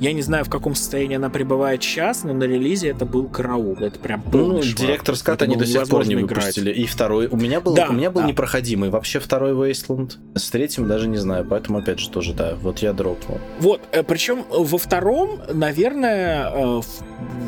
Я 0.00 0.12
не 0.12 0.22
знаю, 0.22 0.44
в 0.44 0.50
каком 0.50 0.74
состоянии 0.74 1.16
она 1.16 1.30
пребывает 1.30 1.82
сейчас, 1.82 2.24
но 2.24 2.32
на 2.32 2.44
релизе 2.44 2.88
это 2.88 3.04
был 3.04 3.28
караул. 3.28 3.76
Это 3.80 3.98
прям 3.98 4.22
Ну, 4.32 4.60
директор 4.60 5.16
скат 5.16 5.42
они 5.42 5.56
до 5.56 5.66
сих 5.66 5.88
пор 5.88 6.06
не 6.06 6.16
выпустили. 6.16 6.70
Играть. 6.72 6.78
И 6.78 6.86
второй. 6.86 7.28
У 7.28 7.36
меня 7.36 7.60
был, 7.60 7.74
да, 7.74 7.88
у 7.88 7.92
меня 7.92 8.10
был 8.10 8.22
да. 8.22 8.28
непроходимый. 8.28 8.90
Вообще 8.90 9.18
второй 9.18 9.52
Wasteland. 9.52 10.12
С 10.34 10.50
третьим 10.50 10.86
даже 10.88 11.08
не 11.08 11.18
знаю. 11.18 11.44
Поэтому, 11.48 11.78
опять 11.78 11.98
же, 11.98 12.10
тоже, 12.10 12.34
да, 12.34 12.54
вот 12.60 12.78
я 12.78 12.92
дропнул. 12.92 13.38
Вот, 13.60 13.80
э, 13.92 14.02
причем 14.02 14.44
во 14.50 14.78
втором, 14.78 15.40
наверное, 15.52 16.50
э, 16.50 16.80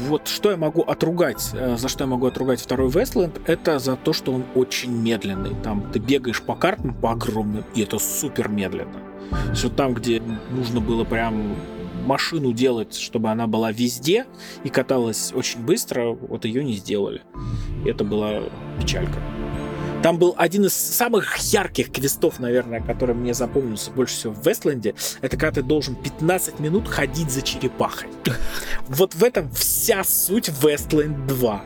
вот 0.09 0.29
что 0.29 0.51
я 0.51 0.57
могу 0.57 0.83
отругать, 0.83 1.51
э, 1.53 1.77
за 1.77 1.89
что 1.89 2.05
я 2.05 2.09
могу 2.09 2.27
отругать 2.27 2.61
второй 2.61 2.89
Wasteland, 2.89 3.41
это 3.47 3.79
за 3.79 3.97
то, 3.97 4.13
что 4.13 4.33
он 4.33 4.45
очень 4.55 4.93
медленный. 4.93 5.55
Там 5.63 5.91
ты 5.93 5.99
бегаешь 5.99 6.43
по 6.43 6.55
картам 6.55 6.95
по 6.95 7.13
огромным, 7.13 7.65
и 7.75 7.83
это 7.83 7.99
супер 7.99 8.49
медленно. 8.49 9.01
Что 9.55 9.69
там, 9.69 9.95
где 9.95 10.21
нужно 10.51 10.81
было 10.81 11.05
прям 11.05 11.55
машину 12.01 12.53
делать, 12.53 12.95
чтобы 12.95 13.31
она 13.31 13.47
была 13.47 13.73
везде 13.73 14.27
и 14.65 14.69
каталась 14.69 15.33
очень 15.35 15.61
быстро, 15.61 16.11
вот 16.13 16.45
ее 16.45 16.65
не 16.65 16.75
сделали. 16.75 17.23
Это 17.85 18.05
была 18.05 18.43
печалька. 18.81 19.21
Там 20.03 20.19
был 20.19 20.35
один 20.39 20.65
из 20.65 20.73
самых 20.73 21.37
ярких 21.37 21.93
квестов, 21.93 22.41
наверное, 22.41 22.81
который 22.81 23.15
мне 23.15 23.35
запомнился 23.35 23.91
больше 23.91 24.15
всего 24.15 24.33
в 24.33 24.47
Вестленде. 24.47 24.95
Это 25.21 25.37
когда 25.37 25.61
ты 25.61 25.63
должен 25.63 25.95
15 25.95 26.59
минут 26.59 26.89
ходить 26.89 27.31
за 27.31 27.43
черепахой. 27.43 28.09
Вот 28.89 29.15
в 29.15 29.23
этом 29.23 29.51
вся 29.53 30.03
суть 30.05 30.49
Вестленд 30.63 31.27
2. 31.27 31.65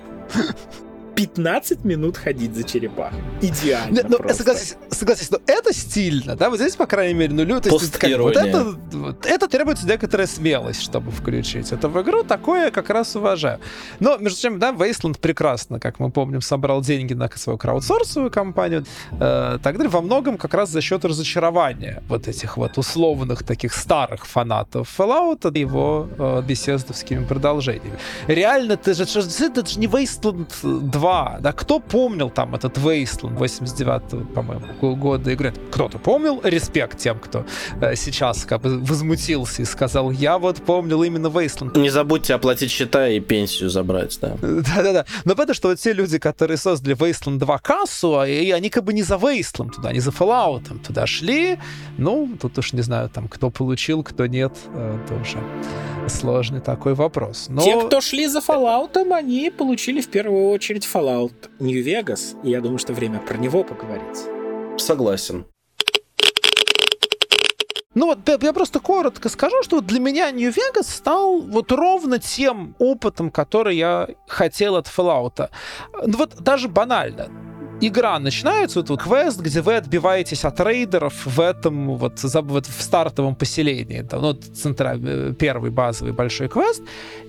15 1.15 1.85
минут 1.85 2.17
ходить 2.17 2.55
за 2.55 2.65
черепахой. 2.65 3.21
Идеально 3.41 4.03
ну, 4.09 4.19
Согласись, 4.33 4.77
согласись, 4.91 5.31
но 5.31 5.39
это 5.47 5.73
стильно, 5.73 6.35
да, 6.35 6.51
вот 6.51 6.59
здесь, 6.59 6.77
по 6.77 6.87
крайней 6.87 7.15
мере, 7.15 7.33
ну, 7.33 7.61
то 7.61 7.69
есть, 7.69 7.97
как, 7.99 8.11
вот 8.19 8.37
это, 8.37 8.75
вот, 8.93 9.27
это 9.27 9.49
требуется 9.49 9.87
некоторая 9.87 10.27
смелость, 10.27 10.83
чтобы 10.83 11.11
включить 11.11 11.73
это 11.73 11.89
в 11.89 12.03
игру, 12.03 12.25
такое 12.25 12.71
как 12.71 12.91
раз 12.91 13.15
уважаю. 13.17 13.61
Но, 14.01 14.17
между 14.17 14.41
тем, 14.41 14.59
да, 14.59 14.73
Wasteland 14.73 15.19
прекрасно, 15.21 15.79
как 15.79 16.01
мы 16.01 16.11
помним, 16.11 16.41
собрал 16.41 16.81
деньги 16.81 17.15
на 17.15 17.29
свою 17.35 17.59
краудсорсовую 17.59 18.31
компанию, 18.31 18.85
э, 19.13 19.59
так 19.63 19.77
далее, 19.77 19.91
во 19.91 20.01
многом 20.01 20.37
как 20.37 20.55
раз 20.55 20.71
за 20.71 20.81
счет 20.81 21.05
разочарования 21.05 22.03
вот 22.09 22.29
этих 22.29 22.57
вот 22.57 22.79
условных 22.79 23.43
таких 23.43 23.75
старых 23.75 24.27
фанатов 24.27 24.89
Fallout 24.99 25.53
и 25.53 25.61
его 25.61 26.09
э, 26.19 26.43
беседовскими 26.47 27.25
продолжениями. 27.25 27.99
Реально, 28.27 28.77
ты 28.77 28.95
же, 28.95 29.05
это 29.05 29.67
же 29.67 29.79
не 29.79 29.87
Wasteland 29.87 30.49
2 30.63 31.04
2, 31.05 31.39
да, 31.41 31.53
кто 31.53 31.81
помнил 31.81 32.31
там 32.31 32.55
этот 32.55 32.79
Wasteland 32.79 33.35
89 33.35 34.33
по-моему, 34.33 34.97
года 34.97 35.33
игры? 35.33 35.53
Кто-то 35.71 35.99
помнил? 35.99 36.41
Респект 36.43 36.99
тем, 36.99 37.19
кто 37.19 37.45
э, 37.83 37.95
сейчас 37.95 38.47
как 38.47 38.63
бы 38.63 38.79
возмутился 38.79 39.61
и 39.61 39.65
сказал, 39.67 40.11
я 40.11 40.39
вот 40.39 40.63
помнил 40.65 41.03
именно 41.03 41.27
Wasteland. 41.27 41.79
Не 41.79 41.91
забудьте 41.91 42.33
оплатить 42.33 42.71
счета 42.71 43.09
и 43.09 43.21
пенсию 43.21 43.69
забрать, 43.69 44.19
да. 44.23 44.37
Да-да-да. 44.41 45.05
Но 45.27 45.35
потому 45.35 45.55
что 45.55 45.69
вот 45.69 45.79
те 45.79 45.93
люди, 45.93 46.19
которые 46.19 46.57
создали 46.57 46.97
Wasteland 46.97 47.37
2 47.39 47.59
кассу, 47.59 48.21
а, 48.21 48.27
и 48.27 48.51
они 48.51 48.71
как 48.71 48.85
бы 48.85 48.95
не 48.95 49.03
за 49.03 49.17
Wasteland 49.17 49.73
туда, 49.73 49.93
не 49.93 50.01
за 50.01 50.11
Fallout 50.11 50.79
туда 50.87 51.07
шли, 51.07 51.59
ну, 51.99 52.31
тут 52.41 52.57
уж 52.57 52.73
не 52.73 52.81
знаю, 52.81 53.11
там, 53.11 53.29
кто 53.29 53.51
получил, 53.51 54.03
кто 54.03 54.27
нет, 54.27 54.57
э, 54.75 54.99
это 55.05 55.21
уже 55.21 55.39
сложный 56.09 56.61
такой 56.61 56.95
вопрос. 56.95 57.47
Но... 57.49 57.63
Те, 57.63 57.87
кто 57.87 58.01
шли 58.01 58.27
за 58.27 58.39
Fallout, 58.39 58.97
они 59.13 59.51
получили 59.51 60.01
в 60.01 60.09
первую 60.09 60.51
очередь 60.51 60.85
Fallout 60.95 61.51
New 61.59 61.85
Vegas, 61.85 62.37
и 62.45 62.51
я 62.51 62.61
думаю, 62.61 62.79
что 62.79 62.93
время 62.93 63.19
про 63.19 63.37
него 63.37 63.65
поговорить. 63.65 64.29
Согласен. 64.79 65.45
Ну 67.95 68.07
вот 68.07 68.43
я 68.43 68.53
просто 68.53 68.81
коротко 68.81 69.29
скажу, 69.29 69.63
что 69.63 69.81
для 69.81 70.01
меня 70.01 70.31
New 70.31 70.51
Vegas 70.51 70.85
стал 70.85 71.41
вот 71.41 71.73
ровно 71.73 72.19
тем 72.19 72.75
опытом, 72.79 73.31
который 73.31 73.77
я 73.77 74.09
хотел 74.29 74.77
от 74.77 74.87
Fallout. 74.87 75.49
Ну 76.07 76.17
вот 76.17 76.37
даже 76.41 76.69
банально 76.69 77.29
игра 77.81 78.19
начинается, 78.19 78.81
вот, 78.81 78.91
вот 78.91 79.03
квест, 79.03 79.41
где 79.41 79.61
вы 79.61 79.77
отбиваетесь 79.77 80.45
от 80.45 80.61
рейдеров 80.61 81.27
в 81.27 81.41
этом 81.41 81.97
вот, 81.97 82.23
вот 82.23 82.67
в 82.67 82.83
стартовом 82.83 83.35
поселении. 83.35 84.03
Там, 84.03 84.23
ну, 84.23 84.35
центра, 84.35 84.97
э, 84.97 85.35
первый 85.39 85.71
базовый 85.71 86.13
большой 86.13 86.49
квест. 86.49 86.83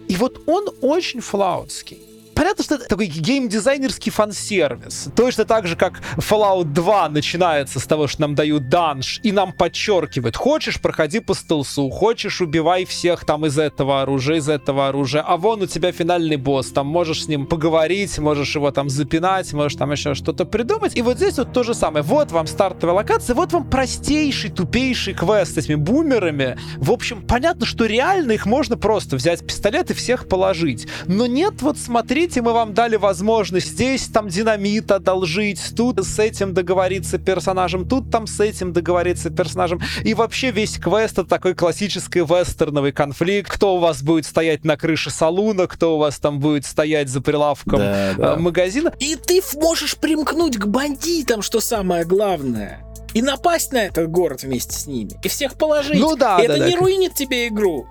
И 0.07 0.15
вот 0.15 0.41
он 0.47 0.69
очень 0.81 1.19
флаутский 1.19 2.14
понятно, 2.45 2.63
что 2.63 2.75
это 2.75 2.87
такой 2.87 3.07
геймдизайнерский 3.07 4.11
фан-сервис. 4.11 5.09
Точно 5.15 5.45
так 5.45 5.65
же, 5.65 5.75
как 5.75 6.01
Fallout 6.17 6.65
2 6.65 7.09
начинается 7.09 7.79
с 7.79 7.85
того, 7.85 8.05
что 8.05 8.21
нам 8.21 8.35
дают 8.35 8.69
данж, 8.69 9.19
и 9.23 9.31
нам 9.31 9.51
подчеркивают, 9.51 10.35
хочешь, 10.35 10.79
проходи 10.79 11.21
по 11.21 11.33
стелсу, 11.33 11.89
хочешь, 11.89 12.41
убивай 12.41 12.85
всех 12.85 13.25
там 13.25 13.47
из 13.47 13.57
этого 13.57 14.03
оружия, 14.03 14.37
из 14.37 14.47
этого 14.47 14.89
оружия, 14.89 15.23
а 15.23 15.37
вон 15.37 15.63
у 15.63 15.65
тебя 15.65 15.91
финальный 15.91 16.35
босс, 16.37 16.67
там 16.67 16.85
можешь 16.85 17.23
с 17.23 17.27
ним 17.27 17.47
поговорить, 17.47 18.19
можешь 18.19 18.53
его 18.53 18.69
там 18.69 18.91
запинать, 18.91 19.51
можешь 19.53 19.79
там 19.79 19.91
еще 19.91 20.13
что-то 20.13 20.45
придумать. 20.45 20.95
И 20.95 21.01
вот 21.01 21.17
здесь 21.17 21.39
вот 21.39 21.51
то 21.51 21.63
же 21.63 21.73
самое. 21.73 22.03
Вот 22.03 22.31
вам 22.31 22.45
стартовая 22.45 22.97
локация, 22.97 23.33
вот 23.33 23.53
вам 23.53 23.67
простейший, 23.67 24.51
тупейший 24.51 25.15
квест 25.15 25.55
с 25.55 25.57
этими 25.57 25.75
бумерами. 25.75 26.59
В 26.77 26.91
общем, 26.91 27.23
понятно, 27.23 27.65
что 27.65 27.87
реально 27.87 28.33
их 28.33 28.45
можно 28.45 28.77
просто 28.77 29.15
взять 29.15 29.43
пистолет 29.43 29.89
и 29.89 29.95
всех 29.95 30.27
положить. 30.27 30.85
Но 31.07 31.25
нет, 31.25 31.63
вот 31.63 31.79
смотри, 31.79 32.27
смотрите, 32.35 32.41
мы 32.41 32.53
вам 32.53 32.73
дали 32.73 32.97
возможность 32.97 33.67
здесь 33.67 34.07
там 34.07 34.27
динамит 34.27 34.91
одолжить, 34.91 35.61
тут 35.75 35.99
с 36.05 36.19
этим 36.19 36.53
договориться 36.53 37.17
персонажем, 37.17 37.87
тут 37.87 38.11
там 38.11 38.27
с 38.27 38.39
этим 38.39 38.73
договориться 38.73 39.29
персонажем. 39.29 39.81
И 40.03 40.13
вообще 40.13 40.51
весь 40.51 40.77
квест 40.77 41.13
это 41.13 41.25
такой 41.25 41.55
классический 41.55 42.19
вестерновый 42.19 42.91
конфликт. 42.91 43.49
Кто 43.49 43.75
у 43.75 43.79
вас 43.79 44.01
будет 44.01 44.25
стоять 44.25 44.65
на 44.65 44.75
крыше 44.75 45.11
салуна, 45.11 45.67
кто 45.67 45.95
у 45.95 45.99
вас 45.99 46.19
там 46.19 46.39
будет 46.39 46.65
стоять 46.65 47.09
за 47.09 47.21
прилавком 47.21 47.79
да, 47.79 48.13
да. 48.17 48.33
Э, 48.33 48.37
магазина. 48.37 48.93
И 48.99 49.15
ты 49.15 49.41
можешь 49.55 49.95
примкнуть 49.95 50.57
к 50.57 50.65
бандитам, 50.65 51.41
что 51.41 51.61
самое 51.61 52.03
главное 52.03 52.81
и 53.13 53.21
напасть 53.21 53.71
на 53.71 53.85
этот 53.85 54.11
город 54.11 54.43
вместе 54.43 54.77
с 54.77 54.87
ними, 54.87 55.11
и 55.23 55.29
всех 55.29 55.53
положить. 55.53 55.99
Ну 55.99 56.17
да, 56.17 56.39
и 56.43 56.47
да, 56.47 56.55
это 56.55 56.63
да. 56.63 56.69
не 56.69 56.75
руинит 56.75 57.13
тебе 57.13 57.47
игру 57.47 57.87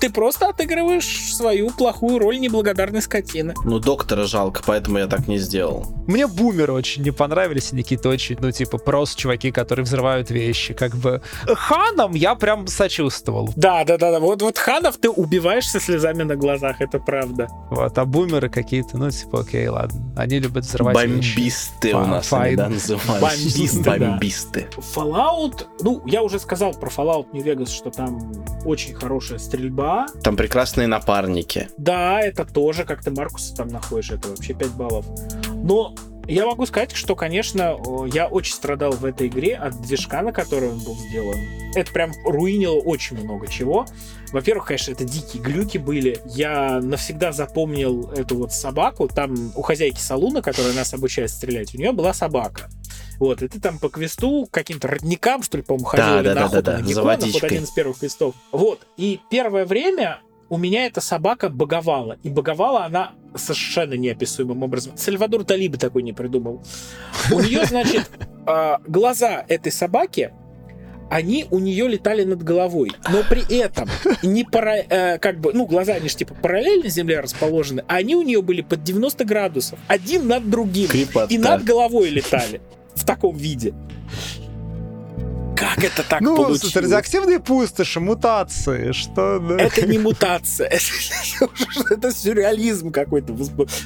ты 0.00 0.10
просто 0.10 0.48
отыгрываешь 0.48 1.34
свою 1.34 1.70
плохую 1.70 2.18
роль 2.18 2.38
неблагодарной 2.38 3.02
скотины. 3.02 3.54
Ну, 3.64 3.78
доктора 3.78 4.24
жалко, 4.24 4.62
поэтому 4.64 4.98
я 4.98 5.06
так 5.06 5.28
не 5.28 5.38
сделал. 5.38 5.86
Мне 6.06 6.26
бумеры 6.26 6.72
очень 6.72 7.02
не 7.02 7.10
понравились, 7.10 7.72
Никита 7.72 8.08
очень, 8.08 8.36
ну, 8.40 8.50
типа, 8.50 8.78
просто 8.78 9.20
чуваки, 9.20 9.50
которые 9.50 9.84
взрывают 9.84 10.30
вещи, 10.30 10.74
как 10.74 10.94
бы. 10.94 11.20
Ханом 11.46 12.14
я 12.14 12.34
прям 12.34 12.66
сочувствовал. 12.66 13.50
Да, 13.56 13.84
да, 13.84 13.98
да, 13.98 14.12
да. 14.12 14.20
Вот, 14.20 14.42
вот 14.42 14.58
ханов 14.58 14.96
ты 14.98 15.10
убиваешь 15.10 15.68
со 15.68 15.80
слезами 15.80 16.22
на 16.22 16.36
глазах, 16.36 16.80
это 16.80 16.98
правда. 16.98 17.48
Вот, 17.70 17.96
а 17.98 18.04
бумеры 18.04 18.48
какие-то, 18.48 18.96
ну, 18.96 19.10
типа, 19.10 19.40
окей, 19.40 19.68
ладно. 19.68 20.12
Они 20.16 20.38
любят 20.38 20.64
взрывать 20.64 20.94
Бомбисты 20.94 21.88
вещи. 21.88 21.96
у 21.96 22.06
нас 22.06 22.32
они, 22.32 22.56
да, 22.56 22.68
называются. 22.68 23.20
Бомбисты, 23.20 23.82
Бомбисты. 23.82 24.68
Да. 24.76 24.82
Fallout, 24.94 25.66
ну, 25.80 26.02
я 26.06 26.22
уже 26.22 26.38
сказал 26.38 26.72
про 26.72 26.88
Fallout 26.88 27.26
New 27.32 27.42
Vegas, 27.42 27.70
что 27.70 27.90
там 27.90 28.32
очень 28.64 28.94
хорошая 28.94 29.38
стрельба, 29.38 29.87
там 30.22 30.36
прекрасные 30.36 30.86
напарники. 30.86 31.68
Да, 31.78 32.20
это 32.20 32.44
тоже, 32.44 32.84
как 32.84 33.02
ты 33.02 33.10
Маркуса 33.10 33.54
там 33.54 33.68
находишь, 33.68 34.10
это 34.10 34.28
вообще 34.28 34.54
5 34.54 34.70
баллов. 34.72 35.06
Но 35.54 35.94
Я 36.28 36.44
могу 36.44 36.66
сказать, 36.66 36.92
что, 36.92 37.16
конечно, 37.16 37.78
я 38.12 38.26
очень 38.26 38.52
страдал 38.52 38.92
в 38.92 39.06
этой 39.06 39.28
игре 39.28 39.56
от 39.56 39.80
движка, 39.80 40.20
на 40.20 40.30
который 40.30 40.68
он 40.68 40.78
был 40.78 40.94
сделан. 40.94 41.36
Это 41.74 41.90
прям 41.90 42.12
руинило 42.26 42.74
очень 42.74 43.18
много 43.18 43.46
чего. 43.48 43.86
Во-первых, 44.30 44.66
конечно, 44.66 44.92
это 44.92 45.04
дикие 45.04 45.42
глюки 45.42 45.78
были. 45.78 46.20
Я 46.26 46.80
навсегда 46.82 47.32
запомнил 47.32 48.10
эту 48.10 48.36
вот 48.36 48.52
собаку. 48.52 49.08
Там 49.08 49.52
у 49.56 49.62
хозяйки 49.62 50.00
салуна, 50.00 50.42
которая 50.42 50.74
нас 50.74 50.92
обучает 50.92 51.30
стрелять, 51.30 51.74
у 51.74 51.78
нее 51.78 51.92
была 51.92 52.12
собака. 52.12 52.68
Вот, 53.18 53.42
и 53.42 53.48
ты 53.48 53.60
там 53.60 53.78
по 53.78 53.88
квесту 53.88 54.48
каким-то 54.50 54.88
родникам, 54.88 55.42
что 55.42 55.56
ли, 55.56 55.62
по-моему, 55.62 55.86
ходил 55.86 56.06
Да, 56.06 56.20
или 56.20 56.28
да, 56.28 56.34
на 56.34 56.40
да, 56.40 56.44
охоту 56.46 56.62
да, 56.62 56.72
на 56.72 56.78
да, 56.78 56.84
за 56.84 56.88
геккона, 56.88 57.30
вот 57.32 57.44
один 57.44 57.64
из 57.64 57.70
первых 57.70 57.98
квестов. 57.98 58.34
Вот, 58.52 58.86
и 58.96 59.20
первое 59.30 59.64
время 59.64 60.20
у 60.48 60.56
меня 60.56 60.86
эта 60.86 61.00
собака 61.00 61.48
боговала. 61.48 62.16
И 62.22 62.30
боговала 62.30 62.84
она 62.84 63.12
совершенно 63.34 63.94
неописуемым 63.94 64.62
образом. 64.62 64.96
Сальвадор 64.96 65.44
Дали 65.44 65.68
бы 65.68 65.76
такой 65.76 66.02
не 66.02 66.12
придумал. 66.12 66.62
У 67.30 67.40
нее, 67.40 67.64
значит, 67.66 68.10
а, 68.46 68.80
глаза 68.86 69.44
этой 69.48 69.72
собаки 69.72 70.32
они 71.10 71.46
у 71.50 71.58
нее 71.58 71.88
летали 71.88 72.24
над 72.24 72.42
головой, 72.42 72.92
но 73.10 73.22
при 73.28 73.42
этом 73.58 73.88
не 74.22 74.44
пара, 74.44 74.76
э, 74.76 75.18
как 75.18 75.40
бы, 75.40 75.54
ну, 75.54 75.64
глаза, 75.66 75.94
они 75.94 76.10
же 76.10 76.16
типа 76.16 76.34
параллельно 76.34 76.90
Земле 76.90 77.20
расположены, 77.20 77.82
а 77.88 77.96
они 77.96 78.14
у 78.14 78.20
нее 78.20 78.42
были 78.42 78.60
под 78.60 78.84
90 78.84 79.24
градусов, 79.24 79.78
один 79.88 80.28
над 80.28 80.50
другим, 80.50 80.88
Крепота. 80.88 81.32
и 81.32 81.38
над 81.38 81.64
головой 81.64 82.10
летали 82.10 82.60
в 82.98 83.04
таком 83.04 83.36
виде. 83.36 83.74
Как 85.58 85.82
это 85.82 86.04
так 86.08 86.20
ну, 86.20 86.36
получилось? 86.36 86.60
слушай, 86.60 86.84
радиоактивные 86.84 87.40
пустоши, 87.40 87.98
мутации, 87.98 88.92
что... 88.92 89.40
да. 89.40 89.56
Это 89.56 89.88
не 89.88 89.98
мутация, 89.98 90.68
это, 90.72 90.84
это 91.90 92.12
сюрреализм 92.12 92.92
какой-то 92.92 93.34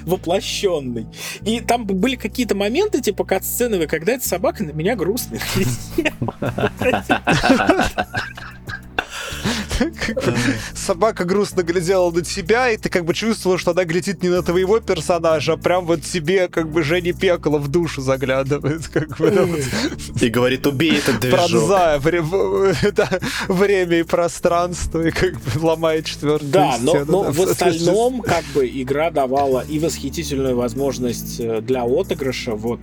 воплощенный. 0.04 1.06
И 1.40 1.60
там 1.60 1.86
были 1.86 2.16
какие-то 2.16 2.54
моменты, 2.54 3.00
типа 3.00 3.24
катсценовые, 3.24 3.88
когда 3.88 4.12
эта 4.12 4.28
собака 4.28 4.64
на 4.64 4.72
меня 4.72 4.96
грустно 4.96 5.38
Собака 10.74 11.24
грустно 11.24 11.62
глядела 11.62 12.10
на 12.10 12.22
тебя, 12.22 12.70
и 12.70 12.76
ты 12.76 12.88
как 12.88 13.04
бы 13.04 13.14
чувствовал, 13.14 13.58
что 13.58 13.70
она 13.72 13.84
глядит 13.84 14.22
не 14.22 14.28
на 14.28 14.42
твоего 14.42 14.80
персонажа, 14.80 15.54
а 15.54 15.56
прям 15.56 15.86
вот 15.86 16.02
тебе, 16.02 16.48
как 16.48 16.70
бы, 16.70 16.82
Жене 16.82 17.12
Пекла 17.12 17.58
в 17.58 17.68
душу 17.68 18.00
заглядывает, 18.02 18.86
как 18.88 19.16
бы, 19.18 19.30
да, 19.30 19.44
вот, 19.44 19.60
И 20.22 20.28
говорит, 20.28 20.66
убей 20.66 20.98
этот 20.98 21.20
движок. 21.20 21.38
пронзая 21.50 21.98
вре- 21.98 22.22
да, 22.92 23.08
время 23.48 23.98
и 24.00 24.02
пространство, 24.02 25.06
и 25.06 25.10
как 25.10 25.34
бы 25.34 25.64
ломает 25.64 26.06
четвертую 26.06 26.50
Да, 26.50 26.76
но, 26.80 26.90
стену, 26.92 27.06
но 27.12 27.24
да, 27.24 27.32
в 27.32 27.40
остальном 27.42 28.20
как 28.22 28.44
бы 28.54 28.66
игра 28.68 29.10
давала 29.10 29.64
и 29.68 29.78
восхитительную 29.78 30.56
возможность 30.56 31.40
э, 31.40 31.60
для 31.60 31.84
отыгрыша. 31.84 32.52
Вот 32.54 32.80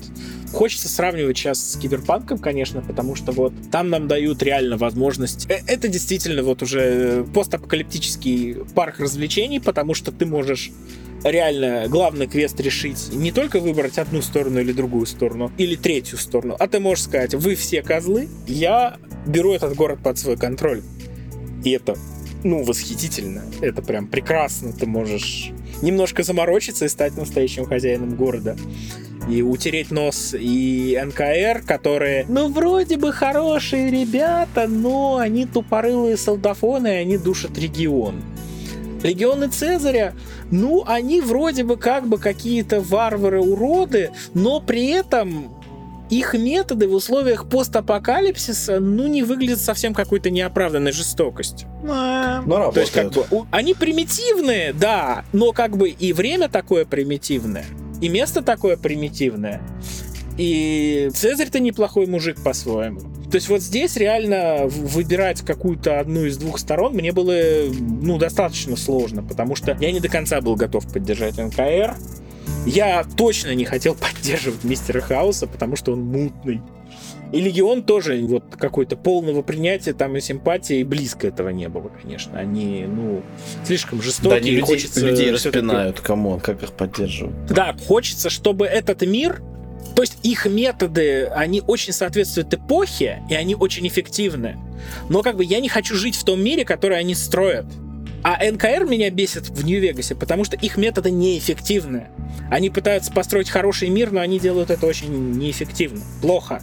хочется 0.53 0.87
сравнивать 0.89 1.37
сейчас 1.37 1.73
с 1.73 1.77
Киберпанком, 1.77 2.37
конечно, 2.39 2.81
потому 2.81 3.15
что 3.15 3.31
вот 3.31 3.53
там 3.71 3.89
нам 3.89 4.07
дают 4.07 4.41
реально 4.43 4.77
возможность. 4.77 5.45
Э, 5.49 5.59
Это 5.67 5.87
действительно 5.87 6.43
вот 6.43 6.61
уже 6.63 6.78
э, 6.79 7.25
постапокалиптический 7.33 8.57
парк 8.75 8.99
развлечений, 8.99 9.59
потому 9.59 9.93
что 9.93 10.11
ты 10.11 10.25
можешь 10.25 10.71
реально 11.23 11.85
главный 11.87 12.27
квест 12.27 12.59
решить 12.59 13.09
не 13.11 13.31
только 13.31 13.59
выбрать 13.59 13.97
одну 13.97 14.21
сторону 14.21 14.59
или 14.59 14.71
другую 14.71 15.05
сторону, 15.05 15.51
или 15.57 15.75
третью 15.75 16.17
сторону, 16.17 16.55
а 16.57 16.67
ты 16.67 16.79
можешь 16.79 17.05
сказать, 17.05 17.33
вы 17.33 17.55
все 17.55 17.81
козлы, 17.81 18.29
я 18.47 18.97
беру 19.25 19.53
этот 19.53 19.75
город 19.75 19.99
под 20.03 20.17
свой 20.17 20.37
контроль. 20.37 20.81
И 21.63 21.71
это 21.71 21.95
ну, 22.43 22.63
восхитительно. 22.63 23.43
Это 23.61 23.81
прям 23.81 24.07
прекрасно. 24.07 24.71
Ты 24.71 24.85
можешь 24.85 25.51
немножко 25.81 26.23
заморочиться 26.23 26.85
и 26.85 26.89
стать 26.89 27.17
настоящим 27.17 27.65
хозяином 27.65 28.15
города. 28.15 28.55
И 29.29 29.41
утереть 29.43 29.91
нос 29.91 30.35
и 30.37 30.99
НКР, 31.01 31.63
которые, 31.65 32.25
ну, 32.27 32.49
вроде 32.49 32.97
бы 32.97 33.11
хорошие 33.11 33.91
ребята, 33.91 34.67
но 34.67 35.17
они 35.17 35.45
тупорылые 35.45 36.17
солдафоны, 36.17 36.87
и 36.87 36.97
они 36.97 37.17
душат 37.17 37.57
регион. 37.57 38.23
Легионы 39.03 39.47
Цезаря, 39.47 40.13
ну, 40.51 40.83
они 40.85 41.21
вроде 41.21 41.63
бы 41.63 41.77
как 41.77 42.07
бы 42.07 42.17
какие-то 42.17 42.81
варвары-уроды, 42.81 44.11
но 44.33 44.59
при 44.59 44.87
этом 44.87 45.53
их 46.09 46.33
методы 46.33 46.87
в 46.87 46.93
условиях 46.93 47.47
постапокалипсиса, 47.47 48.79
ну, 48.79 49.07
не 49.07 49.23
выглядят 49.23 49.61
совсем 49.61 49.93
какой-то 49.93 50.31
неоправданной 50.31 50.91
жестокостью. 50.91 51.67
Э, 51.83 52.41
Но 52.45 52.71
То 52.71 52.79
есть, 52.79 52.91
как 52.91 53.03
работает. 53.15 53.29
бы, 53.29 53.47
они 53.51 53.73
примитивные, 53.75 54.73
да, 54.73 55.23
но 55.33 55.51
как 55.51 55.77
бы 55.77 55.89
и 55.89 56.11
время 56.13 56.49
такое 56.49 56.85
примитивное, 56.85 57.65
и 58.01 58.09
место 58.09 58.41
такое 58.41 58.77
примитивное. 58.77 59.61
И 60.37 61.09
Цезарь-то 61.13 61.59
неплохой 61.59 62.07
мужик 62.07 62.41
по-своему. 62.41 63.01
То 63.29 63.35
есть 63.35 63.49
вот 63.49 63.61
здесь 63.61 63.95
реально 63.97 64.67
выбирать 64.67 65.41
какую-то 65.41 65.99
одну 65.99 66.25
из 66.25 66.37
двух 66.37 66.57
сторон 66.57 66.93
мне 66.93 67.11
было, 67.11 67.35
ну, 67.69 68.17
достаточно 68.17 68.75
сложно, 68.75 69.21
потому 69.21 69.55
что 69.55 69.77
я 69.79 69.91
не 69.91 69.99
до 69.99 70.07
конца 70.07 70.41
был 70.41 70.55
готов 70.55 70.91
поддержать 70.91 71.37
НКР. 71.37 71.95
Я 72.65 73.03
точно 73.17 73.53
не 73.53 73.65
хотел 73.65 73.95
поддерживать 74.15 74.63
Мистера 74.63 75.01
Хауса, 75.01 75.45
потому 75.45 75.75
что 75.75 75.93
он 75.93 76.01
мутный. 76.01 76.61
И 77.31 77.39
Легион 77.39 77.83
тоже 77.83 78.19
вот 78.25 78.43
какой-то 78.57 78.97
полного 78.97 79.41
принятия 79.41 79.93
там 79.93 80.17
и 80.17 80.21
симпатии 80.21 80.79
и 80.79 80.83
близко 80.83 81.27
этого 81.27 81.49
не 81.49 81.69
было, 81.69 81.91
конечно. 82.01 82.39
Они, 82.39 82.85
ну, 82.87 83.21
слишком 83.65 84.01
жестокие. 84.01 84.29
Да, 84.31 84.35
они 84.37 84.51
людей, 84.51 84.61
хочется 84.61 85.05
людей 85.05 85.31
распинают, 85.31 85.99
come 85.99 86.22
on, 86.22 86.39
как 86.39 86.63
их 86.63 86.73
поддерживают. 86.73 87.35
Да, 87.47 87.75
хочется, 87.87 88.29
чтобы 88.29 88.65
этот 88.65 89.03
мир, 89.03 89.41
то 89.95 90.01
есть 90.01 90.17
их 90.23 90.45
методы, 90.47 91.25
они 91.25 91.61
очень 91.65 91.93
соответствуют 91.93 92.53
эпохе, 92.53 93.21
и 93.29 93.35
они 93.35 93.53
очень 93.55 93.87
эффективны. 93.87 94.57
Но 95.09 95.21
как 95.21 95.35
бы 95.35 95.45
я 95.45 95.59
не 95.59 95.69
хочу 95.69 95.95
жить 95.95 96.15
в 96.15 96.23
том 96.23 96.41
мире, 96.41 96.65
который 96.65 96.97
они 96.97 97.13
строят. 97.13 97.65
А 98.23 98.43
НКР 98.43 98.85
меня 98.85 99.09
бесит 99.11 99.49
в 99.49 99.63
Нью-Вегасе, 99.63 100.15
потому 100.15 100.43
что 100.43 100.57
их 100.57 100.77
методы 100.77 101.11
неэффективны. 101.11 102.07
Они 102.49 102.69
пытаются 102.69 103.11
построить 103.11 103.49
хороший 103.49 103.89
мир, 103.89 104.11
но 104.11 104.19
они 104.19 104.39
делают 104.39 104.71
это 104.71 104.85
очень 104.87 105.37
неэффективно. 105.37 106.01
Плохо. 106.21 106.61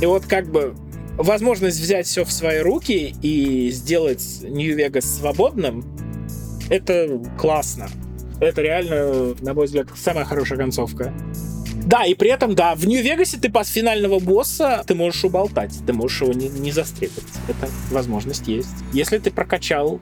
И 0.00 0.06
вот 0.06 0.26
как 0.26 0.50
бы 0.50 0.74
возможность 1.16 1.80
взять 1.80 2.06
все 2.06 2.24
в 2.24 2.32
свои 2.32 2.60
руки 2.60 3.14
и 3.22 3.70
сделать 3.70 4.40
Нью-Вегас 4.42 5.04
свободным, 5.04 5.84
это 6.70 7.20
классно. 7.38 7.88
Это 8.40 8.62
реально, 8.62 9.34
на 9.40 9.54
мой 9.54 9.66
взгляд, 9.66 9.88
самая 9.96 10.24
хорошая 10.24 10.58
концовка. 10.58 11.14
Да, 11.86 12.04
и 12.04 12.14
при 12.14 12.30
этом, 12.30 12.54
да, 12.54 12.74
в 12.74 12.86
Нью-Вегасе 12.86 13.36
ты 13.38 13.50
пас 13.50 13.68
финального 13.68 14.18
босса, 14.18 14.82
ты 14.86 14.94
можешь 14.94 15.22
уболтать, 15.24 15.74
ты 15.86 15.92
можешь 15.92 16.22
его 16.22 16.32
не, 16.32 16.48
не 16.48 16.72
застрелить. 16.72 17.12
Это 17.46 17.68
возможность 17.90 18.48
есть. 18.48 18.74
Если 18.92 19.18
ты 19.18 19.30
прокачал 19.30 20.00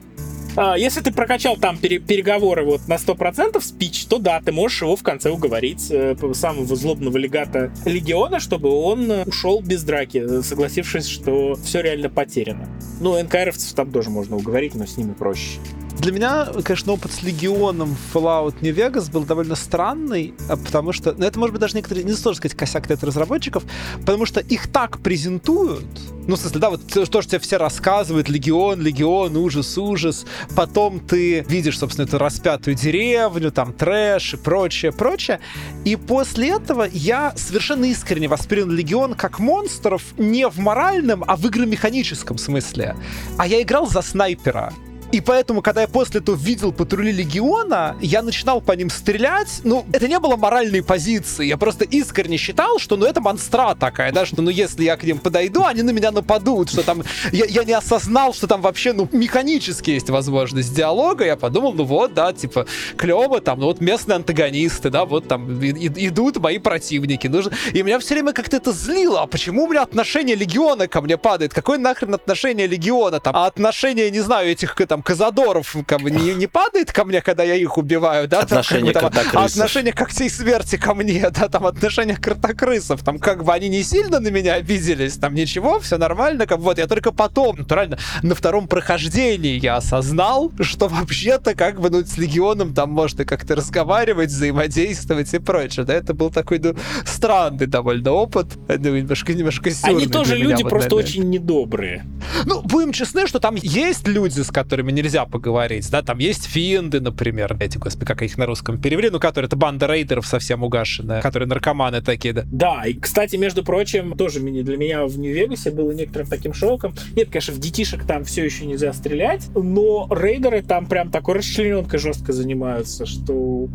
если 0.77 1.01
ты 1.01 1.11
прокачал 1.11 1.57
там 1.57 1.77
пере- 1.77 1.99
переговоры 1.99 2.63
вот 2.63 2.87
на 2.87 2.95
100% 2.95 3.59
спич, 3.61 4.05
то 4.05 4.19
да, 4.19 4.41
ты 4.41 4.51
можешь 4.51 4.81
его 4.81 4.95
в 4.95 5.03
конце 5.03 5.29
уговорить 5.29 5.87
э, 5.89 6.15
самого 6.33 6.75
злобного 6.75 7.17
легата 7.17 7.71
Легиона, 7.85 8.39
чтобы 8.39 8.69
он 8.69 9.11
э, 9.11 9.23
ушел 9.25 9.61
без 9.61 9.83
драки, 9.83 10.17
э, 10.17 10.41
согласившись, 10.41 11.07
что 11.07 11.55
все 11.55 11.81
реально 11.81 12.09
потеряно. 12.09 12.67
Ну, 12.99 13.21
НКРовцев 13.21 13.73
там 13.73 13.91
тоже 13.91 14.09
можно 14.09 14.35
уговорить, 14.35 14.75
но 14.75 14.85
с 14.85 14.97
ними 14.97 15.13
проще. 15.13 15.59
Для 15.99 16.11
меня, 16.11 16.47
конечно, 16.63 16.93
опыт 16.93 17.11
с 17.11 17.23
Легионом 17.23 17.95
в 17.95 18.15
Fallout 18.15 18.55
New 18.61 18.75
Vegas 18.75 19.09
был 19.11 19.23
довольно 19.23 19.55
странный, 19.55 20.33
а 20.49 20.57
потому 20.57 20.91
что, 20.91 21.13
ну 21.13 21.25
это 21.25 21.39
может 21.39 21.53
быть 21.53 21.61
даже 21.61 21.75
некоторые, 21.75 22.03
не 22.03 22.13
стоит 22.13 22.37
сказать 22.37 22.57
косяк 22.57 22.91
это 22.91 23.05
разработчиков, 23.05 23.63
потому 24.01 24.25
что 24.25 24.41
их 24.41 24.71
так 24.71 24.99
презентуют, 24.99 25.85
ну, 26.27 26.35
в 26.35 26.39
смысле, 26.39 26.59
да, 26.59 26.69
вот 26.69 26.87
то, 26.87 27.05
что 27.05 27.21
тебе 27.21 27.39
все 27.39 27.57
рассказывают, 27.57 28.29
Легион, 28.29 28.81
Легион, 28.81 29.35
ужас, 29.37 29.77
ужас, 29.77 30.25
потом 30.55 30.99
ты 30.99 31.41
видишь, 31.47 31.79
собственно, 31.79 32.05
эту 32.05 32.17
распятую 32.17 32.75
деревню, 32.75 33.51
там 33.51 33.73
трэш 33.73 34.33
и 34.33 34.37
прочее, 34.37 34.91
прочее, 34.91 35.39
и 35.85 35.95
после 35.95 36.49
этого 36.49 36.87
я 36.91 37.33
совершенно 37.35 37.85
искренне 37.85 38.27
воспринял 38.27 38.69
Легион 38.69 39.15
как 39.15 39.39
монстров 39.39 40.01
не 40.17 40.47
в 40.47 40.59
моральном, 40.59 41.23
а 41.27 41.35
в 41.35 41.45
игромеханическом 41.45 42.37
смысле. 42.37 42.95
А 43.37 43.47
я 43.47 43.61
играл 43.61 43.87
за 43.87 44.01
снайпера. 44.01 44.73
И 45.13 45.21
поэтому, 45.21 45.61
когда 45.61 45.81
я 45.81 45.87
после 45.87 46.21
этого 46.21 46.35
видел 46.35 46.71
патрули 46.73 47.11
Легиона, 47.11 47.95
я 48.01 48.23
начинал 48.23 48.61
по 48.61 48.71
ним 48.71 48.89
стрелять. 48.89 49.61
Ну, 49.63 49.85
это 49.93 50.07
не 50.07 50.17
было 50.17 50.37
моральной 50.37 50.81
позиции. 50.81 51.45
Я 51.45 51.57
просто 51.57 51.85
искренне 51.85 52.37
считал, 52.37 52.79
что 52.79 52.97
ну 52.97 53.05
это 53.05 53.21
монстра 53.21 53.75
такая, 53.75 54.11
да, 54.11 54.25
что 54.25 54.41
ну 54.41 54.49
если 54.49 54.83
я 54.85 54.97
к 54.97 55.03
ним 55.03 55.19
подойду, 55.19 55.65
они 55.65 55.83
на 55.83 55.91
меня 55.91 56.09
нападут, 56.09 56.71
что 56.71 56.81
там... 56.81 57.03
Я, 57.31 57.45
я 57.45 57.63
не 57.63 57.73
осознал, 57.73 58.33
что 58.33 58.47
там 58.47 58.63
вообще, 58.63 58.91
ну, 58.91 59.07
механически 59.11 59.91
есть 59.91 60.09
возможность 60.09 60.73
диалога. 60.73 61.25
Я 61.25 61.35
подумал, 61.35 61.73
ну 61.73 61.83
вот, 61.83 62.15
да, 62.15 62.33
типа, 62.33 62.65
клево 62.97 63.39
там, 63.39 63.59
ну 63.59 63.67
вот 63.67 63.81
местные 63.81 64.15
антагонисты, 64.15 64.89
да, 64.89 65.05
вот 65.05 65.27
там 65.27 65.61
и- 65.61 65.67
и- 65.67 66.07
идут 66.07 66.37
мои 66.37 66.57
противники. 66.57 67.27
Нужно... 67.27 67.51
И 67.71 67.83
меня 67.83 67.99
все 67.99 68.15
время 68.15 68.33
как-то 68.33 68.57
это 68.57 68.71
злило. 68.71 69.21
А 69.21 69.27
почему 69.27 69.65
у 69.65 69.67
меня 69.67 69.83
отношение 69.83 70.35
Легиона 70.35 70.87
ко 70.87 71.01
мне 71.01 71.17
падает? 71.19 71.53
Какое 71.53 71.77
нахрен 71.77 72.15
отношение 72.15 72.65
Легиона 72.65 73.19
там? 73.19 73.35
А 73.35 73.45
отношение, 73.45 74.09
не 74.09 74.21
знаю, 74.21 74.49
этих 74.49 74.73
там 74.87 75.02
Казадоров 75.03 75.75
как 75.85 76.01
бы, 76.01 76.09
не, 76.11 76.33
не 76.33 76.47
падает 76.47 76.91
ко 76.91 77.05
мне, 77.05 77.21
когда 77.21 77.43
я 77.43 77.55
их 77.55 77.77
убиваю, 77.77 78.27
да? 78.27 78.39
Там, 78.45 78.59
Отношение 78.59 78.93
как 78.93 79.03
бы, 79.03 79.09
там, 79.09 79.23
кротокрысов. 79.23 79.51
отношение 79.57 79.93
когтей 79.93 80.29
смерти 80.29 80.77
ко 80.77 80.93
мне, 80.93 81.29
да, 81.29 81.47
там 81.49 81.65
отношение 81.65 82.15
кротокрысов, 82.15 83.03
там 83.03 83.19
как 83.19 83.43
бы 83.43 83.53
они 83.53 83.69
не 83.69 83.83
сильно 83.83 84.19
на 84.19 84.29
меня 84.29 84.55
обиделись, 84.55 85.17
там 85.17 85.33
ничего, 85.35 85.79
все 85.79 85.97
нормально, 85.97 86.47
как 86.47 86.59
бы, 86.59 86.63
вот 86.65 86.77
я 86.77 86.87
только 86.87 87.11
потом, 87.11 87.57
натурально, 87.57 87.97
на 88.21 88.33
втором 88.35 88.67
прохождении 88.67 89.59
я 89.59 89.75
осознал, 89.77 90.51
что 90.61 90.87
вообще-то 90.87 91.55
как 91.55 91.79
бы, 91.81 91.89
ну, 91.89 92.03
с 92.05 92.17
Легионом 92.17 92.73
там 92.73 92.91
можно 92.91 93.25
как-то 93.25 93.55
разговаривать, 93.55 94.29
взаимодействовать 94.29 95.33
и 95.33 95.39
прочее, 95.39 95.85
да, 95.85 95.93
это 95.93 96.13
был 96.13 96.29
такой, 96.31 96.59
ну, 96.59 96.75
странный 97.05 97.67
довольно 97.67 98.11
опыт, 98.11 98.47
ну, 98.67 98.95
немножко, 98.95 99.33
немножко 99.33 99.69
сюрный 99.71 100.03
Они 100.03 100.07
тоже 100.07 100.35
для 100.35 100.45
меня, 100.45 100.49
люди 100.51 100.63
вот, 100.63 100.69
просто 100.69 100.89
наверное. 100.89 101.09
очень 101.11 101.29
недобрые. 101.29 102.05
Ну, 102.45 102.61
будем 102.61 102.93
честны, 102.93 103.27
что 103.27 103.39
там 103.39 103.55
есть 103.55 104.07
люди, 104.07 104.41
с 104.41 104.49
которыми 104.51 104.91
нельзя 104.93 105.25
поговорить, 105.25 105.89
да, 105.91 106.01
там 106.01 106.19
есть 106.19 106.45
финды, 106.45 106.99
например, 106.99 107.57
эти, 107.59 107.77
господи, 107.77 108.05
как 108.05 108.21
их 108.21 108.37
на 108.37 108.45
русском 108.45 108.79
перевели, 108.79 109.09
ну, 109.09 109.19
которые, 109.19 109.47
это 109.47 109.55
банда 109.55 109.87
рейдеров 109.87 110.25
совсем 110.25 110.63
угашенная, 110.63 111.21
которые 111.21 111.47
наркоманы 111.47 112.01
такие, 112.01 112.33
да. 112.33 112.43
Да, 112.45 112.83
и, 112.85 112.93
кстати, 112.93 113.35
между 113.35 113.63
прочим, 113.63 114.15
тоже 114.17 114.39
для 114.39 114.77
меня 114.77 115.05
в 115.05 115.17
Нью-Вегасе 115.17 115.71
было 115.71 115.91
некоторым 115.91 116.27
таким 116.27 116.53
шоком. 116.53 116.95
Нет, 117.15 117.29
конечно, 117.29 117.53
в 117.53 117.59
детишек 117.59 118.05
там 118.05 118.23
все 118.23 118.43
еще 118.45 118.65
нельзя 118.65 118.93
стрелять, 118.93 119.49
но 119.55 120.07
рейдеры 120.09 120.61
там 120.61 120.85
прям 120.85 121.09
такой 121.09 121.35
расчлененкой 121.35 121.99
жестко 121.99 122.33
занимаются, 122.33 123.05
что 123.05 123.67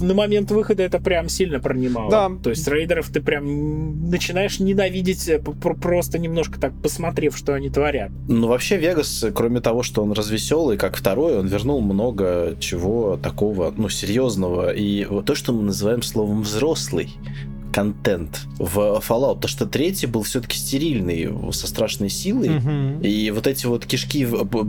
на 0.00 0.14
момент 0.14 0.50
выхода 0.50 0.82
это 0.82 0.98
прям 0.98 1.28
сильно 1.28 1.60
пронимало. 1.60 2.10
Да. 2.10 2.30
То 2.42 2.50
есть 2.50 2.66
рейдеров 2.68 3.08
ты 3.10 3.20
прям 3.20 4.10
начинаешь 4.10 4.60
ненавидеть, 4.60 5.28
э, 5.28 5.38
просто 5.38 6.18
немножко 6.18 6.60
так 6.60 6.72
посмотрев, 6.82 7.36
что 7.36 7.54
они 7.54 7.70
творят. 7.70 8.10
Ну, 8.28 8.48
вообще, 8.48 8.76
Вегас, 8.76 9.24
кроме 9.34 9.60
того, 9.60 9.82
что 9.82 10.02
он 10.02 10.12
развеселый, 10.12 10.76
как 10.76 10.96
второй, 10.96 11.38
он 11.38 11.46
вернул 11.46 11.80
много 11.80 12.56
чего 12.58 13.16
такого, 13.16 13.72
ну, 13.76 13.88
серьезного. 13.88 14.72
И 14.72 15.04
вот 15.04 15.26
то, 15.26 15.34
что 15.34 15.52
мы 15.52 15.62
называем 15.62 16.02
словом 16.02 16.42
взрослый 16.42 17.10
контент 17.72 18.40
в 18.58 19.02
Fallout, 19.06 19.40
то 19.40 19.48
что 19.48 19.66
третий 19.66 20.06
был 20.06 20.22
все-таки 20.22 20.56
стерильный, 20.56 21.52
со 21.52 21.66
страшной 21.66 22.08
силой. 22.08 22.50
Мгм. 22.50 23.00
И 23.00 23.30
вот 23.30 23.46
эти 23.46 23.66
вот 23.66 23.86
кишки, 23.86 24.26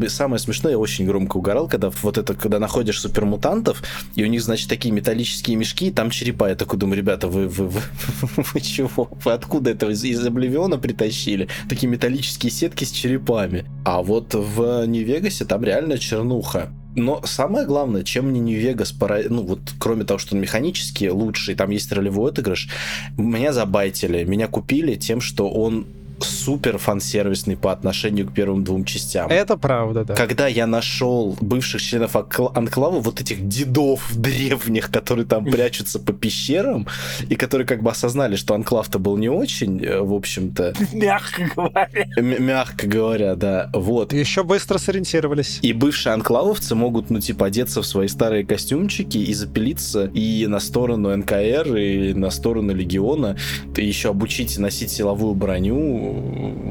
самое 0.07 0.39
смешное, 0.39 0.73
я 0.73 0.77
очень 0.77 1.05
громко 1.05 1.37
угорал, 1.37 1.67
когда 1.67 1.89
вот 2.01 2.17
это, 2.17 2.33
когда 2.33 2.59
находишь 2.59 2.99
супермутантов, 2.99 3.83
и 4.15 4.23
у 4.23 4.27
них, 4.27 4.41
значит, 4.41 4.69
такие 4.69 4.93
металлические 4.93 5.57
мешки, 5.57 5.87
и 5.87 5.91
там 5.91 6.09
черепа. 6.09 6.49
Я 6.49 6.55
такой 6.55 6.79
думаю, 6.79 6.97
ребята, 6.97 7.27
вы, 7.27 7.47
вы, 7.47 7.67
вы, 7.67 7.81
вы 8.53 8.61
чего? 8.61 9.09
Вы 9.23 9.31
откуда 9.31 9.71
это 9.71 9.89
из, 9.89 10.03
из 10.03 10.25
Обливиона 10.25 10.77
притащили? 10.77 11.47
Такие 11.69 11.87
металлические 11.89 12.51
сетки 12.51 12.83
с 12.83 12.91
черепами. 12.91 13.65
А 13.85 14.01
вот 14.01 14.33
в 14.33 14.85
Нью-Вегасе 14.85 15.45
там 15.45 15.63
реально 15.63 15.97
чернуха. 15.97 16.71
Но 16.95 17.21
самое 17.23 17.65
главное, 17.65 18.03
чем 18.03 18.29
мне 18.29 18.39
Нью-Вегас 18.39 18.91
пора... 18.91 19.19
Ну, 19.29 19.43
вот 19.43 19.59
кроме 19.79 20.03
того, 20.03 20.17
что 20.17 20.35
он 20.35 20.41
механически 20.41 21.05
лучший, 21.05 21.55
там 21.55 21.69
есть 21.69 21.91
ролевой 21.91 22.31
отыгрыш, 22.31 22.69
меня 23.17 23.53
забайтили, 23.53 24.23
меня 24.23 24.47
купили 24.47 24.95
тем, 24.95 25.21
что 25.21 25.49
он 25.49 25.85
супер 26.23 26.77
фан-сервисный 26.77 27.57
по 27.57 27.71
отношению 27.71 28.27
к 28.27 28.33
первым 28.33 28.63
двум 28.63 28.85
частям. 28.85 29.29
Это 29.29 29.57
правда, 29.57 30.03
да. 30.05 30.15
Когда 30.15 30.47
я 30.47 30.67
нашел 30.67 31.37
бывших 31.41 31.81
членов 31.81 32.15
Анклава, 32.15 32.99
вот 32.99 33.21
этих 33.21 33.47
дедов 33.47 34.11
древних, 34.15 34.91
которые 34.91 35.25
там 35.25 35.45
прячутся 35.45 35.99
по 35.99 36.13
пещерам, 36.13 36.87
и 37.29 37.35
которые 37.35 37.67
как 37.67 37.81
бы 37.83 37.91
осознали, 37.91 38.35
что 38.35 38.53
Анклав-то 38.53 38.99
был 38.99 39.17
не 39.17 39.29
очень, 39.29 39.83
э, 39.83 40.01
в 40.01 40.13
общем-то, 40.13 40.73
Мягко 40.93 41.49
говоря. 41.55 42.05
мягко 42.17 42.87
говоря, 42.87 43.35
да, 43.35 43.69
вот. 43.73 44.13
Еще 44.13 44.43
быстро 44.43 44.77
сориентировались. 44.77 45.59
И 45.61 45.73
бывшие 45.73 46.13
анклавовцы 46.13 46.75
могут, 46.75 47.09
ну, 47.09 47.19
типа, 47.19 47.47
одеться 47.47 47.81
в 47.81 47.85
свои 47.85 48.07
старые 48.07 48.45
костюмчики 48.45 49.17
и 49.17 49.33
запилиться 49.33 50.05
и 50.13 50.47
на 50.47 50.59
сторону 50.59 51.15
НКР, 51.15 51.75
и 51.75 52.13
на 52.13 52.29
сторону 52.29 52.73
Легиона. 52.73 53.37
Ты 53.73 53.81
еще 53.81 54.09
обучить 54.09 54.57
носить 54.57 54.91
силовую 54.91 55.33
броню 55.35 56.10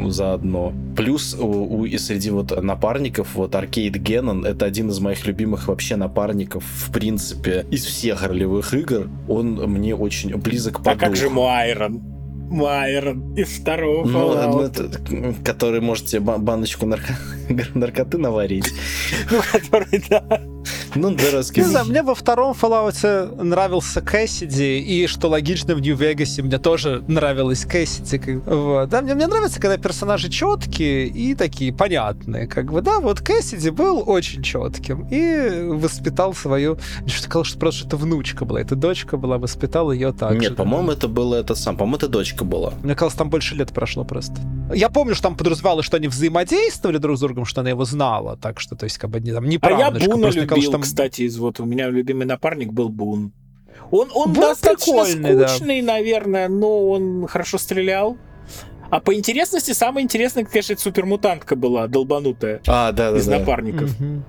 заодно. 0.08 0.72
Плюс 0.96 1.34
у, 1.38 1.46
у- 1.46 1.84
и 1.84 1.98
среди 1.98 2.30
вот 2.30 2.62
напарников, 2.62 3.34
вот 3.34 3.54
Аркейд 3.54 3.96
Геннон, 3.96 4.44
это 4.44 4.66
один 4.66 4.88
из 4.90 4.98
моих 5.00 5.26
любимых 5.26 5.68
вообще 5.68 5.96
напарников, 5.96 6.64
в 6.64 6.92
принципе, 6.92 7.66
из 7.70 7.84
всех 7.84 8.22
ролевых 8.26 8.74
игр. 8.74 9.08
Он 9.28 9.54
мне 9.70 9.94
очень 9.94 10.36
близок 10.36 10.82
по 10.82 10.92
А 10.92 10.96
как 10.96 11.10
духу. 11.10 11.16
же 11.22 11.30
Майрон? 11.30 12.02
Майрон 12.50 13.34
из 13.36 13.48
второго 13.48 14.04
Ну, 14.06 14.34
ну, 14.34 14.60
это, 14.62 14.90
который 15.44 15.80
может 15.80 16.06
тебе 16.06 16.20
ба- 16.20 16.38
баночку 16.38 16.84
нарко- 16.86 17.14
наркоты 17.74 18.18
наварить. 18.18 18.72
Ну, 19.30 19.40
который, 19.52 20.02
да. 20.10 20.24
Ну, 20.96 21.10
да, 21.14 21.38
Не 21.56 21.62
знаю, 21.62 21.86
мне 21.86 22.02
во 22.02 22.16
втором 22.16 22.52
Fallout 22.60 23.42
нравился 23.42 24.00
Кэссиди, 24.00 24.80
и 24.80 25.06
что 25.06 25.28
логично, 25.28 25.76
в 25.76 25.80
Нью-Вегасе 25.80 26.42
мне 26.42 26.58
тоже 26.58 27.04
нравилась 27.06 27.64
Кэссиди. 27.64 28.18
как- 28.18 28.46
Вот. 28.46 28.88
Да, 28.88 29.00
мне, 29.00 29.14
мне 29.14 29.28
нравится, 29.28 29.60
когда 29.60 29.78
персонажи 29.78 30.28
четкие 30.28 31.06
и 31.06 31.36
такие 31.36 31.72
понятные. 31.72 32.48
Как 32.48 32.72
бы, 32.72 32.82
да, 32.82 32.98
вот 32.98 33.20
Кэссиди 33.20 33.70
был 33.70 34.02
очень 34.04 34.42
четким 34.42 35.06
и 35.10 35.62
воспитал 35.70 36.34
свою... 36.34 36.76
Что 37.06 37.22
сказал, 37.22 37.44
что 37.44 37.58
просто 37.60 37.86
это 37.86 37.96
внучка 37.96 38.44
была, 38.44 38.60
это 38.60 38.74
дочка 38.74 39.16
была, 39.16 39.38
воспитал 39.38 39.92
ее 39.92 40.12
так 40.12 40.32
же. 40.32 40.38
Нет, 40.38 40.56
по-моему, 40.56 40.90
это 40.90 41.06
было 41.06 41.36
это 41.36 41.54
сам. 41.54 41.76
По-моему, 41.76 41.96
это 41.98 42.08
дочка 42.08 42.39
была. 42.44 42.72
Мне 42.82 42.94
казалось, 42.94 43.14
там 43.14 43.30
больше 43.30 43.54
лет 43.54 43.72
прошло 43.72 44.04
просто. 44.04 44.40
Я 44.74 44.88
помню, 44.88 45.14
что 45.14 45.24
там 45.24 45.36
подразумевалось, 45.36 45.84
что 45.86 45.96
они 45.96 46.08
взаимодействовали 46.08 46.98
друг 46.98 47.16
с 47.16 47.20
другом, 47.20 47.44
что 47.44 47.60
она 47.60 47.70
его 47.70 47.84
знала, 47.84 48.36
так 48.36 48.60
что, 48.60 48.76
то 48.76 48.84
есть, 48.84 48.98
как 48.98 49.10
бы, 49.10 49.20
не, 49.20 49.32
там, 49.32 49.44
не 49.48 49.58
А 49.60 49.70
я 49.70 49.90
Буна 49.90 50.00
просто 50.00 50.26
любил, 50.40 50.42
казалось, 50.48 50.62
что 50.64 50.72
там- 50.72 50.82
кстати, 50.82 51.22
из 51.22 51.36
вот 51.38 51.60
у 51.60 51.64
меня 51.64 51.88
любимый 51.88 52.26
напарник 52.26 52.72
был 52.72 52.88
Бун. 52.88 53.32
Он, 53.90 54.08
он 54.14 54.32
Бун 54.32 54.42
достаточно 54.42 55.04
прикольный, 55.04 55.36
да. 55.36 55.48
скучный, 55.48 55.82
наверное, 55.82 56.48
но 56.48 56.88
он 56.90 57.26
хорошо 57.26 57.58
стрелял. 57.58 58.16
А 58.90 59.00
по 59.00 59.14
интересности, 59.14 59.72
самая 59.72 60.02
интересная, 60.02 60.44
конечно, 60.44 60.72
это 60.72 60.82
супермутантка 60.82 61.54
была, 61.56 61.86
долбанутая, 61.86 62.60
А, 62.66 62.92
да, 62.92 63.12
да, 63.12 63.18
из 63.18 63.26
да. 63.26 63.38
напарников. 63.38 63.98
Мгм. 64.00 64.24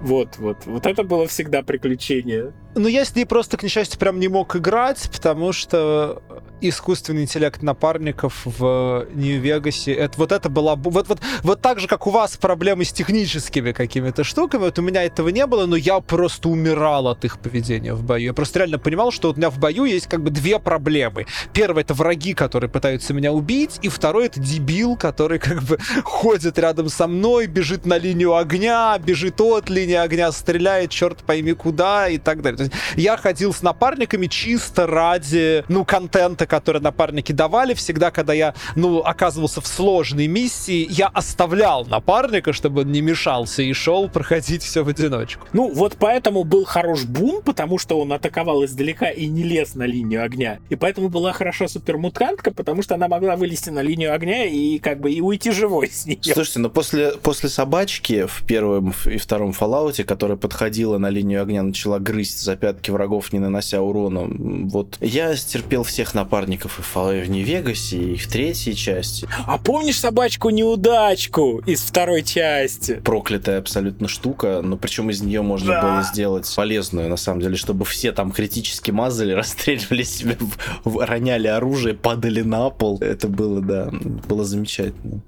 Вот, 0.00 0.38
вот. 0.38 0.58
Вот 0.64 0.86
это 0.86 1.02
было 1.02 1.26
всегда 1.26 1.62
приключение. 1.62 2.52
Ну, 2.74 2.86
я 2.86 3.04
с 3.04 3.14
ней 3.14 3.24
просто, 3.24 3.56
к 3.56 3.62
несчастью, 3.62 3.98
прям 3.98 4.20
не 4.20 4.28
мог 4.28 4.54
играть, 4.54 5.08
потому 5.12 5.52
что 5.52 6.22
искусственный 6.60 7.22
интеллект 7.22 7.62
напарников 7.62 8.42
в 8.44 9.06
Нью-Вегасе, 9.14 9.92
это, 9.92 10.18
вот 10.18 10.32
это 10.32 10.48
была... 10.48 10.76
Вот, 10.76 11.08
вот, 11.08 11.20
вот 11.42 11.60
так 11.60 11.80
же, 11.80 11.86
как 11.86 12.06
у 12.06 12.10
вас 12.10 12.36
проблемы 12.36 12.84
с 12.84 12.92
техническими 12.92 13.72
какими-то 13.72 14.24
штуками, 14.24 14.62
вот 14.62 14.78
у 14.78 14.82
меня 14.82 15.04
этого 15.04 15.28
не 15.28 15.46
было, 15.46 15.66
но 15.66 15.76
я 15.76 16.00
просто 16.00 16.48
умирал 16.48 17.08
от 17.08 17.24
их 17.24 17.38
поведения 17.38 17.94
в 17.94 18.02
бою. 18.02 18.26
Я 18.26 18.32
просто 18.32 18.60
реально 18.60 18.78
понимал, 18.78 19.12
что 19.12 19.28
вот 19.28 19.36
у 19.36 19.38
меня 19.38 19.50
в 19.50 19.58
бою 19.58 19.84
есть 19.84 20.06
как 20.06 20.22
бы 20.22 20.30
две 20.30 20.58
проблемы. 20.58 21.26
Первое— 21.52 21.82
это 21.84 21.94
враги, 21.94 22.34
которые 22.34 22.70
пытаются 22.70 23.14
меня 23.14 23.32
убить, 23.32 23.78
и 23.82 23.88
второй— 23.88 24.26
это 24.26 24.40
дебил, 24.40 24.96
который 24.96 25.38
как 25.38 25.62
бы 25.62 25.78
ходит 26.04 26.58
рядом 26.58 26.88
со 26.88 27.06
мной, 27.06 27.46
бежит 27.46 27.86
на 27.86 27.98
линию 27.98 28.36
огня, 28.36 28.98
бежит 28.98 29.40
от 29.40 29.70
линии 29.70 29.94
огня, 29.94 30.32
стреляет 30.32 30.90
черт 30.90 31.18
пойми 31.18 31.52
куда 31.52 32.08
и 32.08 32.18
так 32.18 32.42
далее. 32.42 32.57
То 32.58 32.64
есть 32.64 32.74
я 32.96 33.16
ходил 33.16 33.52
с 33.52 33.62
напарниками 33.62 34.26
чисто 34.26 34.86
ради, 34.86 35.64
ну, 35.68 35.84
контента, 35.84 36.46
который 36.46 36.80
напарники 36.82 37.32
давали. 37.32 37.74
Всегда, 37.74 38.10
когда 38.10 38.32
я, 38.32 38.54
ну, 38.76 38.98
оказывался 39.00 39.60
в 39.60 39.66
сложной 39.66 40.26
миссии, 40.26 40.86
я 40.90 41.06
оставлял 41.06 41.84
напарника, 41.86 42.52
чтобы 42.52 42.82
он 42.82 42.92
не 42.92 43.00
мешался 43.00 43.62
и 43.62 43.72
шел 43.72 44.08
проходить 44.08 44.62
все 44.62 44.84
в 44.84 44.88
одиночку. 44.88 45.46
Ну, 45.52 45.72
вот 45.72 45.96
поэтому 45.98 46.44
был 46.44 46.64
хорош 46.64 47.04
Бун, 47.04 47.42
потому 47.42 47.78
что 47.78 48.00
он 48.00 48.12
атаковал 48.12 48.64
издалека 48.64 49.08
и 49.08 49.26
не 49.26 49.42
лез 49.42 49.74
на 49.74 49.84
линию 49.84 50.24
огня. 50.24 50.58
И 50.68 50.76
поэтому 50.76 51.08
была 51.08 51.32
хороша 51.32 51.68
супермутантка, 51.68 52.50
потому 52.50 52.82
что 52.82 52.94
она 52.94 53.08
могла 53.08 53.36
вылезти 53.36 53.70
на 53.70 53.80
линию 53.80 54.14
огня 54.14 54.44
и 54.44 54.78
как 54.78 55.00
бы 55.00 55.10
и 55.10 55.20
уйти 55.20 55.50
живой 55.50 55.88
с 55.88 56.06
нее. 56.06 56.18
Слушайте, 56.22 56.60
ну 56.60 56.70
после, 56.70 57.12
после 57.12 57.48
собачки 57.48 58.26
в 58.26 58.44
первом 58.46 58.94
и 59.06 59.18
втором 59.18 59.50
Fallout, 59.50 60.02
которая 60.04 60.36
подходила 60.36 60.98
на 60.98 61.10
линию 61.10 61.42
огня, 61.42 61.62
начала 61.62 61.98
грызть 61.98 62.40
за 62.48 62.56
пятки 62.56 62.90
врагов, 62.90 63.30
не 63.34 63.40
нанося 63.40 63.82
урона, 63.82 64.26
вот 64.70 64.96
я 65.02 65.36
стерпел 65.36 65.82
всех 65.82 66.14
напарников 66.14 66.78
и 66.78 66.82
в 66.82 66.96
Fallout 66.96 67.24
в 67.26 67.30
Нью-Вегасе, 67.30 67.98
и 67.98 68.16
в 68.16 68.26
третьей 68.26 68.74
части. 68.74 69.28
А 69.46 69.58
помнишь 69.58 70.00
собачку-неудачку 70.00 71.58
из 71.66 71.82
второй 71.82 72.22
части? 72.22 72.94
Проклятая 73.04 73.58
абсолютно 73.58 74.08
штука, 74.08 74.60
но 74.62 74.78
причем 74.78 75.10
из 75.10 75.20
нее 75.20 75.42
можно 75.42 75.74
Да. 75.74 75.82
было 75.82 76.02
сделать 76.02 76.50
полезную, 76.56 77.10
на 77.10 77.18
самом 77.18 77.42
деле, 77.42 77.56
чтобы 77.56 77.84
все 77.84 78.12
там 78.12 78.32
критически 78.32 78.90
мазали, 78.92 79.32
расстреливали 79.34 80.02
себя, 80.04 80.36
роняли 80.84 81.48
оружие, 81.48 81.94
падали 81.94 82.40
на 82.40 82.70
пол. 82.70 82.96
Это 83.02 83.28
было, 83.28 83.60
да, 83.60 83.90
было 84.26 84.44
замечательно. 84.44 85.20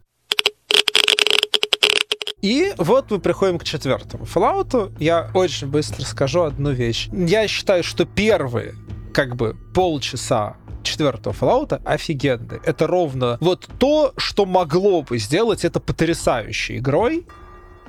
И 2.42 2.72
вот 2.78 3.10
мы 3.10 3.18
приходим 3.18 3.58
к 3.58 3.64
четвертому 3.64 4.24
Fallout. 4.24 4.94
Я 4.98 5.30
очень 5.34 5.66
быстро 5.68 6.04
скажу 6.04 6.42
одну 6.42 6.70
вещь. 6.70 7.08
Я 7.12 7.46
считаю, 7.48 7.84
что 7.84 8.04
первые, 8.06 8.74
как 9.12 9.36
бы, 9.36 9.56
полчаса 9.74 10.56
четвертого 10.82 11.34
Fallout 11.34 11.82
офигенные. 11.84 12.60
Это 12.64 12.86
ровно 12.86 13.36
вот 13.40 13.68
то, 13.78 14.14
что 14.16 14.46
могло 14.46 15.02
бы 15.02 15.18
сделать 15.18 15.64
это 15.64 15.80
потрясающей 15.80 16.78
игрой. 16.78 17.26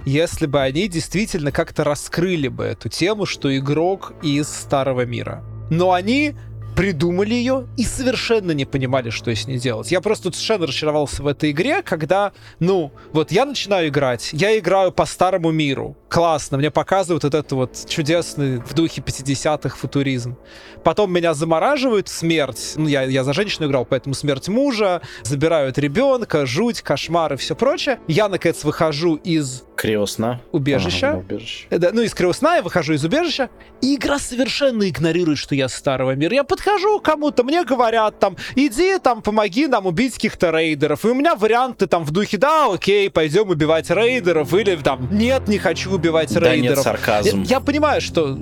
если 0.05 0.47
бы 0.47 0.61
они 0.61 0.87
действительно 0.87 1.51
как-то 1.51 1.83
раскрыли 1.83 2.47
бы 2.47 2.63
эту 2.63 2.89
тему, 2.89 3.25
что 3.25 3.55
игрок 3.55 4.13
из 4.21 4.47
старого 4.47 5.05
мира. 5.05 5.43
Но 5.69 5.93
они 5.93 6.35
придумали 6.75 7.33
ее 7.33 7.67
и 7.77 7.83
совершенно 7.83 8.51
не 8.51 8.65
понимали, 8.65 9.09
что 9.09 9.33
с 9.33 9.47
ней 9.47 9.59
делать. 9.59 9.91
Я 9.91 10.01
просто 10.01 10.31
совершенно 10.31 10.67
разочаровался 10.67 11.23
в 11.23 11.27
этой 11.27 11.51
игре, 11.51 11.81
когда, 11.81 12.31
ну, 12.59 12.91
вот 13.13 13.31
я 13.31 13.45
начинаю 13.45 13.89
играть, 13.89 14.29
я 14.33 14.57
играю 14.57 14.91
по 14.91 15.05
старому 15.05 15.51
миру. 15.51 15.97
Классно, 16.11 16.57
мне 16.57 16.69
показывают 16.71 17.23
вот 17.23 17.33
это 17.33 17.55
вот 17.55 17.85
чудесный 17.87 18.57
в 18.57 18.73
духе 18.73 18.99
50-х 18.99 19.77
футуризм. 19.77 20.35
Потом 20.83 21.13
меня 21.13 21.33
замораживают, 21.33 22.09
смерть. 22.09 22.73
Ну, 22.75 22.89
я, 22.89 23.03
я 23.03 23.23
за 23.23 23.31
женщину 23.31 23.67
играл, 23.67 23.85
поэтому 23.85 24.13
смерть 24.13 24.49
мужа, 24.49 25.01
забирают 25.23 25.77
ребенка, 25.77 26.45
жуть, 26.45 26.81
кошмар 26.81 27.35
и 27.35 27.37
все 27.37 27.55
прочее. 27.55 27.97
Я, 28.09 28.27
наконец, 28.27 28.65
выхожу 28.65 29.15
из 29.15 29.63
Криосна. 29.77 30.41
убежища. 30.51 31.11
Ага, 31.11 31.19
убежище. 31.19 31.67
Да, 31.69 31.91
ну, 31.93 32.01
из 32.01 32.13
Криосна 32.13 32.57
я 32.57 32.61
выхожу 32.61 32.93
из 32.93 33.05
убежища, 33.05 33.49
и 33.81 33.95
игра 33.95 34.19
совершенно 34.19 34.89
игнорирует, 34.89 35.37
что 35.37 35.55
я 35.55 35.69
старого 35.69 36.13
мира. 36.13 36.35
Я 36.35 36.43
подхожу 36.43 36.99
к 36.99 37.05
кому-то, 37.05 37.43
мне 37.43 37.63
говорят 37.63 38.19
там, 38.19 38.35
иди 38.55 38.99
там, 38.99 39.21
помоги 39.21 39.67
нам 39.67 39.85
убить 39.85 40.15
каких-то 40.15 40.51
рейдеров. 40.51 41.05
И 41.05 41.07
у 41.07 41.13
меня 41.13 41.35
варианты 41.35 41.87
там 41.87 42.03
в 42.03 42.11
духе, 42.11 42.37
да, 42.37 42.71
окей, 42.71 43.09
пойдем 43.09 43.49
убивать 43.49 43.89
рейдеров, 43.89 44.53
или 44.53 44.75
там, 44.75 45.07
нет, 45.09 45.47
не 45.47 45.57
хочу 45.57 46.00
убивать 46.01 46.33
Да 46.33 46.53
рейдеров. 46.53 46.77
нет, 46.77 46.83
сарказм. 46.83 47.43
Я, 47.43 47.57
я 47.57 47.59
понимаю, 47.59 48.01
что... 48.01 48.37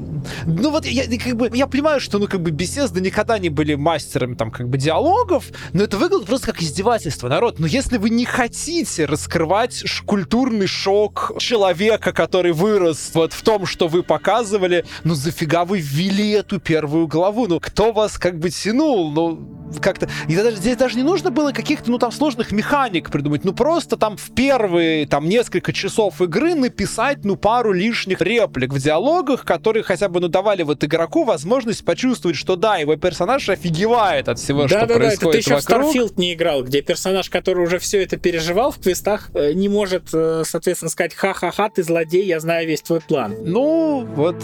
Ну 0.46 0.72
вот, 0.72 0.86
я, 0.86 1.04
как 1.18 1.36
бы, 1.36 1.50
я 1.54 1.68
понимаю, 1.68 2.00
что, 2.00 2.20
ну, 2.20 2.28
как 2.28 2.42
бы, 2.42 2.52
Bethesda 2.52 3.00
никогда 3.00 3.38
не 3.40 3.50
были 3.50 3.76
мастерами, 3.76 4.36
там, 4.36 4.52
как 4.52 4.68
бы, 4.70 4.78
диалогов, 4.78 5.46
но 5.74 5.84
это 5.84 5.98
выглядит 5.98 6.28
просто 6.28 6.48
как 6.48 6.62
издевательство, 6.62 7.30
народ. 7.30 7.60
Но 7.60 7.68
если 7.68 7.98
вы 7.98 8.10
не 8.10 8.26
хотите 8.26 9.06
раскрывать 9.06 9.84
культурный 10.06 10.68
шок 10.68 11.34
человека, 11.40 12.12
который 12.12 12.52
вырос 12.52 13.12
вот 13.14 13.34
в 13.34 13.42
том, 13.44 13.66
что 13.66 13.88
вы 13.88 14.04
показывали, 14.04 14.86
ну, 15.04 15.14
зафига 15.14 15.66
вы 15.66 15.80
ввели 15.80 16.32
эту 16.32 16.60
первую 16.60 17.08
главу? 17.08 17.48
Ну, 17.48 17.60
кто 17.60 17.92
вас, 17.92 18.18
как 18.18 18.40
бы, 18.40 18.50
тянул? 18.50 19.12
Ну, 19.12 19.60
как-то... 19.82 20.10
И 20.28 20.36
даже, 20.36 20.58
здесь 20.58 20.78
даже 20.78 20.96
не 20.98 21.04
нужно 21.04 21.32
было 21.32 21.52
каких-то, 21.52 21.92
ну, 21.92 21.98
там, 21.98 22.12
сложных 22.12 22.52
механик 22.52 23.10
придумать. 23.10 23.46
Ну, 23.46 23.54
просто 23.54 23.98
там 23.98 24.18
в 24.18 24.32
первые, 24.34 25.08
там, 25.08 25.28
несколько 25.30 25.74
часов 25.74 26.22
игры 26.22 26.56
написать, 26.56 27.24
ну, 27.24 27.36
пару 27.50 27.74
лишних 27.74 28.22
реплик 28.22 28.72
в 28.72 28.78
диалогах, 28.78 29.44
которые 29.44 29.82
хотя 29.82 30.08
бы, 30.08 30.20
ну, 30.20 30.28
давали 30.28 30.62
вот 30.62 30.84
игроку 30.84 31.24
возможность 31.24 31.84
почувствовать, 31.84 32.38
что 32.38 32.56
да, 32.56 32.78
его 32.78 32.96
персонаж 32.96 33.50
офигевает 33.50 34.30
от 34.30 34.38
всего, 34.38 34.68
что 34.68 34.82
Да-да-да, 34.82 34.94
это 34.94 34.94
ты 34.94 35.00
происходит 35.00 35.42
еще 35.48 35.56
в 35.56 35.68
вокруг. 35.68 35.96
Starfield 35.96 36.14
не 36.18 36.34
играл, 36.36 36.64
где 36.64 36.84
персонаж, 36.84 37.28
который 37.32 37.64
уже 37.64 37.80
все 37.80 38.04
это 38.04 38.18
переживал 38.18 38.72
в 38.72 38.78
квестах, 38.78 39.32
э, 39.34 39.54
не 39.54 39.68
может, 39.68 40.10
э, 40.14 40.44
соответственно, 40.46 40.92
сказать 40.92 41.16
«Ха-ха-ха, 41.16 41.70
ты 41.70 41.82
злодей, 41.82 42.24
я 42.24 42.40
знаю 42.40 42.68
весь 42.68 42.84
твой 42.84 43.02
план». 43.02 43.34
Ну, 43.44 44.08
вот, 44.16 44.36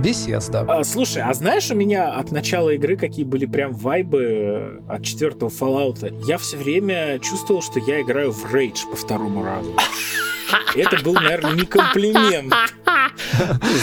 Bethesda. 0.00 0.64
А, 0.66 0.84
слушай, 0.84 1.22
а 1.22 1.34
знаешь 1.34 1.70
у 1.70 1.74
меня 1.74 2.14
от 2.14 2.32
начала 2.32 2.70
игры 2.70 2.96
какие 2.96 3.26
были 3.26 3.44
прям 3.44 3.74
вайбы 3.74 4.22
э, 4.22 4.78
от 4.88 5.04
четвертого 5.04 5.50
Fallout? 5.50 6.24
Я 6.26 6.38
все 6.38 6.56
время 6.56 7.18
чувствовал, 7.18 7.60
что 7.60 7.78
я 7.80 8.00
играю 8.00 8.32
в 8.32 8.54
Rage 8.54 8.88
по 8.90 8.96
второму 8.96 9.44
разу. 9.44 9.70
Это 10.74 11.02
был, 11.02 11.14
наверное, 11.14 11.52
не 11.52 11.66
комплимент. 11.66 12.52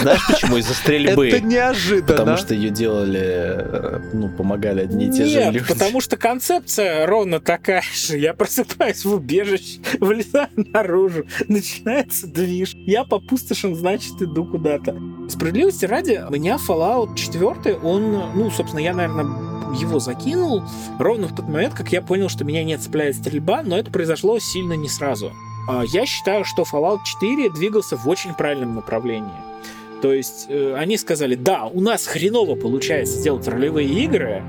Знаешь, 0.00 0.20
почему? 0.28 0.56
Из-за 0.58 0.74
стрельбы. 0.74 1.28
Это 1.28 1.40
неожиданно. 1.40 2.06
Потому 2.06 2.36
что 2.36 2.54
ее 2.54 2.70
делали, 2.70 3.20
э, 3.22 4.10
ну, 4.12 4.28
помогали 4.28 4.82
одни 4.82 5.06
и 5.06 5.10
те 5.10 5.24
же 5.24 5.38
Нет, 5.38 5.54
люди. 5.54 5.66
потому 5.66 6.00
что 6.00 6.16
концепция 6.16 7.06
ровно 7.06 7.40
такая 7.40 7.82
же. 7.94 8.18
Я 8.18 8.34
просыпаюсь 8.34 9.04
в 9.04 9.14
убежище, 9.14 9.80
вылезаю 10.00 10.48
наружу, 10.56 11.26
начинается 11.48 12.26
движ. 12.26 12.72
Я 12.74 13.04
по 13.04 13.18
пустошам, 13.20 13.74
значит, 13.74 14.20
иду 14.20 14.44
куда-то. 14.44 14.96
Справедливости 15.28 15.84
ради, 15.86 16.20
меня 16.30 16.56
Fallout 16.56 17.16
4, 17.16 17.76
он, 17.76 18.12
ну, 18.34 18.50
собственно, 18.50 18.80
я, 18.80 18.92
наверное, 18.92 19.24
его 19.74 19.98
закинул 19.98 20.62
ровно 20.98 21.28
в 21.28 21.34
тот 21.34 21.48
момент, 21.48 21.74
как 21.74 21.92
я 21.92 22.02
понял, 22.02 22.28
что 22.28 22.44
меня 22.44 22.62
не 22.64 22.76
цепляет 22.76 23.16
стрельба, 23.16 23.62
но 23.62 23.78
это 23.78 23.90
произошло 23.90 24.38
сильно 24.38 24.74
не 24.74 24.88
сразу. 24.88 25.32
А, 25.68 25.84
Я 25.84 26.06
считаю, 26.06 26.44
что 26.44 26.62
Fallout 26.62 27.00
4 27.04 27.50
двигался 27.50 27.96
в 27.96 28.08
очень 28.08 28.34
правильном 28.34 28.74
направлении. 28.74 29.30
То 30.00 30.12
есть 30.12 30.46
э, 30.48 30.74
они 30.74 30.96
сказали, 30.96 31.36
да, 31.36 31.66
у 31.66 31.80
нас 31.80 32.06
хреново 32.06 32.56
получается 32.56 33.18
сделать 33.18 33.46
ролевые 33.46 33.88
игры, 33.88 34.42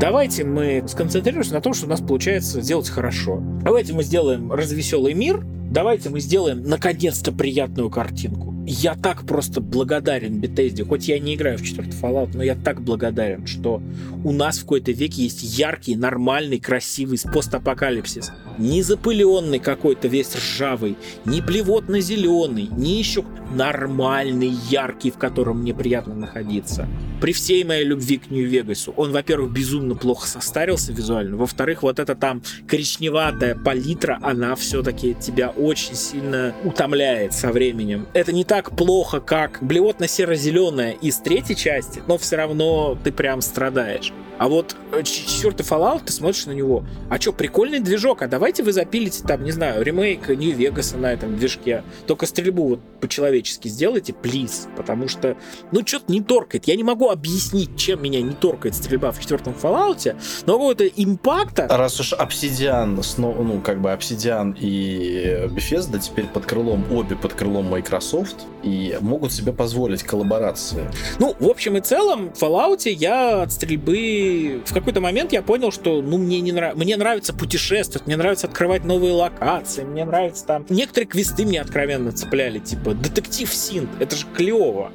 давайте 0.00 0.44
мы 0.44 0.84
сконцентрируемся 0.86 1.54
на 1.54 1.60
том, 1.60 1.74
что 1.74 1.86
у 1.86 1.88
нас 1.88 2.00
получается 2.00 2.60
сделать 2.60 2.88
хорошо. 2.88 3.42
Давайте 3.62 3.92
мы 3.92 4.02
сделаем 4.02 4.52
развеселый 4.52 5.14
мир, 5.14 5.44
давайте 5.70 6.10
мы 6.10 6.20
сделаем 6.20 6.62
наконец-то 6.62 7.32
приятную 7.32 7.90
картинку. 7.90 8.54
Я 8.66 8.94
так 8.94 9.26
просто 9.26 9.60
благодарен 9.60 10.40
Bethesda, 10.40 10.88
хоть 10.88 11.08
я 11.08 11.18
не 11.18 11.34
играю 11.34 11.58
в 11.58 11.62
четвертый 11.62 11.92
Fallout, 11.92 12.30
но 12.32 12.42
я 12.42 12.54
так 12.54 12.80
благодарен, 12.80 13.46
что 13.46 13.82
у 14.24 14.32
нас 14.32 14.56
в 14.56 14.62
какой-то 14.62 14.90
веке 14.90 15.24
есть 15.24 15.42
яркий, 15.42 15.96
нормальный, 15.96 16.58
красивый 16.58 17.18
постапокалипсис. 17.30 18.32
Не 18.56 18.82
запыленный 18.82 19.58
какой-то 19.58 20.08
весь 20.08 20.34
ржавый, 20.34 20.96
не 21.26 21.42
блевотно-зеленый, 21.42 22.68
не 22.74 22.98
еще 22.98 23.24
нормальный, 23.54 24.52
яркий, 24.70 25.10
в 25.10 25.18
котором 25.18 25.60
мне 25.60 25.74
приятно 25.74 26.14
находиться. 26.14 26.88
При 27.20 27.32
всей 27.32 27.64
моей 27.64 27.84
любви 27.84 28.18
к 28.18 28.30
Нью-Вегасу, 28.30 28.92
он, 28.96 29.12
во-первых, 29.12 29.52
безумно 29.52 29.94
плохо 29.94 30.26
состарился 30.28 30.92
визуально, 30.92 31.36
во-вторых, 31.36 31.82
вот 31.82 31.98
эта 31.98 32.14
там 32.14 32.42
коричневатая 32.66 33.54
палитра, 33.54 34.18
она 34.22 34.54
все-таки 34.56 35.14
тебя 35.14 35.50
очень 35.50 35.94
сильно 35.94 36.54
утомляет 36.64 37.32
со 37.32 37.50
временем. 37.50 38.06
Это 38.12 38.32
не 38.32 38.44
так 38.44 38.76
плохо, 38.76 39.20
как 39.20 39.58
блевотно-серо-зеленая 39.62 40.92
из 40.92 41.18
третьей 41.18 41.56
части, 41.56 42.02
но 42.06 42.18
все 42.18 42.36
равно 42.36 42.98
ты 43.02 43.12
прям 43.12 43.40
страдаешь. 43.40 44.12
А 44.36 44.48
вот 44.48 44.74
э, 44.90 45.02
четвертый 45.04 45.62
Fallout, 45.62 46.02
ты 46.06 46.12
смотришь 46.12 46.46
на 46.46 46.52
него, 46.52 46.84
а 47.08 47.18
чё, 47.20 47.32
прикольный 47.32 47.78
движок, 47.78 48.22
а 48.22 48.26
давайте 48.26 48.64
вы 48.64 48.72
запилите 48.72 49.22
там, 49.22 49.44
не 49.44 49.52
знаю, 49.52 49.84
ремейк 49.84 50.28
Нью-Вегаса 50.28 50.96
на 50.96 51.12
этом 51.12 51.36
движке, 51.36 51.84
только 52.06 52.26
стрельбу 52.26 52.68
вот 52.70 52.80
по-человечески 53.00 53.68
сделайте, 53.68 54.12
плиз, 54.12 54.66
потому 54.76 55.06
что, 55.06 55.36
ну, 55.70 55.86
что-то 55.86 56.10
не 56.10 56.20
торкает. 56.20 56.66
Я 56.66 56.74
не 56.74 56.82
могу 56.82 57.03
объяснить, 57.10 57.76
чем 57.76 58.02
меня 58.02 58.20
не 58.20 58.34
торкает 58.34 58.74
стрельба 58.74 59.12
в 59.12 59.20
четвертом 59.20 59.54
Fallout, 59.60 60.16
но 60.46 60.54
какого-то 60.54 60.86
импакта 60.86 61.66
Раз 61.68 62.00
уж 62.00 62.12
Obsidian, 62.12 63.02
сно- 63.02 63.34
ну, 63.34 63.60
как 63.60 63.80
бы 63.80 63.90
Obsidian 63.90 64.56
и 64.58 65.46
Bethesda 65.48 65.98
теперь 65.98 66.26
под 66.26 66.46
крылом, 66.46 66.84
обе 66.92 67.16
под 67.16 67.34
крылом 67.34 67.66
Microsoft, 67.66 68.36
и 68.62 68.96
могут 69.00 69.32
себе 69.32 69.52
позволить 69.52 70.02
коллаборации. 70.02 70.90
Ну, 71.18 71.34
в 71.38 71.48
общем 71.48 71.76
и 71.76 71.80
целом, 71.80 72.32
в 72.32 72.42
Fallout 72.42 72.88
я 72.88 73.42
от 73.42 73.52
стрельбы... 73.52 74.62
В 74.64 74.72
какой-то 74.72 75.00
момент 75.00 75.32
я 75.32 75.42
понял, 75.42 75.70
что, 75.70 76.02
ну, 76.02 76.18
мне 76.18 76.40
не 76.40 76.52
нравится... 76.52 76.78
Мне 76.78 76.96
нравится 76.96 77.32
путешествовать, 77.34 78.06
мне 78.06 78.16
нравится 78.16 78.46
открывать 78.46 78.84
новые 78.84 79.12
локации, 79.12 79.84
мне 79.84 80.04
нравится 80.04 80.46
там... 80.46 80.66
Некоторые 80.68 81.08
квесты 81.08 81.44
мне 81.44 81.60
откровенно 81.60 82.12
цепляли, 82.12 82.58
типа 82.58 82.94
детектив 82.94 83.52
Синт, 83.52 83.90
это 84.00 84.16
же 84.16 84.26
клево. 84.34 84.90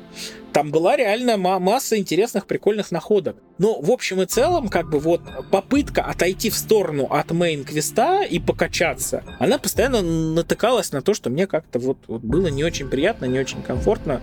Там 0.54 0.72
была 0.72 0.98
реально 0.98 1.38
ма- 1.38 1.60
масса 1.60 1.98
интересных, 1.98 2.48
прикольных 2.48 2.92
находок. 2.92 3.38
Но 3.58 3.80
в 3.80 3.92
общем 3.92 4.22
и 4.22 4.26
целом, 4.26 4.70
как 4.70 4.90
бы 4.90 5.00
вот 5.00 5.22
попытка 5.52 6.04
отойти 6.04 6.50
в 6.50 6.56
сторону 6.56 7.06
от 7.10 7.32
main-квеста 7.32 8.24
и 8.24 8.40
покачаться, 8.40 9.24
она 9.40 9.58
постоянно 9.58 10.02
натыкалась 10.02 10.92
на 10.92 11.02
то, 11.02 11.14
что 11.14 11.30
мне 11.30 11.46
как-то 11.46 11.80
вот, 11.80 11.98
вот 12.08 12.22
было 12.22 12.48
не 12.48 12.64
очень 12.64 12.90
приятно, 12.90 13.26
не 13.26 13.40
очень 13.40 13.62
комфортно. 13.62 14.22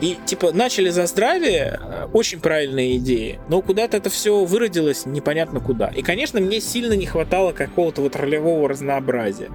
И 0.00 0.18
типа 0.26 0.52
начали 0.52 0.90
за 0.90 1.06
здравие, 1.06 1.80
э, 1.80 2.08
очень 2.12 2.40
правильные 2.40 2.96
идеи, 2.98 3.38
но 3.48 3.62
куда-то 3.62 3.96
это 3.96 4.10
все 4.10 4.44
выродилось 4.44 5.06
непонятно 5.06 5.60
куда. 5.60 5.86
И, 5.88 6.02
конечно, 6.02 6.40
мне 6.40 6.60
сильно 6.60 6.94
не 6.94 7.06
хватало 7.06 7.52
какого-то 7.52 8.02
вот 8.02 8.16
ролевого 8.16 8.68
разнообразия. 8.68 9.50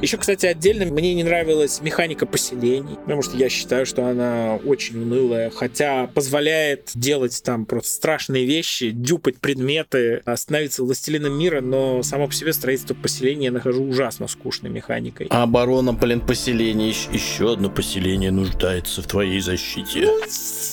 Еще, 0.00 0.16
кстати, 0.16 0.46
отдельно 0.46 0.86
мне 0.86 1.14
не 1.14 1.24
нравилась 1.24 1.80
механика 1.82 2.24
поселений, 2.26 2.96
потому 2.96 3.22
что 3.22 3.36
я 3.36 3.48
считаю, 3.48 3.84
что 3.86 4.06
она 4.06 4.58
очень 4.64 5.00
унылая, 5.02 5.50
хотя 5.50 6.06
позволяет 6.06 6.90
делать 6.94 7.42
там 7.44 7.66
просто 7.66 7.90
страшные 7.90 8.46
вещи, 8.46 8.90
дюпать 8.90 9.36
предметы, 9.38 10.22
становиться 10.36 10.82
властелином 10.84 11.38
мира, 11.38 11.60
но 11.60 12.02
само 12.02 12.28
по 12.28 12.34
себе 12.34 12.52
строительство 12.52 12.94
поселения 12.94 13.46
я 13.46 13.52
нахожу 13.52 13.84
ужасно 13.84 14.26
скучной 14.26 14.70
механикой. 14.70 15.26
А 15.30 15.42
оборона, 15.42 15.92
блин, 15.92 16.20
поселение, 16.20 16.90
ещ- 16.90 17.12
еще 17.12 17.52
одно 17.52 17.68
поселение 17.70 18.30
нуждается 18.30 19.02
в 19.02 19.06
твоей 19.06 19.40
защите. 19.40 20.00
Ну, 20.06 20.20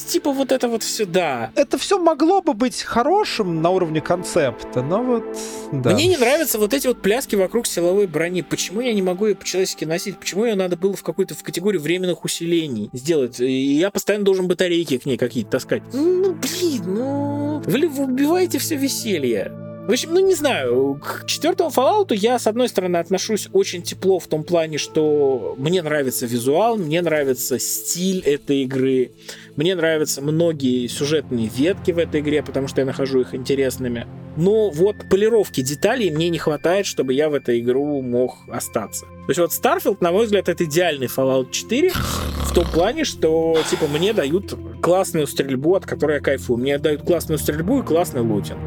типа 0.08 0.32
вот 0.32 0.52
это 0.52 0.68
вот 0.68 0.84
все, 0.84 1.06
да. 1.06 1.52
Это 1.56 1.78
все 1.78 2.00
могло 2.00 2.42
бы 2.42 2.54
быть 2.54 2.82
хорошим 2.82 3.62
на 3.62 3.70
уровне 3.70 4.02
концепта, 4.02 4.82
но 4.82 5.04
вот... 5.04 5.24
Да. 5.72 5.92
Мне 5.92 6.08
не 6.08 6.18
нравятся 6.18 6.58
вот 6.58 6.74
эти 6.74 6.88
вот 6.88 7.02
пляски 7.02 7.36
вокруг 7.36 7.68
силовой 7.68 8.08
брони. 8.08 8.42
Почему 8.42 8.82
я 8.82 8.94
не 8.94 9.02
могу 9.02 9.28
ее 9.28 9.36
по-человечески 9.36 9.86
носить? 9.86 10.18
Почему 10.18 10.46
ее 10.46 10.56
надо 10.56 10.78
было 10.78 10.96
в 10.96 11.04
какую-то 11.04 11.36
в 11.36 11.44
категорию 11.44 11.82
временных 11.82 12.24
усилений 12.24 12.90
сделать? 12.94 13.40
И 13.40 13.74
я 13.76 13.92
постоянно 13.92 14.26
должен 14.26 14.48
батарейки 14.48 14.98
к 14.98 15.06
ней 15.06 15.18
какие-то 15.18 15.52
таскать. 15.52 15.84
Ну, 15.94 16.34
блин, 16.34 16.84
ну... 16.86 17.62
Вы, 17.66 17.88
убиваете 17.88 18.60
все 18.60 18.76
веселье. 18.76 19.67
В 19.88 19.92
общем, 19.92 20.14
ну 20.14 20.20
не 20.20 20.36
знаю, 20.36 21.00
к 21.02 21.26
четвертому 21.28 21.70
Fallout 21.70 22.14
я, 22.14 22.38
с 22.40 22.46
одной 22.46 22.68
стороны, 22.68 22.98
отношусь 22.98 23.48
очень 23.54 23.82
тепло 23.82 24.20
в 24.20 24.28
том 24.28 24.44
плане, 24.44 24.78
что 24.78 25.56
мне 25.58 25.82
нравится 25.82 26.26
визуал, 26.26 26.76
мне 26.76 27.02
нравится 27.02 27.58
стиль 27.58 28.20
этой 28.20 28.64
игры, 28.64 29.12
мне 29.56 29.76
нравятся 29.76 30.22
многие 30.22 30.88
сюжетные 30.88 31.48
ветки 31.48 31.92
в 31.92 32.00
этой 32.00 32.20
игре, 32.20 32.44
потому 32.44 32.68
что 32.68 32.82
я 32.82 32.86
нахожу 32.86 33.22
их 33.22 33.34
интересными. 33.34 34.06
Но 34.36 34.72
вот 34.72 34.98
полировки 35.10 35.62
деталей 35.62 36.12
мне 36.12 36.28
не 36.28 36.38
хватает, 36.38 36.86
чтобы 36.86 37.14
я 37.14 37.30
в 37.30 37.34
эту 37.34 37.58
игру 37.58 38.02
мог 38.02 38.36
остаться. 38.50 39.06
То 39.06 39.30
есть 39.30 39.40
вот 39.40 39.52
Starfield, 39.52 40.00
на 40.02 40.12
мой 40.12 40.26
взгляд, 40.26 40.50
это 40.50 40.66
идеальный 40.66 41.08
Fallout 41.08 41.52
4 41.52 41.92
в 41.92 42.54
том 42.54 42.66
плане, 42.74 43.06
что 43.06 43.58
типа 43.70 43.88
мне 43.88 44.12
дают 44.12 44.54
классную 44.82 45.28
стрельбу, 45.28 45.76
от 45.76 45.86
которой 45.86 46.16
я 46.16 46.20
кайфую. 46.20 46.58
Мне 46.58 46.78
дают 46.78 47.04
классную 47.04 47.40
стрельбу 47.40 47.80
и 47.80 47.84
классный 47.84 48.20
лутинг. 48.20 48.60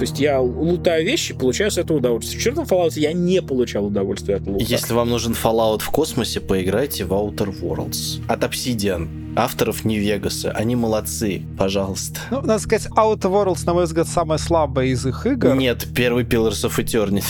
То 0.00 0.04
есть 0.04 0.18
я 0.18 0.40
лутаю 0.40 1.04
вещи, 1.04 1.34
получаю 1.34 1.70
с 1.70 1.76
этого 1.76 1.98
удовольствие. 1.98 2.40
В 2.40 2.42
четвертом 2.42 2.64
Fallout 2.64 2.98
я 2.98 3.12
не 3.12 3.42
получал 3.42 3.84
удовольствия 3.84 4.36
от 4.36 4.46
лута. 4.46 4.64
Если 4.64 4.94
вам 4.94 5.10
нужен 5.10 5.34
Fallout 5.34 5.80
в 5.80 5.90
космосе, 5.90 6.40
поиграйте 6.40 7.04
в 7.04 7.12
Outer 7.12 7.54
Worlds. 7.60 8.22
От 8.26 8.42
Obsidian. 8.42 9.34
Авторов 9.36 9.84
Нью-Вегаса. 9.84 10.52
Они 10.52 10.74
молодцы. 10.74 11.42
Пожалуйста. 11.58 12.18
Ну, 12.30 12.40
надо 12.40 12.60
сказать, 12.60 12.90
Outer 12.96 13.30
Worlds, 13.30 13.66
на 13.66 13.74
мой 13.74 13.84
взгляд, 13.84 14.08
самая 14.08 14.38
слабая 14.38 14.86
из 14.86 15.04
их 15.04 15.26
игр. 15.26 15.54
Нет, 15.54 15.86
первый 15.94 16.24
Pillars 16.24 16.66
of 16.66 16.78
Eternity. 16.78 17.22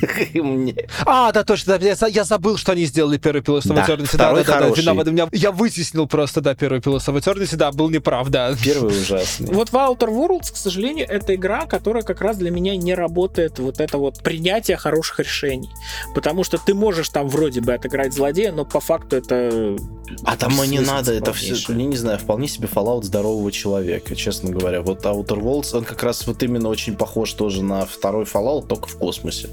Мне... 0.34 0.74
А, 1.06 1.32
да, 1.32 1.44
точно, 1.44 1.78
да, 1.78 1.86
я, 1.86 1.96
я 2.08 2.24
забыл, 2.24 2.56
что 2.56 2.72
они 2.72 2.84
сделали 2.84 3.18
первый 3.18 3.42
Pillars 3.42 3.66
of 3.66 3.74
Да, 3.74 3.84
Eternity. 3.84 4.06
второй 4.06 4.44
да, 4.44 4.60
да, 4.60 4.68
да, 4.68 4.74
виноват. 4.74 5.06
Меня, 5.06 5.28
я 5.32 5.52
вытеснил 5.52 6.06
просто, 6.06 6.40
да, 6.40 6.54
первый 6.54 6.80
Pillars 6.80 7.06
of 7.06 7.18
Eternity, 7.18 7.56
да, 7.56 7.72
был 7.72 7.90
неправ, 7.90 8.28
да. 8.28 8.54
Первый 8.62 8.88
ужасный. 9.00 9.52
Вот 9.52 9.70
в 9.70 9.74
Outer 9.74 10.08
Worlds, 10.08 10.52
к 10.52 10.56
сожалению, 10.56 11.06
это 11.08 11.34
игра, 11.34 11.66
которая 11.66 12.02
как 12.02 12.20
раз 12.20 12.36
для 12.36 12.50
меня 12.50 12.76
не 12.76 12.94
работает 12.94 13.58
вот 13.58 13.80
это 13.80 13.98
вот 13.98 14.22
принятие 14.22 14.76
хороших 14.76 15.20
решений. 15.20 15.70
Потому 16.14 16.44
что 16.44 16.58
ты 16.58 16.74
можешь 16.74 17.08
там 17.08 17.28
вроде 17.28 17.60
бы 17.60 17.74
отыграть 17.74 18.12
злодея, 18.12 18.52
но 18.52 18.64
по 18.64 18.80
факту 18.80 19.16
это... 19.16 19.76
А 20.24 20.36
там 20.36 20.52
не 20.66 20.80
надо, 20.80 21.12
это 21.12 21.32
все, 21.32 21.54
я 21.54 21.74
не 21.74 21.96
знаю, 21.96 22.18
вполне 22.18 22.48
себе 22.48 22.68
Fallout 22.72 23.04
здорового 23.04 23.52
человека, 23.52 24.14
честно 24.16 24.50
говоря. 24.50 24.82
Вот 24.82 25.04
Outer 25.04 25.40
Worlds, 25.40 25.76
он 25.76 25.84
как 25.84 26.02
раз 26.02 26.26
вот 26.26 26.42
именно 26.42 26.68
очень 26.68 26.96
похож 26.96 27.32
тоже 27.32 27.62
на 27.62 27.84
второй 27.86 28.24
Fallout, 28.24 28.66
только 28.66 28.88
в 28.88 28.96
космосе. 28.96 29.48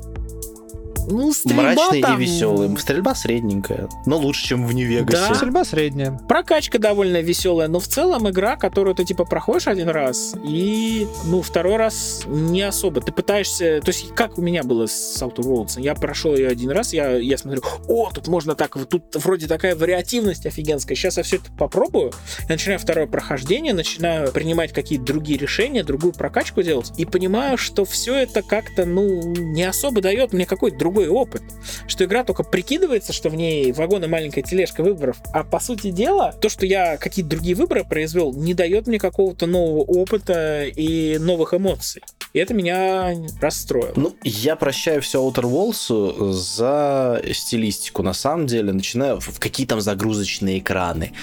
Ну, 1.09 1.31
стрельба 1.31 1.63
Мрачный 1.63 2.01
там- 2.01 2.19
и 2.19 2.25
веселый. 2.25 2.77
Стрельба 2.77 3.15
средненькая, 3.15 3.87
но 4.05 4.17
лучше, 4.17 4.45
чем 4.45 4.67
в 4.67 4.73
Нью-Вегасе. 4.73 5.29
Да. 5.29 5.35
Стрельба 5.35 5.63
средняя. 5.63 6.19
Прокачка 6.27 6.79
довольно 6.79 7.21
веселая, 7.21 7.67
но 7.69 7.79
в 7.79 7.87
целом 7.87 8.29
игра, 8.29 8.57
которую 8.57 8.93
ты 8.93 9.05
типа 9.05 9.23
проходишь 9.23 9.67
один 9.67 9.87
раз, 9.89 10.35
и 10.43 11.07
ну 11.25 11.41
второй 11.41 11.77
раз 11.77 12.23
не 12.27 12.61
особо. 12.61 13.01
Ты 13.01 13.11
пытаешься, 13.11 13.79
то 13.81 13.89
есть 13.89 14.13
как 14.15 14.37
у 14.37 14.41
меня 14.41 14.63
было 14.63 14.85
с 14.85 15.21
Outer 15.21 15.43
Worlds, 15.43 15.79
я 15.81 15.95
прошел 15.95 16.35
ее 16.35 16.49
один 16.49 16.71
раз, 16.71 16.91
я, 16.93 17.15
я 17.15 17.37
смотрю, 17.37 17.61
о, 17.87 18.11
тут 18.13 18.27
можно 18.27 18.55
так, 18.55 18.75
вот 18.75 18.89
тут 18.89 19.15
вроде 19.15 19.47
такая 19.47 19.75
вариативность 19.75 20.45
офигенская, 20.45 20.95
сейчас 20.95 21.17
я 21.17 21.23
все 21.23 21.37
это 21.37 21.51
попробую, 21.57 22.11
я 22.41 22.55
начинаю 22.55 22.79
второе 22.79 23.07
прохождение, 23.07 23.73
начинаю 23.73 24.31
принимать 24.31 24.73
какие-то 24.73 25.05
другие 25.05 25.39
решения, 25.39 25.83
другую 25.83 26.11
прокачку 26.11 26.61
делать, 26.63 26.91
и 26.97 27.05
понимаю, 27.05 27.57
что 27.57 27.85
все 27.85 28.15
это 28.15 28.41
как-то, 28.41 28.85
ну, 28.85 29.21
не 29.33 29.63
особо 29.63 30.01
дает 30.01 30.33
мне 30.33 30.45
какой-то 30.45 30.77
другой 30.77 30.96
опыт, 31.05 31.43
что 31.87 32.05
игра 32.05 32.23
только 32.23 32.43
прикидывается, 32.43 33.13
что 33.13 33.29
в 33.29 33.35
ней 33.35 33.71
вагон 33.71 34.03
и 34.03 34.07
маленькая 34.07 34.41
тележка 34.41 34.81
выборов, 34.81 35.17
а 35.33 35.43
по 35.43 35.59
сути 35.59 35.91
дела, 35.91 36.33
то, 36.33 36.49
что 36.49 36.65
я 36.65 36.97
какие-то 36.97 37.29
другие 37.29 37.55
выборы 37.55 37.83
произвел, 37.83 38.33
не 38.33 38.53
дает 38.55 38.87
мне 38.87 38.97
какого-то 38.97 39.45
нового 39.45 39.81
опыта 39.81 40.63
и 40.65 41.17
новых 41.19 41.53
эмоций. 41.53 42.01
И 42.33 42.39
это 42.39 42.53
меня 42.53 43.13
расстроило. 43.41 43.93
Ну, 43.95 44.15
я 44.23 44.55
прощаю 44.55 45.01
все 45.01 45.21
Outer 45.21 45.43
Worlds 45.43 46.31
за 46.33 47.21
стилистику. 47.33 48.03
На 48.03 48.13
самом 48.13 48.47
деле, 48.47 48.73
начинаю 48.73 49.19
в 49.19 49.39
какие 49.39 49.65
там 49.65 49.81
загрузочные 49.81 50.59
экраны. 50.59 51.13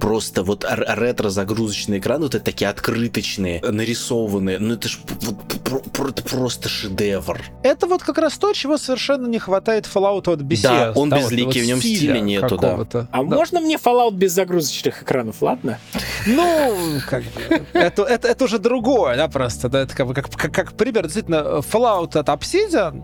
Просто 0.00 0.42
вот 0.42 0.64
ретро-загрузочные 0.68 1.98
экраны, 1.98 2.24
вот 2.24 2.34
это 2.34 2.44
такие 2.44 2.70
открыточные, 2.70 3.60
нарисованные. 3.60 4.58
Ну, 4.58 4.74
это 4.74 4.88
ж 4.88 4.98
вот 5.20 5.36
про- 5.64 5.80
про- 5.80 6.08
это 6.08 6.22
просто 6.22 6.68
шедевр. 6.68 7.40
Это 7.62 7.86
вот 7.86 8.02
как 8.02 8.18
раз 8.18 8.38
то, 8.38 8.52
чего 8.52 8.78
совершенно 8.78 9.21
не 9.26 9.38
хватает 9.38 9.88
Fallout 9.92 10.30
от 10.32 10.40
Bethesda. 10.40 10.62
Да, 10.62 10.92
он 10.94 11.10
вот 11.10 11.18
безликий, 11.18 11.50
этого 11.50 11.62
в 11.62 11.66
нем 11.66 11.78
стиля 11.80 12.20
нету, 12.20 12.56
да. 12.58 12.78
А 13.10 13.22
Да. 13.22 13.22
можно 13.22 13.60
мне 13.60 13.76
Fallout 13.76 14.12
без 14.12 14.32
загрузочных 14.32 15.02
экранов, 15.02 15.42
ладно? 15.42 15.78
Ну, 16.26 16.76
как 17.08 17.22
бы, 17.24 17.66
это, 17.72 18.02
это, 18.02 18.28
это 18.28 18.44
уже 18.44 18.58
другое, 18.58 19.16
да, 19.16 19.28
просто, 19.28 19.68
да, 19.68 19.80
это 19.80 19.94
как, 19.96 20.06
бы 20.06 20.14
как, 20.14 20.30
как, 20.30 20.52
как 20.52 20.72
пример, 20.74 21.04
действительно, 21.04 21.60
Fallout 21.60 22.16
от 22.18 22.28
Obsidian, 22.28 23.02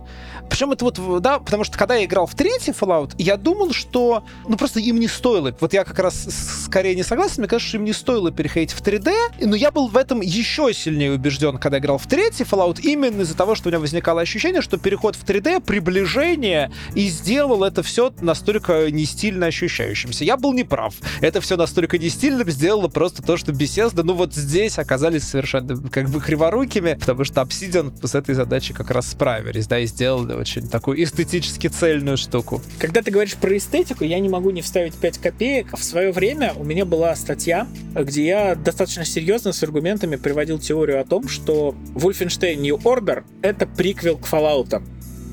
причем 0.48 0.72
это 0.72 0.84
вот, 0.84 1.22
да, 1.22 1.38
потому 1.38 1.64
что 1.64 1.78
когда 1.78 1.96
я 1.96 2.04
играл 2.04 2.26
в 2.26 2.34
третий 2.34 2.72
Fallout, 2.72 3.12
я 3.18 3.36
думал, 3.36 3.72
что, 3.72 4.24
ну, 4.46 4.56
просто 4.56 4.80
им 4.80 4.98
не 4.98 5.08
стоило, 5.08 5.54
вот 5.60 5.72
я 5.72 5.84
как 5.84 5.98
раз 5.98 6.26
скорее 6.64 6.94
не 6.94 7.02
согласен, 7.02 7.36
мне 7.38 7.48
кажется, 7.48 7.68
что 7.68 7.78
им 7.78 7.84
не 7.84 7.92
стоило 7.92 8.30
переходить 8.30 8.72
в 8.72 8.82
3D, 8.82 9.46
но 9.46 9.56
я 9.56 9.70
был 9.70 9.88
в 9.88 9.96
этом 9.96 10.20
еще 10.20 10.72
сильнее 10.72 11.12
убежден, 11.12 11.58
когда 11.58 11.78
играл 11.78 11.98
в 11.98 12.06
третий 12.06 12.44
Fallout, 12.44 12.80
именно 12.82 13.22
из-за 13.22 13.36
того, 13.36 13.54
что 13.54 13.68
у 13.68 13.70
меня 13.70 13.80
возникало 13.80 14.20
ощущение, 14.20 14.62
что 14.62 14.78
переход 14.78 15.16
в 15.16 15.24
3D, 15.24 15.60
приближение, 15.60 16.70
и 16.94 17.08
сделал 17.08 17.64
это 17.64 17.82
все 17.82 18.12
настолько 18.20 18.90
не 18.90 19.04
стильно 19.04 19.46
ощущающимся. 19.46 20.24
Я 20.24 20.36
был 20.36 20.52
неправ. 20.52 20.94
Это 21.20 21.40
все 21.40 21.56
настолько 21.56 21.98
не 21.98 22.08
стильным 22.08 22.48
сделало 22.50 22.88
просто 22.88 23.22
то, 23.22 23.36
что 23.36 23.52
Bethesda, 23.52 24.02
ну 24.02 24.14
вот 24.14 24.34
здесь 24.34 24.78
оказались 24.78 25.24
совершенно 25.24 25.76
как 25.88 26.08
бы 26.08 26.20
криворукими, 26.20 26.94
потому 26.94 27.24
что 27.24 27.40
Obsidian 27.40 27.92
с 28.06 28.14
этой 28.14 28.34
задачей 28.34 28.72
как 28.72 28.90
раз 28.90 29.08
справились, 29.08 29.66
да, 29.66 29.78
и 29.78 29.86
сделали 29.86 30.37
очень 30.38 30.68
такую 30.68 31.02
эстетически 31.02 31.68
цельную 31.68 32.16
штуку. 32.16 32.62
Когда 32.78 33.02
ты 33.02 33.10
говоришь 33.10 33.34
про 33.34 33.56
эстетику, 33.56 34.04
я 34.04 34.18
не 34.18 34.28
могу 34.28 34.50
не 34.50 34.62
вставить 34.62 34.94
5 34.94 35.18
копеек. 35.18 35.76
В 35.76 35.82
свое 35.82 36.12
время 36.12 36.54
у 36.56 36.64
меня 36.64 36.84
была 36.84 37.14
статья, 37.16 37.66
где 37.94 38.26
я 38.26 38.54
достаточно 38.54 39.04
серьезно 39.04 39.52
с 39.52 39.62
аргументами 39.62 40.16
приводил 40.16 40.58
теорию 40.58 41.00
о 41.00 41.04
том, 41.04 41.28
что 41.28 41.74
Wolfenstein 41.94 42.56
New 42.56 42.76
Order— 42.76 43.24
это 43.42 43.66
приквел 43.66 44.16
к 44.16 44.26
Fallout. 44.26 44.82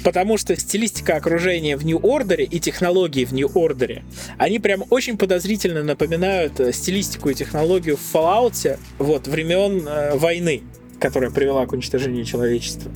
Потому 0.04 0.38
что 0.38 0.56
стилистика 0.56 1.16
окружения 1.16 1.76
в 1.78 1.84
New 1.84 1.98
Order 1.98 2.44
и 2.44 2.60
технологии 2.60 3.26
в 3.26 3.34
New 3.34 3.48
Order, 3.48 4.04
они 4.38 4.60
прям 4.60 4.84
очень 4.92 5.18
подозрительно 5.18 5.82
напоминают 5.84 6.60
э, 6.60 6.72
стилистику 6.74 7.30
и 7.30 7.34
технологию 7.34 7.98
в 7.98 8.14
Fallout 8.14 8.78
вот, 9.00 9.28
времен 9.28 9.88
э, 9.88 10.16
войны, 10.16 10.62
которая 11.00 11.32
привела 11.32 11.66
к 11.66 11.72
уничтожению 11.72 12.24
человечества. 12.24 12.92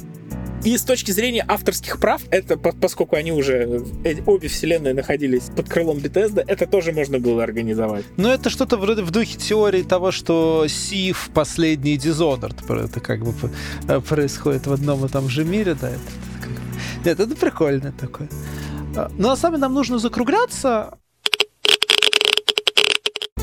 И 0.66 0.78
с 0.78 0.84
точки 0.84 1.12
зрения 1.12 1.46
авторских 1.48 2.00
прав, 2.00 2.22
это 2.32 2.58
по- 2.58 2.74
поскольку 2.74 3.16
они 3.16 3.32
уже 3.32 3.82
э, 4.04 4.16
обе 4.26 4.50
вселенные 4.50 4.94
находились 4.94 5.44
под 5.56 5.70
крылом 5.70 5.98
Bethesda, 6.00 6.44
это 6.46 6.68
тоже 6.68 6.92
можно 6.92 7.18
было 7.20 7.44
организовать. 7.44 8.04
Но 8.18 8.32
это 8.34 8.50
что-то 8.50 8.76
вроде 8.76 9.04
в 9.04 9.12
духе 9.12 9.38
теории 9.38 9.84
того, 9.84 10.12
что 10.12 10.66
Сив 10.68 11.30
последний 11.34 11.96
Dishonored, 11.98 12.86
это 12.86 13.00
как 13.00 13.24
бы 13.24 13.32
п- 13.32 14.02
происходит 14.02 14.68
в 14.68 14.74
одном 14.74 15.06
и 15.06 15.08
том 15.10 15.30
же 15.30 15.46
мире, 15.46 15.76
да, 15.80 15.90
это, 15.92 16.00
Нет, 17.06 17.20
это 17.22 17.36
прикольно 17.36 17.94
такое. 17.94 18.28
А, 18.98 19.10
Но 19.18 19.30
на 19.30 19.36
самом 19.38 19.56
деле 19.56 19.62
нам 19.62 19.74
нужно 19.74 19.98
закругляться. 19.98 20.98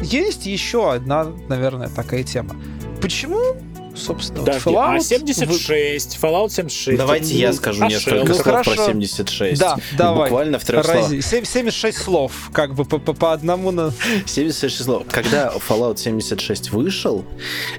Есть 0.02 0.44
еще 0.44 0.92
одна, 0.92 1.24
наверное, 1.48 1.88
такая 1.88 2.22
тема. 2.22 2.54
Почему, 3.00 3.56
собственно, 3.96 4.40
вот 4.40 4.46
Подожди, 4.46 4.70
Fallout 4.70 4.84
а 4.84 4.92
вы- 4.92 5.00
76, 5.00 6.18
Fallout 6.20 6.48
76. 6.50 6.98
Давайте 6.98 7.34
ну, 7.34 7.40
я 7.40 7.52
скажу 7.52 7.84
а 7.84 7.88
несколько? 7.88 8.24
Ну, 8.26 8.34
слов 8.34 8.42
хорошо. 8.42 8.74
про 8.74 8.84
76. 8.84 9.60
Да, 9.60 9.76
давай. 9.96 10.30
Буквально 10.30 10.58
в 10.58 10.64
трех 10.64 10.84
словах. 10.84 11.10
Рази- 11.10 11.20
Семь- 11.20 11.44
76 11.44 11.98
слов, 11.98 12.50
как 12.52 12.74
бы 12.74 12.84
по, 12.84 12.98
по- 12.98 13.14
по 13.14 13.32
одному 13.32 13.70
на... 13.70 13.92
76 14.26 14.84
слов. 14.84 15.02
Когда 15.10 15.52
Fallout 15.68 15.96
76 15.98 16.70
вышел, 16.70 17.24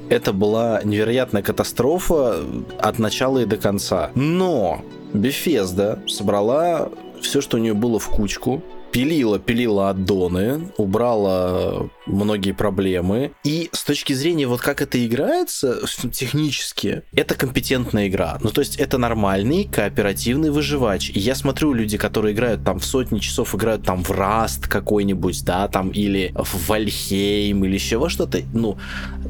это 0.10 0.34
была 0.34 0.82
невероятная 0.84 1.42
катастрофа 1.42 2.44
от 2.80 3.00
начала 3.00 3.40
и 3.40 3.46
до 3.46 3.58
конца. 3.58 4.12
Но 4.16 4.82
Bethesda 5.14 6.08
собрала 6.10 6.90
все, 7.22 7.42
что 7.42 7.58
у 7.58 7.60
нее 7.60 7.74
было 7.74 8.00
в 8.00 8.08
кучку, 8.10 8.62
пилила, 8.92 9.40
пилила 9.40 9.90
аддоны, 9.90 10.72
убрала 10.78 11.88
многие 12.08 12.52
проблемы. 12.52 13.32
И 13.44 13.70
с 13.72 13.84
точки 13.84 14.14
зрения 14.14 14.48
вот 14.48 14.62
как 14.62 14.82
это 14.82 15.06
играется 15.06 15.80
технически, 16.12 17.04
это 17.14 17.36
компетентная 17.36 18.08
игра. 18.08 18.38
Ну, 18.42 18.50
то 18.50 18.62
есть 18.62 18.78
это 18.78 18.98
нормальный 18.98 19.66
кооперативный 19.66 20.50
выживач. 20.50 21.10
И 21.10 21.20
я 21.20 21.36
смотрю, 21.36 21.74
люди, 21.74 21.98
которые 21.98 22.34
играют 22.34 22.64
там 22.64 22.80
в 22.80 22.86
сотни 22.86 23.20
часов, 23.20 23.56
играют 23.56 23.84
там 23.84 24.04
в 24.04 24.12
Раст 24.12 24.68
какой-нибудь, 24.68 25.44
да, 25.44 25.68
там, 25.68 25.90
или 25.90 26.34
в 26.36 26.68
Вальхейм, 26.68 27.64
или 27.66 27.74
еще 27.74 27.98
во 27.98 28.10
что-то, 28.10 28.42
ну, 28.54 28.78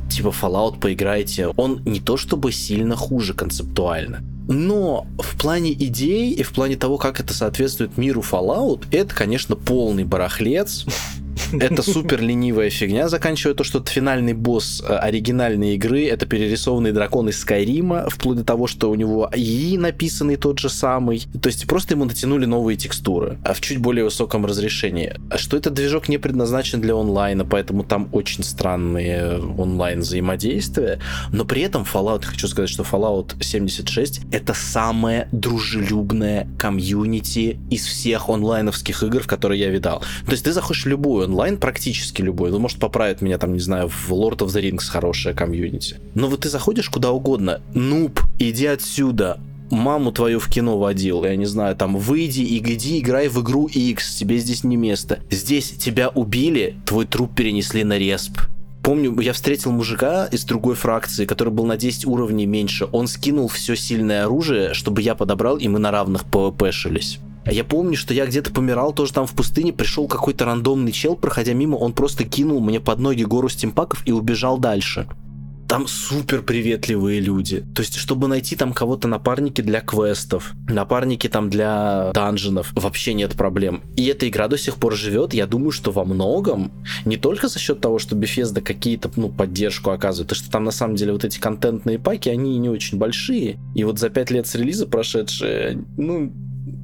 типа 0.09 0.29
Fallout 0.29 0.79
поиграйте. 0.79 1.47
Он 1.47 1.81
не 1.85 1.99
то 1.99 2.17
чтобы 2.17 2.51
сильно 2.51 2.95
хуже 2.95 3.33
концептуально, 3.33 4.23
но 4.47 5.05
в 5.19 5.37
плане 5.37 5.73
идей 5.73 6.31
и 6.31 6.43
в 6.43 6.51
плане 6.51 6.77
того, 6.77 6.97
как 6.97 7.19
это 7.19 7.33
соответствует 7.33 7.97
миру 7.97 8.21
Fallout, 8.21 8.85
это, 8.91 9.13
конечно, 9.13 9.55
полный 9.55 10.03
барахлец. 10.03 10.85
Это 11.53 11.81
супер 11.81 12.21
ленивая 12.21 12.69
фигня, 12.69 13.07
заканчивая 13.07 13.55
то, 13.55 13.63
что 13.63 13.83
финальный 13.83 14.33
босс 14.33 14.83
э, 14.87 14.93
оригинальной 14.93 15.75
игры 15.75 16.05
это 16.05 16.25
перерисованный 16.25 16.91
дракон 16.91 17.29
из 17.29 17.39
Скайрима, 17.39 18.09
вплоть 18.09 18.37
до 18.37 18.43
того, 18.43 18.67
что 18.67 18.89
у 18.89 18.95
него 18.95 19.29
и 19.35 19.77
написанный 19.77 20.35
тот 20.35 20.59
же 20.59 20.69
самый. 20.69 21.25
То 21.41 21.47
есть 21.47 21.65
просто 21.67 21.93
ему 21.93 22.05
натянули 22.05 22.45
новые 22.45 22.77
текстуры, 22.77 23.37
а 23.43 23.53
в 23.53 23.61
чуть 23.61 23.77
более 23.77 24.03
высоком 24.03 24.45
разрешении. 24.45 25.15
А 25.29 25.37
что 25.37 25.57
этот 25.57 25.73
движок 25.73 26.09
не 26.09 26.17
предназначен 26.17 26.81
для 26.81 26.95
онлайна, 26.95 27.45
поэтому 27.45 27.83
там 27.83 28.09
очень 28.11 28.43
странные 28.43 29.39
онлайн 29.57 30.01
взаимодействия. 30.01 30.99
Но 31.31 31.45
при 31.45 31.61
этом 31.61 31.83
Fallout, 31.83 32.25
хочу 32.25 32.47
сказать, 32.47 32.69
что 32.69 32.83
Fallout 32.83 33.41
76 33.41 34.21
это 34.31 34.53
самое 34.53 35.29
дружелюбное 35.31 36.47
комьюнити 36.57 37.59
из 37.69 37.85
всех 37.85 38.29
онлайновских 38.29 39.03
игр, 39.03 39.21
в 39.21 39.27
которые 39.27 39.59
я 39.61 39.69
видал. 39.69 40.01
То 40.25 40.31
есть 40.31 40.43
ты 40.43 40.51
заходишь 40.51 40.83
в 40.83 40.87
любую 40.87 41.25
онлайн, 41.25 41.36
практически 41.57 42.21
любой, 42.21 42.51
ну, 42.51 42.59
может, 42.59 42.79
поправит 42.79 43.21
меня 43.21 43.37
там, 43.37 43.53
не 43.53 43.59
знаю, 43.59 43.87
в 43.87 44.11
Lord 44.11 44.39
of 44.39 44.47
the 44.47 44.61
Rings 44.61 44.87
хорошая 44.87 45.33
комьюнити. 45.33 45.97
Но 46.15 46.27
вот 46.27 46.41
ты 46.41 46.49
заходишь 46.49 46.89
куда 46.89 47.11
угодно, 47.11 47.61
нуб, 47.73 48.21
иди 48.39 48.65
отсюда, 48.65 49.39
маму 49.69 50.11
твою 50.11 50.39
в 50.39 50.49
кино 50.49 50.77
водил, 50.77 51.23
я 51.23 51.35
не 51.35 51.45
знаю, 51.45 51.75
там, 51.75 51.95
выйди 51.97 52.41
и 52.41 52.57
иди, 52.57 52.99
играй 52.99 53.27
в 53.27 53.41
игру 53.41 53.67
X, 53.67 54.15
тебе 54.15 54.37
здесь 54.37 54.63
не 54.63 54.75
место. 54.77 55.19
Здесь 55.29 55.71
тебя 55.71 56.09
убили, 56.09 56.75
твой 56.85 57.05
труп 57.05 57.35
перенесли 57.35 57.83
на 57.83 57.97
респ. 57.97 58.39
Помню, 58.83 59.19
я 59.19 59.33
встретил 59.33 59.71
мужика 59.71 60.27
из 60.27 60.45
другой 60.45 60.75
фракции, 60.75 61.25
который 61.25 61.51
был 61.51 61.65
на 61.65 61.75
10 61.75 62.05
уровней 62.05 62.45
меньше. 62.45 62.87
Он 62.93 63.07
скинул 63.07 63.49
все 63.49 63.75
сильное 63.75 64.23
оружие, 64.23 64.73
чтобы 64.73 65.01
я 65.01 65.13
подобрал, 65.13 65.57
и 65.57 65.67
мы 65.67 65.77
на 65.77 65.91
равных 65.91 66.23
пвпшились. 66.23 67.19
А 67.47 67.51
я 67.53 67.63
помню, 67.63 67.95
что 67.95 68.13
я 68.13 68.25
где-то 68.25 68.51
помирал 68.51 68.93
тоже 68.93 69.13
там 69.13 69.25
в 69.25 69.31
пустыне, 69.31 69.71
пришел 69.71 70.09
какой-то 70.09 70.43
рандомный 70.43 70.91
чел, 70.91 71.15
проходя 71.15 71.53
мимо, 71.53 71.77
он 71.77 71.93
просто 71.93 72.25
кинул 72.25 72.59
мне 72.59 72.81
под 72.81 72.99
ноги 72.99 73.23
гору 73.23 73.47
стимпаков 73.47 74.03
и 74.05 74.11
убежал 74.11 74.57
дальше 74.57 75.07
там 75.67 75.85
супер 75.87 76.43
приветливые 76.43 77.19
люди. 77.19 77.65
То 77.75 77.81
есть, 77.81 77.95
чтобы 77.95 78.27
найти 78.27 78.55
там 78.55 78.73
кого-то 78.73 79.07
напарники 79.07 79.61
для 79.61 79.81
квестов, 79.81 80.53
напарники 80.69 81.27
там 81.27 81.49
для 81.49 82.11
данженов, 82.13 82.71
вообще 82.73 83.13
нет 83.13 83.35
проблем. 83.35 83.81
И 83.95 84.05
эта 84.05 84.27
игра 84.29 84.47
до 84.47 84.57
сих 84.57 84.75
пор 84.75 84.95
живет, 84.95 85.33
я 85.33 85.45
думаю, 85.45 85.71
что 85.71 85.91
во 85.91 86.05
многом, 86.05 86.71
не 87.05 87.17
только 87.17 87.49
за 87.49 87.59
счет 87.59 87.81
того, 87.81 87.99
что 87.99 88.15
Bethesda 88.15 88.61
какие-то, 88.61 89.11
ну, 89.17 89.29
поддержку 89.29 89.91
оказывает, 89.91 90.31
а 90.31 90.35
что 90.35 90.49
там 90.49 90.63
на 90.63 90.71
самом 90.71 90.95
деле 90.95 91.11
вот 91.11 91.25
эти 91.25 91.37
контентные 91.37 91.99
паки, 91.99 92.29
они 92.29 92.57
не 92.57 92.69
очень 92.69 92.97
большие. 92.97 93.59
И 93.75 93.83
вот 93.83 93.99
за 93.99 94.09
пять 94.09 94.31
лет 94.31 94.47
с 94.47 94.55
релиза 94.55 94.87
прошедшие, 94.87 95.83
ну, 95.97 96.31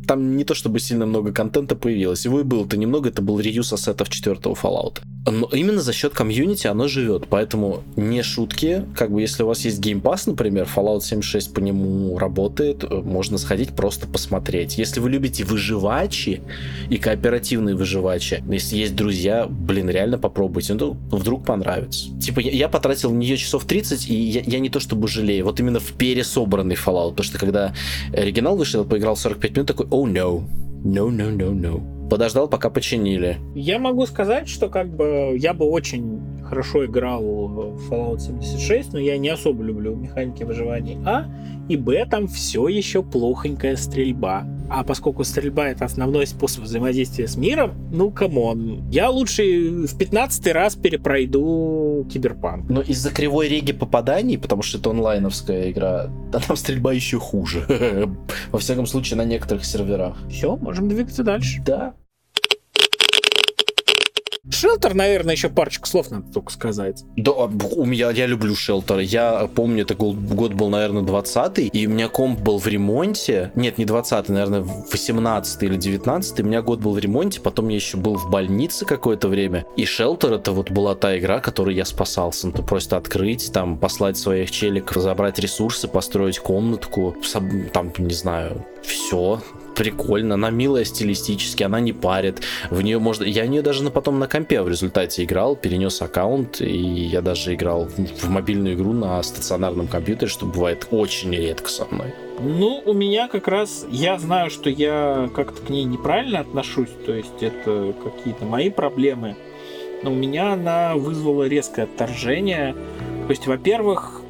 там 0.07 0.38
не 0.38 0.43
то 0.43 0.53
чтобы 0.53 0.80
сильно 0.80 1.05
много 1.05 1.31
контента 1.31 1.76
появилось. 1.76 2.26
Его 2.26 2.39
и 2.39 2.43
было-то 2.43 2.77
немного, 2.77 3.10
это 3.10 3.22
был 3.22 3.39
реюз 3.39 3.73
ассетов 3.73 4.10
четвертого 4.10 4.53
Fallout. 4.53 5.01
Но 5.26 5.48
именно 5.54 5.82
за 5.82 5.94
счет 5.94 6.14
комьюнити 6.14 6.68
оно 6.68 6.88
живет, 6.88 7.28
поэтому 7.30 7.84
не 7.95 8.22
шутки. 8.24 8.86
Как 8.95 9.12
бы 9.12 9.22
если 9.22 9.44
у 9.44 9.48
вас 9.48 9.64
есть 9.64 9.80
Game 9.80 10.02
Pass, 10.02 10.24
например, 10.26 10.68
Fallout 10.74 11.02
76 11.02 11.54
по 11.54 11.60
нему 11.60 12.18
работает, 12.18 12.84
э, 12.84 12.94
можно 12.94 13.38
сходить 13.38 13.74
просто 13.74 14.06
посмотреть. 14.06 14.78
Если 14.78 15.00
вы 15.00 15.10
любите 15.10 15.45
выживачи 15.45 16.41
и 16.90 16.98
кооперативные 16.98 17.76
выживачи, 17.76 18.44
если 18.50 18.76
есть 18.76 18.95
друзья, 18.95 19.48
блин, 19.48 19.90
реально 19.90 20.18
попробуйте, 20.18 20.74
ну 20.74 20.98
вдруг 21.10 21.45
понравится. 21.45 22.10
Типа 22.20 22.41
я, 22.41 22.52
я 22.52 22.70
потратил 22.70 23.10
в 23.10 23.14
нее 23.14 23.38
часов 23.38 23.64
30, 23.64 24.10
и 24.10 24.14
я, 24.14 24.41
я 24.41 24.60
не 24.60 24.70
то 24.70 24.82
чтобы 24.82 25.08
жалею, 25.08 25.45
вот 25.45 25.58
именно 25.60 25.80
в 25.80 25.94
пересобранный 25.94 26.76
Fallout, 26.76 27.12
потому 27.12 27.24
что 27.24 27.40
когда 27.40 27.74
оригинал 28.12 28.58
вышел, 28.58 28.84
я 28.84 28.90
поиграл 28.90 29.16
45 29.16 29.52
минут, 29.52 29.68
такой, 29.68 29.86
oh 29.86 30.04
no, 30.04 30.44
no, 30.84 31.10
no, 31.10 31.34
no, 31.34 31.54
no 31.54 32.02
подождал, 32.14 32.48
пока 32.48 32.69
починили. 32.69 33.38
Я 33.56 33.80
могу 33.80 34.06
сказать, 34.06 34.48
что 34.48 34.69
как 34.69 34.88
бы 34.95 35.35
я 35.35 35.56
бы 35.56 35.65
очень 35.65 36.22
хорошо 36.44 36.85
играл 36.85 37.23
в 37.23 37.91
Fallout 37.91 38.19
76, 38.19 38.94
но 38.94 38.99
я 38.99 39.18
не 39.18 39.30
особо 39.30 39.64
люблю 39.64 39.95
механики 39.95 40.44
выживания. 40.44 41.02
А 41.06 41.26
и 41.68 41.76
Б 41.76 42.06
там 42.06 42.27
все 42.27 42.68
еще 42.68 43.02
плохонькая 43.02 43.76
стрельба. 43.76 44.45
А 44.69 44.84
поскольку 44.84 45.23
стрельба 45.23 45.69
это 45.69 45.85
основной 45.85 46.27
способ 46.27 46.64
взаимодействия 46.64 47.27
с 47.27 47.35
миром, 47.38 47.73
ну 47.91 48.11
come 48.11 48.55
on, 48.55 48.88
я 48.91 49.10
лучше 49.10 49.88
в 49.88 49.98
15 49.98 50.48
раз 50.53 50.76
перепройду 50.76 52.07
Киберпанк. 52.11 52.69
Но 52.69 52.81
из-за 52.81 53.11
кривой 53.11 53.48
реги 53.48 53.72
попаданий, 53.72 54.38
потому 54.38 54.61
что 54.61 54.77
это 54.77 54.91
онлайновская 54.91 55.72
игра, 55.72 56.10
да 56.31 56.40
там 56.40 56.56
стрельба 56.56 56.94
еще 56.94 57.19
хуже. 57.19 57.65
Во 58.52 58.60
всяком 58.60 58.85
случае, 58.85 59.18
на 59.18 59.26
некоторых 59.26 59.65
серверах. 59.65 60.18
Все, 60.30 60.56
можем 60.57 60.90
двигаться 60.90 61.23
дальше. 61.23 61.61
Да. 61.65 61.95
Шелтер, 64.64 64.94
наверное, 64.94 65.35
еще 65.35 65.49
парочку 65.49 65.90
слов 65.90 66.10
надо 66.10 66.31
только 66.31 66.49
сказать. 66.53 67.03
Да, 67.18 67.31
у 67.34 67.84
меня, 67.84 68.11
я 68.11 68.27
люблю 68.27 68.56
Шелтер. 68.56 68.99
Я 68.99 69.49
помню, 69.53 69.84
это 69.84 69.94
год, 69.94 70.15
год 70.15 70.53
был, 70.53 70.69
наверное, 70.69 71.02
20 71.02 71.69
и 71.73 71.85
у 71.85 71.90
меня 71.90 72.07
комп 72.07 72.40
был 72.40 72.60
в 72.60 72.68
ремонте. 72.68 73.52
Нет, 73.56 73.77
не 73.77 73.84
20 73.84 74.30
наверное, 74.30 74.61
18 74.61 75.64
или 75.64 75.76
19 75.76 76.40
У 76.40 76.44
меня 76.45 76.61
год 76.61 76.80
был 76.80 76.94
в 76.94 76.98
ремонте, 76.98 77.41
потом 77.41 77.68
я 77.68 77.76
еще 77.76 77.98
был 77.98 78.15
в 78.15 78.30
больнице 78.30 78.85
какое-то 78.85 79.27
время. 79.27 79.65
И 79.76 79.84
Шелтер 79.84 80.31
это 80.31 80.53
вот 80.53 80.72
была 80.72 80.95
та 80.95 81.18
игра, 81.18 81.41
которой 81.41 81.76
я 81.76 81.84
спасался. 81.84 82.48
Ну, 82.48 82.53
просто 82.53 82.95
открыть, 82.95 83.52
там, 83.52 83.77
послать 83.77 84.15
своих 84.15 84.49
челиков, 84.49 85.03
забрать 85.03 85.40
ресурсы, 85.40 85.90
построить 85.90 86.40
комнатку, 86.40 87.18
там, 87.73 87.91
не 87.98 88.14
знаю, 88.14 88.65
все 88.81 89.41
прикольно, 89.76 90.36
она 90.36 90.50
милая 90.50 90.84
стилистически, 90.84 91.64
она 91.64 91.80
не 91.80 91.94
парит. 91.94 92.41
В 92.70 92.82
нее 92.82 93.00
можно... 93.00 93.24
Я 93.24 93.44
в 93.44 93.48
нее 93.48 93.62
даже 93.62 93.84
на, 93.84 93.91
потом 93.91 94.20
на 94.20 94.28
компе 94.28 94.62
в 94.62 94.70
результате 94.70 95.24
играл, 95.24 95.56
перенес 95.56 96.02
аккаунт, 96.02 96.62
и 96.62 96.78
я 96.78 97.22
даже 97.22 97.54
играл 97.54 97.86
в, 97.86 97.98
в 97.98 98.30
мобильную 98.30 98.76
игру 98.76 98.94
на 98.94 99.22
стационарном 99.24 99.88
компьютере, 99.88 100.30
что 100.30 100.45
бывает 100.45 100.88
очень 100.91 101.34
редко 101.34 101.70
со 101.70 101.86
мной. 101.86 102.14
Ну, 102.40 102.82
у 102.86 102.94
меня 102.94 103.28
как 103.28 103.48
раз, 103.48 103.86
я 103.90 104.18
знаю, 104.18 104.50
что 104.50 104.70
я 104.70 105.30
как-то 105.36 105.62
к 105.62 105.70
ней 105.70 105.84
неправильно 105.84 106.40
отношусь, 106.40 106.90
то 107.06 107.14
есть 107.14 107.41
это 107.41 107.94
какие-то 108.04 108.45
мои 108.45 108.70
проблемы, 108.70 109.36
но 110.02 110.12
у 110.12 110.16
меня 110.16 110.54
она 110.54 110.95
вызвала 110.95 111.48
резкое 111.48 111.84
отторжение. 111.84 112.76
То 113.28 113.30
есть, 113.30 113.48
во-первых, 113.48 114.23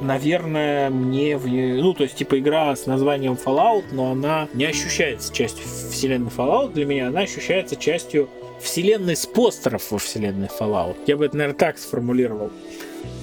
наверное, 0.00 0.90
мне 0.90 1.36
в 1.36 1.46
Ну, 1.46 1.94
то 1.94 2.04
есть, 2.04 2.16
типа, 2.16 2.38
игра 2.38 2.74
с 2.74 2.86
названием 2.86 3.34
Fallout, 3.34 3.84
но 3.92 4.12
она 4.12 4.48
не 4.54 4.64
ощущается 4.64 5.32
частью 5.32 5.64
вселенной 5.90 6.30
Fallout. 6.30 6.72
Для 6.72 6.86
меня 6.86 7.08
она 7.08 7.20
ощущается 7.20 7.76
частью 7.76 8.28
вселенной 8.60 9.16
с 9.16 9.26
постеров 9.26 9.90
во 9.90 9.98
вселенной 9.98 10.48
Fallout. 10.48 10.96
Я 11.06 11.16
бы 11.16 11.26
это, 11.26 11.36
наверное, 11.36 11.58
так 11.58 11.78
сформулировал. 11.78 12.50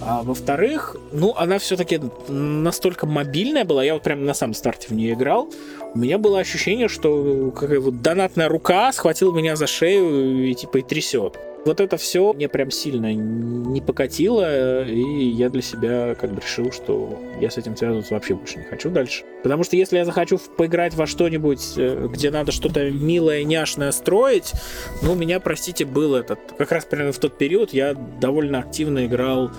А 0.02 0.24
во-вторых, 0.24 0.96
ну, 1.12 1.34
она 1.36 1.60
все-таки 1.60 2.00
настолько 2.28 3.06
мобильная 3.06 3.66
была, 3.66 3.84
я 3.84 3.94
вот 3.94 4.04
прямо 4.04 4.22
на 4.22 4.34
самом 4.34 4.54
старте 4.54 4.88
в 4.88 4.92
нее 4.92 5.14
играл, 5.14 5.52
у 5.94 6.00
меня 6.00 6.18
было 6.18 6.40
ощущение, 6.40 6.88
что 6.88 7.52
какая 7.52 7.80
вот 7.80 8.02
донатная 8.02 8.48
рука 8.48 8.92
схватила 8.92 9.36
меня 9.36 9.56
за 9.56 9.68
шею 9.68 10.48
и 10.48 10.54
типа 10.54 10.78
и 10.78 10.82
трясет. 10.82 11.38
Вот 11.66 11.82
это 11.82 11.98
все 11.98 12.34
мне 12.34 12.48
прям 12.48 12.72
сильно 12.72 13.14
не 13.14 13.82
покатило, 13.82 14.86
и 14.86 15.30
я 15.30 15.50
для 15.50 15.62
себя 15.62 16.16
как 16.16 16.34
бы 16.34 16.42
решил, 16.42 16.72
что 16.72 17.20
я 17.42 17.50
с 17.50 17.58
этим 17.58 17.76
связываться 17.76 18.14
вообще 18.14 18.36
больше 18.36 18.60
не 18.60 18.64
хочу 18.64 18.90
дальше. 18.90 19.24
Потому 19.44 19.64
что 19.64 19.76
если 19.76 19.98
я 19.98 20.06
захочу 20.06 20.40
поиграть 20.58 20.94
во 20.96 21.06
что-нибудь, 21.06 21.74
э, 21.76 22.08
где 22.12 22.32
надо 22.32 22.52
что-то 22.52 22.90
милое, 22.90 23.44
няшное 23.44 23.92
строить, 23.92 24.54
ну, 25.02 25.14
у 25.14 25.16
меня, 25.16 25.40
простите, 25.40 25.86
был 25.86 26.16
этот... 26.16 26.40
Как 26.58 26.72
раз 26.72 26.86
примерно 26.86 27.12
в 27.12 27.20
тот 27.20 27.38
период 27.38 27.74
я 27.74 27.94
довольно 27.94 28.60
активно 28.60 29.06
играл 29.06 29.52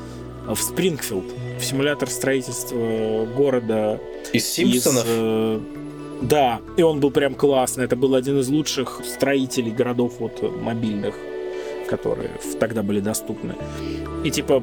в 0.47 0.57
Спрингфилд, 0.57 1.25
в 1.59 1.65
симулятор 1.65 2.09
строительства 2.09 3.27
города. 3.37 4.01
Из 4.33 4.47
Симпсонов? 4.47 5.05
Из, 5.05 5.11
э, 5.11 5.61
да, 6.23 6.61
и 6.77 6.83
он 6.83 7.01
был 7.01 7.11
прям 7.11 7.35
классный. 7.35 7.85
Это 7.85 7.97
был 7.97 8.15
один 8.15 8.39
из 8.41 8.49
лучших 8.49 9.03
строителей 9.05 9.71
городов 9.71 10.15
вот 10.19 10.43
мобильных 10.43 11.15
которые 11.89 12.31
тогда 12.61 12.83
были 12.83 13.01
доступны. 13.01 13.55
И 14.25 14.31
типа 14.31 14.63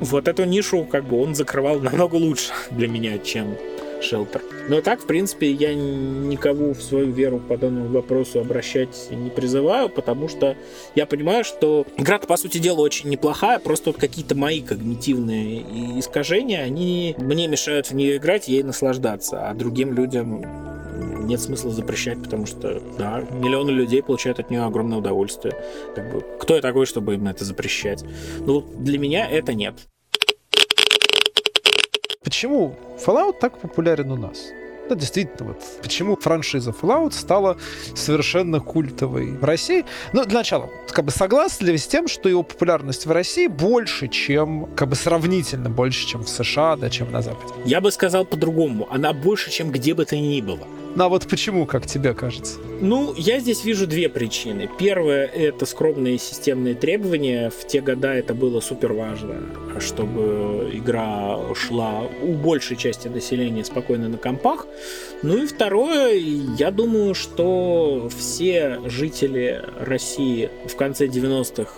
вот 0.00 0.28
эту 0.28 0.44
нишу 0.44 0.84
как 0.84 1.04
бы 1.04 1.20
он 1.20 1.34
закрывал 1.34 1.80
намного 1.80 2.16
лучше 2.16 2.52
для 2.70 2.88
меня, 2.88 3.18
чем 3.18 3.56
Шелтер. 4.02 4.42
Но 4.68 4.80
так, 4.80 5.00
в 5.00 5.06
принципе, 5.06 5.50
я 5.50 5.74
никого 5.74 6.74
в 6.74 6.82
свою 6.82 7.12
веру 7.12 7.38
по 7.38 7.56
данному 7.56 7.88
вопросу 7.88 8.40
обращать 8.40 9.08
не 9.10 9.30
призываю, 9.30 9.88
потому 9.88 10.28
что 10.28 10.56
я 10.94 11.06
понимаю, 11.06 11.44
что 11.44 11.86
игра 11.96 12.18
по 12.18 12.36
сути 12.36 12.58
дела, 12.58 12.80
очень 12.80 13.08
неплохая, 13.08 13.58
просто 13.58 13.90
вот 13.90 14.00
какие-то 14.00 14.34
мои 14.34 14.60
когнитивные 14.60 15.98
искажения, 15.98 16.62
они 16.62 17.14
мне 17.18 17.48
мешают 17.48 17.86
в 17.86 17.94
нее 17.94 18.16
играть, 18.16 18.48
ей 18.48 18.62
наслаждаться, 18.62 19.48
а 19.48 19.54
другим 19.54 19.94
людям 19.94 20.44
нет 20.96 21.40
смысла 21.40 21.70
запрещать, 21.70 22.22
потому 22.22 22.46
что, 22.46 22.80
да, 22.98 23.22
миллионы 23.30 23.70
людей 23.70 24.02
получают 24.02 24.38
от 24.38 24.50
нее 24.50 24.62
огромное 24.64 24.98
удовольствие. 24.98 25.54
Как 25.94 26.12
бы, 26.12 26.24
кто 26.40 26.56
я 26.56 26.62
такой, 26.62 26.86
чтобы 26.86 27.14
им 27.14 27.26
это 27.26 27.44
запрещать? 27.44 28.04
Ну, 28.40 28.64
для 28.78 28.98
меня 28.98 29.28
это 29.28 29.54
нет. 29.54 29.74
Почему 32.22 32.76
Fallout 33.04 33.38
так 33.40 33.58
популярен 33.58 34.10
у 34.10 34.16
нас? 34.16 34.48
Да, 34.88 34.94
действительно, 34.94 35.48
вот 35.48 35.62
почему 35.82 36.16
франшиза 36.16 36.70
Fallout 36.70 37.12
стала 37.12 37.56
совершенно 37.94 38.60
культовой 38.60 39.32
в 39.32 39.44
России. 39.44 39.84
Ну, 40.12 40.24
для 40.24 40.38
начала, 40.38 40.70
как 40.90 41.04
бы 41.04 41.10
согласны 41.10 41.66
ли 41.66 41.72
вы 41.72 41.78
с 41.78 41.86
тем, 41.86 42.06
что 42.06 42.28
его 42.28 42.44
популярность 42.44 43.06
в 43.06 43.10
России 43.10 43.48
больше, 43.48 44.06
чем, 44.08 44.66
как 44.76 44.88
бы 44.88 44.94
сравнительно 44.94 45.70
больше, 45.70 46.06
чем 46.06 46.22
в 46.22 46.28
США, 46.28 46.76
да, 46.76 46.88
чем 46.88 47.10
на 47.10 47.22
Западе? 47.22 47.52
Я 47.64 47.80
бы 47.80 47.90
сказал 47.90 48.24
по-другому. 48.24 48.86
Она 48.90 49.12
больше, 49.12 49.50
чем 49.50 49.72
где 49.72 49.94
бы 49.94 50.04
то 50.04 50.16
ни 50.16 50.40
было. 50.40 50.66
Ну, 50.96 51.04
а 51.04 51.08
вот 51.10 51.26
почему, 51.28 51.66
как 51.66 51.86
тебе 51.86 52.14
кажется? 52.14 52.58
Ну, 52.80 53.12
я 53.18 53.38
здесь 53.38 53.64
вижу 53.64 53.86
две 53.86 54.08
причины. 54.08 54.66
Первое— 54.78 55.26
это 55.34 55.66
скромные 55.66 56.16
системные 56.16 56.74
требования. 56.74 57.50
В 57.50 57.66
те 57.66 57.82
года 57.82 58.14
это 58.14 58.34
было 58.34 58.60
супер 58.60 58.94
важно, 58.94 59.42
чтобы 59.78 60.70
игра 60.72 61.38
шла 61.54 62.04
у 62.22 62.32
большей 62.32 62.78
части 62.78 63.08
населения 63.08 63.62
спокойно 63.62 64.08
на 64.08 64.16
компах. 64.16 64.66
Ну 65.22 65.36
и 65.36 65.46
второе, 65.46 66.14
я 66.58 66.70
думаю, 66.70 67.14
что 67.14 68.08
все 68.16 68.80
жители 68.86 69.62
России 69.78 70.48
в 70.66 70.76
конце 70.76 71.08
90-х 71.08 71.72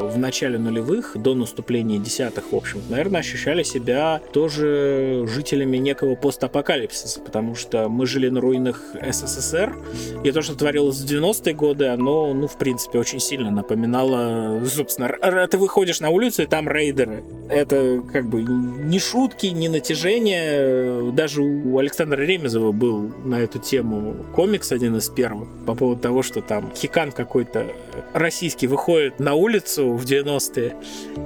в 0.00 0.18
начале 0.18 0.58
нулевых, 0.58 1.16
до 1.16 1.34
наступления 1.34 1.98
десятых, 1.98 2.52
в 2.52 2.56
общем, 2.56 2.80
наверное, 2.88 3.20
ощущали 3.20 3.62
себя 3.62 4.20
тоже 4.32 5.26
жителями 5.28 5.76
некого 5.76 6.14
постапокалипсиса, 6.14 7.20
потому 7.20 7.54
что 7.54 7.88
мы 7.88 8.06
жили 8.06 8.28
на 8.28 8.40
руинах 8.40 8.82
СССР, 9.10 9.76
и 10.24 10.30
то, 10.32 10.42
что 10.42 10.54
творилось 10.56 11.00
в 11.00 11.06
90-е 11.06 11.54
годы, 11.54 11.86
оно, 11.86 12.32
ну, 12.32 12.46
в 12.46 12.56
принципе, 12.56 12.98
очень 12.98 13.20
сильно 13.20 13.50
напоминало, 13.50 14.60
собственно, 14.66 15.08
ты 15.46 15.58
выходишь 15.58 16.00
на 16.00 16.10
улицу, 16.10 16.42
и 16.42 16.46
там 16.46 16.68
рейдеры. 16.68 17.22
Это 17.48 18.02
как 18.12 18.28
бы 18.28 18.42
не 18.42 18.98
шутки, 18.98 19.46
не 19.46 19.68
натяжение. 19.68 21.12
Даже 21.12 21.42
у 21.42 21.78
Александра 21.78 22.20
Ремезова 22.20 22.72
был 22.72 23.12
на 23.24 23.40
эту 23.40 23.58
тему 23.58 24.16
комикс 24.34 24.72
один 24.72 24.96
из 24.96 25.08
первых 25.08 25.48
по 25.66 25.74
поводу 25.74 26.00
того, 26.00 26.22
что 26.22 26.40
там 26.40 26.72
хикан 26.74 27.12
какой-то 27.12 27.66
российский 28.14 28.66
выходит 28.66 29.20
на 29.20 29.34
улицу, 29.34 29.81
улицу 29.82 29.92
в 29.92 30.04
90-е 30.04 30.76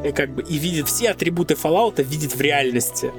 и 0.05 0.13
как 0.13 0.31
бы 0.31 0.43
и 0.43 0.59
видит 0.59 0.89
все 0.89 1.11
атрибуты 1.11 1.55
Fallout, 1.55 2.03
видит 2.03 2.35
в 2.35 2.41
реальности. 2.41 3.13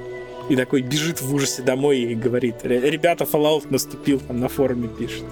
И 0.48 0.56
такой 0.56 0.80
бежит 0.80 1.20
в 1.20 1.34
ужасе 1.34 1.62
домой 1.62 1.98
и 1.98 2.14
говорит, 2.14 2.56
ребята, 2.64 3.24
Fallout 3.24 3.66
наступил, 3.70 4.18
там 4.20 4.40
на 4.40 4.48
форуме 4.48 4.88
пишет. 4.88 5.24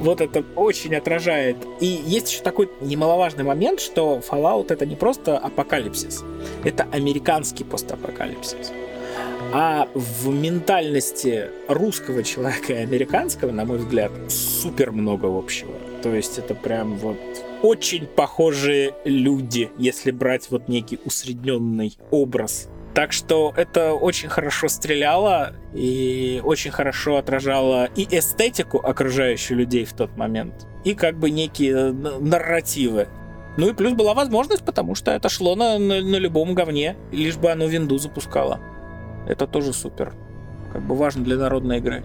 Вот 0.00 0.20
это 0.20 0.44
очень 0.56 0.94
отражает. 0.94 1.56
И 1.80 1.86
есть 1.86 2.30
еще 2.30 2.42
такой 2.42 2.70
немаловажный 2.80 3.44
момент, 3.44 3.80
что 3.80 4.22
Fallout 4.30 4.72
это 4.72 4.86
не 4.86 4.96
просто 4.96 5.36
апокалипсис, 5.38 6.22
это 6.64 6.86
американский 6.92 7.64
постапокалипсис. 7.64 8.72
А 9.52 9.88
в 9.94 10.28
ментальности 10.28 11.46
русского 11.66 12.22
человека 12.22 12.72
и 12.72 12.76
американского, 12.76 13.50
на 13.50 13.64
мой 13.64 13.78
взгляд, 13.78 14.12
супер 14.28 14.92
много 14.92 15.26
общего. 15.26 15.74
То 16.04 16.14
есть 16.14 16.38
это 16.38 16.54
прям 16.54 16.96
вот 16.96 17.18
очень 17.62 18.06
похожие 18.06 18.94
люди, 19.04 19.70
если 19.78 20.10
брать 20.10 20.50
вот 20.50 20.68
некий 20.68 20.98
усредненный 21.04 21.96
образ. 22.10 22.68
Так 22.94 23.12
что 23.12 23.52
это 23.56 23.92
очень 23.94 24.28
хорошо 24.28 24.68
стреляло 24.68 25.54
и 25.74 26.40
очень 26.44 26.72
хорошо 26.72 27.16
отражало 27.16 27.84
и 27.94 28.06
эстетику 28.10 28.78
окружающих 28.78 29.52
людей 29.52 29.84
в 29.84 29.92
тот 29.92 30.16
момент, 30.16 30.66
и 30.84 30.94
как 30.94 31.16
бы 31.16 31.30
некие 31.30 31.72
э, 31.72 31.92
нарративы. 31.92 33.08
Ну 33.56 33.68
и 33.68 33.74
плюс 33.74 33.92
была 33.92 34.14
возможность, 34.14 34.64
потому 34.64 34.94
что 34.94 35.12
это 35.12 35.28
шло 35.28 35.54
на, 35.54 35.78
на, 35.78 36.00
на 36.00 36.16
любом 36.16 36.54
говне, 36.54 36.96
лишь 37.12 37.36
бы 37.36 37.50
оно 37.52 37.66
винду 37.66 37.98
запускало. 37.98 38.60
Это 39.28 39.46
тоже 39.46 39.72
супер. 39.72 40.14
Как 40.72 40.82
бы 40.82 40.96
важно 40.96 41.22
для 41.22 41.36
народной 41.36 41.78
игры. 41.78 42.02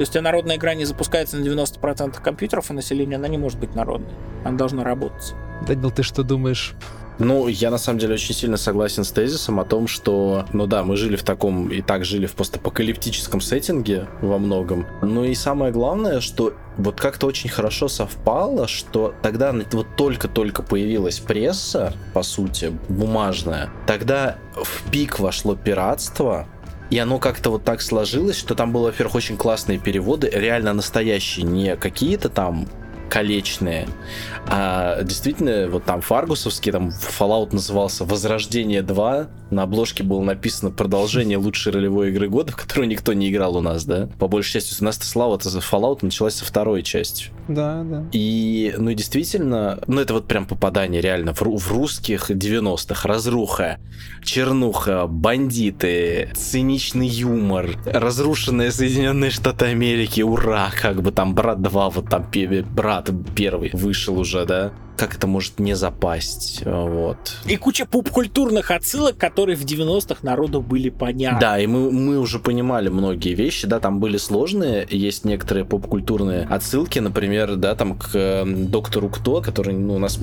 Если 0.00 0.18
народная 0.20 0.56
игра 0.56 0.72
не 0.72 0.86
запускается 0.86 1.36
на 1.36 1.44
90% 1.44 2.22
компьютеров 2.22 2.70
и 2.70 2.72
населения, 2.72 3.16
она 3.16 3.28
не 3.28 3.36
может 3.36 3.58
быть 3.58 3.74
народной. 3.74 4.14
Она 4.46 4.56
должна 4.56 4.82
работать. 4.82 5.34
Данил, 5.66 5.90
ты 5.90 6.02
что 6.02 6.22
думаешь? 6.22 6.74
Ну, 7.18 7.48
я 7.48 7.70
на 7.70 7.76
самом 7.76 7.98
деле 7.98 8.14
очень 8.14 8.34
сильно 8.34 8.56
согласен 8.56 9.04
с 9.04 9.10
тезисом 9.12 9.60
о 9.60 9.66
том, 9.66 9.86
что, 9.86 10.46
ну 10.54 10.66
да, 10.66 10.84
мы 10.84 10.96
жили 10.96 11.16
в 11.16 11.22
таком 11.22 11.68
и 11.68 11.82
так 11.82 12.06
жили 12.06 12.24
в 12.24 12.32
постапокалиптическом 12.32 13.42
сеттинге 13.42 14.06
во 14.22 14.38
многом. 14.38 14.86
Ну 15.02 15.24
и 15.24 15.34
самое 15.34 15.70
главное, 15.70 16.20
что 16.20 16.54
вот 16.78 16.98
как-то 16.98 17.26
очень 17.26 17.50
хорошо 17.50 17.88
совпало, 17.88 18.66
что 18.68 19.14
тогда 19.20 19.54
вот 19.72 19.86
только-только 19.98 20.62
появилась 20.62 21.18
пресса, 21.18 21.92
по 22.14 22.22
сути, 22.22 22.72
бумажная, 22.88 23.68
тогда 23.86 24.38
в 24.54 24.90
пик 24.90 25.20
вошло 25.20 25.56
пиратство, 25.56 26.46
и 26.90 26.98
оно 26.98 27.18
как-то 27.18 27.50
вот 27.50 27.64
так 27.64 27.80
сложилось, 27.80 28.36
что 28.36 28.54
там 28.54 28.72
было, 28.72 28.86
во-первых, 28.86 29.14
очень 29.14 29.36
классные 29.36 29.78
переводы, 29.78 30.28
реально 30.32 30.72
настоящие, 30.72 31.46
не 31.46 31.76
какие-то 31.76 32.28
там 32.28 32.68
колечные. 33.10 33.88
А 34.46 35.02
действительно, 35.02 35.68
вот 35.68 35.84
там 35.84 36.00
фаргусовский, 36.00 36.72
там 36.72 36.88
Fallout 36.88 37.52
назывался 37.52 38.04
«Возрождение 38.04 38.82
2», 38.82 39.28
на 39.50 39.62
обложке 39.64 40.02
было 40.04 40.22
написано 40.22 40.70
«Продолжение 40.70 41.36
лучшей 41.36 41.72
ролевой 41.72 42.10
игры 42.10 42.28
года», 42.28 42.52
в 42.52 42.56
которую 42.56 42.88
никто 42.88 43.12
не 43.12 43.30
играл 43.30 43.56
у 43.56 43.60
нас, 43.60 43.84
да? 43.84 44.08
По 44.18 44.28
большей 44.28 44.54
части, 44.54 44.80
у 44.80 44.84
нас-то 44.84 45.04
слава-то 45.04 45.50
за 45.50 45.58
Fallout 45.58 45.98
началась 46.02 46.34
со 46.34 46.44
второй 46.44 46.82
части. 46.82 47.26
Да, 47.48 47.82
да. 47.82 48.04
И, 48.12 48.74
ну, 48.78 48.92
действительно, 48.92 49.80
ну, 49.88 50.00
это 50.00 50.14
вот 50.14 50.28
прям 50.28 50.46
попадание 50.46 51.00
реально 51.00 51.34
в, 51.34 51.40
в 51.40 51.72
русских 51.72 52.30
90-х. 52.30 53.08
Разруха, 53.08 53.78
чернуха, 54.22 55.06
бандиты, 55.08 56.30
циничный 56.34 57.08
юмор, 57.08 57.70
разрушенные 57.84 58.70
Соединенные 58.70 59.30
Штаты 59.30 59.66
Америки, 59.66 60.20
ура, 60.20 60.70
как 60.80 61.02
бы 61.02 61.10
там 61.10 61.34
брат 61.34 61.60
2, 61.60 61.90
вот 61.90 62.08
там 62.08 62.30
брат 62.72 62.99
первый 63.34 63.70
вышел 63.72 64.18
уже, 64.18 64.44
да? 64.44 64.72
Как 65.00 65.14
это 65.14 65.26
может 65.26 65.58
не 65.58 65.72
запасть, 65.72 66.60
вот. 66.62 67.16
И 67.46 67.56
куча 67.56 67.86
поп-культурных 67.86 68.70
отсылок, 68.70 69.16
которые 69.16 69.56
в 69.56 69.64
90-х 69.64 70.18
народу 70.20 70.60
были 70.60 70.90
понятны. 70.90 71.40
Да, 71.40 71.58
и 71.58 71.66
мы, 71.66 71.90
мы 71.90 72.18
уже 72.18 72.38
понимали 72.38 72.90
многие 72.90 73.32
вещи, 73.32 73.66
да, 73.66 73.80
там 73.80 73.98
были 73.98 74.18
сложные, 74.18 74.86
есть 74.90 75.24
некоторые 75.24 75.64
поп-культурные 75.64 76.42
отсылки, 76.42 76.98
например, 76.98 77.56
да, 77.56 77.74
там 77.74 77.98
к 77.98 78.10
э, 78.12 78.44
Доктору 78.44 79.08
Кто, 79.08 79.40
которые, 79.40 79.74
ну, 79.78 79.94
у 79.94 79.98
нас 79.98 80.18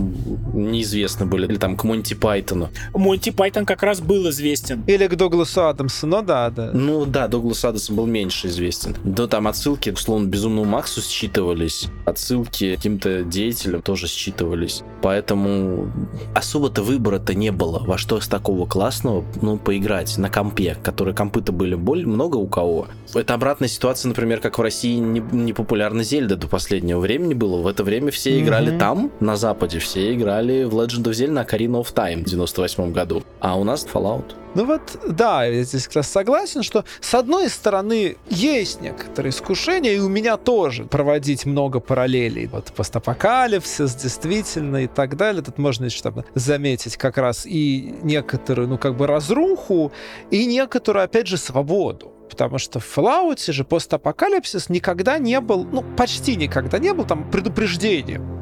неизвестны 0.53 1.25
были, 1.25 1.47
или 1.47 1.57
там 1.57 1.75
к 1.75 1.83
Монти 1.83 2.13
Пайтону. 2.13 2.69
Монти 2.93 3.31
Пайтон 3.31 3.65
как 3.65 3.81
раз 3.81 3.99
был 3.99 4.29
известен. 4.29 4.83
Или 4.85 5.07
к 5.07 5.15
Догласу 5.15 5.65
Адамсу, 5.65 6.05
ну 6.05 6.21
да, 6.21 6.51
да. 6.51 6.69
Ну 6.71 7.07
да, 7.07 7.27
Доглас 7.27 7.65
Адамс 7.65 7.89
был 7.89 8.05
меньше 8.05 8.45
известен. 8.49 8.95
Да, 9.03 9.25
там 9.25 9.47
отсылки, 9.47 9.89
условно, 9.89 10.27
Безумному 10.27 10.69
Максу 10.69 11.01
считывались, 11.01 11.87
отсылки 12.05 12.73
к 12.73 12.75
каким-то 12.75 13.23
деятелям 13.23 13.81
тоже 13.81 14.07
считывались 14.07 14.66
слушались. 14.68 14.84
Поэтому 15.02 15.91
особо-то 16.34 16.81
выбора-то 16.81 17.34
не 17.34 17.52
было, 17.52 17.80
во 17.80 17.98
что 17.98 18.19
с 18.19 18.27
такого 18.27 18.65
классного, 18.65 19.23
ну, 19.41 19.57
поиграть 19.57 20.18
на 20.18 20.30
компе, 20.30 20.76
которые 20.84 21.15
компы-то 21.15 21.52
были 21.52 21.76
более 21.76 22.07
много 22.07 22.38
у 22.38 22.48
кого. 22.48 22.88
Это 23.14 23.34
обратная 23.34 23.69
ситуация, 23.69 24.10
например, 24.10 24.39
как 24.39 24.57
в 24.57 24.61
России 24.61 24.98
не, 24.98 25.19
не 25.19 25.53
популярна 25.53 26.03
Зельда 26.03 26.35
до 26.35 26.48
последнего 26.48 26.99
времени 26.99 27.34
было. 27.34 27.61
В 27.61 27.68
это 27.68 27.84
время 27.84 28.11
все 28.11 28.39
играли 28.39 28.73
mm-hmm. 28.73 28.80
там, 28.80 29.11
на 29.19 29.38
Западе, 29.38 29.80
все 29.80 30.14
играли 30.14 30.64
в 30.64 30.73
Legend 30.73 31.03
of 31.03 31.11
Zelda 31.11 31.31
на 31.31 31.44
Ocarina 31.44 31.81
of 31.81 31.94
Time 31.94 32.23
в 32.23 32.26
98 32.26 32.91
году. 32.91 33.23
А 33.39 33.57
у 33.57 33.64
нас 33.64 33.85
Fallout. 33.91 34.35
Ну 34.56 34.65
вот, 34.65 34.99
да, 35.07 35.45
я 35.45 35.64
здесь 35.64 35.88
как 35.88 35.98
раз 35.98 36.07
согласен, 36.10 36.64
что 36.64 36.86
с 36.99 37.14
одной 37.14 37.49
стороны 37.49 38.18
есть 38.30 38.82
некоторые 38.82 39.32
искушения, 39.32 39.94
и 39.94 39.99
у 39.99 40.10
меня 40.10 40.38
тоже 40.38 40.86
проводить 40.86 41.45
много 41.45 41.80
параллелей. 41.80 42.48
Вот 42.48 42.74
постапокалипсис, 42.74 43.95
действительно, 43.95 44.78
и 44.78 44.88
так 44.88 45.15
далее. 45.18 45.44
Тут 45.44 45.57
можно 45.57 45.86
еще 45.86 46.02
там 46.02 46.24
заметить 46.34 46.98
как 46.98 47.18
раз 47.18 47.45
и 47.45 47.95
некоторую, 48.02 48.68
ну, 48.68 48.78
как 48.78 48.95
бы 48.95 49.06
разруху, 49.06 49.91
и 50.32 50.45
некоторую, 50.45 51.03
опять 51.03 51.28
же, 51.28 51.38
свободу. 51.38 52.14
Потому 52.30 52.57
что 52.57 52.80
в 52.80 52.98
Fallout 52.98 53.52
же 53.52 53.64
постапокалипсис 53.64 54.69
никогда 54.69 55.18
не 55.18 55.40
был, 55.40 55.65
ну, 55.65 55.84
почти 55.95 56.36
никогда 56.36 56.80
не 56.80 56.94
был 56.94 57.06
там 57.06 57.30
предупреждением 57.30 58.36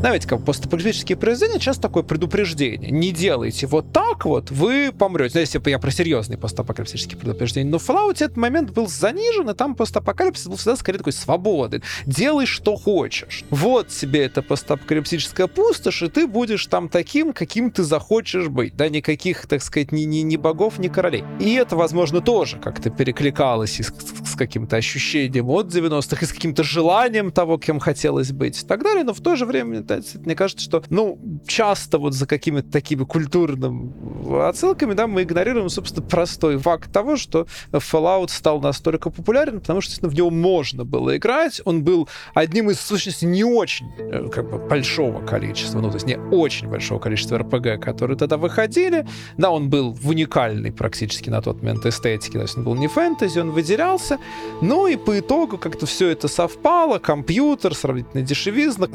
знаете, 0.00 0.26
как 0.26 0.42
постапокалиптические 0.46 1.18
произведения 1.18 1.60
часто 1.60 1.82
такое 1.82 2.02
предупреждение. 2.02 2.90
Не 2.90 3.12
делайте 3.12 3.66
вот 3.66 3.92
так 3.92 4.24
вот, 4.24 4.50
вы 4.50 4.92
помрете. 4.98 5.40
Если 5.40 5.60
я 5.68 5.78
про 5.78 5.90
серьезные 5.90 6.38
постапокалиптические 6.38 7.18
предупреждения. 7.18 7.70
Но 7.70 7.78
в 7.78 7.86
Fallout 7.86 8.14
этот 8.14 8.38
момент 8.38 8.70
был 8.70 8.88
занижен, 8.88 9.50
и 9.50 9.54
там 9.54 9.74
постапокалипсис 9.74 10.46
был 10.46 10.56
всегда 10.56 10.76
скорее 10.76 10.98
такой 10.98 11.12
свободы. 11.12 11.82
Делай, 12.06 12.46
что 12.46 12.76
хочешь. 12.76 13.44
Вот 13.50 13.88
тебе 13.88 14.24
эта 14.24 14.40
постапокалиптическая 14.40 15.46
пустошь, 15.48 16.02
и 16.02 16.08
ты 16.08 16.26
будешь 16.26 16.64
там 16.66 16.88
таким, 16.88 17.34
каким 17.34 17.70
ты 17.70 17.82
захочешь 17.82 18.48
быть. 18.48 18.74
Да, 18.76 18.88
никаких, 18.88 19.46
так 19.46 19.62
сказать, 19.62 19.92
ни, 19.92 20.02
ни, 20.02 20.20
ни 20.20 20.36
богов, 20.36 20.78
ни 20.78 20.88
королей. 20.88 21.24
И 21.40 21.52
это, 21.52 21.76
возможно, 21.76 22.22
тоже 22.22 22.56
как-то 22.56 22.88
перекликалось 22.88 23.78
и 23.80 23.82
с, 23.82 23.92
с 24.24 24.34
каким-то 24.34 24.76
ощущением 24.76 25.50
от 25.50 25.66
90-х, 25.66 26.22
и 26.22 26.24
с 26.24 26.32
каким-то 26.32 26.62
желанием 26.62 27.30
того, 27.32 27.58
кем 27.58 27.80
хотелось 27.80 28.32
быть 28.32 28.62
и 28.62 28.66
так 28.66 28.82
далее. 28.82 29.04
Но 29.04 29.12
в 29.12 29.20
то 29.20 29.36
же 29.36 29.44
время 29.44 29.89
наблюдать. 29.90 30.14
Мне 30.24 30.34
кажется, 30.34 30.64
что, 30.64 30.82
ну, 30.90 31.18
часто 31.46 31.98
вот 31.98 32.14
за 32.14 32.26
какими-то 32.26 32.70
такими 32.70 33.04
культурными 33.04 34.48
отсылками, 34.48 34.94
да, 34.94 35.06
мы 35.06 35.22
игнорируем, 35.22 35.68
собственно, 35.68 36.06
простой 36.06 36.56
факт 36.58 36.92
того, 36.92 37.16
что 37.16 37.46
Fallout 37.72 38.28
стал 38.30 38.60
настолько 38.60 39.10
популярен, 39.10 39.60
потому 39.60 39.80
что, 39.80 40.08
в 40.08 40.14
него 40.14 40.30
можно 40.30 40.84
было 40.84 41.16
играть. 41.16 41.60
Он 41.64 41.82
был 41.84 42.08
одним 42.34 42.70
из, 42.70 42.78
в 42.78 42.82
сущности, 42.82 43.24
не 43.24 43.44
очень 43.44 43.86
э, 43.98 44.28
как 44.28 44.48
бы 44.50 44.58
большого 44.58 45.24
количества, 45.24 45.80
ну, 45.80 45.88
то 45.88 45.96
есть 45.96 46.06
не 46.06 46.16
очень 46.16 46.68
большого 46.68 46.98
количества 46.98 47.38
RPG, 47.38 47.78
которые 47.78 48.16
тогда 48.16 48.36
выходили. 48.36 49.06
Да, 49.36 49.50
он 49.50 49.68
был 49.68 49.92
в 49.92 50.08
уникальной 50.08 50.72
практически 50.72 51.30
на 51.30 51.42
тот 51.42 51.62
момент 51.62 51.84
эстетике, 51.86 52.38
то 52.38 52.42
есть 52.42 52.56
он 52.56 52.64
был 52.64 52.74
не 52.74 52.88
фэнтези, 52.88 53.38
он 53.38 53.50
выделялся. 53.50 54.18
Ну 54.62 54.86
и 54.86 54.96
по 54.96 55.18
итогу 55.18 55.58
как-то 55.58 55.86
все 55.86 56.08
это 56.08 56.28
совпало, 56.28 56.98
компьютер, 56.98 57.74
сравнительно 57.74 58.22
дешевизна, 58.22 58.88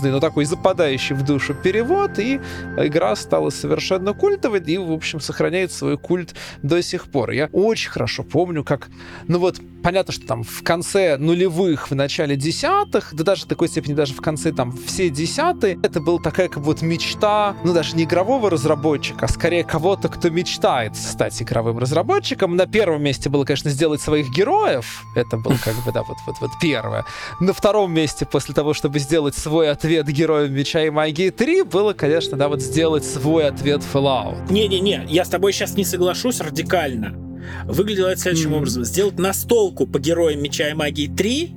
своеобразный, 0.00 0.10
но 0.10 0.20
такой 0.20 0.44
западающий 0.44 1.14
в 1.14 1.24
душу 1.24 1.54
перевод, 1.54 2.18
и 2.18 2.40
игра 2.76 3.16
стала 3.16 3.50
совершенно 3.50 4.12
культовой, 4.12 4.60
и, 4.60 4.78
в 4.78 4.92
общем, 4.92 5.20
сохраняет 5.20 5.72
свой 5.72 5.96
культ 5.96 6.34
до 6.62 6.82
сих 6.82 7.04
пор. 7.04 7.30
Я 7.30 7.48
очень 7.52 7.90
хорошо 7.90 8.22
помню, 8.22 8.64
как, 8.64 8.88
ну 9.28 9.38
вот, 9.38 9.60
понятно, 9.82 10.12
что 10.12 10.26
там 10.26 10.42
в 10.42 10.62
конце 10.62 11.16
нулевых, 11.16 11.90
в 11.90 11.94
начале 11.94 12.36
десятых, 12.36 13.14
да 13.14 13.24
даже 13.24 13.44
в 13.44 13.46
такой 13.46 13.68
степени 13.68 13.94
даже 13.94 14.14
в 14.14 14.20
конце 14.20 14.52
там 14.52 14.72
все 14.72 15.10
десятые, 15.10 15.78
это 15.82 16.00
была 16.00 16.18
такая 16.18 16.48
как 16.48 16.62
вот 16.62 16.82
мечта, 16.82 17.56
ну 17.64 17.72
даже 17.72 17.96
не 17.96 18.04
игрового 18.04 18.50
разработчика, 18.50 19.26
а 19.26 19.28
скорее 19.28 19.64
кого-то, 19.64 20.08
кто 20.08 20.30
мечтает 20.30 20.96
стать 20.96 21.40
игровым 21.42 21.78
разработчиком. 21.78 22.56
На 22.56 22.66
первом 22.66 23.02
месте 23.02 23.28
было, 23.30 23.44
конечно, 23.44 23.70
сделать 23.70 24.00
своих 24.00 24.30
героев. 24.30 25.04
Это 25.14 25.36
было 25.36 25.56
как 25.64 25.74
бы, 25.84 25.92
да, 25.92 26.02
вот, 26.02 26.18
вот, 26.26 26.36
вот 26.40 26.50
первое. 26.60 27.04
На 27.40 27.52
втором 27.52 27.92
месте, 27.92 28.26
после 28.26 28.54
того, 28.54 28.74
чтобы 28.74 28.98
сделать 28.98 29.36
свой 29.36 29.70
ответ 29.70 30.06
героям 30.08 30.52
Меча 30.52 30.82
и 30.82 30.90
Магии 30.90 31.30
3, 31.30 31.62
было, 31.62 31.92
конечно, 31.92 32.36
да, 32.36 32.48
вот 32.48 32.60
сделать 32.60 33.04
свой 33.04 33.48
ответ 33.48 33.82
Fallout. 33.82 34.50
Не-не-не, 34.50 35.06
я 35.08 35.24
с 35.24 35.28
тобой 35.28 35.52
сейчас 35.52 35.76
не 35.76 35.84
соглашусь 35.84 36.40
радикально. 36.40 37.29
Выглядело 37.64 38.08
это 38.08 38.20
следующим 38.20 38.54
mm. 38.54 38.56
образом. 38.56 38.84
Сделать 38.84 39.18
настолку 39.18 39.86
по 39.86 39.98
героям 39.98 40.42
Меча 40.42 40.68
и 40.68 40.74
Магии 40.74 41.08
3 41.08 41.54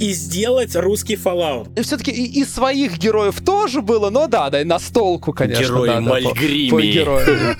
и 0.00 0.12
сделать 0.12 0.76
русский 0.76 1.14
Fallout. 1.14 1.68
И 1.78 1.82
все-таки 1.82 2.10
и, 2.10 2.40
и 2.40 2.44
своих 2.44 2.98
героев 2.98 3.40
тоже 3.40 3.80
было, 3.80 4.10
но 4.10 4.26
да, 4.26 4.50
да, 4.50 4.60
и 4.60 4.64
настолку, 4.64 5.32
конечно. 5.32 5.62
Герой 5.62 5.88
да, 5.88 6.00
Мальгрими. 6.00 6.70
по, 6.70 6.76
по 6.76 6.82
герою. 6.82 7.56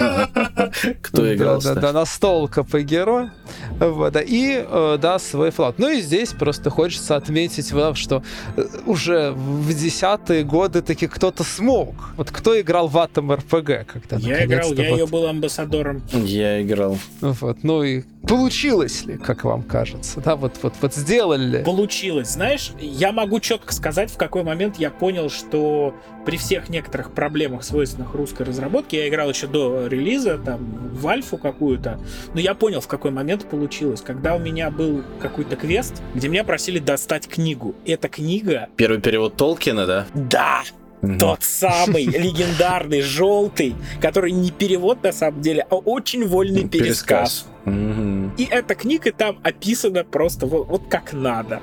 Кто 1.03 1.35
играл? 1.35 1.61
Да, 1.61 1.75
да, 1.75 1.81
да, 1.81 1.93
настолка 1.93 2.65
по 2.65 2.81
герою. 2.83 3.31
Вот, 3.79 4.13
да, 4.13 4.21
и, 4.21 4.65
э, 4.69 4.99
да, 5.01 5.19
свой 5.19 5.51
Fallout. 5.51 5.75
Ну 5.79 5.89
и 5.89 6.01
здесь 6.01 6.31
просто 6.33 6.71
хочется 6.71 7.17
отметить, 7.17 7.69
что 7.95 8.23
э, 8.57 8.65
уже 8.87 9.33
в 9.33 9.73
десятые 9.73 10.45
годы 10.45 10.83
таки 10.83 11.07
кто-то 11.07 11.45
смог. 11.45 11.95
Вот 12.17 12.31
кто 12.31 12.61
играл 12.61 12.89
в 12.89 12.97
Atom 12.97 13.37
RPG? 13.37 13.87
Когда 13.87 14.17
я 14.17 14.45
играл, 14.45 14.73
я 14.75 14.91
ее 14.91 15.07
был 15.07 15.27
амбассадором. 15.27 16.03
Я 16.13 16.63
играл. 16.63 16.99
Вот, 17.21 17.59
ну 17.63 17.83
и 17.83 18.03
получилось 18.27 19.05
ли, 19.05 19.17
как 19.17 19.45
вам 19.45 19.63
кажется? 19.63 20.21
Да, 20.21 20.37
вот, 20.37 20.55
вот, 20.63 20.75
вот 20.81 20.95
сделали 20.95 21.59
ли? 21.59 21.65
Получилось. 21.65 22.31
Знаешь, 22.31 22.73
я 22.79 23.13
могу 23.13 23.41
четко 23.41 23.73
сказать, 23.73 24.11
в 24.11 24.17
какой 24.17 24.43
момент 24.43 24.77
я 24.77 24.91
понял, 24.91 25.31
что 25.31 25.95
при 26.25 26.37
всех 26.37 26.69
некоторых 26.69 27.13
проблемах, 27.13 27.65
свойственных 27.65 28.15
русской 28.15 28.43
разработке, 28.43 28.99
я 28.99 29.09
играл 29.09 29.31
еще 29.31 29.47
до 29.47 29.87
релиза, 29.87 30.39
там, 30.39 30.91
в 30.93 31.07
альфу 31.07 31.39
какую-то, 31.39 32.01
но 32.35 32.41
я 32.41 32.55
понял, 32.55 32.81
в 32.81 32.89
какой 32.89 33.11
момент 33.11 33.49
получилось. 33.49 34.01
Когда 34.01 34.35
у 34.35 34.39
меня 34.39 34.71
был 34.71 35.03
какой-то 35.21 35.57
квест, 35.57 36.03
где 36.15 36.29
меня 36.29 36.45
просили 36.45 36.79
достать 36.79 37.29
книгу. 37.29 37.75
Эта 37.85 38.09
книга... 38.09 38.69
Первый 38.77 39.01
перевод 39.01 39.37
Толкина, 39.37 39.87
да? 39.87 40.07
Да! 40.15 40.63
Тот 41.19 41.43
самый 41.43 42.05
легендарный 42.05 43.01
желтый, 43.01 43.75
который 44.01 44.33
не 44.33 44.51
перевод 44.51 45.03
на 45.03 45.13
самом 45.13 45.41
деле, 45.41 45.67
а 45.71 45.77
очень 45.77 46.27
вольный 46.27 46.69
пересказ. 46.69 47.47
пересказ. 47.65 48.39
И 48.39 48.49
эта 48.51 48.75
книга 48.75 49.13
там 49.13 49.39
описана 49.43 50.05
просто 50.05 50.47
вот, 50.47 50.69
вот 50.69 50.83
как 50.89 51.13
надо 51.13 51.61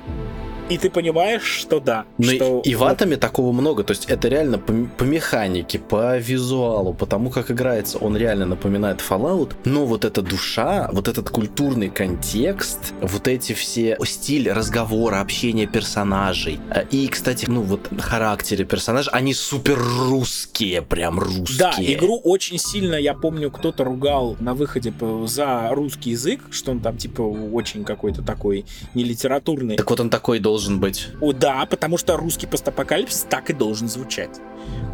и 0.68 0.78
ты 0.78 0.90
понимаешь, 0.90 1.42
что 1.42 1.80
да. 1.80 2.04
Но 2.18 2.26
ну 2.26 2.32
что... 2.32 2.62
И 2.64 2.74
в 2.74 2.84
Атоме 2.84 3.16
такого 3.16 3.52
много. 3.52 3.84
То 3.84 3.92
есть 3.92 4.06
это 4.06 4.28
реально 4.28 4.58
по, 4.58 4.72
по 4.72 5.04
механике, 5.04 5.78
по 5.78 6.16
визуалу, 6.18 6.94
по 6.94 7.06
тому, 7.06 7.30
как 7.30 7.50
играется, 7.50 7.98
он 7.98 8.16
реально 8.16 8.46
напоминает 8.46 9.02
Fallout. 9.06 9.52
Но 9.64 9.84
вот 9.84 10.04
эта 10.04 10.22
душа, 10.22 10.88
вот 10.92 11.08
этот 11.08 11.30
культурный 11.30 11.90
контекст, 11.90 12.94
вот 13.00 13.28
эти 13.28 13.52
все 13.52 13.98
стиль 14.04 14.50
разговора, 14.50 15.20
общения 15.20 15.66
персонажей. 15.66 16.58
Э, 16.70 16.84
и, 16.90 17.08
кстати, 17.08 17.46
ну 17.48 17.60
вот 17.60 17.88
характеры 17.98 18.64
персонажей, 18.64 19.12
они 19.12 19.34
супер 19.34 19.78
русские, 19.78 20.82
прям 20.82 21.18
русские. 21.18 21.58
Да, 21.58 21.74
игру 21.78 22.18
очень 22.24 22.58
сильно, 22.58 22.94
я 22.94 23.14
помню, 23.14 23.50
кто-то 23.50 23.84
ругал 23.84 24.36
на 24.40 24.54
выходе 24.54 24.92
за 25.26 25.68
русский 25.72 26.10
язык, 26.10 26.40
что 26.50 26.70
он 26.70 26.80
там 26.80 26.96
типа 26.96 27.20
очень 27.20 27.84
какой-то 27.84 28.22
такой 28.22 28.64
нелитературный. 28.94 29.76
Так 29.76 29.90
вот 29.90 30.00
он 30.00 30.10
такой 30.10 30.38
должен 30.38 30.53
должен 30.54 30.78
быть. 30.78 31.08
О, 31.20 31.32
да, 31.32 31.66
потому 31.66 31.98
что 31.98 32.16
русский 32.16 32.46
постапокалипсис 32.46 33.26
так 33.28 33.50
и 33.50 33.52
должен 33.52 33.88
звучать. 33.88 34.38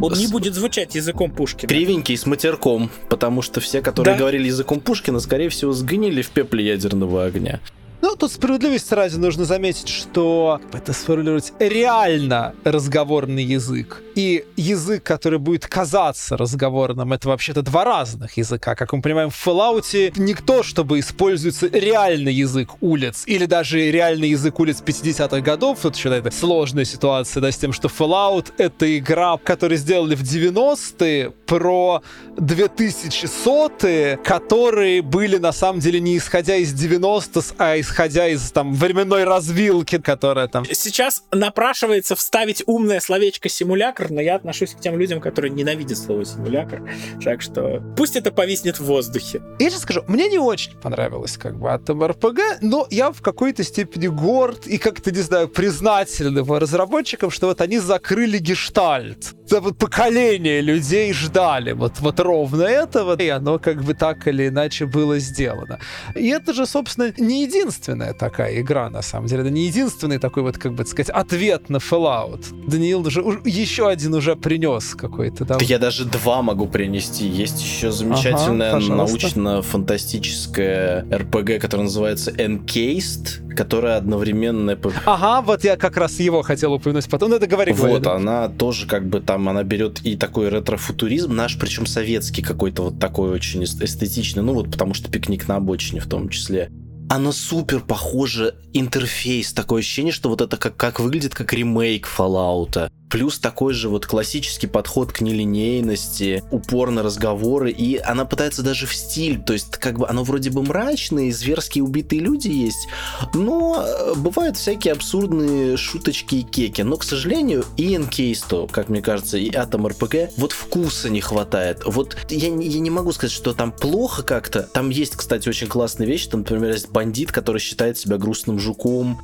Он 0.01 0.15
с... 0.15 0.19
не 0.19 0.27
будет 0.27 0.55
звучать 0.55 0.95
языком 0.95 1.31
Пушкина. 1.31 1.69
Кривенький 1.69 2.17
с 2.17 2.25
матерком, 2.25 2.91
потому 3.11 3.43
что 3.43 3.61
все, 3.61 3.83
которые 3.83 4.15
да. 4.15 4.19
говорили 4.21 4.47
языком 4.47 4.81
Пушкина, 4.81 5.21
скорее 5.21 5.51
всего, 5.51 5.73
сгнили 5.73 6.23
в 6.23 6.31
пепле 6.31 6.67
ядерного 6.67 7.27
огня. 7.27 7.61
Ну, 8.03 8.17
тут 8.17 8.33
справедливости 8.33 8.95
ради 8.95 9.17
нужно 9.17 9.45
заметить, 9.45 9.89
что 9.89 10.61
это 10.73 10.93
сформулировать 10.93 11.53
реально 11.59 12.55
разговорный 12.65 13.45
язык. 13.45 14.03
И 14.15 14.45
язык, 14.57 15.03
который 15.03 15.39
будет 15.39 15.67
казаться 15.67 16.37
разговорным, 16.37 17.13
это 17.13 17.29
вообще-то 17.29 17.63
два 17.63 17.85
разных 17.85 18.37
языка. 18.39 18.75
Как 18.75 18.93
мы 18.93 19.03
понимаем, 19.03 19.31
в 19.31 19.47
Fallout 19.47 20.15
никто, 20.17 20.63
чтобы 20.63 20.99
используется 20.99 21.69
реальный 21.69 22.33
язык 22.33 22.71
улиц, 22.81 23.25
или 23.27 23.47
даже 23.47 23.91
реальный 23.91 24.31
язык 24.31 24.59
улиц 24.59 24.83
50-х 24.85 25.41
годов, 25.41 25.85
вот 25.85 25.97
что 25.97 26.13
это 26.13 26.31
сложная 26.31 26.85
ситуация, 26.85 27.41
да, 27.41 27.53
с 27.53 27.57
тем, 27.57 27.73
что 27.73 27.89
Fallout— 27.89 28.53
это 28.57 28.99
игра, 28.99 29.37
которую 29.39 29.79
сделали 29.79 30.15
в 30.15 30.23
90-е, 30.23 31.33
про 31.47 32.03
2100-е, 32.37 34.17
которые 34.19 35.03
были, 35.03 35.37
на 35.37 35.53
самом 35.53 35.81
деле, 35.81 36.01
не 36.01 36.17
исходя 36.17 36.57
из 36.57 36.73
90-с, 36.75 37.55
а 37.59 37.77
из 37.77 37.90
исходя 37.91 38.29
из 38.29 38.51
там 38.53 38.73
временной 38.73 39.25
развилки, 39.25 39.99
которая 39.99 40.49
там... 40.49 40.65
Сейчас 40.71 41.25
напрашивается 41.33 42.15
вставить 42.15 42.63
умное 42.67 43.01
словечко 43.01 43.49
симулятор, 43.49 44.11
но 44.11 44.21
я 44.21 44.37
отношусь 44.37 44.75
к 44.75 44.81
тем 44.81 44.99
людям, 44.99 45.21
которые 45.21 45.51
ненавидят 45.51 45.99
слово 45.99 46.25
симулятор. 46.25 46.89
Так 47.23 47.43
что 47.43 47.83
пусть 47.97 48.17
это 48.17 48.31
повиснет 48.31 48.79
в 48.79 48.85
воздухе. 48.85 49.43
Я 49.59 49.71
сейчас 49.71 49.83
скажу, 49.83 50.05
мне 50.07 50.29
не 50.29 50.39
очень 50.39 50.73
понравилось 50.79 51.37
как 51.37 51.59
бы 51.59 51.71
от 51.71 51.89
МРПГ, 51.89 52.61
но 52.61 52.87
я 52.91 53.11
в 53.11 53.21
какой-то 53.21 53.65
степени 53.65 54.07
горд 54.07 54.67
и 54.67 54.79
как-то, 54.79 55.11
не 55.11 55.21
знаю, 55.21 55.49
признателен 55.49 56.39
его 56.39 56.59
разработчикам, 56.59 57.31
что 57.31 57.49
вот 57.49 57.61
они 57.61 57.79
закрыли 57.79 58.39
гештальт. 58.39 59.35
Да 59.51 59.61
вот 59.61 59.79
поколение 59.79 60.61
людей 60.61 61.13
ждали 61.13 61.73
вот, 61.73 61.99
вот 61.99 62.21
ровно 62.21 62.63
этого, 62.63 63.21
и 63.21 63.29
оно 63.29 63.59
как 63.59 63.83
бы 63.83 63.95
так 63.95 64.29
или 64.29 64.47
иначе 64.47 64.87
было 64.87 65.19
сделано. 65.19 65.81
И 66.15 66.29
это 66.29 66.55
же, 66.55 66.67
собственно, 66.67 67.13
не 67.19 67.43
единственное 67.43 67.80
единственная 67.81 68.13
такая 68.13 68.61
игра, 68.61 68.91
на 68.91 69.01
самом 69.03 69.27
деле. 69.27 69.43
Это 69.43 69.51
не 69.51 69.67
единственный 69.67 70.19
такой 70.19 70.43
вот, 70.43 70.59
как 70.59 70.75
бы 70.75 70.85
сказать, 70.85 71.11
ответ 71.11 71.71
на 71.71 71.79
Fallout. 71.79 72.45
Даниил 72.69 73.07
уже 73.07 73.21
еще 73.45 73.89
один 73.89 74.15
уже 74.15 74.37
принес 74.37 74.95
какой-то, 74.95 75.45
да? 75.45 75.59
Я 75.61 75.79
даже 75.79 76.05
два 76.05 76.43
могу 76.43 76.67
принести. 76.67 77.27
Есть 77.27 77.63
еще 77.63 77.91
замечательная 77.91 78.75
ага, 78.75 78.95
научно-фантастическая 78.95 81.05
RPG, 81.05 81.59
которая 81.59 81.85
называется 81.85 82.31
Encased, 82.31 83.55
которая 83.57 83.97
одновременно... 83.97 84.79
Ага, 85.07 85.41
вот 85.41 85.65
я 85.65 85.77
как 85.77 85.97
раз 85.97 86.21
его 86.21 86.43
хотел 86.43 86.75
упомянуть 86.75 87.09
потом. 87.09 87.31
Ну, 87.31 87.37
это 87.37 87.47
говори, 87.47 87.73
Вот, 87.73 87.81
говори, 87.81 88.05
да. 88.05 88.17
она 88.17 88.49
тоже 88.49 88.87
как 88.87 89.09
бы 89.09 89.21
там, 89.21 89.49
она 89.49 89.63
берет 89.63 90.01
и 90.05 90.17
такой 90.17 90.51
ретро-футуризм, 90.51 91.35
наш, 91.35 91.59
причем 91.59 91.87
советский 91.87 92.43
какой-то 92.43 92.83
вот 92.83 92.99
такой 92.99 93.31
очень 93.31 93.65
эстетичный, 93.65 94.43
ну 94.43 94.53
вот 94.53 94.71
потому 94.71 94.93
что 94.95 95.11
пикник 95.11 95.49
на 95.49 95.57
обочине 95.57 96.01
в 96.01 96.07
том 96.07 96.29
числе 96.29 96.71
оно 97.11 97.33
супер 97.33 97.81
похоже 97.81 98.55
интерфейс, 98.73 99.53
такое 99.53 99.81
ощущение, 99.81 100.13
что 100.13 100.29
вот 100.29 100.41
это 100.43 100.57
как, 100.57 100.77
как 100.77 101.01
выглядит 101.01 101.35
как 101.35 101.53
ремейк 101.53 102.07
Fallout. 102.07 102.89
Плюс 103.11 103.39
такой 103.39 103.75
же 103.75 103.89
вот 103.89 104.07
классический 104.07 104.67
подход 104.67 105.13
к 105.13 105.21
нелинейности, 105.21 106.43
упор 106.51 106.91
на 106.91 107.03
разговоры, 107.03 107.71
и 107.71 107.99
она 107.99 108.25
пытается 108.25 108.63
даже 108.63 108.87
в 108.87 108.95
стиль, 108.95 109.41
то 109.41 109.53
есть 109.53 109.71
как 109.73 109.99
бы 109.99 110.09
оно 110.09 110.25
вроде 110.25 110.51
бы 110.51 110.63
мрачное, 110.63 111.33
зверские 111.33 111.85
убитые 111.85 112.21
люди 112.21 112.49
есть, 112.49 112.89
но 113.35 113.85
э, 113.85 114.15
бывают 114.17 114.57
всякие 114.57 114.93
абсурдные 114.93 115.77
шуточки 115.77 116.37
и 116.37 116.43
кеки. 116.43 116.83
Но, 116.83 116.97
к 116.97 117.05
сожалению, 117.05 117.65
и 117.77 117.97
Энкейсту, 117.97 118.69
как 118.71 118.89
мне 118.89 119.03
кажется, 119.03 119.39
и 119.39 119.51
Atom 119.51 119.89
RPG, 119.89 120.33
вот 120.37 120.53
вкуса 120.53 121.11
не 121.11 121.21
хватает. 121.21 121.83
Вот 121.85 122.17
я, 122.29 122.49
я 122.49 122.81
не 122.81 122.91
могу 122.91 123.13
сказать, 123.13 123.33
что 123.33 123.53
там 123.55 123.73
плохо 123.73 124.23
как-то. 124.23 124.63
Там 124.63 124.91
есть, 124.91 125.17
кстати, 125.17 125.49
очень 125.49 125.67
классные 125.67 126.07
вещи. 126.07 126.29
Там, 126.29 126.41
например, 126.41 126.73
есть 126.73 126.91
бандит, 126.91 127.33
который 127.33 127.59
считает 127.59 127.99
себя 127.99 128.19
грустным 128.19 128.59
жуком. 128.59 129.21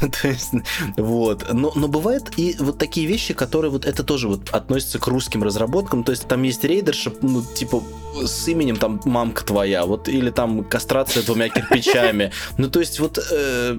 вот. 0.96 1.52
Но, 1.52 1.72
но 1.74 1.88
бывает 1.88 2.24
и 2.36 2.56
вот 2.58 2.78
такие 2.78 3.06
вещи, 3.06 3.23
вещи, 3.24 3.34
которые 3.34 3.70
вот 3.70 3.86
это 3.86 4.02
тоже 4.02 4.28
вот 4.28 4.50
относится 4.50 4.98
к 4.98 5.06
русским 5.06 5.42
разработкам. 5.42 6.04
То 6.04 6.12
есть 6.12 6.28
там 6.28 6.42
есть 6.42 6.64
рейдерша, 6.64 7.12
ну, 7.22 7.42
типа, 7.42 7.82
с 8.22 8.48
именем 8.48 8.76
там 8.76 9.00
мамка 9.04 9.44
твоя, 9.44 9.86
вот, 9.86 10.08
или 10.08 10.30
там 10.30 10.64
кастрация 10.64 11.22
двумя 11.22 11.48
кирпичами. 11.48 12.32
Ну, 12.58 12.68
то 12.68 12.80
есть 12.80 13.00
вот, 13.00 13.18
э, 13.18 13.76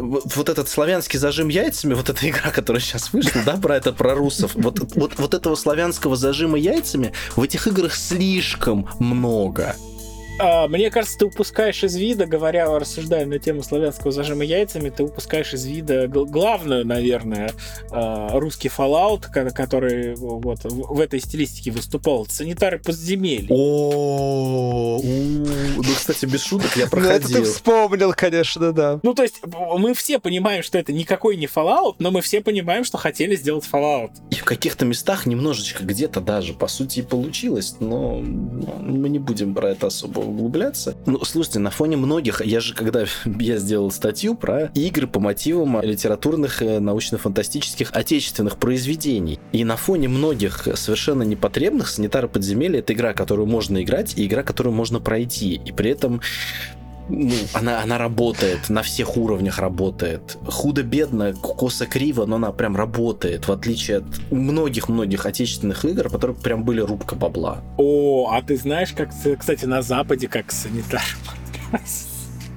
вот 0.00 0.48
этот 0.48 0.68
славянский 0.68 1.18
зажим 1.18 1.48
яйцами, 1.48 1.94
вот 1.94 2.08
эта 2.08 2.28
игра, 2.28 2.50
которая 2.50 2.80
сейчас 2.80 3.12
вышла, 3.12 3.42
да, 3.44 3.56
про 3.56 3.76
это, 3.76 3.92
про 3.92 4.14
русов, 4.14 4.52
вот, 4.54 4.80
вот, 4.96 5.18
вот 5.18 5.34
этого 5.34 5.54
славянского 5.54 6.16
зажима 6.16 6.58
яйцами 6.58 7.12
в 7.36 7.42
этих 7.42 7.66
играх 7.66 7.94
слишком 7.94 8.88
много. 8.98 9.76
А, 10.40 10.68
мне 10.68 10.90
кажется, 10.90 11.18
ты 11.18 11.26
упускаешь 11.26 11.84
из 11.84 11.96
вида, 11.96 12.24
говоря, 12.26 12.78
рассуждая 12.78 13.26
на 13.26 13.38
тему 13.38 13.62
славянского 13.62 14.10
зажима 14.10 14.42
яйцами, 14.44 14.88
ты 14.88 15.04
упускаешь 15.04 15.52
из 15.52 15.66
вида 15.66 16.08
главную, 16.08 16.86
наверное, 16.86 17.52
а, 17.90 18.30
русский 18.38 18.68
Fallout, 18.68 19.30
который 19.52 20.14
вот 20.14 20.60
в 20.64 21.00
этой 21.00 21.20
стилистике 21.20 21.70
выступал. 21.70 22.26
Санитары 22.26 22.78
подземелья. 22.78 23.48
О, 23.50 25.00
ну, 25.02 25.82
кстати, 25.94 26.24
без 26.24 26.42
шуток 26.42 26.74
я 26.76 26.86
проходил. 26.86 27.10
Ну, 27.10 27.16
это 27.16 27.28
ты 27.28 27.42
вспомнил, 27.42 28.12
конечно, 28.12 28.72
да. 28.72 29.00
Ну, 29.02 29.14
то 29.14 29.22
есть, 29.22 29.42
мы 29.44 29.94
все 29.94 30.18
понимаем, 30.18 30.62
что 30.62 30.78
это 30.78 30.92
никакой 30.92 31.36
не 31.36 31.46
Fallout, 31.46 31.96
но 31.98 32.10
мы 32.10 32.22
все 32.22 32.40
понимаем, 32.40 32.84
что 32.84 32.98
хотели 32.98 33.34
сделать 33.36 33.68
Fallout. 33.70 34.10
И 34.30 34.36
в 34.36 34.44
каких-то 34.44 34.84
местах 34.84 35.26
немножечко 35.26 35.84
где-то 35.84 36.20
даже, 36.20 36.54
по 36.54 36.68
сути, 36.68 37.00
и 37.00 37.02
получилось, 37.02 37.76
но 37.80 38.20
мы 38.20 39.08
не 39.08 39.18
будем 39.18 39.54
про 39.54 39.70
это 39.70 39.88
особо 39.88 40.20
углубляться. 40.30 40.96
Ну, 41.06 41.24
слушайте, 41.24 41.58
на 41.58 41.70
фоне 41.70 41.96
многих, 41.96 42.40
я 42.44 42.60
же 42.60 42.74
когда 42.74 43.04
я 43.24 43.56
сделал 43.58 43.90
статью 43.90 44.34
про 44.34 44.70
игры 44.74 45.06
по 45.06 45.20
мотивам 45.20 45.80
литературных, 45.82 46.62
э, 46.62 46.80
научно-фантастических 46.80 47.90
отечественных 47.92 48.56
произведений. 48.56 49.38
И 49.52 49.64
на 49.64 49.76
фоне 49.76 50.08
многих 50.08 50.68
совершенно 50.74 51.22
непотребных 51.22 51.88
санитары 51.88 52.28
подземелья 52.28 52.80
это 52.80 52.92
игра, 52.92 53.12
которую 53.12 53.46
можно 53.46 53.82
играть, 53.82 54.16
и 54.16 54.26
игра, 54.26 54.42
которую 54.42 54.74
можно 54.74 55.00
пройти. 55.00 55.60
И 55.64 55.72
при 55.72 55.90
этом 55.90 56.20
ну, 57.10 57.34
она, 57.54 57.82
она 57.82 57.98
работает, 57.98 58.68
на 58.70 58.82
всех 58.82 59.16
уровнях 59.16 59.58
работает. 59.58 60.38
Худо-бедно, 60.46 61.34
косо-криво, 61.34 62.26
но 62.26 62.36
она 62.36 62.52
прям 62.52 62.76
работает, 62.76 63.48
в 63.48 63.52
отличие 63.52 63.98
от 63.98 64.04
многих-многих 64.30 65.26
отечественных 65.26 65.84
игр, 65.84 66.08
которые 66.08 66.36
прям 66.36 66.64
были 66.64 66.80
рубка 66.80 67.16
бабла. 67.16 67.62
О, 67.76 68.30
а 68.32 68.42
ты 68.42 68.56
знаешь, 68.56 68.92
как, 68.92 69.10
кстати, 69.38 69.64
на 69.64 69.82
Западе, 69.82 70.28
как 70.28 70.52
санитар 70.52 71.02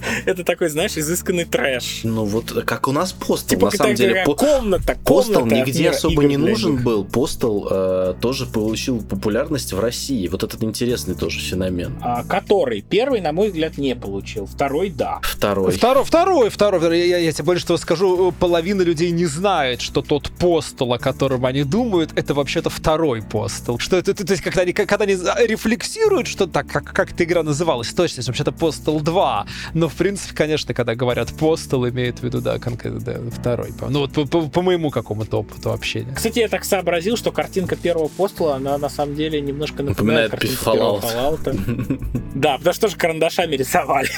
Это 0.25 0.43
такой, 0.43 0.69
знаешь, 0.69 0.97
изысканный 0.97 1.45
трэш. 1.45 2.01
Ну 2.03 2.25
вот 2.25 2.51
как 2.65 2.87
у 2.87 2.91
нас 2.91 3.13
постел, 3.13 3.57
типа, 3.57 3.65
на 3.65 3.71
самом 3.71 3.95
деле. 3.95 4.23
По... 4.25 4.35
Комната, 4.35 4.97
постел 5.03 5.45
нигде 5.45 5.89
особо 5.89 6.23
не 6.23 6.37
нужен 6.37 6.73
них. 6.73 6.83
был. 6.83 7.05
Постел 7.05 7.67
э, 7.69 8.15
тоже 8.19 8.45
получил 8.45 9.01
популярность 9.01 9.73
в 9.73 9.79
России. 9.79 10.27
Вот 10.27 10.43
этот 10.43 10.63
интересный 10.63 11.15
тоже 11.15 11.39
феномен. 11.39 11.97
А, 12.01 12.23
который 12.23 12.81
первый, 12.81 13.21
на 13.21 13.31
мой 13.31 13.49
взгляд, 13.49 13.77
не 13.77 13.95
получил. 13.95 14.45
Второй, 14.45 14.89
да. 14.89 15.19
Второй. 15.23 15.71
Второй, 15.71 16.03
второй, 16.03 16.49
второй. 16.49 16.99
Я, 16.99 17.05
я, 17.05 17.17
я 17.17 17.31
тебе 17.31 17.45
больше 17.45 17.65
того 17.65 17.77
скажу, 17.77 18.33
половина 18.39 18.81
людей 18.81 19.11
не 19.11 19.25
знает, 19.25 19.81
что 19.81 20.01
тот 20.01 20.31
постел, 20.31 20.93
о 20.93 20.99
котором 20.99 21.45
они 21.45 21.63
думают, 21.63 22.11
это 22.15 22.33
вообще-то 22.33 22.69
второй 22.69 23.21
постел. 23.21 23.79
Что 23.79 23.97
это, 23.97 24.13
то 24.13 24.31
есть, 24.31 24.43
когда 24.43 24.61
они, 24.61 24.73
когда 24.73 25.03
они 25.03 25.13
рефлексируют, 25.13 26.27
что 26.27 26.47
так, 26.47 26.67
как, 26.67 26.93
как 26.93 27.11
эта 27.11 27.23
игра 27.23 27.43
называлась, 27.43 27.93
точно, 27.93 28.23
вообще-то 28.25 28.51
постел 28.51 28.99
2. 28.99 29.45
Но 29.73 29.89
в 29.93 29.95
принципе, 29.95 30.35
конечно, 30.35 30.73
когда 30.73 30.95
говорят 30.95 31.31
постел, 31.37 31.87
имеют 31.87 32.19
в 32.19 32.23
виду, 32.23 32.41
да, 32.41 32.57
конкретно 32.57 32.99
да, 32.99 33.19
второй. 33.31 33.69
Ну, 33.89 33.99
вот 33.99 34.11
по, 34.11 34.25
по, 34.25 34.49
по 34.49 34.61
моему 34.63 34.89
какому-то 34.89 35.37
опыту 35.39 35.71
общения. 35.71 36.13
Кстати, 36.15 36.39
я 36.39 36.49
так 36.49 36.65
сообразил, 36.65 37.15
что 37.15 37.31
картинка 37.31 37.75
первого 37.75 38.07
постела, 38.07 38.55
она 38.55 38.77
на 38.79 38.89
самом 38.89 39.15
деле 39.15 39.39
немножко 39.39 39.83
напоминает, 39.83 40.31
напоминает 40.31 40.31
картинку 40.31 40.63
Fallout. 40.65 41.01
первого 41.01 41.37
Fallout. 41.37 42.19
Да, 42.33 42.57
потому 42.57 42.73
что 42.73 42.87
же 42.87 42.95
карандашами 42.95 43.55
рисовали. 43.55 44.09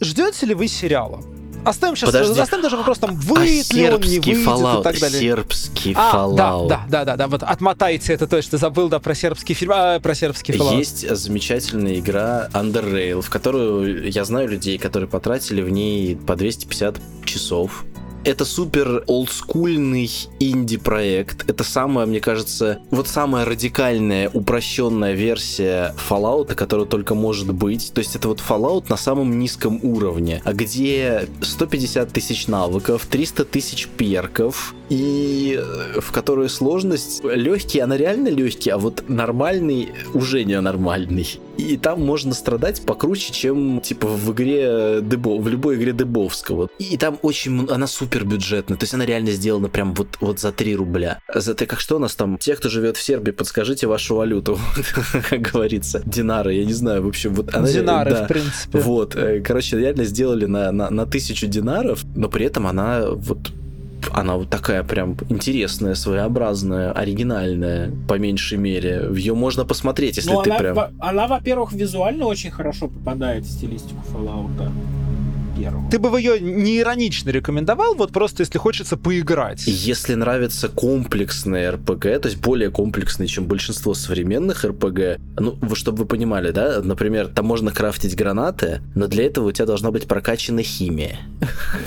Ждете 0.00 0.46
ли 0.46 0.54
вы 0.54 0.68
сериала? 0.68 1.22
Оставим 1.68 1.96
сейчас, 1.96 2.10
Подожди. 2.12 2.40
оставим 2.40 2.62
даже 2.62 2.76
вопрос 2.76 2.98
там, 2.98 3.14
выйдет 3.16 3.66
а 3.70 3.74
ли 3.74 3.90
он, 3.90 4.00
не 4.00 4.18
выйдет 4.20 4.46
Fallout, 4.46 4.80
и 4.80 4.82
так 4.84 4.98
далее. 4.98 5.20
Сербский 5.20 5.94
а, 5.96 6.14
Fallout. 6.14 6.36
Да, 6.36 6.66
да, 6.68 6.84
да, 6.88 7.04
да, 7.04 7.16
да, 7.16 7.28
вот 7.28 7.42
отмотайте 7.42 8.14
это 8.14 8.26
точно, 8.26 8.56
забыл, 8.56 8.88
да, 8.88 8.98
про 9.00 9.14
сербский 9.14 9.52
фильм, 9.54 9.72
а, 9.74 10.00
про 10.00 10.14
сербский 10.14 10.52
Fallout. 10.52 10.76
Есть 10.76 11.08
замечательная 11.08 11.98
игра 11.98 12.48
Under 12.54 12.84
Rail, 12.84 13.20
в 13.20 13.28
которую 13.28 14.10
я 14.10 14.24
знаю 14.24 14.48
людей, 14.48 14.78
которые 14.78 15.08
потратили 15.08 15.60
в 15.60 15.68
ней 15.68 16.16
по 16.16 16.36
250 16.36 16.96
часов 17.26 17.84
это 18.24 18.44
супер 18.44 19.04
олдскульный 19.06 20.10
инди-проект. 20.40 21.48
Это 21.48 21.64
самая, 21.64 22.06
мне 22.06 22.20
кажется, 22.20 22.80
вот 22.90 23.08
самая 23.08 23.44
радикальная, 23.44 24.30
упрощенная 24.32 25.14
версия 25.14 25.94
Fallout, 26.08 26.54
которая 26.54 26.86
только 26.86 27.14
может 27.14 27.52
быть. 27.52 27.92
То 27.92 28.00
есть 28.00 28.16
это 28.16 28.28
вот 28.28 28.40
Fallout 28.46 28.86
на 28.88 28.96
самом 28.96 29.38
низком 29.38 29.80
уровне, 29.82 30.42
а 30.44 30.52
где 30.52 31.28
150 31.40 32.12
тысяч 32.12 32.46
навыков, 32.46 33.06
300 33.10 33.44
тысяч 33.44 33.88
перков, 33.88 34.74
и 34.88 35.58
э, 35.60 36.00
в 36.00 36.12
которой 36.12 36.48
сложность 36.48 37.22
легкий, 37.24 37.80
она 37.80 37.96
реально 37.96 38.28
легкий, 38.28 38.70
а 38.70 38.78
вот 38.78 39.04
нормальный 39.08 39.90
уже 40.14 40.44
не 40.44 40.58
нормальный. 40.60 41.40
И 41.56 41.76
там 41.76 42.04
можно 42.04 42.34
страдать 42.34 42.82
покруче, 42.82 43.32
чем 43.32 43.80
типа 43.80 44.06
в 44.06 44.32
игре 44.32 45.00
Дебо, 45.02 45.40
в 45.40 45.48
любой 45.48 45.76
игре 45.76 45.92
Дебовского. 45.92 46.68
И 46.78 46.96
там 46.96 47.18
очень, 47.22 47.68
она 47.68 47.86
супер 47.86 48.07
бюджетная, 48.08 48.76
то 48.76 48.84
есть 48.84 48.94
она 48.94 49.06
реально 49.06 49.30
сделана 49.30 49.68
прям 49.68 49.94
вот, 49.94 50.16
вот 50.20 50.40
за 50.40 50.52
3 50.52 50.76
рубля. 50.76 51.20
За 51.32 51.54
ты 51.54 51.66
как 51.66 51.80
что 51.80 51.96
у 51.96 51.98
нас 51.98 52.14
там? 52.14 52.38
Те, 52.38 52.56
кто 52.56 52.68
живет 52.68 52.96
в 52.96 53.02
Сербии, 53.02 53.30
подскажите 53.30 53.86
вашу 53.86 54.16
валюту, 54.16 54.58
как 55.30 55.40
говорится. 55.40 56.02
Динары, 56.04 56.54
я 56.54 56.64
не 56.64 56.72
знаю, 56.72 57.02
в 57.02 57.08
общем, 57.08 57.34
вот 57.34 57.54
она... 57.54 57.68
Динары, 57.68 58.10
да, 58.10 58.24
в 58.24 58.28
принципе. 58.28 58.78
Вот, 58.78 59.16
э, 59.16 59.40
короче, 59.40 59.78
реально 59.78 60.04
сделали 60.04 60.46
на, 60.46 60.72
на, 60.72 60.90
на 60.90 61.06
тысячу 61.06 61.46
динаров, 61.46 62.04
но 62.14 62.28
при 62.28 62.46
этом 62.46 62.66
она 62.66 63.10
вот 63.10 63.52
она 64.12 64.36
вот 64.36 64.48
такая 64.48 64.82
прям 64.84 65.16
интересная, 65.28 65.94
своеобразная, 65.94 66.92
оригинальная, 66.92 67.92
по 68.08 68.14
меньшей 68.18 68.58
мере. 68.58 69.08
Ее 69.12 69.34
можно 69.34 69.64
посмотреть, 69.64 70.16
если 70.16 70.30
Но 70.30 70.36
ну, 70.36 70.42
ты 70.42 70.50
она, 70.50 70.58
прям... 70.58 70.78
Она, 71.00 71.26
во-первых, 71.26 71.72
визуально 71.72 72.26
очень 72.26 72.50
хорошо 72.50 72.88
попадает 72.88 73.44
в 73.44 73.50
стилистику 73.50 74.00
Fallout 74.12 74.70
первого. 75.58 75.90
Ты 75.90 75.98
бы 75.98 76.18
ее 76.18 76.40
не 76.40 76.78
иронично 76.78 77.30
рекомендовал, 77.30 77.94
вот 77.94 78.12
просто 78.12 78.42
если 78.42 78.58
хочется 78.58 78.96
поиграть. 78.96 79.64
Если 79.66 80.14
нравится 80.14 80.68
комплексный 80.68 81.70
РПГ, 81.70 82.02
то 82.02 82.22
есть 82.24 82.38
более 82.38 82.70
комплексный, 82.70 83.26
чем 83.26 83.46
большинство 83.46 83.94
современных 83.94 84.64
РПГ, 84.64 85.20
ну, 85.38 85.56
чтобы 85.74 85.98
вы 85.98 86.06
понимали, 86.06 86.50
да, 86.50 86.80
например, 86.82 87.28
там 87.28 87.46
можно 87.46 87.70
крафтить 87.70 88.16
гранаты, 88.16 88.80
но 88.94 89.06
для 89.06 89.26
этого 89.26 89.48
у 89.48 89.52
тебя 89.52 89.66
должна 89.66 89.90
быть 89.90 90.06
прокачана 90.06 90.62
химия. 90.62 91.18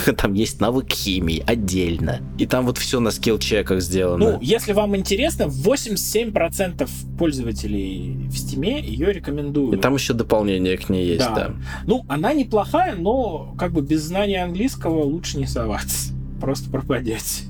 Там 0.17 0.33
есть 0.33 0.61
навык 0.61 0.89
химии 0.89 1.43
отдельно. 1.45 2.21
И 2.37 2.45
там 2.45 2.65
вот 2.65 2.77
все 2.77 2.99
на 2.99 3.09
скилл-чеках 3.09 3.81
сделано. 3.81 4.33
Ну, 4.33 4.39
если 4.41 4.73
вам 4.73 4.95
интересно, 4.95 5.43
87% 5.43 6.89
пользователей 7.17 8.27
в 8.29 8.37
Стиме 8.37 8.81
ее 8.81 9.11
рекомендуют. 9.11 9.75
И 9.75 9.81
там 9.81 9.95
еще 9.95 10.13
дополнение 10.13 10.77
к 10.77 10.89
ней 10.89 11.05
есть, 11.05 11.25
да. 11.25 11.35
да. 11.35 11.53
Ну, 11.85 12.05
она 12.07 12.33
неплохая, 12.33 12.95
но 12.95 13.53
как 13.61 13.73
бы 13.73 13.83
без 13.83 14.01
знания 14.01 14.43
английского 14.43 15.03
лучше 15.03 15.37
не 15.37 15.45
соваться. 15.45 16.13
Просто 16.39 16.71
пропадете. 16.71 17.43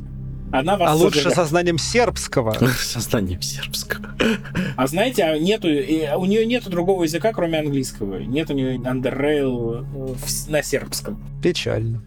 Она 0.52 0.76
вас 0.76 0.92
а 0.92 0.96
лучше 0.96 1.32
со 1.32 1.46
знанием 1.46 1.78
сербского. 1.78 2.52
Со 2.80 3.00
знанием 3.00 3.42
сербского. 3.42 4.14
А 4.76 4.88
знаете, 4.88 5.24
а 5.24 5.40
нету, 5.40 5.70
у 5.70 6.26
нее 6.26 6.46
нету 6.46 6.70
другого 6.70 7.04
языка, 7.04 7.32
кроме 7.32 7.60
английского. 7.60 8.18
Нет 8.18 8.50
у 8.50 8.54
нее 8.54 8.76
Underrail 8.76 9.86
э, 10.18 10.52
на 10.52 10.62
сербском. 10.62 11.24
Печально. 11.42 12.04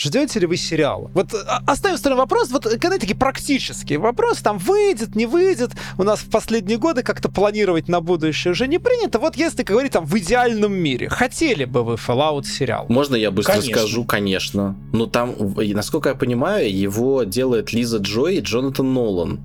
Ждете 0.00 0.38
ли 0.38 0.46
вы 0.46 0.56
сериал? 0.56 1.10
Вот 1.12 1.34
а, 1.34 1.60
оставим 1.66 1.96
в 1.96 1.98
сторону 1.98 2.20
вопрос, 2.20 2.50
вот 2.50 2.62
когда 2.62 2.98
такие 2.98 3.16
практические 3.16 3.98
вопросы, 3.98 4.44
там 4.44 4.58
выйдет, 4.58 5.16
не 5.16 5.26
выйдет, 5.26 5.72
у 5.98 6.04
нас 6.04 6.20
в 6.20 6.30
последние 6.30 6.78
годы 6.78 7.02
как-то 7.02 7.28
планировать 7.28 7.88
на 7.88 8.00
будущее 8.00 8.52
уже 8.52 8.68
не 8.68 8.78
принято. 8.78 9.18
Вот 9.18 9.34
если 9.34 9.64
говорить 9.64 9.90
там 9.90 10.04
в 10.04 10.16
идеальном 10.16 10.72
мире, 10.72 11.08
хотели 11.08 11.64
бы 11.64 11.82
вы 11.82 11.94
Fallout 11.94 12.44
сериал? 12.44 12.86
Можно 12.88 13.16
я 13.16 13.32
быстро 13.32 13.54
конечно. 13.54 13.76
скажу? 13.76 14.04
Конечно. 14.04 14.76
Ну 14.92 15.08
там, 15.08 15.34
насколько 15.56 16.10
я 16.10 16.14
понимаю, 16.14 16.72
его 16.72 17.24
делает 17.24 17.72
Лиза 17.72 17.98
Джой 17.98 18.36
и 18.36 18.40
Джонатан 18.40 18.94
Нолан. 18.94 19.40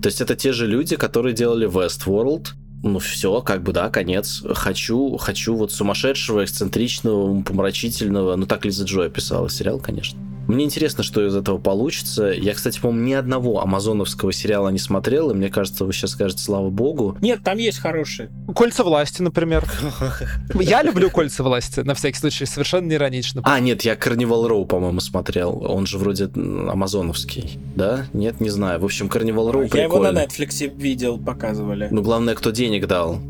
То 0.00 0.06
есть 0.06 0.20
это 0.20 0.36
те 0.36 0.52
же 0.52 0.68
люди, 0.68 0.94
которые 0.94 1.34
делали 1.34 1.68
Westworld, 1.68 2.50
ну 2.82 2.98
все, 2.98 3.40
как 3.40 3.62
бы 3.62 3.72
да, 3.72 3.88
конец. 3.90 4.42
Хочу, 4.54 5.16
хочу 5.16 5.56
вот 5.56 5.72
сумасшедшего, 5.72 6.44
эксцентричного, 6.44 7.42
помрачительного. 7.42 8.36
Ну 8.36 8.46
так 8.46 8.64
Лиза 8.64 8.84
Джой 8.84 9.06
описала 9.06 9.48
сериал, 9.48 9.80
конечно. 9.80 10.18
Мне 10.46 10.64
интересно, 10.64 11.02
что 11.02 11.26
из 11.26 11.34
этого 11.34 11.58
получится. 11.58 12.26
Я, 12.26 12.54
кстати, 12.54 12.80
по-моему, 12.80 13.06
ни 13.06 13.12
одного 13.12 13.60
амазоновского 13.60 14.32
сериала 14.32 14.68
не 14.68 14.78
смотрел, 14.78 15.30
и 15.30 15.34
мне 15.34 15.48
кажется, 15.48 15.84
вы 15.84 15.92
сейчас 15.92 16.12
скажете, 16.12 16.42
слава 16.42 16.70
богу. 16.70 17.16
Нет, 17.20 17.40
там 17.42 17.58
есть 17.58 17.78
хорошие. 17.78 18.30
Кольца 18.54 18.84
власти, 18.84 19.22
например. 19.22 19.64
Я 20.54 20.82
люблю 20.82 21.10
кольца 21.10 21.42
власти, 21.42 21.80
на 21.80 21.94
всякий 21.94 22.18
случай, 22.18 22.46
совершенно 22.46 22.86
не 22.86 22.94
иронично. 22.94 23.42
А, 23.44 23.60
нет, 23.60 23.82
я 23.82 23.96
Карнивал 23.96 24.48
Роу, 24.48 24.66
по-моему, 24.66 25.00
смотрел. 25.00 25.62
Он 25.64 25.86
же 25.86 25.98
вроде 25.98 26.24
амазоновский, 26.34 27.58
да? 27.74 28.06
Нет, 28.12 28.40
не 28.40 28.50
знаю. 28.50 28.80
В 28.80 28.84
общем, 28.84 29.08
Карнивал 29.08 29.50
Роу 29.50 29.68
Я 29.72 29.84
его 29.84 29.98
на. 29.98 30.12
Netflix 30.16 30.66
видел, 30.76 31.18
показывали. 31.18 31.88
Ну, 31.90 32.02
главное, 32.02 32.34
кто 32.34 32.50
денег 32.50 32.86
дал. 32.86 33.20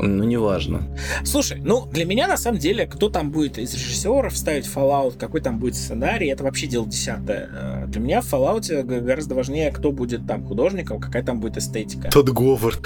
Ну, 0.00 0.24
неважно. 0.24 0.82
Слушай, 1.24 1.58
ну, 1.62 1.86
для 1.86 2.04
меня, 2.04 2.26
на 2.28 2.36
самом 2.36 2.58
деле, 2.58 2.86
кто 2.86 3.08
там 3.08 3.30
будет 3.30 3.58
из 3.58 3.74
режиссеров 3.74 4.36
ставить 4.36 4.66
Fallout, 4.66 5.16
какой 5.18 5.40
там 5.40 5.58
будет 5.58 5.76
сценарий, 5.76 6.28
это 6.28 6.44
вообще 6.44 6.66
дело 6.66 6.86
десятое. 6.86 7.48
Э, 7.52 7.84
Для 7.86 8.00
меня 8.00 8.20
в 8.20 8.32
Fallout 8.32 8.82
гораздо 8.82 9.34
важнее, 9.34 9.70
кто 9.72 9.92
будет 9.92 10.26
там 10.26 10.44
художником, 10.44 11.00
какая 11.00 11.22
там 11.22 11.40
будет 11.40 11.56
эстетика. 11.56 12.10
Тот 12.10 12.28
Говард. 12.30 12.80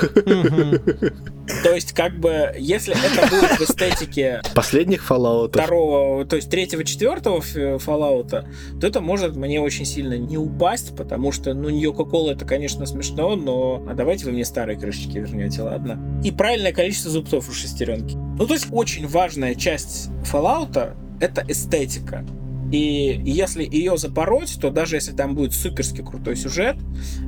То 1.63 1.75
есть, 1.75 1.93
как 1.93 2.19
бы, 2.19 2.55
если 2.59 2.95
это 2.95 3.27
будет 3.29 3.51
в 3.59 3.61
эстетике 3.63 4.43
Последних 4.55 5.09
Fallout. 5.11 5.49
второго, 5.49 6.25
то 6.27 6.37
есть 6.37 6.51
третьего, 6.51 6.85
четвертого 6.85 7.39
Fallout, 7.39 8.45
то 8.81 8.87
это 8.87 9.01
может 9.01 9.35
мне 9.37 9.61
очень 9.61 9.85
сильно 9.87 10.19
не 10.19 10.37
упасть, 10.37 10.95
потому 10.95 11.33
что, 11.33 11.55
ну, 11.55 11.71
не 11.71 11.87
Кока-Кола 11.87 12.33
это, 12.33 12.45
конечно, 12.45 12.85
смешно, 12.87 13.35
но 13.37 13.83
а 13.89 13.95
давайте 13.95 14.27
вы 14.27 14.33
мне 14.33 14.45
старые 14.45 14.79
крышечки 14.79 15.19
вернете, 15.19 15.63
ладно? 15.63 15.99
И 16.23 16.31
правильное 16.31 16.73
количество 16.73 16.98
зубцов 17.07 17.49
у 17.49 17.53
шестеренки. 17.53 18.17
Ну, 18.17 18.47
то 18.47 18.55
есть 18.55 18.69
очень 18.71 19.07
важная 19.07 19.55
часть 19.55 20.09
Fallout 20.25 20.97
это 21.21 21.45
эстетика. 21.49 22.25
И 22.73 23.21
если 23.25 23.65
ее 23.65 23.97
запороть, 23.97 24.59
то 24.61 24.71
даже 24.71 24.97
если 24.97 25.13
там 25.13 25.35
будет 25.35 25.55
суперски 25.55 26.03
крутой 26.03 26.37
сюжет, 26.37 26.77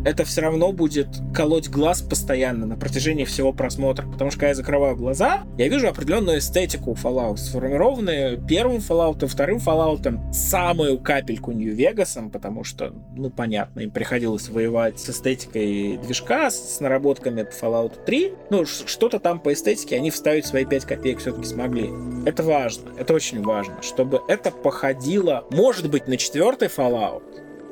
это 0.04 0.24
все 0.24 0.42
равно 0.42 0.72
будет 0.72 1.08
колоть 1.34 1.68
глаз 1.68 2.02
постоянно 2.02 2.66
на 2.66 2.76
протяжении 2.76 3.24
всего 3.24 3.52
просмотра. 3.52 4.06
Потому 4.06 4.30
что 4.30 4.40
когда 4.40 4.48
я 4.48 4.54
закрываю 4.54 4.96
глаза, 4.96 5.44
я 5.58 5.68
вижу 5.68 5.88
определенную 5.88 6.38
эстетику 6.38 6.92
Fallout, 6.92 7.36
сформированную 7.38 8.44
первым 8.46 8.78
Fallout, 8.78 9.26
вторым 9.26 9.58
Fallout, 9.58 10.32
самую 10.32 10.98
капельку 10.98 11.52
Нью-Вегасом, 11.52 12.30
потому 12.30 12.64
что, 12.64 12.92
ну, 13.16 13.30
понятно, 13.30 13.80
им 13.80 13.90
приходилось 13.90 14.48
воевать 14.48 14.98
с 14.98 15.10
эстетикой 15.10 15.98
движка, 15.98 16.50
с, 16.50 16.80
наработками 16.80 17.42
по 17.42 17.50
Fallout 17.50 18.04
3. 18.04 18.32
Ну, 18.50 18.64
что-то 18.64 19.18
там 19.18 19.40
по 19.40 19.52
эстетике 19.52 19.96
они 19.96 20.10
вставить 20.10 20.46
свои 20.46 20.64
5 20.64 20.84
копеек 20.84 21.18
все-таки 21.20 21.46
смогли. 21.46 21.90
Это 22.26 22.42
важно, 22.42 22.90
это 22.98 23.14
очень 23.14 23.42
важно, 23.42 23.82
чтобы 23.82 24.20
это 24.28 24.50
походило, 24.50 25.30
может 25.51 25.90
быть, 25.90 26.09
на 26.09 26.16
четвертый 26.16 26.69
Fallout, 26.69 27.23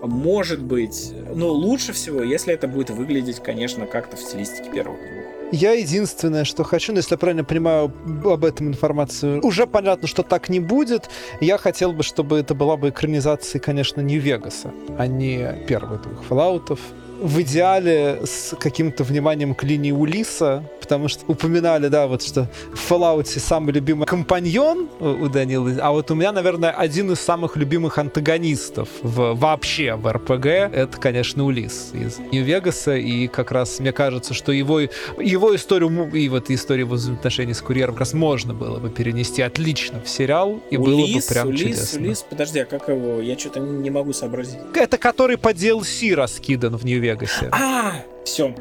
может 0.03 0.63
быть, 0.63 1.13
ну, 1.35 1.49
лучше 1.49 1.93
всего, 1.93 2.23
если 2.23 2.55
это 2.55 2.69
будет 2.69 2.91
выглядеть, 2.91 3.41
конечно, 3.41 3.87
как-то 3.87 4.17
в 4.17 4.21
стилистике 4.21 4.71
первых 4.71 4.99
двух. 4.99 5.25
Я 5.51 5.73
единственное, 5.73 6.45
что 6.45 6.63
хочу, 6.63 6.93
ну, 6.93 6.99
если 6.99 7.15
я 7.15 7.19
правильно 7.19 7.43
понимаю 7.43 7.93
об 8.25 8.45
этом 8.45 8.69
информацию, 8.69 9.41
уже 9.45 9.67
понятно, 9.67 10.07
что 10.07 10.23
так 10.23 10.51
не 10.51 10.61
будет. 10.61 11.09
Я 11.41 11.57
хотел 11.57 11.93
бы, 11.93 12.03
чтобы 12.03 12.39
это 12.39 12.55
была 12.55 12.77
бы 12.77 12.91
экранизация, 12.91 13.59
конечно, 13.59 14.01
Нью-Вегаса, 14.03 14.73
а 14.99 15.07
не 15.07 15.65
первых 15.67 16.03
двух 16.03 16.23
Фоллаутов. 16.25 16.81
В 17.21 17.41
идеале 17.41 18.21
с 18.25 18.55
каким-то 18.57 19.03
вниманием 19.05 19.55
к 19.55 19.65
линии 19.65 19.91
Улиса, 19.91 20.63
потому 20.89 21.09
что 21.09 21.25
упоминали, 21.27 21.89
да, 21.89 22.07
вот 22.07 22.23
что 22.23 22.49
в 22.73 22.91
Fallout 22.91 23.27
самый 23.27 23.73
любимый 23.73 24.07
компаньон 24.07 24.89
у 25.01 25.29
Данилы, 25.29 25.77
а 25.81 25.91
вот 25.91 26.11
у 26.11 26.15
меня, 26.15 26.33
наверное, 26.33 26.71
один 26.71 27.13
из 27.13 27.21
самых 27.21 27.57
любимых 27.57 27.99
антагонистов 27.99 28.89
в, 29.03 29.35
вообще 29.35 29.95
в 29.95 30.11
РПГ, 30.11 30.47
это, 30.47 30.97
конечно, 30.99 31.45
Улис 31.45 31.91
из 31.93 32.19
Нью-Вегаса, 32.33 32.97
и 32.97 33.27
как 33.27 33.51
раз 33.51 33.81
мне 33.81 33.93
кажется, 33.93 34.33
что 34.33 34.53
его, 34.53 34.81
его 34.81 35.55
историю 35.55 36.11
и 36.15 36.29
вот 36.29 36.51
историю 36.51 36.87
его 36.87 36.95
взаимоотношений 36.95 37.53
с 37.53 37.61
курьером 37.61 37.95
как 37.95 38.01
раз 38.01 38.15
можно 38.15 38.55
было 38.55 38.79
бы 38.79 38.89
перенести 38.89 39.43
отлично 39.43 40.01
в 40.01 40.09
сериал, 40.09 40.61
и 40.71 40.77
было 40.77 40.97
бы 40.97 41.03
Улис, 41.03 41.27
прям 41.27 41.49
Улис, 41.49 41.61
чудесно. 41.61 42.01
Улис, 42.01 42.25
подожди, 42.29 42.61
а 42.61 42.65
как 42.65 42.89
его? 42.89 43.21
Я 43.21 43.39
что-то 43.39 43.61
не 43.61 43.89
не 43.89 43.91
могу 43.91 44.13
сообразить. 44.13 44.59
Это 44.75 44.99
который 44.99 45.39
по 45.39 45.53
DLC 45.53 46.15
раскидан 46.15 46.77
в 46.77 46.85
Нью-Вегасе. 46.85 47.49
А, 47.53 48.03
все. 48.29 48.55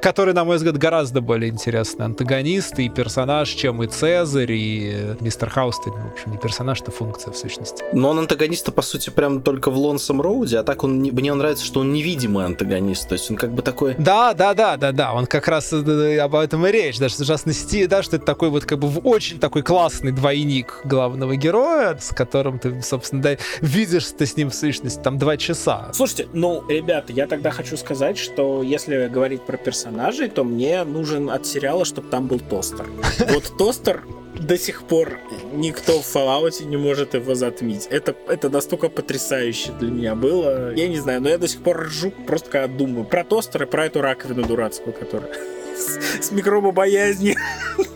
который, 0.00 0.34
на 0.34 0.44
мой 0.44 0.56
взгляд, 0.56 0.76
гораздо 0.78 1.20
более 1.20 1.50
интересный 1.50 2.06
антагонист 2.06 2.78
и 2.78 2.88
персонаж, 2.88 3.48
чем 3.50 3.82
и 3.82 3.86
Цезарь, 3.86 4.52
и 4.52 4.92
э, 4.94 5.16
Мистер. 5.20 5.52
Ну, 5.56 5.70
В 5.70 6.12
общем, 6.12 6.32
не 6.32 6.38
персонаж, 6.38 6.80
это 6.80 6.90
функция, 6.90 7.32
в 7.32 7.36
сущности. 7.36 7.84
Но 7.92 8.10
он 8.10 8.18
антагониста, 8.20 8.72
по 8.72 8.82
сути, 8.82 9.10
прям 9.10 9.42
только 9.42 9.70
в 9.70 9.76
Лонсом 9.76 10.20
Роуде, 10.20 10.58
а 10.58 10.62
так 10.62 10.84
он, 10.84 11.02
не- 11.02 11.10
мне 11.10 11.32
нравится, 11.34 11.64
что 11.64 11.80
он 11.80 11.92
невидимый 11.92 12.44
антагонист, 12.46 13.08
то 13.08 13.14
есть 13.14 13.30
он 13.30 13.36
как 13.36 13.52
бы 13.52 13.62
такой... 13.62 13.94
Да, 13.98 14.32
да, 14.34 14.54
да, 14.54 14.76
да, 14.76 14.92
да, 14.92 15.12
он 15.12 15.26
как 15.26 15.48
раз 15.48 15.72
э, 15.72 15.76
э, 15.78 16.18
об 16.18 16.34
этом 16.34 16.66
и 16.66 16.70
речь, 16.72 16.98
даже 16.98 17.16
ужасно 17.20 17.52
сти, 17.52 17.86
да, 17.86 18.02
что 18.02 18.16
это 18.16 18.24
такой 18.24 18.48
вот 18.50 18.64
как 18.64 18.78
бы 18.78 18.88
в- 18.88 19.06
очень 19.06 19.38
такой 19.38 19.62
классный 19.62 20.12
двойник 20.12 20.80
главного 20.84 21.36
героя, 21.36 21.96
с 22.00 22.14
которым 22.14 22.58
ты, 22.58 22.80
собственно, 22.82 23.22
да, 23.22 23.36
видишь 23.60 24.06
ты 24.16 24.26
с 24.26 24.36
ним 24.36 24.50
в 24.50 24.54
сущности 24.54 25.00
там 25.02 25.18
два 25.18 25.36
часа. 25.36 25.90
Слушайте, 25.92 26.28
ну, 26.32 26.62
ребята, 26.68 27.12
я 27.12 27.26
тогда 27.26 27.50
хочу 27.50 27.76
сказать, 27.76 28.18
что 28.18 28.62
если 28.62 29.08
говорить 29.10 29.42
про 29.42 29.56
персонажей, 29.56 30.28
то 30.28 30.44
мне 30.44 30.84
нужен 30.84 31.30
от 31.30 31.46
сериала, 31.46 31.84
чтобы 31.84 32.08
там 32.08 32.26
был 32.26 32.40
тостер. 32.40 32.86
Вот 33.32 33.52
тостер 33.58 34.02
до 34.34 34.56
сих 34.58 34.82
пор 34.84 35.18
никто 35.52 36.00
в 36.00 36.16
Fallout 36.16 36.64
не 36.64 36.76
может 36.76 37.14
его 37.14 37.34
затмить. 37.34 37.86
Это, 37.90 38.14
это 38.28 38.48
настолько 38.48 38.88
потрясающе 38.88 39.72
для 39.78 39.90
меня 39.90 40.14
было. 40.14 40.74
Я 40.74 40.88
не 40.88 40.98
знаю, 40.98 41.20
но 41.20 41.28
я 41.28 41.38
до 41.38 41.48
сих 41.48 41.62
пор 41.62 41.86
ржу, 41.86 42.12
просто 42.26 42.50
когда 42.50 42.68
думаю 42.68 43.04
про 43.04 43.24
тостер 43.24 43.64
и 43.64 43.66
про 43.66 43.86
эту 43.86 44.00
раковину 44.00 44.46
дурацкую, 44.46 44.94
которая 44.94 45.30
с, 45.76 46.26
с 46.26 46.30
микробобоязнью. 46.32 47.36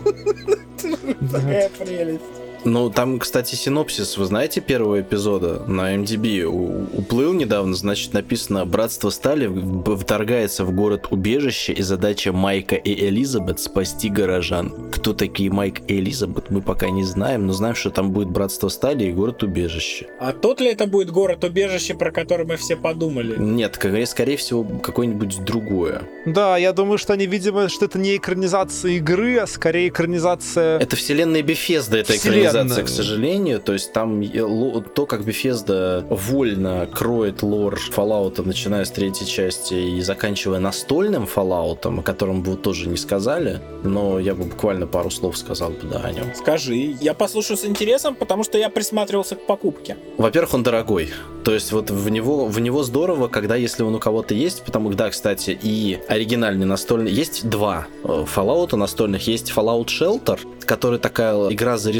Такая 1.31 1.69
прелесть. 1.69 2.44
Ну, 2.65 2.89
там, 2.89 3.19
кстати, 3.19 3.53
синопсис, 3.53 4.17
вы 4.17 4.25
знаете, 4.25 4.59
первого 4.59 4.99
эпизода 4.99 5.61
на 5.67 5.95
MDB 5.95 6.43
уплыл 6.45 7.31
недавно, 7.33 7.75
значит, 7.75 8.13
написано 8.13 8.65
«Братство 8.65 9.11
Стали 9.11 9.45
в- 9.45 9.95
вторгается 9.97 10.65
в 10.65 10.73
город-убежище, 10.73 11.73
и 11.73 11.83
задача 11.83 12.33
Майка 12.33 12.75
и 12.75 12.91
Элизабет 13.07 13.59
спасти 13.59 14.09
горожан». 14.09 14.73
Кто 14.91 15.13
такие 15.13 15.51
Майк 15.51 15.81
и 15.87 15.99
Элизабет, 15.99 16.49
мы 16.49 16.61
пока 16.61 16.89
не 16.89 17.03
знаем, 17.03 17.45
но 17.45 17.53
знаем, 17.53 17.75
что 17.75 17.91
там 17.91 18.09
будет 18.09 18.29
Братство 18.29 18.69
Стали 18.69 19.05
и 19.05 19.11
город-убежище. 19.11 20.07
А 20.19 20.33
тот 20.33 20.59
ли 20.59 20.71
это 20.71 20.87
будет 20.87 21.11
город-убежище, 21.11 21.93
про 21.93 22.11
который 22.11 22.47
мы 22.47 22.57
все 22.57 22.75
подумали? 22.75 23.35
Нет, 23.37 23.75
скорее 24.07 24.37
всего, 24.37 24.63
какое-нибудь 24.63 25.43
другое. 25.45 26.01
Да, 26.25 26.57
я 26.57 26.73
думаю, 26.73 26.97
что 26.97 27.13
они, 27.13 27.27
видимо, 27.27 27.69
что 27.69 27.85
это 27.85 27.99
не 27.99 28.17
экранизация 28.17 28.93
игры, 28.93 29.37
а 29.37 29.45
скорее 29.45 29.89
экранизация... 29.89 30.79
Это 30.79 30.95
вселенная 30.95 31.43
Бефезда, 31.43 31.99
это 31.99 32.13
Вселенная. 32.13 32.54
Экранизация, 32.55 32.83
к 32.85 32.89
сожалению. 32.89 33.59
То 33.59 33.73
есть 33.73 33.93
там 33.93 34.21
ло- 34.21 34.81
то, 34.81 35.05
как 35.05 35.23
Бефезда 35.23 36.05
вольно 36.09 36.87
кроет 36.91 37.43
лор 37.43 37.79
Fallout, 37.95 38.41
начиная 38.45 38.85
с 38.85 38.91
третьей 38.91 39.27
части 39.27 39.73
и 39.73 40.01
заканчивая 40.01 40.59
настольным 40.59 41.23
Fallout, 41.23 41.99
о 41.99 42.01
котором 42.01 42.43
вы 42.43 42.55
тоже 42.55 42.87
не 42.87 42.97
сказали, 42.97 43.59
но 43.83 44.19
я 44.19 44.35
бы 44.35 44.45
буквально 44.45 44.87
пару 44.87 45.09
слов 45.09 45.37
сказал 45.37 45.71
бы, 45.71 45.87
да, 45.91 45.99
о 45.99 46.11
нем. 46.11 46.25
Скажи, 46.35 46.95
я 46.99 47.13
послушаю 47.13 47.57
с 47.57 47.65
интересом, 47.65 48.15
потому 48.15 48.43
что 48.43 48.57
я 48.57 48.69
присматривался 48.69 49.35
к 49.35 49.45
покупке. 49.45 49.97
Во-первых, 50.17 50.53
он 50.53 50.63
дорогой. 50.63 51.11
То 51.43 51.53
есть 51.53 51.71
вот 51.71 51.91
в 51.91 52.09
него, 52.09 52.45
в 52.47 52.59
него 52.59 52.83
здорово, 52.83 53.27
когда 53.27 53.55
если 53.55 53.83
он 53.83 53.93
у 53.95 53.99
кого-то 53.99 54.33
есть, 54.33 54.63
потому 54.63 54.89
что, 54.89 54.97
да, 54.97 55.09
кстати, 55.11 55.57
и 55.61 55.99
оригинальный 56.07 56.65
настольный... 56.65 57.11
Есть 57.11 57.47
два 57.47 57.87
э, 58.03 58.25
Fallout 58.35 58.75
настольных. 58.75 59.27
Есть 59.27 59.51
Fallout 59.55 59.85
Shelter, 59.85 60.39
который 60.65 60.97
такая 60.97 61.35
игра 61.51 61.77
за 61.77 61.91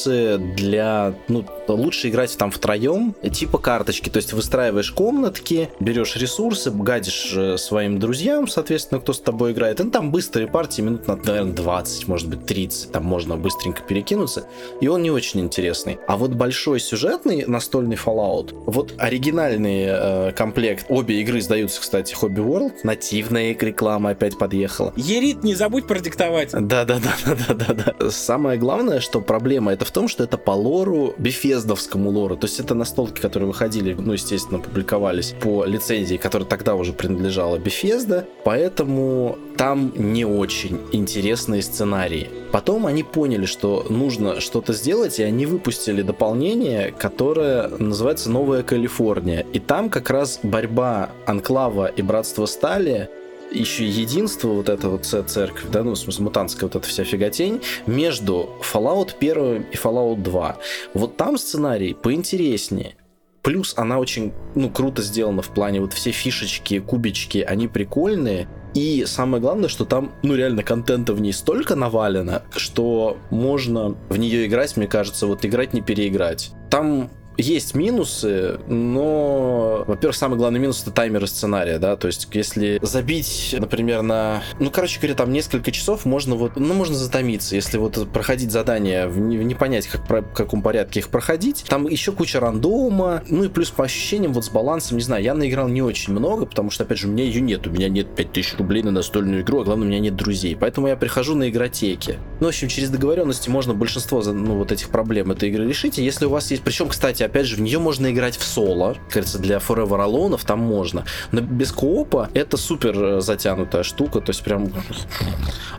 ресурсы 0.00 0.38
для... 0.38 1.14
Ну, 1.28 1.44
лучше 1.68 2.08
играть 2.08 2.36
там 2.36 2.50
втроем, 2.50 3.14
типа 3.32 3.58
карточки. 3.58 4.08
То 4.08 4.18
есть 4.18 4.32
выстраиваешь 4.32 4.90
комнатки, 4.90 5.70
берешь 5.80 6.16
ресурсы, 6.16 6.70
гадишь 6.70 7.32
э, 7.36 7.56
своим 7.58 7.98
друзьям, 7.98 8.48
соответственно, 8.48 9.00
кто 9.00 9.12
с 9.12 9.20
тобой 9.20 9.52
играет. 9.52 9.80
И 9.80 9.82
ну, 9.84 9.90
там 9.90 10.10
быстрые 10.10 10.48
партии, 10.48 10.82
минут 10.82 11.06
на, 11.06 11.16
наверное, 11.16 11.52
20, 11.52 12.08
может 12.08 12.28
быть, 12.28 12.46
30. 12.46 12.92
Там 12.92 13.04
можно 13.04 13.36
быстренько 13.36 13.82
перекинуться. 13.82 14.44
И 14.80 14.88
он 14.88 15.02
не 15.02 15.10
очень 15.10 15.40
интересный. 15.40 15.98
А 16.06 16.16
вот 16.16 16.32
большой 16.32 16.80
сюжетный 16.80 17.44
настольный 17.46 17.96
Fallout, 17.96 18.54
вот 18.66 18.94
оригинальный 18.98 19.84
э, 19.86 20.32
комплект, 20.32 20.86
обе 20.88 21.20
игры 21.20 21.40
сдаются, 21.40 21.80
кстати, 21.80 22.14
Hobby 22.14 22.44
World, 22.44 22.72
нативная 22.82 23.56
реклама 23.60 24.10
опять 24.10 24.38
подъехала. 24.38 24.92
Ерит, 24.96 25.44
не 25.44 25.54
забудь 25.54 25.86
продиктовать. 25.86 26.50
Да, 26.52 26.84
да, 26.84 26.98
да, 26.98 27.14
да, 27.24 27.54
да, 27.54 27.74
да, 27.74 27.94
да. 27.98 28.10
Самое 28.10 28.58
главное, 28.58 29.00
что 29.00 29.20
проблема 29.20 29.72
это 29.72 29.84
в 29.90 29.92
том, 29.92 30.06
что 30.06 30.22
это 30.22 30.38
по 30.38 30.52
лору, 30.52 31.14
бефездовскому 31.18 32.10
лору. 32.10 32.36
То 32.36 32.46
есть 32.46 32.60
это 32.60 32.76
настолки, 32.76 33.20
которые 33.20 33.48
выходили, 33.48 33.92
ну, 33.92 34.12
естественно, 34.12 34.60
публиковались 34.60 35.34
по 35.42 35.64
лицензии, 35.64 36.16
которая 36.16 36.48
тогда 36.48 36.76
уже 36.76 36.92
принадлежала 36.92 37.56
Bethesda, 37.56 38.24
поэтому 38.44 39.36
там 39.58 39.92
не 39.96 40.24
очень 40.24 40.78
интересные 40.92 41.60
сценарии. 41.62 42.30
Потом 42.52 42.86
они 42.86 43.02
поняли, 43.02 43.46
что 43.46 43.84
нужно 43.88 44.40
что-то 44.40 44.74
сделать, 44.74 45.18
и 45.18 45.24
они 45.24 45.44
выпустили 45.44 46.02
дополнение, 46.02 46.94
которое 46.96 47.66
называется 47.66 48.30
«Новая 48.30 48.62
Калифорния». 48.62 49.44
И 49.52 49.58
там 49.58 49.90
как 49.90 50.08
раз 50.08 50.38
борьба 50.44 51.10
Анклава 51.26 51.86
и 51.88 52.00
Братства 52.00 52.46
Стали 52.46 53.10
еще 53.50 53.86
единство, 53.86 54.48
вот 54.48 54.68
это 54.68 54.88
вот 54.88 55.04
церковь, 55.04 55.64
да, 55.70 55.82
ну, 55.82 55.92
в 55.92 55.98
смысле, 55.98 56.24
мутантская 56.24 56.68
вот 56.68 56.76
эта 56.76 56.86
вся 56.86 57.04
фиготень, 57.04 57.60
между 57.86 58.50
Fallout 58.60 59.14
1 59.18 59.66
и 59.70 59.76
Fallout 59.76 60.22
2. 60.22 60.56
Вот 60.94 61.16
там 61.16 61.38
сценарий 61.38 61.94
поинтереснее. 61.94 62.96
Плюс 63.42 63.74
она 63.76 63.98
очень, 63.98 64.32
ну, 64.54 64.68
круто 64.68 65.00
сделана 65.02 65.40
в 65.40 65.48
плане 65.48 65.80
вот 65.80 65.94
все 65.94 66.10
фишечки, 66.10 66.78
кубички, 66.78 67.38
они 67.38 67.68
прикольные. 67.68 68.48
И 68.74 69.04
самое 69.06 69.40
главное, 69.40 69.68
что 69.68 69.84
там, 69.84 70.12
ну, 70.22 70.34
реально 70.34 70.62
контента 70.62 71.14
в 71.14 71.20
ней 71.20 71.32
столько 71.32 71.74
навалено, 71.74 72.42
что 72.54 73.16
можно 73.30 73.96
в 74.10 74.16
нее 74.18 74.46
играть, 74.46 74.76
мне 74.76 74.86
кажется, 74.86 75.26
вот 75.26 75.44
играть 75.44 75.72
не 75.72 75.80
переиграть. 75.80 76.52
Там 76.68 77.10
есть 77.40 77.74
минусы, 77.74 78.58
но, 78.66 79.84
во-первых, 79.86 80.16
самый 80.16 80.36
главный 80.36 80.60
минус 80.60 80.82
это 80.82 80.90
таймер 80.90 81.26
сценария, 81.26 81.78
да, 81.78 81.96
то 81.96 82.06
есть 82.06 82.28
если 82.32 82.78
забить, 82.82 83.54
например, 83.58 84.02
на, 84.02 84.42
ну, 84.58 84.70
короче 84.70 84.98
говоря, 84.98 85.14
там 85.14 85.32
несколько 85.32 85.72
часов 85.72 86.04
можно 86.04 86.34
вот, 86.34 86.56
ну, 86.56 86.74
можно 86.74 86.94
затомиться, 86.94 87.54
если 87.54 87.78
вот 87.78 88.08
проходить 88.12 88.50
задания, 88.50 89.08
не, 89.08 89.54
понять, 89.54 89.86
как 89.86 90.08
в 90.08 90.34
каком 90.34 90.62
порядке 90.62 91.00
их 91.00 91.08
проходить, 91.08 91.64
там 91.68 91.86
еще 91.86 92.12
куча 92.12 92.40
рандома, 92.40 93.22
ну 93.28 93.44
и 93.44 93.48
плюс 93.48 93.70
по 93.70 93.84
ощущениям 93.84 94.32
вот 94.32 94.44
с 94.44 94.48
балансом, 94.48 94.96
не 94.96 95.02
знаю, 95.02 95.22
я 95.22 95.34
наиграл 95.34 95.68
не 95.68 95.82
очень 95.82 96.12
много, 96.12 96.46
потому 96.46 96.70
что, 96.70 96.84
опять 96.84 96.98
же, 96.98 97.08
у 97.08 97.10
меня 97.10 97.24
ее 97.24 97.40
нет, 97.40 97.66
у 97.66 97.70
меня 97.70 97.88
нет 97.88 98.14
5000 98.14 98.58
рублей 98.58 98.82
на 98.82 98.90
настольную 98.90 99.42
игру, 99.42 99.60
а 99.60 99.64
главное, 99.64 99.86
у 99.86 99.90
меня 99.90 100.00
нет 100.00 100.16
друзей, 100.16 100.56
поэтому 100.56 100.88
я 100.88 100.96
прихожу 100.96 101.34
на 101.34 101.48
игротеки. 101.48 102.18
Ну, 102.40 102.46
в 102.46 102.48
общем, 102.48 102.68
через 102.68 102.90
договоренности 102.90 103.48
можно 103.48 103.74
большинство, 103.74 104.22
ну, 104.22 104.56
вот 104.56 104.72
этих 104.72 104.90
проблем 104.90 105.30
этой 105.30 105.48
игры 105.48 105.66
решить, 105.66 105.98
если 105.98 106.26
у 106.26 106.30
вас 106.30 106.50
есть, 106.50 106.62
причем, 106.62 106.88
кстати, 106.88 107.22
опять 107.30 107.46
же, 107.46 107.56
в 107.56 107.60
нее 107.60 107.78
можно 107.78 108.10
играть 108.10 108.36
в 108.36 108.44
соло. 108.44 108.96
Кажется, 109.08 109.38
для 109.38 109.58
Forever 109.58 110.04
Alone 110.04 110.40
там 110.44 110.58
можно. 110.58 111.04
Но 111.32 111.40
без 111.40 111.72
коопа 111.72 112.28
это 112.34 112.56
супер 112.56 113.02
э, 113.02 113.20
затянутая 113.20 113.82
штука. 113.82 114.20
То 114.20 114.30
есть 114.30 114.42
прям... 114.42 114.72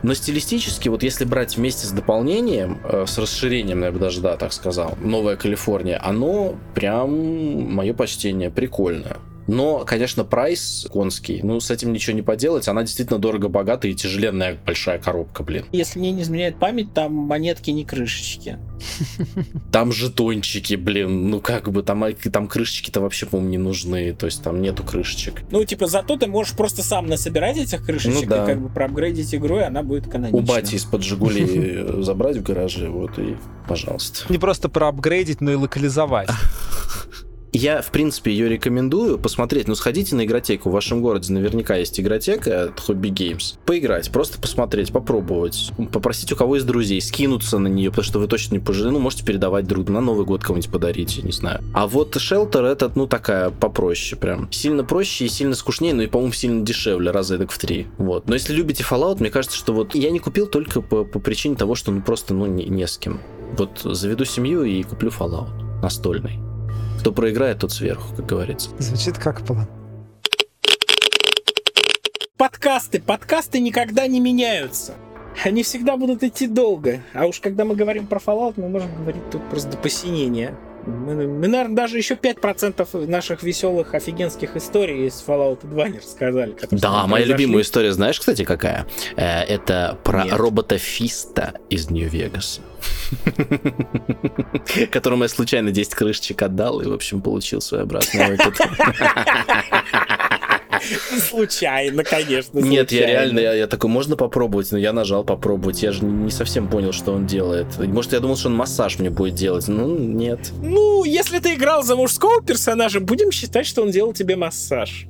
Но 0.02 0.14
стилистически, 0.14 0.88
вот 0.88 1.02
если 1.02 1.24
брать 1.24 1.56
вместе 1.56 1.86
с 1.86 1.90
дополнением, 1.90 2.80
э, 2.84 3.04
с 3.06 3.18
расширением, 3.18 3.82
я 3.84 3.92
бы 3.92 3.98
даже, 3.98 4.20
да, 4.20 4.36
так 4.36 4.52
сказал, 4.52 4.96
Новая 5.00 5.36
Калифорния, 5.36 6.00
оно 6.02 6.56
прям, 6.74 7.10
мое 7.72 7.92
почтение, 7.92 8.50
прикольное. 8.50 9.18
Но, 9.46 9.84
конечно, 9.84 10.24
прайс 10.24 10.86
конский, 10.90 11.40
ну, 11.42 11.60
с 11.60 11.70
этим 11.70 11.92
ничего 11.92 12.14
не 12.14 12.22
поделать. 12.22 12.68
Она 12.68 12.82
действительно 12.82 13.18
дорого-богатая 13.18 13.92
и 13.92 13.94
тяжеленная 13.94 14.58
большая 14.64 14.98
коробка, 14.98 15.42
блин. 15.42 15.64
Если 15.72 15.98
мне 15.98 16.12
не 16.12 16.22
изменяет 16.22 16.58
память, 16.58 16.92
там 16.94 17.12
монетки 17.12 17.70
не 17.70 17.84
крышечки. 17.84 18.58
Там 19.70 19.92
жетончики, 19.92 20.74
блин, 20.74 21.30
ну 21.30 21.40
как 21.40 21.70
бы, 21.70 21.82
там, 21.82 22.04
там 22.32 22.48
крышечки-то 22.48 23.00
вообще, 23.00 23.26
по-моему, 23.26 23.50
не 23.50 23.58
нужны, 23.58 24.12
то 24.12 24.26
есть 24.26 24.42
там 24.42 24.60
нету 24.60 24.82
крышечек. 24.84 25.42
Ну, 25.50 25.64
типа, 25.64 25.86
зато 25.86 26.16
ты 26.16 26.26
можешь 26.26 26.54
просто 26.54 26.82
сам 26.82 27.06
насобирать 27.06 27.56
этих 27.56 27.84
крышечек 27.84 28.22
ну, 28.22 28.26
да. 28.28 28.44
и 28.44 28.46
как 28.46 28.60
бы 28.60 28.68
проапгрейдить 28.68 29.34
игру, 29.34 29.58
и 29.58 29.62
она 29.62 29.82
будет 29.82 30.10
канонична. 30.10 30.38
У 30.38 30.42
бати 30.42 30.74
из-под 30.76 31.02
Жигули 31.02 32.02
забрать 32.02 32.36
в 32.36 32.42
гараже, 32.42 32.88
вот 32.88 33.18
и 33.18 33.36
пожалуйста. 33.68 34.24
Не 34.28 34.38
просто 34.38 34.68
проапгрейдить, 34.68 35.40
но 35.40 35.52
и 35.52 35.54
локализовать. 35.54 36.28
Я, 37.52 37.82
в 37.82 37.90
принципе, 37.90 38.32
ее 38.32 38.48
рекомендую 38.48 39.18
посмотреть. 39.18 39.68
Ну, 39.68 39.74
сходите 39.74 40.16
на 40.16 40.24
игротеку. 40.24 40.70
В 40.70 40.72
вашем 40.72 41.02
городе 41.02 41.34
наверняка 41.34 41.76
есть 41.76 42.00
игротека 42.00 42.64
от 42.64 42.78
Hobby 42.78 43.10
Games. 43.12 43.58
Поиграть, 43.66 44.10
просто 44.10 44.40
посмотреть, 44.40 44.90
попробовать. 44.90 45.70
Попросить 45.92 46.32
у 46.32 46.36
кого 46.36 46.56
из 46.56 46.64
друзей 46.64 47.00
скинуться 47.02 47.58
на 47.58 47.68
нее, 47.68 47.90
потому 47.90 48.04
что 48.04 48.18
вы 48.20 48.26
точно 48.26 48.54
не 48.54 48.60
пожалеете. 48.60 48.94
Ну, 48.94 49.00
можете 49.00 49.24
передавать 49.26 49.66
друг 49.66 49.90
на 49.90 50.00
Новый 50.00 50.24
год 50.24 50.42
кому-нибудь 50.42 50.70
подарить, 50.70 51.18
я 51.18 51.24
не 51.24 51.32
знаю. 51.32 51.62
А 51.74 51.86
вот 51.86 52.16
Shelter 52.16 52.64
это, 52.64 52.90
ну, 52.94 53.06
такая 53.06 53.50
попроще 53.50 54.18
прям. 54.18 54.50
Сильно 54.50 54.82
проще 54.82 55.26
и 55.26 55.28
сильно 55.28 55.54
скучнее, 55.54 55.92
ну 55.92 56.02
и, 56.02 56.06
по-моему, 56.06 56.32
сильно 56.32 56.64
дешевле, 56.64 57.10
раза 57.10 57.34
эдак 57.34 57.50
в 57.50 57.58
три. 57.58 57.86
Вот. 57.98 58.28
Но 58.28 58.34
если 58.34 58.54
любите 58.54 58.82
Fallout, 58.82 59.20
мне 59.20 59.30
кажется, 59.30 59.58
что 59.58 59.74
вот 59.74 59.94
я 59.94 60.10
не 60.10 60.20
купил 60.20 60.46
только 60.46 60.80
по, 60.80 61.04
по 61.04 61.18
причине 61.18 61.56
того, 61.56 61.74
что 61.74 61.90
ну 61.92 62.00
просто, 62.00 62.32
ну, 62.32 62.46
не, 62.46 62.64
не 62.64 62.86
с 62.86 62.96
кем. 62.96 63.20
Вот 63.58 63.80
заведу 63.84 64.24
семью 64.24 64.64
и 64.64 64.82
куплю 64.82 65.10
Fallout 65.10 65.50
настольный. 65.82 66.51
Кто 67.02 67.10
проиграет, 67.10 67.58
тот 67.58 67.72
сверху, 67.72 68.14
как 68.14 68.26
говорится. 68.26 68.70
Звучит 68.78 69.18
как 69.18 69.44
план. 69.44 69.66
Подкасты. 72.36 73.00
Подкасты 73.00 73.58
никогда 73.58 74.06
не 74.06 74.20
меняются. 74.20 74.94
Они 75.44 75.64
всегда 75.64 75.96
будут 75.96 76.22
идти 76.22 76.46
долго. 76.46 77.02
А 77.12 77.26
уж 77.26 77.40
когда 77.40 77.64
мы 77.64 77.74
говорим 77.74 78.06
про 78.06 78.20
Fallout, 78.20 78.54
мы 78.56 78.68
можем 78.68 78.94
говорить 79.00 79.28
тут 79.32 79.42
просто 79.50 79.72
до 79.72 79.78
посинения. 79.78 80.56
Мы, 80.86 81.26
мы, 81.26 81.48
наверное, 81.48 81.74
даже 81.74 81.98
еще 81.98 82.14
5% 82.14 83.08
наших 83.08 83.42
веселых 83.42 83.94
офигенских 83.94 84.54
историй 84.54 85.08
из 85.08 85.24
Fallout 85.26 85.66
2 85.66 85.88
не 85.88 85.98
рассказали. 85.98 86.54
Да, 86.70 87.08
моя 87.08 87.24
любимая 87.24 87.62
история, 87.62 87.92
знаешь, 87.92 88.20
кстати, 88.20 88.44
какая? 88.44 88.86
Э, 89.16 89.40
это 89.42 89.98
про 90.04 90.22
Нет. 90.22 90.34
робота 90.34 90.78
Фиста 90.78 91.54
из 91.68 91.90
Нью-Вегаса. 91.90 92.60
Которому 94.90 95.24
я 95.24 95.28
случайно 95.28 95.70
10 95.70 95.94
крышечек 95.94 96.42
отдал 96.42 96.80
и, 96.80 96.86
в 96.86 96.92
общем, 96.92 97.20
получил 97.20 97.60
своеобразный 97.60 98.34
опыт. 98.34 98.56
Случайно, 101.28 102.04
конечно. 102.04 102.58
Нет, 102.58 102.92
я 102.92 103.06
реально, 103.06 103.38
я, 103.38 103.54
я 103.54 103.66
такой, 103.66 103.90
можно 103.90 104.16
попробовать, 104.16 104.70
но 104.72 104.78
я 104.78 104.92
нажал 104.92 105.24
попробовать. 105.24 105.82
Я 105.82 105.92
же 105.92 106.04
не 106.04 106.30
совсем 106.30 106.68
понял, 106.68 106.92
что 106.92 107.12
он 107.12 107.26
делает. 107.26 107.66
Может, 107.78 108.12
я 108.12 108.20
думал, 108.20 108.36
что 108.36 108.48
он 108.48 108.54
массаж 108.54 108.98
мне 108.98 109.10
будет 109.10 109.34
делать. 109.34 109.68
Ну, 109.68 109.96
нет. 109.96 110.52
Ну, 110.62 111.04
если 111.04 111.38
ты 111.38 111.54
играл 111.54 111.82
за 111.82 111.96
мужского 111.96 112.42
персонажа, 112.42 113.00
будем 113.00 113.30
считать, 113.30 113.66
что 113.66 113.82
он 113.82 113.90
делал 113.90 114.12
тебе 114.12 114.36
массаж. 114.36 115.06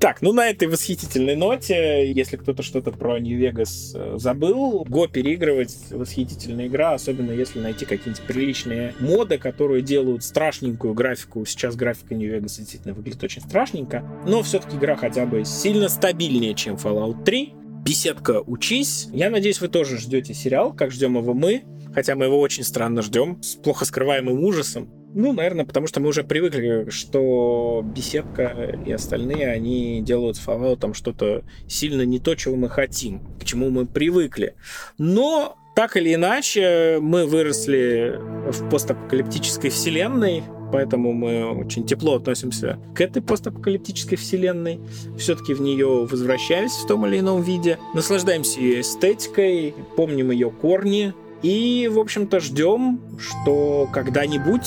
Так, 0.00 0.22
ну 0.22 0.32
на 0.32 0.48
этой 0.48 0.66
восхитительной 0.66 1.36
ноте, 1.36 2.10
если 2.10 2.38
кто-то 2.38 2.62
что-то 2.62 2.90
про 2.90 3.18
Нью-Вегас 3.18 3.92
э, 3.94 4.14
забыл, 4.16 4.82
го 4.88 5.06
переигрывать 5.06 5.76
восхитительная 5.90 6.68
игра, 6.68 6.94
особенно 6.94 7.32
если 7.32 7.60
найти 7.60 7.84
какие-нибудь 7.84 8.22
приличные 8.26 8.94
моды, 8.98 9.36
которые 9.36 9.82
делают 9.82 10.24
страшненькую 10.24 10.94
графику. 10.94 11.44
Сейчас 11.44 11.76
графика 11.76 12.14
Нью-Вегас 12.14 12.56
действительно 12.56 12.94
выглядит 12.94 13.22
очень 13.22 13.42
страшненько, 13.42 14.02
но 14.26 14.42
все-таки 14.42 14.78
игра 14.78 14.96
хотя 14.96 15.26
бы 15.26 15.44
сильно 15.44 15.90
стабильнее, 15.90 16.54
чем 16.54 16.76
Fallout 16.76 17.22
3. 17.24 17.52
Беседка 17.84 18.40
«Учись». 18.40 19.08
Я 19.12 19.28
надеюсь, 19.28 19.60
вы 19.60 19.68
тоже 19.68 19.98
ждете 19.98 20.32
сериал, 20.32 20.72
как 20.72 20.92
ждем 20.92 21.18
его 21.18 21.34
мы, 21.34 21.64
хотя 21.94 22.14
мы 22.16 22.24
его 22.24 22.40
очень 22.40 22.64
странно 22.64 23.02
ждем, 23.02 23.42
с 23.42 23.54
плохо 23.56 23.84
скрываемым 23.84 24.42
ужасом. 24.44 24.99
Ну, 25.12 25.32
наверное, 25.32 25.64
потому 25.64 25.86
что 25.86 26.00
мы 26.00 26.08
уже 26.08 26.22
привыкли, 26.22 26.88
что 26.90 27.82
беседка 27.84 28.78
и 28.86 28.92
остальные, 28.92 29.48
они 29.48 30.02
делают 30.02 30.36
с 30.36 30.46
Fallout 30.46 30.94
что-то 30.94 31.42
сильно 31.66 32.02
не 32.02 32.20
то, 32.20 32.34
чего 32.36 32.56
мы 32.56 32.68
хотим, 32.68 33.20
к 33.40 33.44
чему 33.44 33.70
мы 33.70 33.86
привыкли. 33.86 34.54
Но 34.98 35.56
так 35.74 35.96
или 35.96 36.14
иначе, 36.14 36.98
мы 37.00 37.26
выросли 37.26 38.20
в 38.50 38.68
постапокалиптической 38.70 39.70
вселенной, 39.70 40.42
поэтому 40.72 41.12
мы 41.12 41.44
очень 41.44 41.86
тепло 41.86 42.16
относимся 42.16 42.78
к 42.94 43.00
этой 43.00 43.22
постапокалиптической 43.22 44.16
вселенной. 44.18 44.80
Все-таки 45.18 45.54
в 45.54 45.60
нее 45.60 46.06
возвращаемся 46.10 46.84
в 46.84 46.86
том 46.86 47.06
или 47.06 47.18
ином 47.18 47.42
виде, 47.42 47.78
наслаждаемся 47.94 48.60
ее 48.60 48.82
эстетикой, 48.82 49.74
помним 49.96 50.30
ее 50.30 50.50
корни, 50.50 51.14
и, 51.42 51.88
в 51.90 51.98
общем-то, 51.98 52.40
ждем, 52.40 53.00
что 53.18 53.88
когда-нибудь 53.92 54.66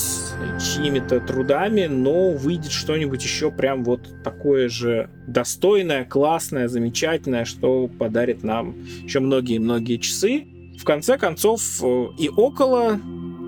чьими-то 0.60 1.20
трудами, 1.20 1.86
но 1.86 2.32
выйдет 2.32 2.72
что-нибудь 2.72 3.24
еще 3.24 3.52
прям 3.52 3.84
вот 3.84 4.24
такое 4.24 4.70
же 4.70 5.10
достойное, 5.28 6.04
классное, 6.06 6.68
замечательное, 6.68 7.46
что 7.46 7.88
подарит 7.88 8.44
нам 8.44 8.76
еще 9.04 9.20
многие-многие 9.20 9.98
часы. 9.98 10.48
В 10.80 10.84
конце 10.84 11.18
концов, 11.18 11.62
э, 11.84 12.08
и 12.18 12.30
около 12.30 13.00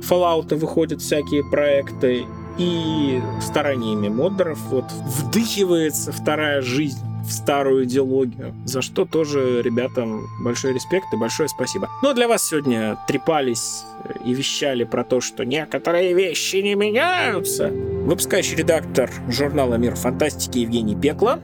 Fallout 0.01 0.53
выходят 0.55 1.01
всякие 1.01 1.43
проекты, 1.49 2.25
и 2.57 3.19
стараниями 3.41 4.07
модеров 4.07 4.59
вот 4.69 4.85
вдыхивается 4.91 6.11
вторая 6.11 6.61
жизнь 6.61 6.99
в 7.25 7.31
старую 7.31 7.85
идеологию, 7.85 8.55
за 8.65 8.81
что 8.81 9.05
тоже 9.05 9.61
ребятам 9.61 10.27
большой 10.43 10.73
респект 10.73 11.07
и 11.13 11.17
большое 11.17 11.49
спасибо. 11.49 11.89
Ну 12.01 12.09
а 12.09 12.13
для 12.13 12.27
вас 12.27 12.47
сегодня 12.47 12.97
трепались 13.07 13.83
и 14.23 14.33
вещали 14.33 14.83
про 14.83 15.03
то, 15.03 15.21
что 15.21 15.43
некоторые 15.43 16.13
вещи 16.13 16.57
не 16.57 16.75
меняются. 16.75 17.69
Выпускающий 17.69 18.55
редактор 18.55 19.09
журнала 19.27 19.75
«Мир 19.75 19.95
фантастики» 19.95 20.59
Евгений 20.59 20.95
Пекла, 20.95 21.39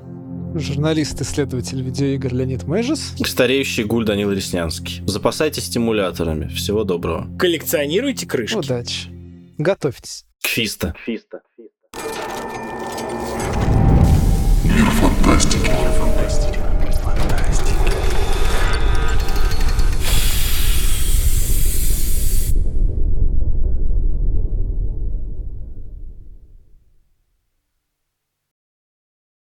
Журналист-исследователь 0.53 1.82
видеоигр 1.82 2.34
Леонид 2.34 2.64
Мэжес. 2.66 3.14
Стареющий 3.26 3.86
гуль 3.86 4.06
Данил 4.06 4.34
Реснянский. 4.34 5.02
Запасайтесь 5.08 5.66
стимуляторами. 5.66 6.49
Всего 6.49 6.84
доброго. 6.84 7.30
Коллекционируйте 7.40 8.28
крышки. 8.28 8.58
Удачи. 8.58 9.08
Готовьтесь. 9.58 10.26
Кфиста. 10.44 10.94
Фиста. 11.06 11.41
Фиста. 11.56 12.40